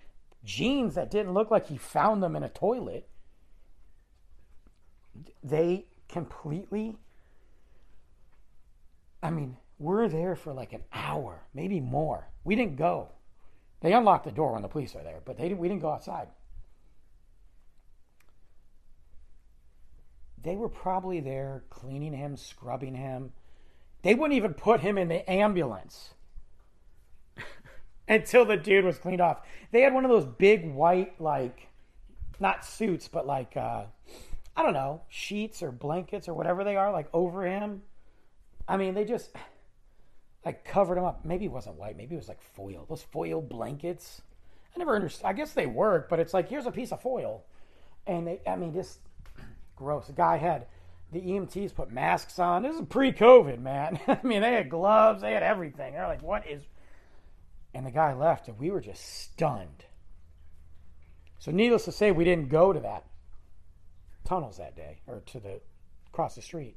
jeans 0.44 0.96
that 0.96 1.10
didn't 1.10 1.34
look 1.34 1.50
like 1.50 1.68
he 1.68 1.78
found 1.78 2.22
them 2.22 2.36
in 2.36 2.42
a 2.42 2.48
toilet. 2.48 3.08
They 5.42 5.86
completely 6.08 6.96
I 9.22 9.30
mean, 9.30 9.56
we're 9.78 10.06
there 10.08 10.36
for 10.36 10.52
like 10.52 10.74
an 10.74 10.82
hour, 10.92 11.44
maybe 11.54 11.80
more. 11.80 12.28
We 12.44 12.56
didn't 12.56 12.76
go. 12.76 13.08
They 13.80 13.92
unlocked 13.92 14.24
the 14.24 14.32
door 14.32 14.52
when 14.52 14.62
the 14.62 14.68
police 14.68 14.94
are 14.94 15.02
there, 15.02 15.20
but 15.24 15.38
they 15.38 15.54
we 15.54 15.68
didn't 15.68 15.80
go 15.80 15.90
outside. 15.90 16.28
They 20.44 20.56
were 20.56 20.68
probably 20.68 21.20
there 21.20 21.64
cleaning 21.70 22.12
him, 22.12 22.36
scrubbing 22.36 22.94
him. 22.94 23.32
They 24.02 24.14
wouldn't 24.14 24.36
even 24.36 24.54
put 24.54 24.80
him 24.80 24.98
in 24.98 25.08
the 25.08 25.28
ambulance 25.28 26.12
until 28.08 28.44
the 28.44 28.58
dude 28.58 28.84
was 28.84 28.98
cleaned 28.98 29.22
off. 29.22 29.40
They 29.72 29.80
had 29.80 29.94
one 29.94 30.04
of 30.04 30.10
those 30.10 30.26
big 30.26 30.70
white, 30.70 31.18
like, 31.20 31.68
not 32.38 32.64
suits, 32.66 33.08
but 33.08 33.26
like, 33.26 33.56
uh, 33.56 33.84
I 34.54 34.62
don't 34.62 34.74
know, 34.74 35.00
sheets 35.08 35.62
or 35.62 35.72
blankets 35.72 36.28
or 36.28 36.34
whatever 36.34 36.62
they 36.62 36.76
are, 36.76 36.92
like 36.92 37.08
over 37.14 37.46
him. 37.46 37.82
I 38.68 38.76
mean, 38.76 38.94
they 38.94 39.04
just 39.04 39.30
like 40.44 40.64
covered 40.64 40.98
him 40.98 41.04
up. 41.04 41.24
Maybe 41.24 41.46
it 41.46 41.52
wasn't 41.52 41.76
white. 41.76 41.96
Maybe 41.96 42.14
it 42.14 42.18
was 42.18 42.28
like 42.28 42.42
foil. 42.42 42.84
Those 42.88 43.02
foil 43.02 43.40
blankets. 43.40 44.22
I 44.74 44.78
never 44.78 44.94
understood. 44.94 45.26
I 45.26 45.32
guess 45.32 45.52
they 45.52 45.66
work, 45.66 46.08
but 46.08 46.20
it's 46.20 46.34
like 46.34 46.48
here's 46.48 46.66
a 46.66 46.72
piece 46.72 46.92
of 46.92 47.00
foil, 47.00 47.44
and 48.06 48.26
they. 48.26 48.40
I 48.46 48.56
mean, 48.56 48.74
just 48.74 48.98
gross. 49.76 50.06
The 50.06 50.12
guy 50.12 50.36
had 50.36 50.66
the 51.12 51.20
EMTs 51.20 51.74
put 51.74 51.90
masks 51.90 52.38
on. 52.38 52.62
This 52.62 52.74
is 52.74 52.82
pre-COVID, 52.88 53.60
man. 53.60 54.00
I 54.08 54.18
mean, 54.22 54.42
they 54.42 54.52
had 54.52 54.68
gloves, 54.68 55.22
they 55.22 55.32
had 55.32 55.42
everything. 55.42 55.94
They're 55.94 56.08
like, 56.08 56.22
"What 56.22 56.46
is?" 56.46 56.62
And 57.72 57.86
the 57.86 57.90
guy 57.90 58.12
left, 58.12 58.48
and 58.48 58.58
we 58.58 58.70
were 58.70 58.80
just 58.80 59.22
stunned. 59.22 59.84
So, 61.38 61.50
needless 61.50 61.84
to 61.84 61.92
say, 61.92 62.10
we 62.10 62.24
didn't 62.24 62.48
go 62.48 62.72
to 62.72 62.80
that 62.80 63.04
tunnels 64.24 64.56
that 64.56 64.74
day 64.74 65.00
or 65.06 65.20
to 65.26 65.40
the 65.40 65.60
across 66.08 66.34
the 66.34 66.42
street. 66.42 66.76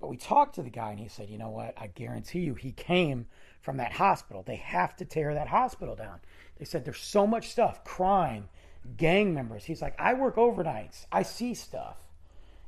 But 0.00 0.08
we 0.08 0.16
talked 0.16 0.56
to 0.56 0.62
the 0.62 0.70
guy, 0.70 0.90
and 0.90 1.00
he 1.00 1.08
said, 1.08 1.28
"You 1.28 1.38
know 1.38 1.50
what? 1.50 1.74
I 1.76 1.88
guarantee 1.88 2.40
you, 2.40 2.54
he 2.54 2.72
came 2.72 3.26
from 3.60 3.78
that 3.78 3.92
hospital. 3.92 4.42
They 4.42 4.56
have 4.56 4.94
to 4.96 5.04
tear 5.04 5.34
that 5.34 5.48
hospital 5.48 5.96
down." 5.96 6.20
They 6.58 6.64
said 6.64 6.84
there's 6.84 6.98
so 6.98 7.26
much 7.26 7.48
stuff, 7.50 7.84
crime, 7.84 8.48
gang 8.96 9.34
members. 9.34 9.64
He's 9.64 9.82
like, 9.82 10.00
"I 10.00 10.14
work 10.14 10.36
overnights. 10.36 11.06
I 11.10 11.22
see 11.22 11.54
stuff." 11.54 11.98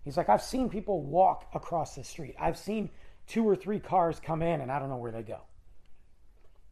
He's 0.05 0.17
like, 0.17 0.29
I've 0.29 0.43
seen 0.43 0.69
people 0.69 1.03
walk 1.03 1.49
across 1.55 1.95
the 1.95 2.05
street. 2.05 2.35
I've 2.39 2.59
seen 2.59 2.91
two 3.27 3.49
or 3.49 3.57
three 3.57 3.81
cars 3.81 4.21
come 4.21 4.43
in 4.43 4.61
and 4.61 4.71
I 4.71 4.79
don't 4.79 4.91
know 4.91 4.97
where 4.97 5.13
they 5.13 5.23
go. 5.23 5.41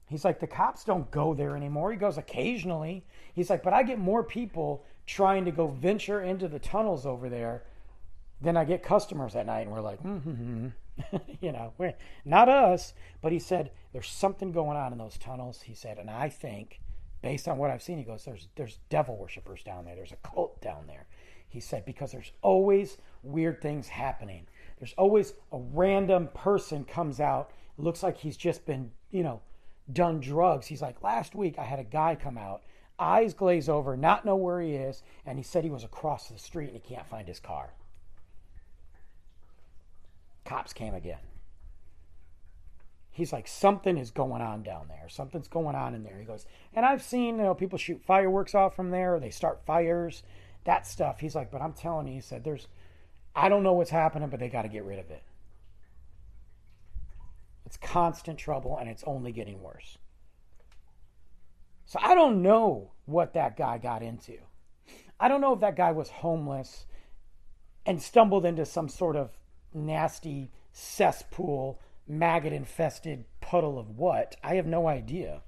He's 0.07 0.25
like, 0.25 0.41
the 0.41 0.47
cops 0.47 0.85
don't 0.85 1.11
go 1.11 1.33
there 1.33 1.57
anymore. 1.57 1.91
He 1.91 1.97
goes 1.97 2.19
occasionally. 2.19 3.07
He's 3.35 3.49
like, 3.49 3.63
but 3.63 3.73
I 3.73 3.83
get 3.83 3.99
more 3.99 4.23
people 4.23 4.85
trying 5.07 5.47
to 5.47 5.51
go 5.51 5.69
venture 5.69 6.21
into 6.21 6.49
the 6.49 6.59
tunnels 6.59 7.07
over 7.07 7.31
there 7.31 7.63
than 8.43 8.59
I 8.59 8.65
get 8.65 8.83
customers 8.83 9.35
at 9.35 9.47
night. 9.47 9.63
And 9.63 9.73
we're 9.73 9.81
like, 9.81 10.03
mm-hmm. 10.03 10.69
you 11.41 11.53
know, 11.53 11.73
we're, 11.79 11.95
not 12.27 12.51
us. 12.51 12.93
But 13.23 13.33
he 13.33 13.39
said, 13.39 13.71
there's 13.93 14.09
something 14.09 14.53
going 14.53 14.77
on 14.77 14.93
in 14.93 14.99
those 14.99 15.17
tunnels. 15.17 15.63
He 15.63 15.75
said, 15.75 15.99
and 15.99 16.11
I 16.11 16.29
think, 16.29 16.81
based 17.23 17.49
on 17.49 17.57
what 17.57 17.71
I've 17.71 17.83
seen, 17.83 17.97
he 17.97 18.05
goes, 18.05 18.25
there's, 18.25 18.49
there's 18.57 18.79
devil 18.91 19.17
worshippers 19.17 19.63
down 19.63 19.87
there. 19.87 19.95
There's 19.97 20.13
a 20.13 20.17
cult 20.17 20.61
down 20.61 20.87
there. 20.87 21.07
He 21.53 21.61
said, 21.61 21.85
because 21.85 22.13
there's 22.13 22.33
always 22.41 22.97
weird 23.23 23.61
things 23.61 23.89
happening. 23.89 24.47
There's 24.79 24.95
always 24.97 25.35
a 25.53 25.59
random 25.59 26.29
person 26.33 26.85
comes 26.85 27.21
out, 27.21 27.51
looks 27.77 28.03
like 28.03 28.17
he's 28.17 28.39
just 28.39 28.65
been, 28.65 28.91
you 29.11 29.23
know, 29.23 29.43
done 29.93 30.19
drugs. 30.21 30.67
He's 30.67 30.81
like, 30.81 31.03
last 31.03 31.35
week 31.35 31.59
I 31.59 31.65
had 31.65 31.79
a 31.79 31.85
guy 31.85 32.15
come 32.15 32.39
out, 32.39 32.63
eyes 32.99 33.35
glaze 33.35 33.69
over, 33.69 33.99
not 33.99 34.25
know 34.25 34.35
where 34.35 34.63
he 34.63 34.73
is, 34.73 35.03
and 35.27 35.39
he 35.39 35.45
said 35.45 35.63
he 35.63 35.69
was 35.69 35.85
across 35.85 36.29
the 36.29 36.39
street 36.39 36.73
and 36.73 36.81
he 36.83 36.95
can't 36.95 37.07
find 37.07 37.29
his 37.29 37.39
car. 37.39 37.75
Cops 40.47 40.73
came 40.73 40.95
again. 40.95 41.21
He's 43.11 43.31
like, 43.31 43.47
something 43.47 43.99
is 43.99 44.11
going 44.11 44.41
on 44.41 44.63
down 44.63 44.89
there. 44.89 45.07
Something's 45.11 45.49
going 45.49 45.77
on 45.77 45.95
in 45.95 46.03
there. 46.03 46.19
He 46.19 46.25
goes, 46.25 46.47
and 46.73 46.87
I've 46.87 47.03
seen, 47.03 47.37
you 47.37 47.43
know, 47.43 47.55
people 47.55 47.77
shoot 47.77 48.01
fireworks 48.03 48.55
off 48.55 48.75
from 48.75 48.91
there. 48.91 49.21
They 49.21 49.29
start 49.29 49.67
fires 49.67 50.23
that 50.65 50.87
stuff. 50.87 51.21
He's 51.21 51.35
like, 51.35 51.51
but 51.51 51.63
I'm 51.63 51.73
telling 51.73 52.07
you, 52.07 52.15
he 52.15 52.21
said, 52.21 52.45
there's, 52.45 52.69
I 53.35 53.49
don't 53.49 53.63
know 53.63 53.73
what's 53.73 53.91
happening, 53.91 54.29
but 54.29 54.41
they 54.41 54.49
got 54.49 54.63
to 54.63 54.69
get 54.69 54.85
rid 54.85 54.99
of 54.99 55.11
it. 55.11 55.23
It's 57.67 57.77
constant 57.77 58.39
trouble 58.39 58.77
and 58.79 58.89
it's 58.89 59.05
only 59.07 59.33
getting 59.33 59.63
worse. 59.63 59.99
So 61.87 61.99
I 62.03 62.15
don't 62.15 62.43
know 62.43 62.91
what 63.07 63.35
that 63.35 63.57
guy 63.57 63.79
got 63.79 64.03
into. 64.03 64.39
I 65.19 65.29
don't 65.29 65.41
know 65.41 65.53
if 65.55 65.61
that 65.61 65.77
guy 65.77 65.93
was 65.93 66.09
homeless 66.09 66.87
and 67.87 68.01
stumbled 68.01 68.45
into 68.45 68.65
some 68.65 68.89
sort 68.89 69.17
of 69.17 69.31
nasty 69.75 70.51
cesspool, 70.73 71.79
maggot 72.07 72.53
infested 72.53 73.25
puddle 73.41 73.79
of 73.79 73.97
what. 73.97 74.37
I 74.43 74.57
have 74.57 74.67
no 74.67 74.87
idea. 74.87 75.43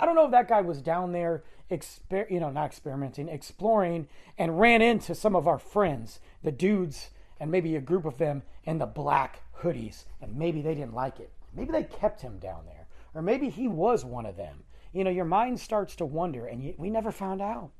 I 0.00 0.06
don't 0.06 0.14
know 0.14 0.26
if 0.26 0.30
that 0.30 0.48
guy 0.48 0.60
was 0.60 0.80
down 0.80 1.12
there 1.12 1.44
exper- 1.70 2.30
you 2.30 2.40
know, 2.40 2.50
not 2.50 2.66
experimenting, 2.66 3.28
exploring, 3.28 4.08
and 4.36 4.60
ran 4.60 4.82
into 4.82 5.14
some 5.14 5.36
of 5.36 5.46
our 5.46 5.58
friends, 5.58 6.20
the 6.42 6.52
dudes, 6.52 7.10
and 7.40 7.50
maybe 7.50 7.76
a 7.76 7.80
group 7.80 8.04
of 8.04 8.18
them 8.18 8.42
in 8.64 8.78
the 8.78 8.86
black 8.86 9.42
hoodies, 9.60 10.04
and 10.20 10.36
maybe 10.36 10.62
they 10.62 10.74
didn't 10.74 10.94
like 10.94 11.20
it. 11.20 11.30
Maybe 11.54 11.72
they 11.72 11.84
kept 11.84 12.20
him 12.20 12.38
down 12.38 12.64
there, 12.66 12.86
or 13.14 13.22
maybe 13.22 13.48
he 13.48 13.68
was 13.68 14.04
one 14.04 14.26
of 14.26 14.36
them. 14.36 14.64
You 14.92 15.04
know, 15.04 15.10
your 15.10 15.24
mind 15.24 15.60
starts 15.60 15.96
to 15.96 16.06
wonder, 16.06 16.46
and 16.46 16.62
you, 16.62 16.74
we 16.78 16.90
never 16.90 17.12
found 17.12 17.42
out. 17.42 17.70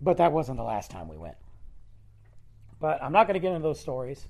But 0.00 0.18
that 0.18 0.32
wasn't 0.32 0.58
the 0.58 0.64
last 0.64 0.90
time 0.90 1.08
we 1.08 1.16
went. 1.16 1.36
But 2.78 3.02
I'm 3.02 3.12
not 3.12 3.26
going 3.26 3.34
to 3.34 3.40
get 3.40 3.52
into 3.52 3.62
those 3.62 3.80
stories. 3.80 4.28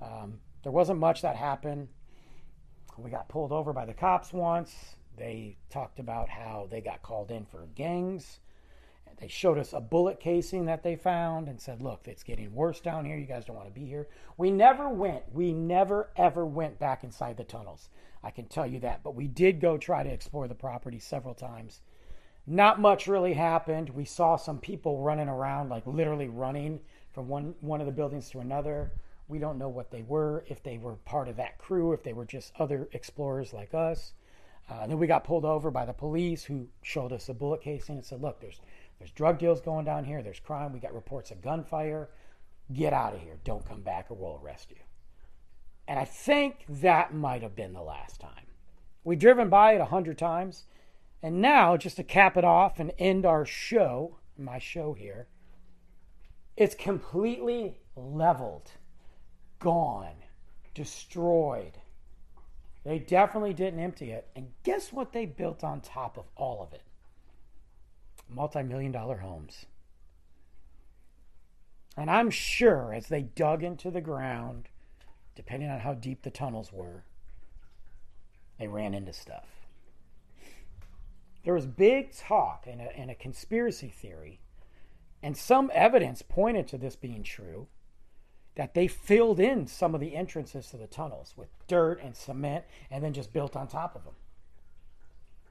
Um, 0.00 0.40
there 0.62 0.72
wasn't 0.72 0.98
much 0.98 1.22
that 1.22 1.36
happened. 1.36 1.88
We 2.96 3.10
got 3.10 3.28
pulled 3.28 3.52
over 3.52 3.72
by 3.72 3.84
the 3.84 3.94
cops 3.94 4.32
once. 4.32 4.96
They 5.16 5.56
talked 5.70 5.98
about 5.98 6.28
how 6.28 6.68
they 6.70 6.80
got 6.80 7.02
called 7.02 7.30
in 7.30 7.44
for 7.44 7.66
gangs. 7.74 8.40
They 9.22 9.28
showed 9.28 9.56
us 9.56 9.72
a 9.72 9.80
bullet 9.80 10.18
casing 10.18 10.64
that 10.66 10.82
they 10.82 10.96
found 10.96 11.46
and 11.46 11.60
said, 11.60 11.80
Look, 11.80 12.08
it's 12.08 12.24
getting 12.24 12.52
worse 12.52 12.80
down 12.80 13.04
here. 13.04 13.16
You 13.16 13.24
guys 13.24 13.44
don't 13.44 13.54
want 13.54 13.68
to 13.68 13.80
be 13.80 13.86
here. 13.86 14.08
We 14.36 14.50
never 14.50 14.88
went, 14.88 15.32
we 15.32 15.52
never 15.52 16.10
ever 16.16 16.44
went 16.44 16.80
back 16.80 17.04
inside 17.04 17.36
the 17.36 17.44
tunnels. 17.44 17.88
I 18.24 18.32
can 18.32 18.46
tell 18.46 18.66
you 18.66 18.80
that. 18.80 19.04
But 19.04 19.14
we 19.14 19.28
did 19.28 19.60
go 19.60 19.78
try 19.78 20.02
to 20.02 20.12
explore 20.12 20.48
the 20.48 20.56
property 20.56 20.98
several 20.98 21.34
times. 21.34 21.82
Not 22.48 22.80
much 22.80 23.06
really 23.06 23.34
happened. 23.34 23.90
We 23.90 24.04
saw 24.04 24.34
some 24.34 24.58
people 24.58 24.98
running 24.98 25.28
around, 25.28 25.68
like 25.68 25.86
literally 25.86 26.28
running 26.28 26.80
from 27.12 27.28
one, 27.28 27.54
one 27.60 27.80
of 27.80 27.86
the 27.86 27.92
buildings 27.92 28.28
to 28.30 28.40
another. 28.40 28.90
We 29.28 29.38
don't 29.38 29.58
know 29.58 29.68
what 29.68 29.92
they 29.92 30.02
were, 30.02 30.44
if 30.48 30.64
they 30.64 30.78
were 30.78 30.96
part 30.96 31.28
of 31.28 31.36
that 31.36 31.58
crew, 31.58 31.92
if 31.92 32.02
they 32.02 32.12
were 32.12 32.24
just 32.24 32.52
other 32.58 32.88
explorers 32.90 33.52
like 33.52 33.72
us. 33.72 34.14
Uh, 34.68 34.86
then 34.86 34.98
we 34.98 35.06
got 35.06 35.24
pulled 35.24 35.44
over 35.44 35.70
by 35.70 35.84
the 35.84 35.92
police 35.92 36.44
who 36.44 36.68
showed 36.82 37.12
us 37.12 37.28
a 37.28 37.34
bullet 37.34 37.60
casing 37.60 37.96
and 37.96 38.04
said, 38.04 38.22
Look, 38.22 38.40
there's 38.40 38.60
there's 38.98 39.10
drug 39.10 39.38
deals 39.38 39.60
going 39.60 39.84
down 39.84 40.04
here. 40.04 40.22
There's 40.22 40.38
crime. 40.38 40.72
We 40.72 40.78
got 40.78 40.94
reports 40.94 41.32
of 41.32 41.42
gunfire. 41.42 42.08
Get 42.72 42.92
out 42.92 43.14
of 43.14 43.20
here. 43.20 43.36
Don't 43.42 43.66
come 43.66 43.80
back 43.80 44.06
or 44.08 44.14
we'll 44.14 44.40
arrest 44.42 44.70
you. 44.70 44.76
And 45.88 45.98
I 45.98 46.04
think 46.04 46.64
that 46.68 47.12
might 47.12 47.42
have 47.42 47.56
been 47.56 47.72
the 47.72 47.82
last 47.82 48.20
time. 48.20 48.46
We've 49.02 49.18
driven 49.18 49.48
by 49.48 49.72
it 49.72 49.80
a 49.80 49.86
hundred 49.86 50.18
times. 50.18 50.66
And 51.20 51.42
now, 51.42 51.76
just 51.76 51.96
to 51.96 52.04
cap 52.04 52.36
it 52.36 52.44
off 52.44 52.78
and 52.78 52.92
end 52.98 53.26
our 53.26 53.44
show, 53.44 54.18
my 54.38 54.58
show 54.58 54.92
here, 54.92 55.26
it's 56.56 56.74
completely 56.76 57.78
leveled, 57.96 58.70
gone, 59.58 60.14
destroyed. 60.74 61.78
They 62.84 62.98
definitely 62.98 63.54
didn't 63.54 63.80
empty 63.80 64.10
it. 64.10 64.28
And 64.34 64.52
guess 64.64 64.92
what 64.92 65.12
they 65.12 65.26
built 65.26 65.62
on 65.62 65.80
top 65.80 66.18
of 66.18 66.24
all 66.36 66.62
of 66.62 66.72
it? 66.72 66.82
multi 68.34 68.62
million 68.62 68.92
dollar 68.92 69.18
homes. 69.18 69.66
And 71.96 72.10
I'm 72.10 72.30
sure 72.30 72.94
as 72.94 73.08
they 73.08 73.22
dug 73.22 73.62
into 73.62 73.90
the 73.90 74.00
ground, 74.00 74.68
depending 75.34 75.68
on 75.68 75.80
how 75.80 75.94
deep 75.94 76.22
the 76.22 76.30
tunnels 76.30 76.72
were, 76.72 77.04
they 78.58 78.66
ran 78.66 78.94
into 78.94 79.12
stuff. 79.12 79.46
There 81.44 81.54
was 81.54 81.66
big 81.66 82.14
talk 82.14 82.66
and 82.66 82.80
a, 82.80 82.96
and 82.96 83.10
a 83.10 83.14
conspiracy 83.14 83.88
theory, 83.88 84.40
and 85.22 85.36
some 85.36 85.70
evidence 85.74 86.22
pointed 86.22 86.68
to 86.68 86.78
this 86.78 86.96
being 86.96 87.22
true 87.22 87.66
that 88.54 88.74
they 88.74 88.86
filled 88.86 89.40
in 89.40 89.66
some 89.66 89.94
of 89.94 90.00
the 90.00 90.14
entrances 90.14 90.66
to 90.68 90.76
the 90.76 90.86
tunnels 90.86 91.34
with 91.36 91.48
dirt 91.68 92.00
and 92.02 92.16
cement 92.16 92.64
and 92.90 93.02
then 93.02 93.12
just 93.12 93.32
built 93.32 93.56
on 93.56 93.66
top 93.66 93.96
of 93.96 94.04
them. 94.04 94.14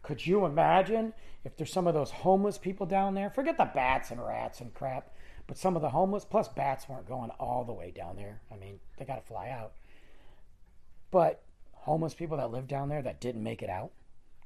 Could 0.03 0.25
you 0.25 0.45
imagine 0.45 1.13
if 1.43 1.55
there's 1.55 1.71
some 1.71 1.87
of 1.87 1.93
those 1.93 2.11
homeless 2.11 2.57
people 2.57 2.85
down 2.85 3.13
there? 3.15 3.29
Forget 3.29 3.57
the 3.57 3.65
bats 3.65 4.11
and 4.11 4.23
rats 4.23 4.59
and 4.61 4.73
crap, 4.73 5.13
but 5.47 5.57
some 5.57 5.75
of 5.75 5.81
the 5.81 5.89
homeless, 5.89 6.25
plus 6.25 6.47
bats 6.47 6.87
weren't 6.87 7.07
going 7.07 7.29
all 7.39 7.63
the 7.63 7.73
way 7.73 7.91
down 7.91 8.15
there. 8.15 8.41
I 8.51 8.57
mean, 8.57 8.79
they 8.97 9.05
got 9.05 9.15
to 9.15 9.27
fly 9.27 9.49
out. 9.49 9.73
But 11.11 11.43
homeless 11.73 12.13
people 12.13 12.37
that 12.37 12.51
live 12.51 12.67
down 12.67 12.89
there 12.89 13.01
that 13.01 13.21
didn't 13.21 13.43
make 13.43 13.61
it 13.61 13.69
out, 13.69 13.91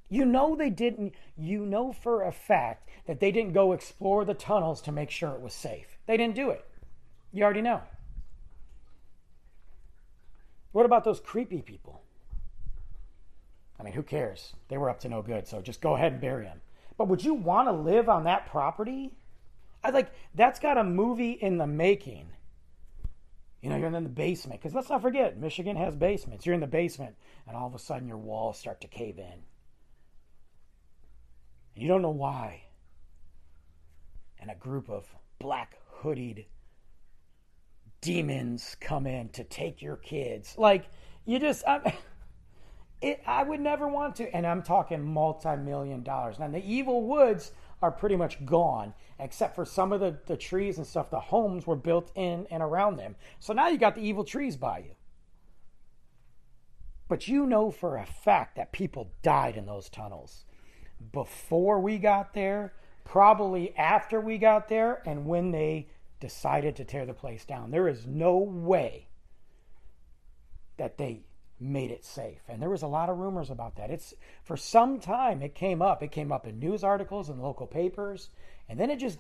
you 0.10 0.26
know 0.26 0.56
they 0.56 0.70
didn't, 0.70 1.16
you 1.36 1.66
know 1.66 1.92
for 1.92 2.24
a 2.24 2.32
fact 2.32 2.90
that 3.08 3.20
they 3.20 3.32
didn't 3.32 3.54
go 3.54 3.72
explore 3.72 4.24
the 4.24 4.34
tunnels 4.34 4.82
to 4.84 4.92
make 4.92 5.10
sure 5.10 5.32
it 5.32 5.42
was 5.42 5.54
safe. 5.54 5.98
They 6.06 6.18
didn't 6.18 6.36
do 6.36 6.50
it. 6.52 6.66
You 7.32 7.44
already 7.44 7.62
know. 7.62 7.82
What 10.76 10.86
about 10.86 11.06
those 11.06 11.22
creepy 11.22 11.62
people? 11.62 12.02
I 13.80 13.84
mean, 13.84 13.94
who 13.94 14.04
cares? 14.04 14.56
They 14.68 14.78
were 14.78 14.90
up 14.90 15.00
to 15.00 15.10
no 15.10 15.22
good, 15.22 15.48
so 15.48 15.62
just 15.62 15.80
go 15.80 15.96
ahead 15.96 16.12
and 16.12 16.20
bury 16.20 16.44
them. 16.44 16.60
But 16.98 17.08
would 17.08 17.24
you 17.24 17.34
want 17.34 17.70
to 17.70 17.72
live 17.72 18.10
on 18.10 18.26
that 18.26 18.48
property? 18.48 19.14
I 19.86 19.92
like 19.92 20.12
that's 20.36 20.60
got 20.60 20.78
a 20.78 20.84
movie 20.84 21.32
in 21.32 21.60
the 21.60 21.66
making. 21.66 22.28
You 23.62 23.70
know, 23.70 23.78
you're 23.78 23.88
in 23.88 24.04
the 24.04 24.10
basement 24.10 24.60
because 24.60 24.76
let's 24.76 24.90
not 24.90 25.02
forget, 25.02 25.38
Michigan 25.38 25.78
has 25.78 25.96
basements. 25.96 26.46
You're 26.46 26.56
in 26.56 26.60
the 26.60 26.68
basement, 26.68 27.16
and 27.48 27.56
all 27.56 27.68
of 27.68 27.74
a 27.74 27.80
sudden 27.80 28.06
your 28.06 28.18
walls 28.18 28.60
start 28.60 28.82
to 28.82 28.88
cave 28.90 29.18
in. 29.18 29.44
And 31.74 31.84
you 31.84 31.88
don't 31.88 32.02
know 32.02 32.10
why. 32.10 32.64
And 34.42 34.52
a 34.52 34.56
group 34.56 34.90
of 34.90 35.06
black 35.40 35.78
hoodied 36.02 36.48
demons 38.06 38.78
come 38.80 39.08
in 39.08 39.30
to 39.30 39.44
take 39.44 39.82
your 39.82 39.98
kids. 39.98 40.56
Like 40.58 40.86
you 41.26 41.40
just. 41.40 41.64
I, 41.68 41.98
it, 43.02 43.22
I 43.26 43.44
would 43.44 43.60
never 43.60 43.88
want 43.88 44.16
to. 44.18 44.34
And 44.34 44.46
I'm 44.46 44.62
talking 44.62 45.04
multi 45.04 45.56
million 45.56 46.04
dollars. 46.04 46.40
Now, 46.40 46.48
the 46.48 46.64
evil 46.64 47.04
woods 47.04 47.52
are 47.82 47.92
pretty 47.92 48.16
much 48.16 48.46
gone, 48.46 48.94
except 49.20 49.56
for 49.56 49.66
some 49.66 49.92
of 49.92 50.00
the, 50.00 50.18
the 50.28 50.38
trees 50.38 50.78
and 50.78 50.88
stuff. 50.88 51.10
The 51.10 51.20
homes 51.20 51.68
were 51.68 51.76
built 51.76 52.12
in 52.16 52.48
and 52.52 52.62
around 52.64 52.98
them. 52.98 53.16
So 53.40 53.54
now 53.54 53.68
you 53.68 53.78
got 53.78 53.96
the 53.96 54.02
evil 54.02 54.24
trees 54.24 54.56
by 54.56 54.80
you. 54.80 54.92
But 57.08 57.28
you 57.28 57.46
know 57.46 57.70
for 57.72 57.98
a 57.98 58.06
fact 58.06 58.56
that 58.56 58.72
people 58.72 59.12
died 59.22 59.58
in 59.58 59.66
those 59.66 59.90
tunnels 59.90 60.46
before 61.12 61.80
we 61.80 61.98
got 61.98 62.34
there, 62.34 62.74
probably 63.04 63.76
after 63.76 64.20
we 64.20 64.38
got 64.38 64.70
there, 64.70 65.04
and 65.06 65.26
when 65.26 65.52
they 65.52 65.88
decided 66.20 66.76
to 66.76 66.86
tear 66.86 67.06
the 67.06 67.14
place 67.14 67.46
down. 67.46 67.72
There 67.72 67.88
is 67.88 68.06
no 68.06 68.38
way 68.38 69.08
that 70.78 70.98
they 70.98 71.22
made 71.60 71.92
it 71.92 72.04
safe. 72.04 72.42
And 72.48 72.62
there 72.62 72.70
was 72.70 72.82
a 72.82 72.88
lot 72.88 73.10
of 73.10 73.18
rumors 73.18 73.50
about 73.50 73.76
that. 73.76 73.90
It's 73.90 74.14
for 74.44 74.58
some 74.58 75.00
time 75.00 75.42
it 75.42 75.56
came 75.56 75.82
up. 75.82 76.04
It 76.04 76.12
came 76.12 76.32
up 76.32 76.46
in 76.46 76.60
news 76.60 76.84
articles 76.84 77.30
and 77.30 77.42
local 77.42 77.68
papers, 77.68 78.30
and 78.68 78.80
then 78.80 78.90
it 78.90 79.00
just 79.00 79.20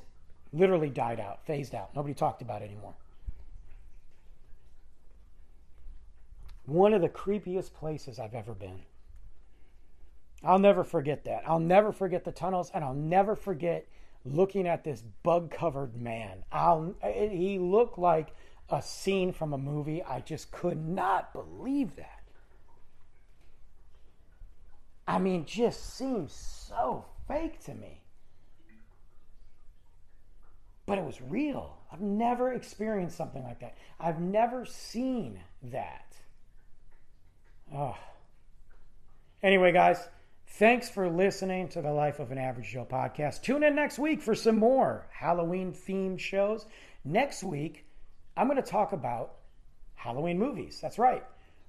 literally 0.52 0.90
died 0.90 1.20
out, 1.20 1.46
phased 1.46 1.76
out. 1.76 1.96
Nobody 1.96 2.14
talked 2.14 2.42
about 2.42 2.62
it 2.62 2.66
anymore. 2.66 2.96
One 6.66 6.94
of 6.94 7.02
the 7.02 7.10
creepiest 7.10 7.74
places 7.74 8.20
I've 8.20 8.34
ever 8.34 8.54
been. 8.54 8.82
I'll 10.44 10.60
never 10.60 10.84
forget 10.84 11.24
that. 11.26 11.44
I'll 11.48 11.60
never 11.60 11.92
forget 11.92 12.24
the 12.24 12.32
tunnels, 12.32 12.72
and 12.74 12.84
I'll 12.84 12.94
never 12.94 13.36
forget 13.36 13.88
looking 14.26 14.68
at 14.68 14.84
this 14.84 15.04
bug-covered 15.24 15.96
man. 15.96 16.44
I'll, 16.52 16.96
he 17.04 17.60
looked 17.60 18.00
like 18.00 18.34
a 18.70 18.82
scene 18.82 19.32
from 19.32 19.54
a 19.54 19.58
movie. 19.58 20.04
I 20.04 20.20
just 20.22 20.52
could 20.52 20.84
not 20.86 21.32
believe 21.34 21.96
that. 21.98 22.24
I 25.08 25.20
mean, 25.20 25.46
just 25.46 25.96
seems 25.96 26.34
so 26.34 27.06
fake 27.28 27.64
to 27.66 27.76
me. 27.76 28.02
But 30.88 30.98
it 30.98 31.04
was 31.04 31.22
real. 31.22 31.78
I've 31.92 32.02
never 32.02 32.54
experienced 32.54 33.18
something 33.18 33.44
like 33.44 33.60
that. 33.60 33.78
I've 34.00 34.20
never 34.20 34.66
seen 34.66 35.40
that. 35.64 36.16
Oh. 37.74 37.98
Anyway, 39.42 39.72
guys, 39.72 39.98
thanks 40.58 40.90
for 40.90 41.10
listening 41.10 41.68
to 41.68 41.82
the 41.82 41.92
Life 41.92 42.20
of 42.20 42.32
an 42.32 42.38
Average 42.38 42.70
Joe 42.70 42.88
podcast. 42.90 43.42
Tune 43.42 43.62
in 43.62 43.76
next 43.76 44.00
week 44.00 44.22
for 44.22 44.34
some 44.34 44.58
more 44.58 45.06
Halloween 45.12 45.74
themed 45.74 46.20
shows. 46.20 46.66
Next 47.04 47.44
week, 47.44 47.86
I'm 48.38 48.48
going 48.48 48.62
to 48.62 48.70
talk 48.70 48.94
about 48.94 49.34
Halloween 49.96 50.40
movies. 50.40 50.80
That's 50.82 50.98
right. 50.98 51.24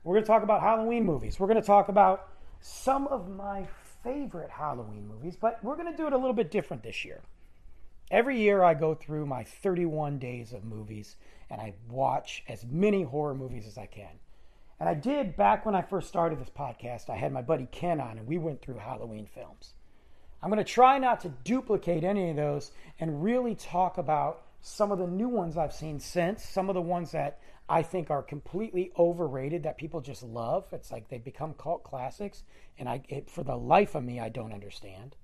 We're 0.05 0.15
going 0.15 0.23
to 0.23 0.29
talk 0.29 0.45
about 0.45 0.61
Halloween 0.61 1.05
movies. 1.05 1.41
We're 1.41 1.49
going 1.49 1.61
to 1.61 1.67
talk 1.67 1.89
about 1.89 2.29
some 2.61 3.09
of 3.09 3.29
my 3.29 3.67
favorite 4.05 4.51
Halloween 4.51 5.09
movies, 5.09 5.35
but 5.35 5.59
we're 5.65 5.77
going 5.77 5.91
to 5.91 5.97
do 5.97 6.07
it 6.07 6.13
a 6.13 6.17
little 6.17 6.33
bit 6.33 6.53
different 6.53 6.85
this 6.85 7.05
year. 7.05 7.23
Every 8.13 8.39
year 8.39 8.63
I 8.63 8.75
go 8.75 8.95
through 8.95 9.27
my 9.27 9.43
31 9.43 10.21
days 10.21 10.53
of 10.53 10.65
movies 10.65 11.17
and 11.51 11.61
I 11.61 11.75
watch 11.91 12.45
as 12.49 12.65
many 12.65 13.03
horror 13.03 13.35
movies 13.35 13.67
as 13.67 13.79
I 13.79 13.87
can. 13.87 14.21
And 14.78 14.89
I 14.89 14.94
did 14.94 15.36
back 15.36 15.65
when 15.65 15.74
I 15.74 15.82
first 15.82 16.09
started 16.09 16.40
this 16.40 16.51
podcast. 16.51 17.09
I 17.09 17.16
had 17.16 17.32
my 17.32 17.43
buddy 17.43 17.66
Ken 17.70 18.01
on 18.01 18.19
and 18.19 18.27
we 18.27 18.39
went 18.39 18.61
through 18.61 18.78
Halloween 18.78 19.27
films. 19.27 19.74
I'm 20.43 20.51
going 20.51 20.65
to 20.65 20.70
try 20.70 20.98
not 20.98 21.20
to 21.23 21.31
duplicate 21.44 22.05
any 22.05 22.31
of 22.31 22.36
those 22.36 22.70
and 23.01 23.23
really 23.23 23.55
talk 23.55 23.98
about 23.98 24.43
some 24.61 24.93
of 24.93 24.98
the 24.98 25.07
new 25.07 25.28
ones 25.28 25.57
I've 25.57 25.73
seen 25.73 25.98
since, 25.98 26.44
some 26.44 26.69
of 26.69 26.74
the 26.74 26.82
ones 26.82 27.12
that 27.12 27.40
I 27.69 27.82
think 27.82 28.11
are 28.11 28.23
completely 28.23 28.93
overrated 28.98 29.62
that 29.62 29.78
people 29.78 30.01
just 30.01 30.23
love. 30.23 30.66
It's 30.73 30.93
like 30.93 31.09
they 31.09 31.19
become 31.19 31.55
cult 31.55 31.85
classics, 31.85 32.43
and 32.78 32.89
I, 32.89 33.03
it, 33.09 33.31
for 33.31 33.43
the 33.43 33.57
life 33.57 33.94
of 33.94 34.05
me, 34.05 34.20
I 34.20 34.28
don't 34.28 34.53
understand. 34.53 35.16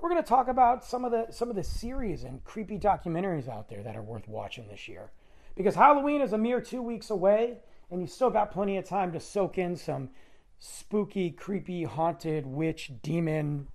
We're 0.00 0.10
going 0.10 0.22
to 0.22 0.28
talk 0.28 0.48
about 0.48 0.84
some 0.84 1.04
of 1.04 1.12
the 1.12 1.28
some 1.30 1.48
of 1.48 1.56
the 1.56 1.64
series 1.64 2.24
and 2.24 2.44
creepy 2.44 2.78
documentaries 2.78 3.48
out 3.48 3.68
there 3.68 3.82
that 3.82 3.96
are 3.96 4.02
worth 4.02 4.28
watching 4.28 4.68
this 4.68 4.88
year, 4.88 5.10
because 5.56 5.74
Halloween 5.74 6.20
is 6.20 6.34
a 6.34 6.38
mere 6.38 6.60
two 6.60 6.82
weeks 6.82 7.08
away, 7.08 7.58
and 7.90 8.00
you 8.00 8.06
still 8.06 8.30
got 8.30 8.50
plenty 8.50 8.76
of 8.76 8.84
time 8.84 9.12
to 9.12 9.20
soak 9.20 9.58
in 9.58 9.76
some 9.76 10.10
spooky, 10.58 11.30
creepy, 11.30 11.84
haunted, 11.84 12.46
witch, 12.46 12.92
demon, 13.02 13.68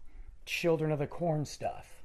children 0.46 0.92
of 0.92 1.00
the 1.00 1.08
corn 1.08 1.46
stuff. 1.46 2.04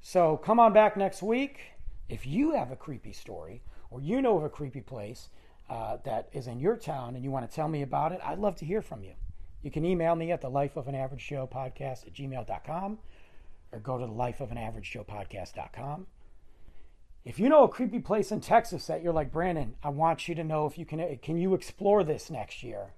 So 0.00 0.36
come 0.36 0.60
on 0.60 0.72
back 0.72 0.96
next 0.96 1.22
week. 1.22 1.60
If 2.08 2.26
you 2.26 2.52
have 2.52 2.70
a 2.70 2.76
creepy 2.76 3.12
story 3.12 3.62
or 3.90 4.00
you 4.00 4.20
know 4.22 4.36
of 4.36 4.44
a 4.44 4.48
creepy 4.48 4.80
place 4.80 5.28
uh, 5.68 5.98
that 6.04 6.28
is 6.32 6.46
in 6.46 6.60
your 6.60 6.76
town 6.76 7.14
and 7.14 7.24
you 7.24 7.30
want 7.30 7.48
to 7.48 7.54
tell 7.54 7.68
me 7.68 7.82
about 7.82 8.12
it, 8.12 8.20
I'd 8.24 8.38
love 8.38 8.56
to 8.56 8.64
hear 8.64 8.82
from 8.82 9.02
you. 9.02 9.12
You 9.62 9.70
can 9.70 9.84
email 9.84 10.14
me 10.14 10.32
at 10.32 10.40
the 10.40 10.48
life 10.48 10.76
of 10.76 10.88
an 10.88 10.94
average 10.94 11.26
Joe 11.26 11.48
podcast 11.52 12.06
at 12.06 12.14
gmail.com 12.14 12.98
or 13.72 13.78
go 13.80 13.98
to 13.98 14.06
the 14.06 14.12
life 14.12 14.40
of 14.40 14.50
an 14.50 14.58
average 14.58 14.90
Joe 14.90 15.04
podcast.com. 15.04 16.06
If 17.28 17.38
you 17.38 17.50
know 17.50 17.64
a 17.64 17.68
creepy 17.68 17.98
place 17.98 18.32
in 18.32 18.40
Texas 18.40 18.86
that 18.86 19.02
you're 19.02 19.12
like, 19.12 19.30
Brandon, 19.30 19.74
I 19.82 19.90
want 19.90 20.28
you 20.28 20.34
to 20.34 20.42
know 20.42 20.64
if 20.64 20.78
you 20.78 20.86
can, 20.86 21.18
can 21.18 21.36
you 21.36 21.52
explore 21.52 22.02
this 22.02 22.30
next 22.30 22.62
year? 22.62 22.94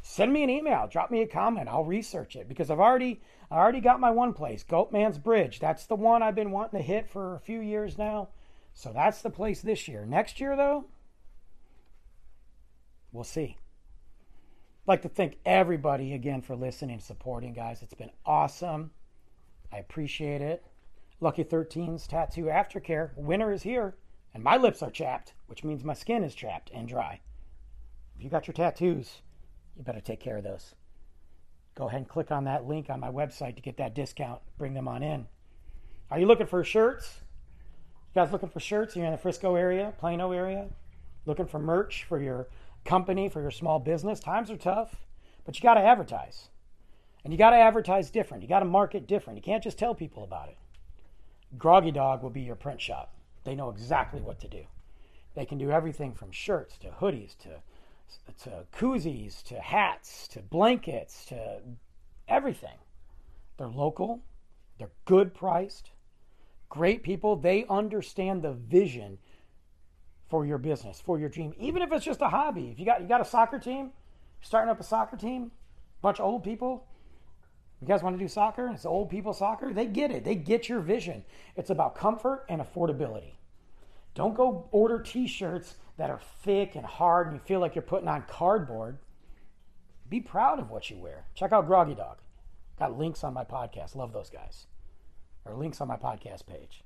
Send 0.00 0.32
me 0.32 0.42
an 0.42 0.48
email, 0.48 0.88
drop 0.90 1.10
me 1.10 1.20
a 1.20 1.26
comment. 1.26 1.68
I'll 1.68 1.84
research 1.84 2.36
it 2.36 2.48
because 2.48 2.70
I've 2.70 2.80
already, 2.80 3.20
I 3.50 3.58
already 3.58 3.82
got 3.82 4.00
my 4.00 4.10
one 4.10 4.32
place, 4.32 4.64
Goatman's 4.66 5.18
Bridge. 5.18 5.60
That's 5.60 5.84
the 5.84 5.94
one 5.94 6.22
I've 6.22 6.34
been 6.34 6.52
wanting 6.52 6.80
to 6.80 6.86
hit 6.86 7.10
for 7.10 7.34
a 7.34 7.38
few 7.38 7.60
years 7.60 7.98
now. 7.98 8.30
So 8.72 8.94
that's 8.94 9.20
the 9.20 9.28
place 9.28 9.60
this 9.60 9.86
year. 9.86 10.06
Next 10.06 10.40
year, 10.40 10.56
though, 10.56 10.86
we'll 13.12 13.24
see. 13.24 13.58
I'd 13.58 14.88
like 14.88 15.02
to 15.02 15.10
thank 15.10 15.36
everybody 15.44 16.14
again 16.14 16.40
for 16.40 16.56
listening 16.56 16.94
and 16.94 17.02
supporting, 17.02 17.52
guys. 17.52 17.82
It's 17.82 17.92
been 17.92 18.12
awesome. 18.24 18.92
I 19.70 19.76
appreciate 19.76 20.40
it. 20.40 20.64
Lucky 21.22 21.44
13's 21.44 22.06
tattoo 22.06 22.44
aftercare. 22.44 23.10
Winter 23.14 23.52
is 23.52 23.62
here, 23.62 23.94
and 24.32 24.42
my 24.42 24.56
lips 24.56 24.82
are 24.82 24.90
chapped, 24.90 25.34
which 25.48 25.62
means 25.62 25.84
my 25.84 25.92
skin 25.92 26.24
is 26.24 26.34
chapped 26.34 26.70
and 26.72 26.88
dry. 26.88 27.20
If 28.16 28.24
you 28.24 28.30
got 28.30 28.46
your 28.46 28.54
tattoos, 28.54 29.20
you 29.76 29.82
better 29.82 30.00
take 30.00 30.20
care 30.20 30.38
of 30.38 30.44
those. 30.44 30.74
Go 31.74 31.88
ahead 31.88 32.00
and 32.00 32.08
click 32.08 32.30
on 32.30 32.44
that 32.44 32.66
link 32.66 32.88
on 32.88 33.00
my 33.00 33.10
website 33.10 33.56
to 33.56 33.62
get 33.62 33.76
that 33.76 33.94
discount. 33.94 34.40
Bring 34.56 34.72
them 34.72 34.88
on 34.88 35.02
in. 35.02 35.26
Are 36.10 36.18
you 36.18 36.24
looking 36.24 36.46
for 36.46 36.64
shirts? 36.64 37.20
You 38.14 38.22
guys 38.22 38.32
looking 38.32 38.48
for 38.48 38.60
shirts? 38.60 38.96
You're 38.96 39.04
in 39.04 39.12
the 39.12 39.18
Frisco 39.18 39.56
area, 39.56 39.92
Plano 39.98 40.32
area, 40.32 40.68
looking 41.26 41.46
for 41.46 41.58
merch 41.58 42.04
for 42.04 42.18
your 42.18 42.48
company, 42.86 43.28
for 43.28 43.42
your 43.42 43.50
small 43.50 43.78
business. 43.78 44.20
Times 44.20 44.50
are 44.50 44.56
tough, 44.56 44.96
but 45.44 45.54
you 45.54 45.62
got 45.62 45.74
to 45.74 45.82
advertise. 45.82 46.48
And 47.24 47.32
you 47.32 47.38
got 47.38 47.50
to 47.50 47.56
advertise 47.56 48.10
different. 48.10 48.42
You 48.42 48.48
got 48.48 48.60
to 48.60 48.64
market 48.64 49.06
different. 49.06 49.36
You 49.36 49.42
can't 49.42 49.62
just 49.62 49.78
tell 49.78 49.94
people 49.94 50.24
about 50.24 50.48
it. 50.48 50.56
Groggy 51.58 51.90
Dog 51.90 52.22
will 52.22 52.30
be 52.30 52.42
your 52.42 52.56
print 52.56 52.80
shop. 52.80 53.12
They 53.44 53.54
know 53.54 53.70
exactly 53.70 54.20
what 54.20 54.40
to 54.40 54.48
do. 54.48 54.64
They 55.34 55.44
can 55.44 55.58
do 55.58 55.70
everything 55.70 56.14
from 56.14 56.30
shirts 56.30 56.76
to 56.78 56.88
hoodies 56.88 57.36
to 57.38 57.60
to 58.42 58.64
koozies 58.72 59.42
to 59.44 59.60
hats 59.60 60.26
to 60.28 60.40
blankets 60.40 61.24
to 61.26 61.60
everything. 62.26 62.76
They're 63.56 63.68
local. 63.68 64.20
They're 64.78 64.90
good 65.04 65.32
priced. 65.32 65.90
Great 66.68 67.02
people. 67.02 67.36
They 67.36 67.66
understand 67.68 68.42
the 68.42 68.52
vision 68.52 69.18
for 70.28 70.46
your 70.46 70.58
business, 70.58 71.00
for 71.00 71.18
your 71.18 71.28
dream, 71.28 71.52
even 71.58 71.82
if 71.82 71.92
it's 71.92 72.04
just 72.04 72.22
a 72.22 72.28
hobby. 72.28 72.70
If 72.70 72.78
you 72.78 72.86
got 72.86 73.00
you 73.00 73.08
got 73.08 73.20
a 73.20 73.24
soccer 73.24 73.58
team, 73.58 73.90
starting 74.40 74.70
up 74.70 74.80
a 74.80 74.84
soccer 74.84 75.16
team, 75.16 75.50
bunch 76.02 76.20
of 76.20 76.26
old 76.26 76.44
people, 76.44 76.86
you 77.80 77.86
guys 77.86 78.02
want 78.02 78.16
to 78.16 78.22
do 78.22 78.28
soccer? 78.28 78.68
It's 78.68 78.84
old 78.84 79.08
people 79.08 79.32
soccer. 79.32 79.72
They 79.72 79.86
get 79.86 80.10
it. 80.10 80.24
They 80.24 80.34
get 80.34 80.68
your 80.68 80.80
vision. 80.80 81.24
It's 81.56 81.70
about 81.70 81.94
comfort 81.94 82.44
and 82.48 82.60
affordability. 82.60 83.34
Don't 84.14 84.34
go 84.34 84.68
order 84.70 84.98
t 84.98 85.26
shirts 85.26 85.76
that 85.96 86.10
are 86.10 86.20
thick 86.42 86.74
and 86.74 86.84
hard 86.84 87.28
and 87.28 87.36
you 87.36 87.40
feel 87.40 87.60
like 87.60 87.74
you're 87.74 87.82
putting 87.82 88.08
on 88.08 88.24
cardboard. 88.28 88.98
Be 90.08 90.20
proud 90.20 90.58
of 90.58 90.70
what 90.70 90.90
you 90.90 90.98
wear. 90.98 91.24
Check 91.34 91.52
out 91.52 91.66
Groggy 91.66 91.94
Dog. 91.94 92.18
Got 92.78 92.98
links 92.98 93.22
on 93.22 93.32
my 93.32 93.44
podcast. 93.44 93.94
Love 93.94 94.12
those 94.12 94.30
guys. 94.30 94.66
Or 95.44 95.54
links 95.54 95.80
on 95.80 95.88
my 95.88 95.96
podcast 95.96 96.46
page. 96.46 96.82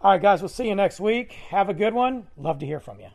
All 0.00 0.12
right, 0.12 0.22
guys, 0.22 0.40
we'll 0.40 0.48
see 0.48 0.68
you 0.68 0.76
next 0.76 1.00
week. 1.00 1.32
Have 1.50 1.68
a 1.68 1.74
good 1.74 1.94
one. 1.94 2.28
Love 2.36 2.60
to 2.60 2.66
hear 2.66 2.78
from 2.78 3.00
you. 3.00 3.08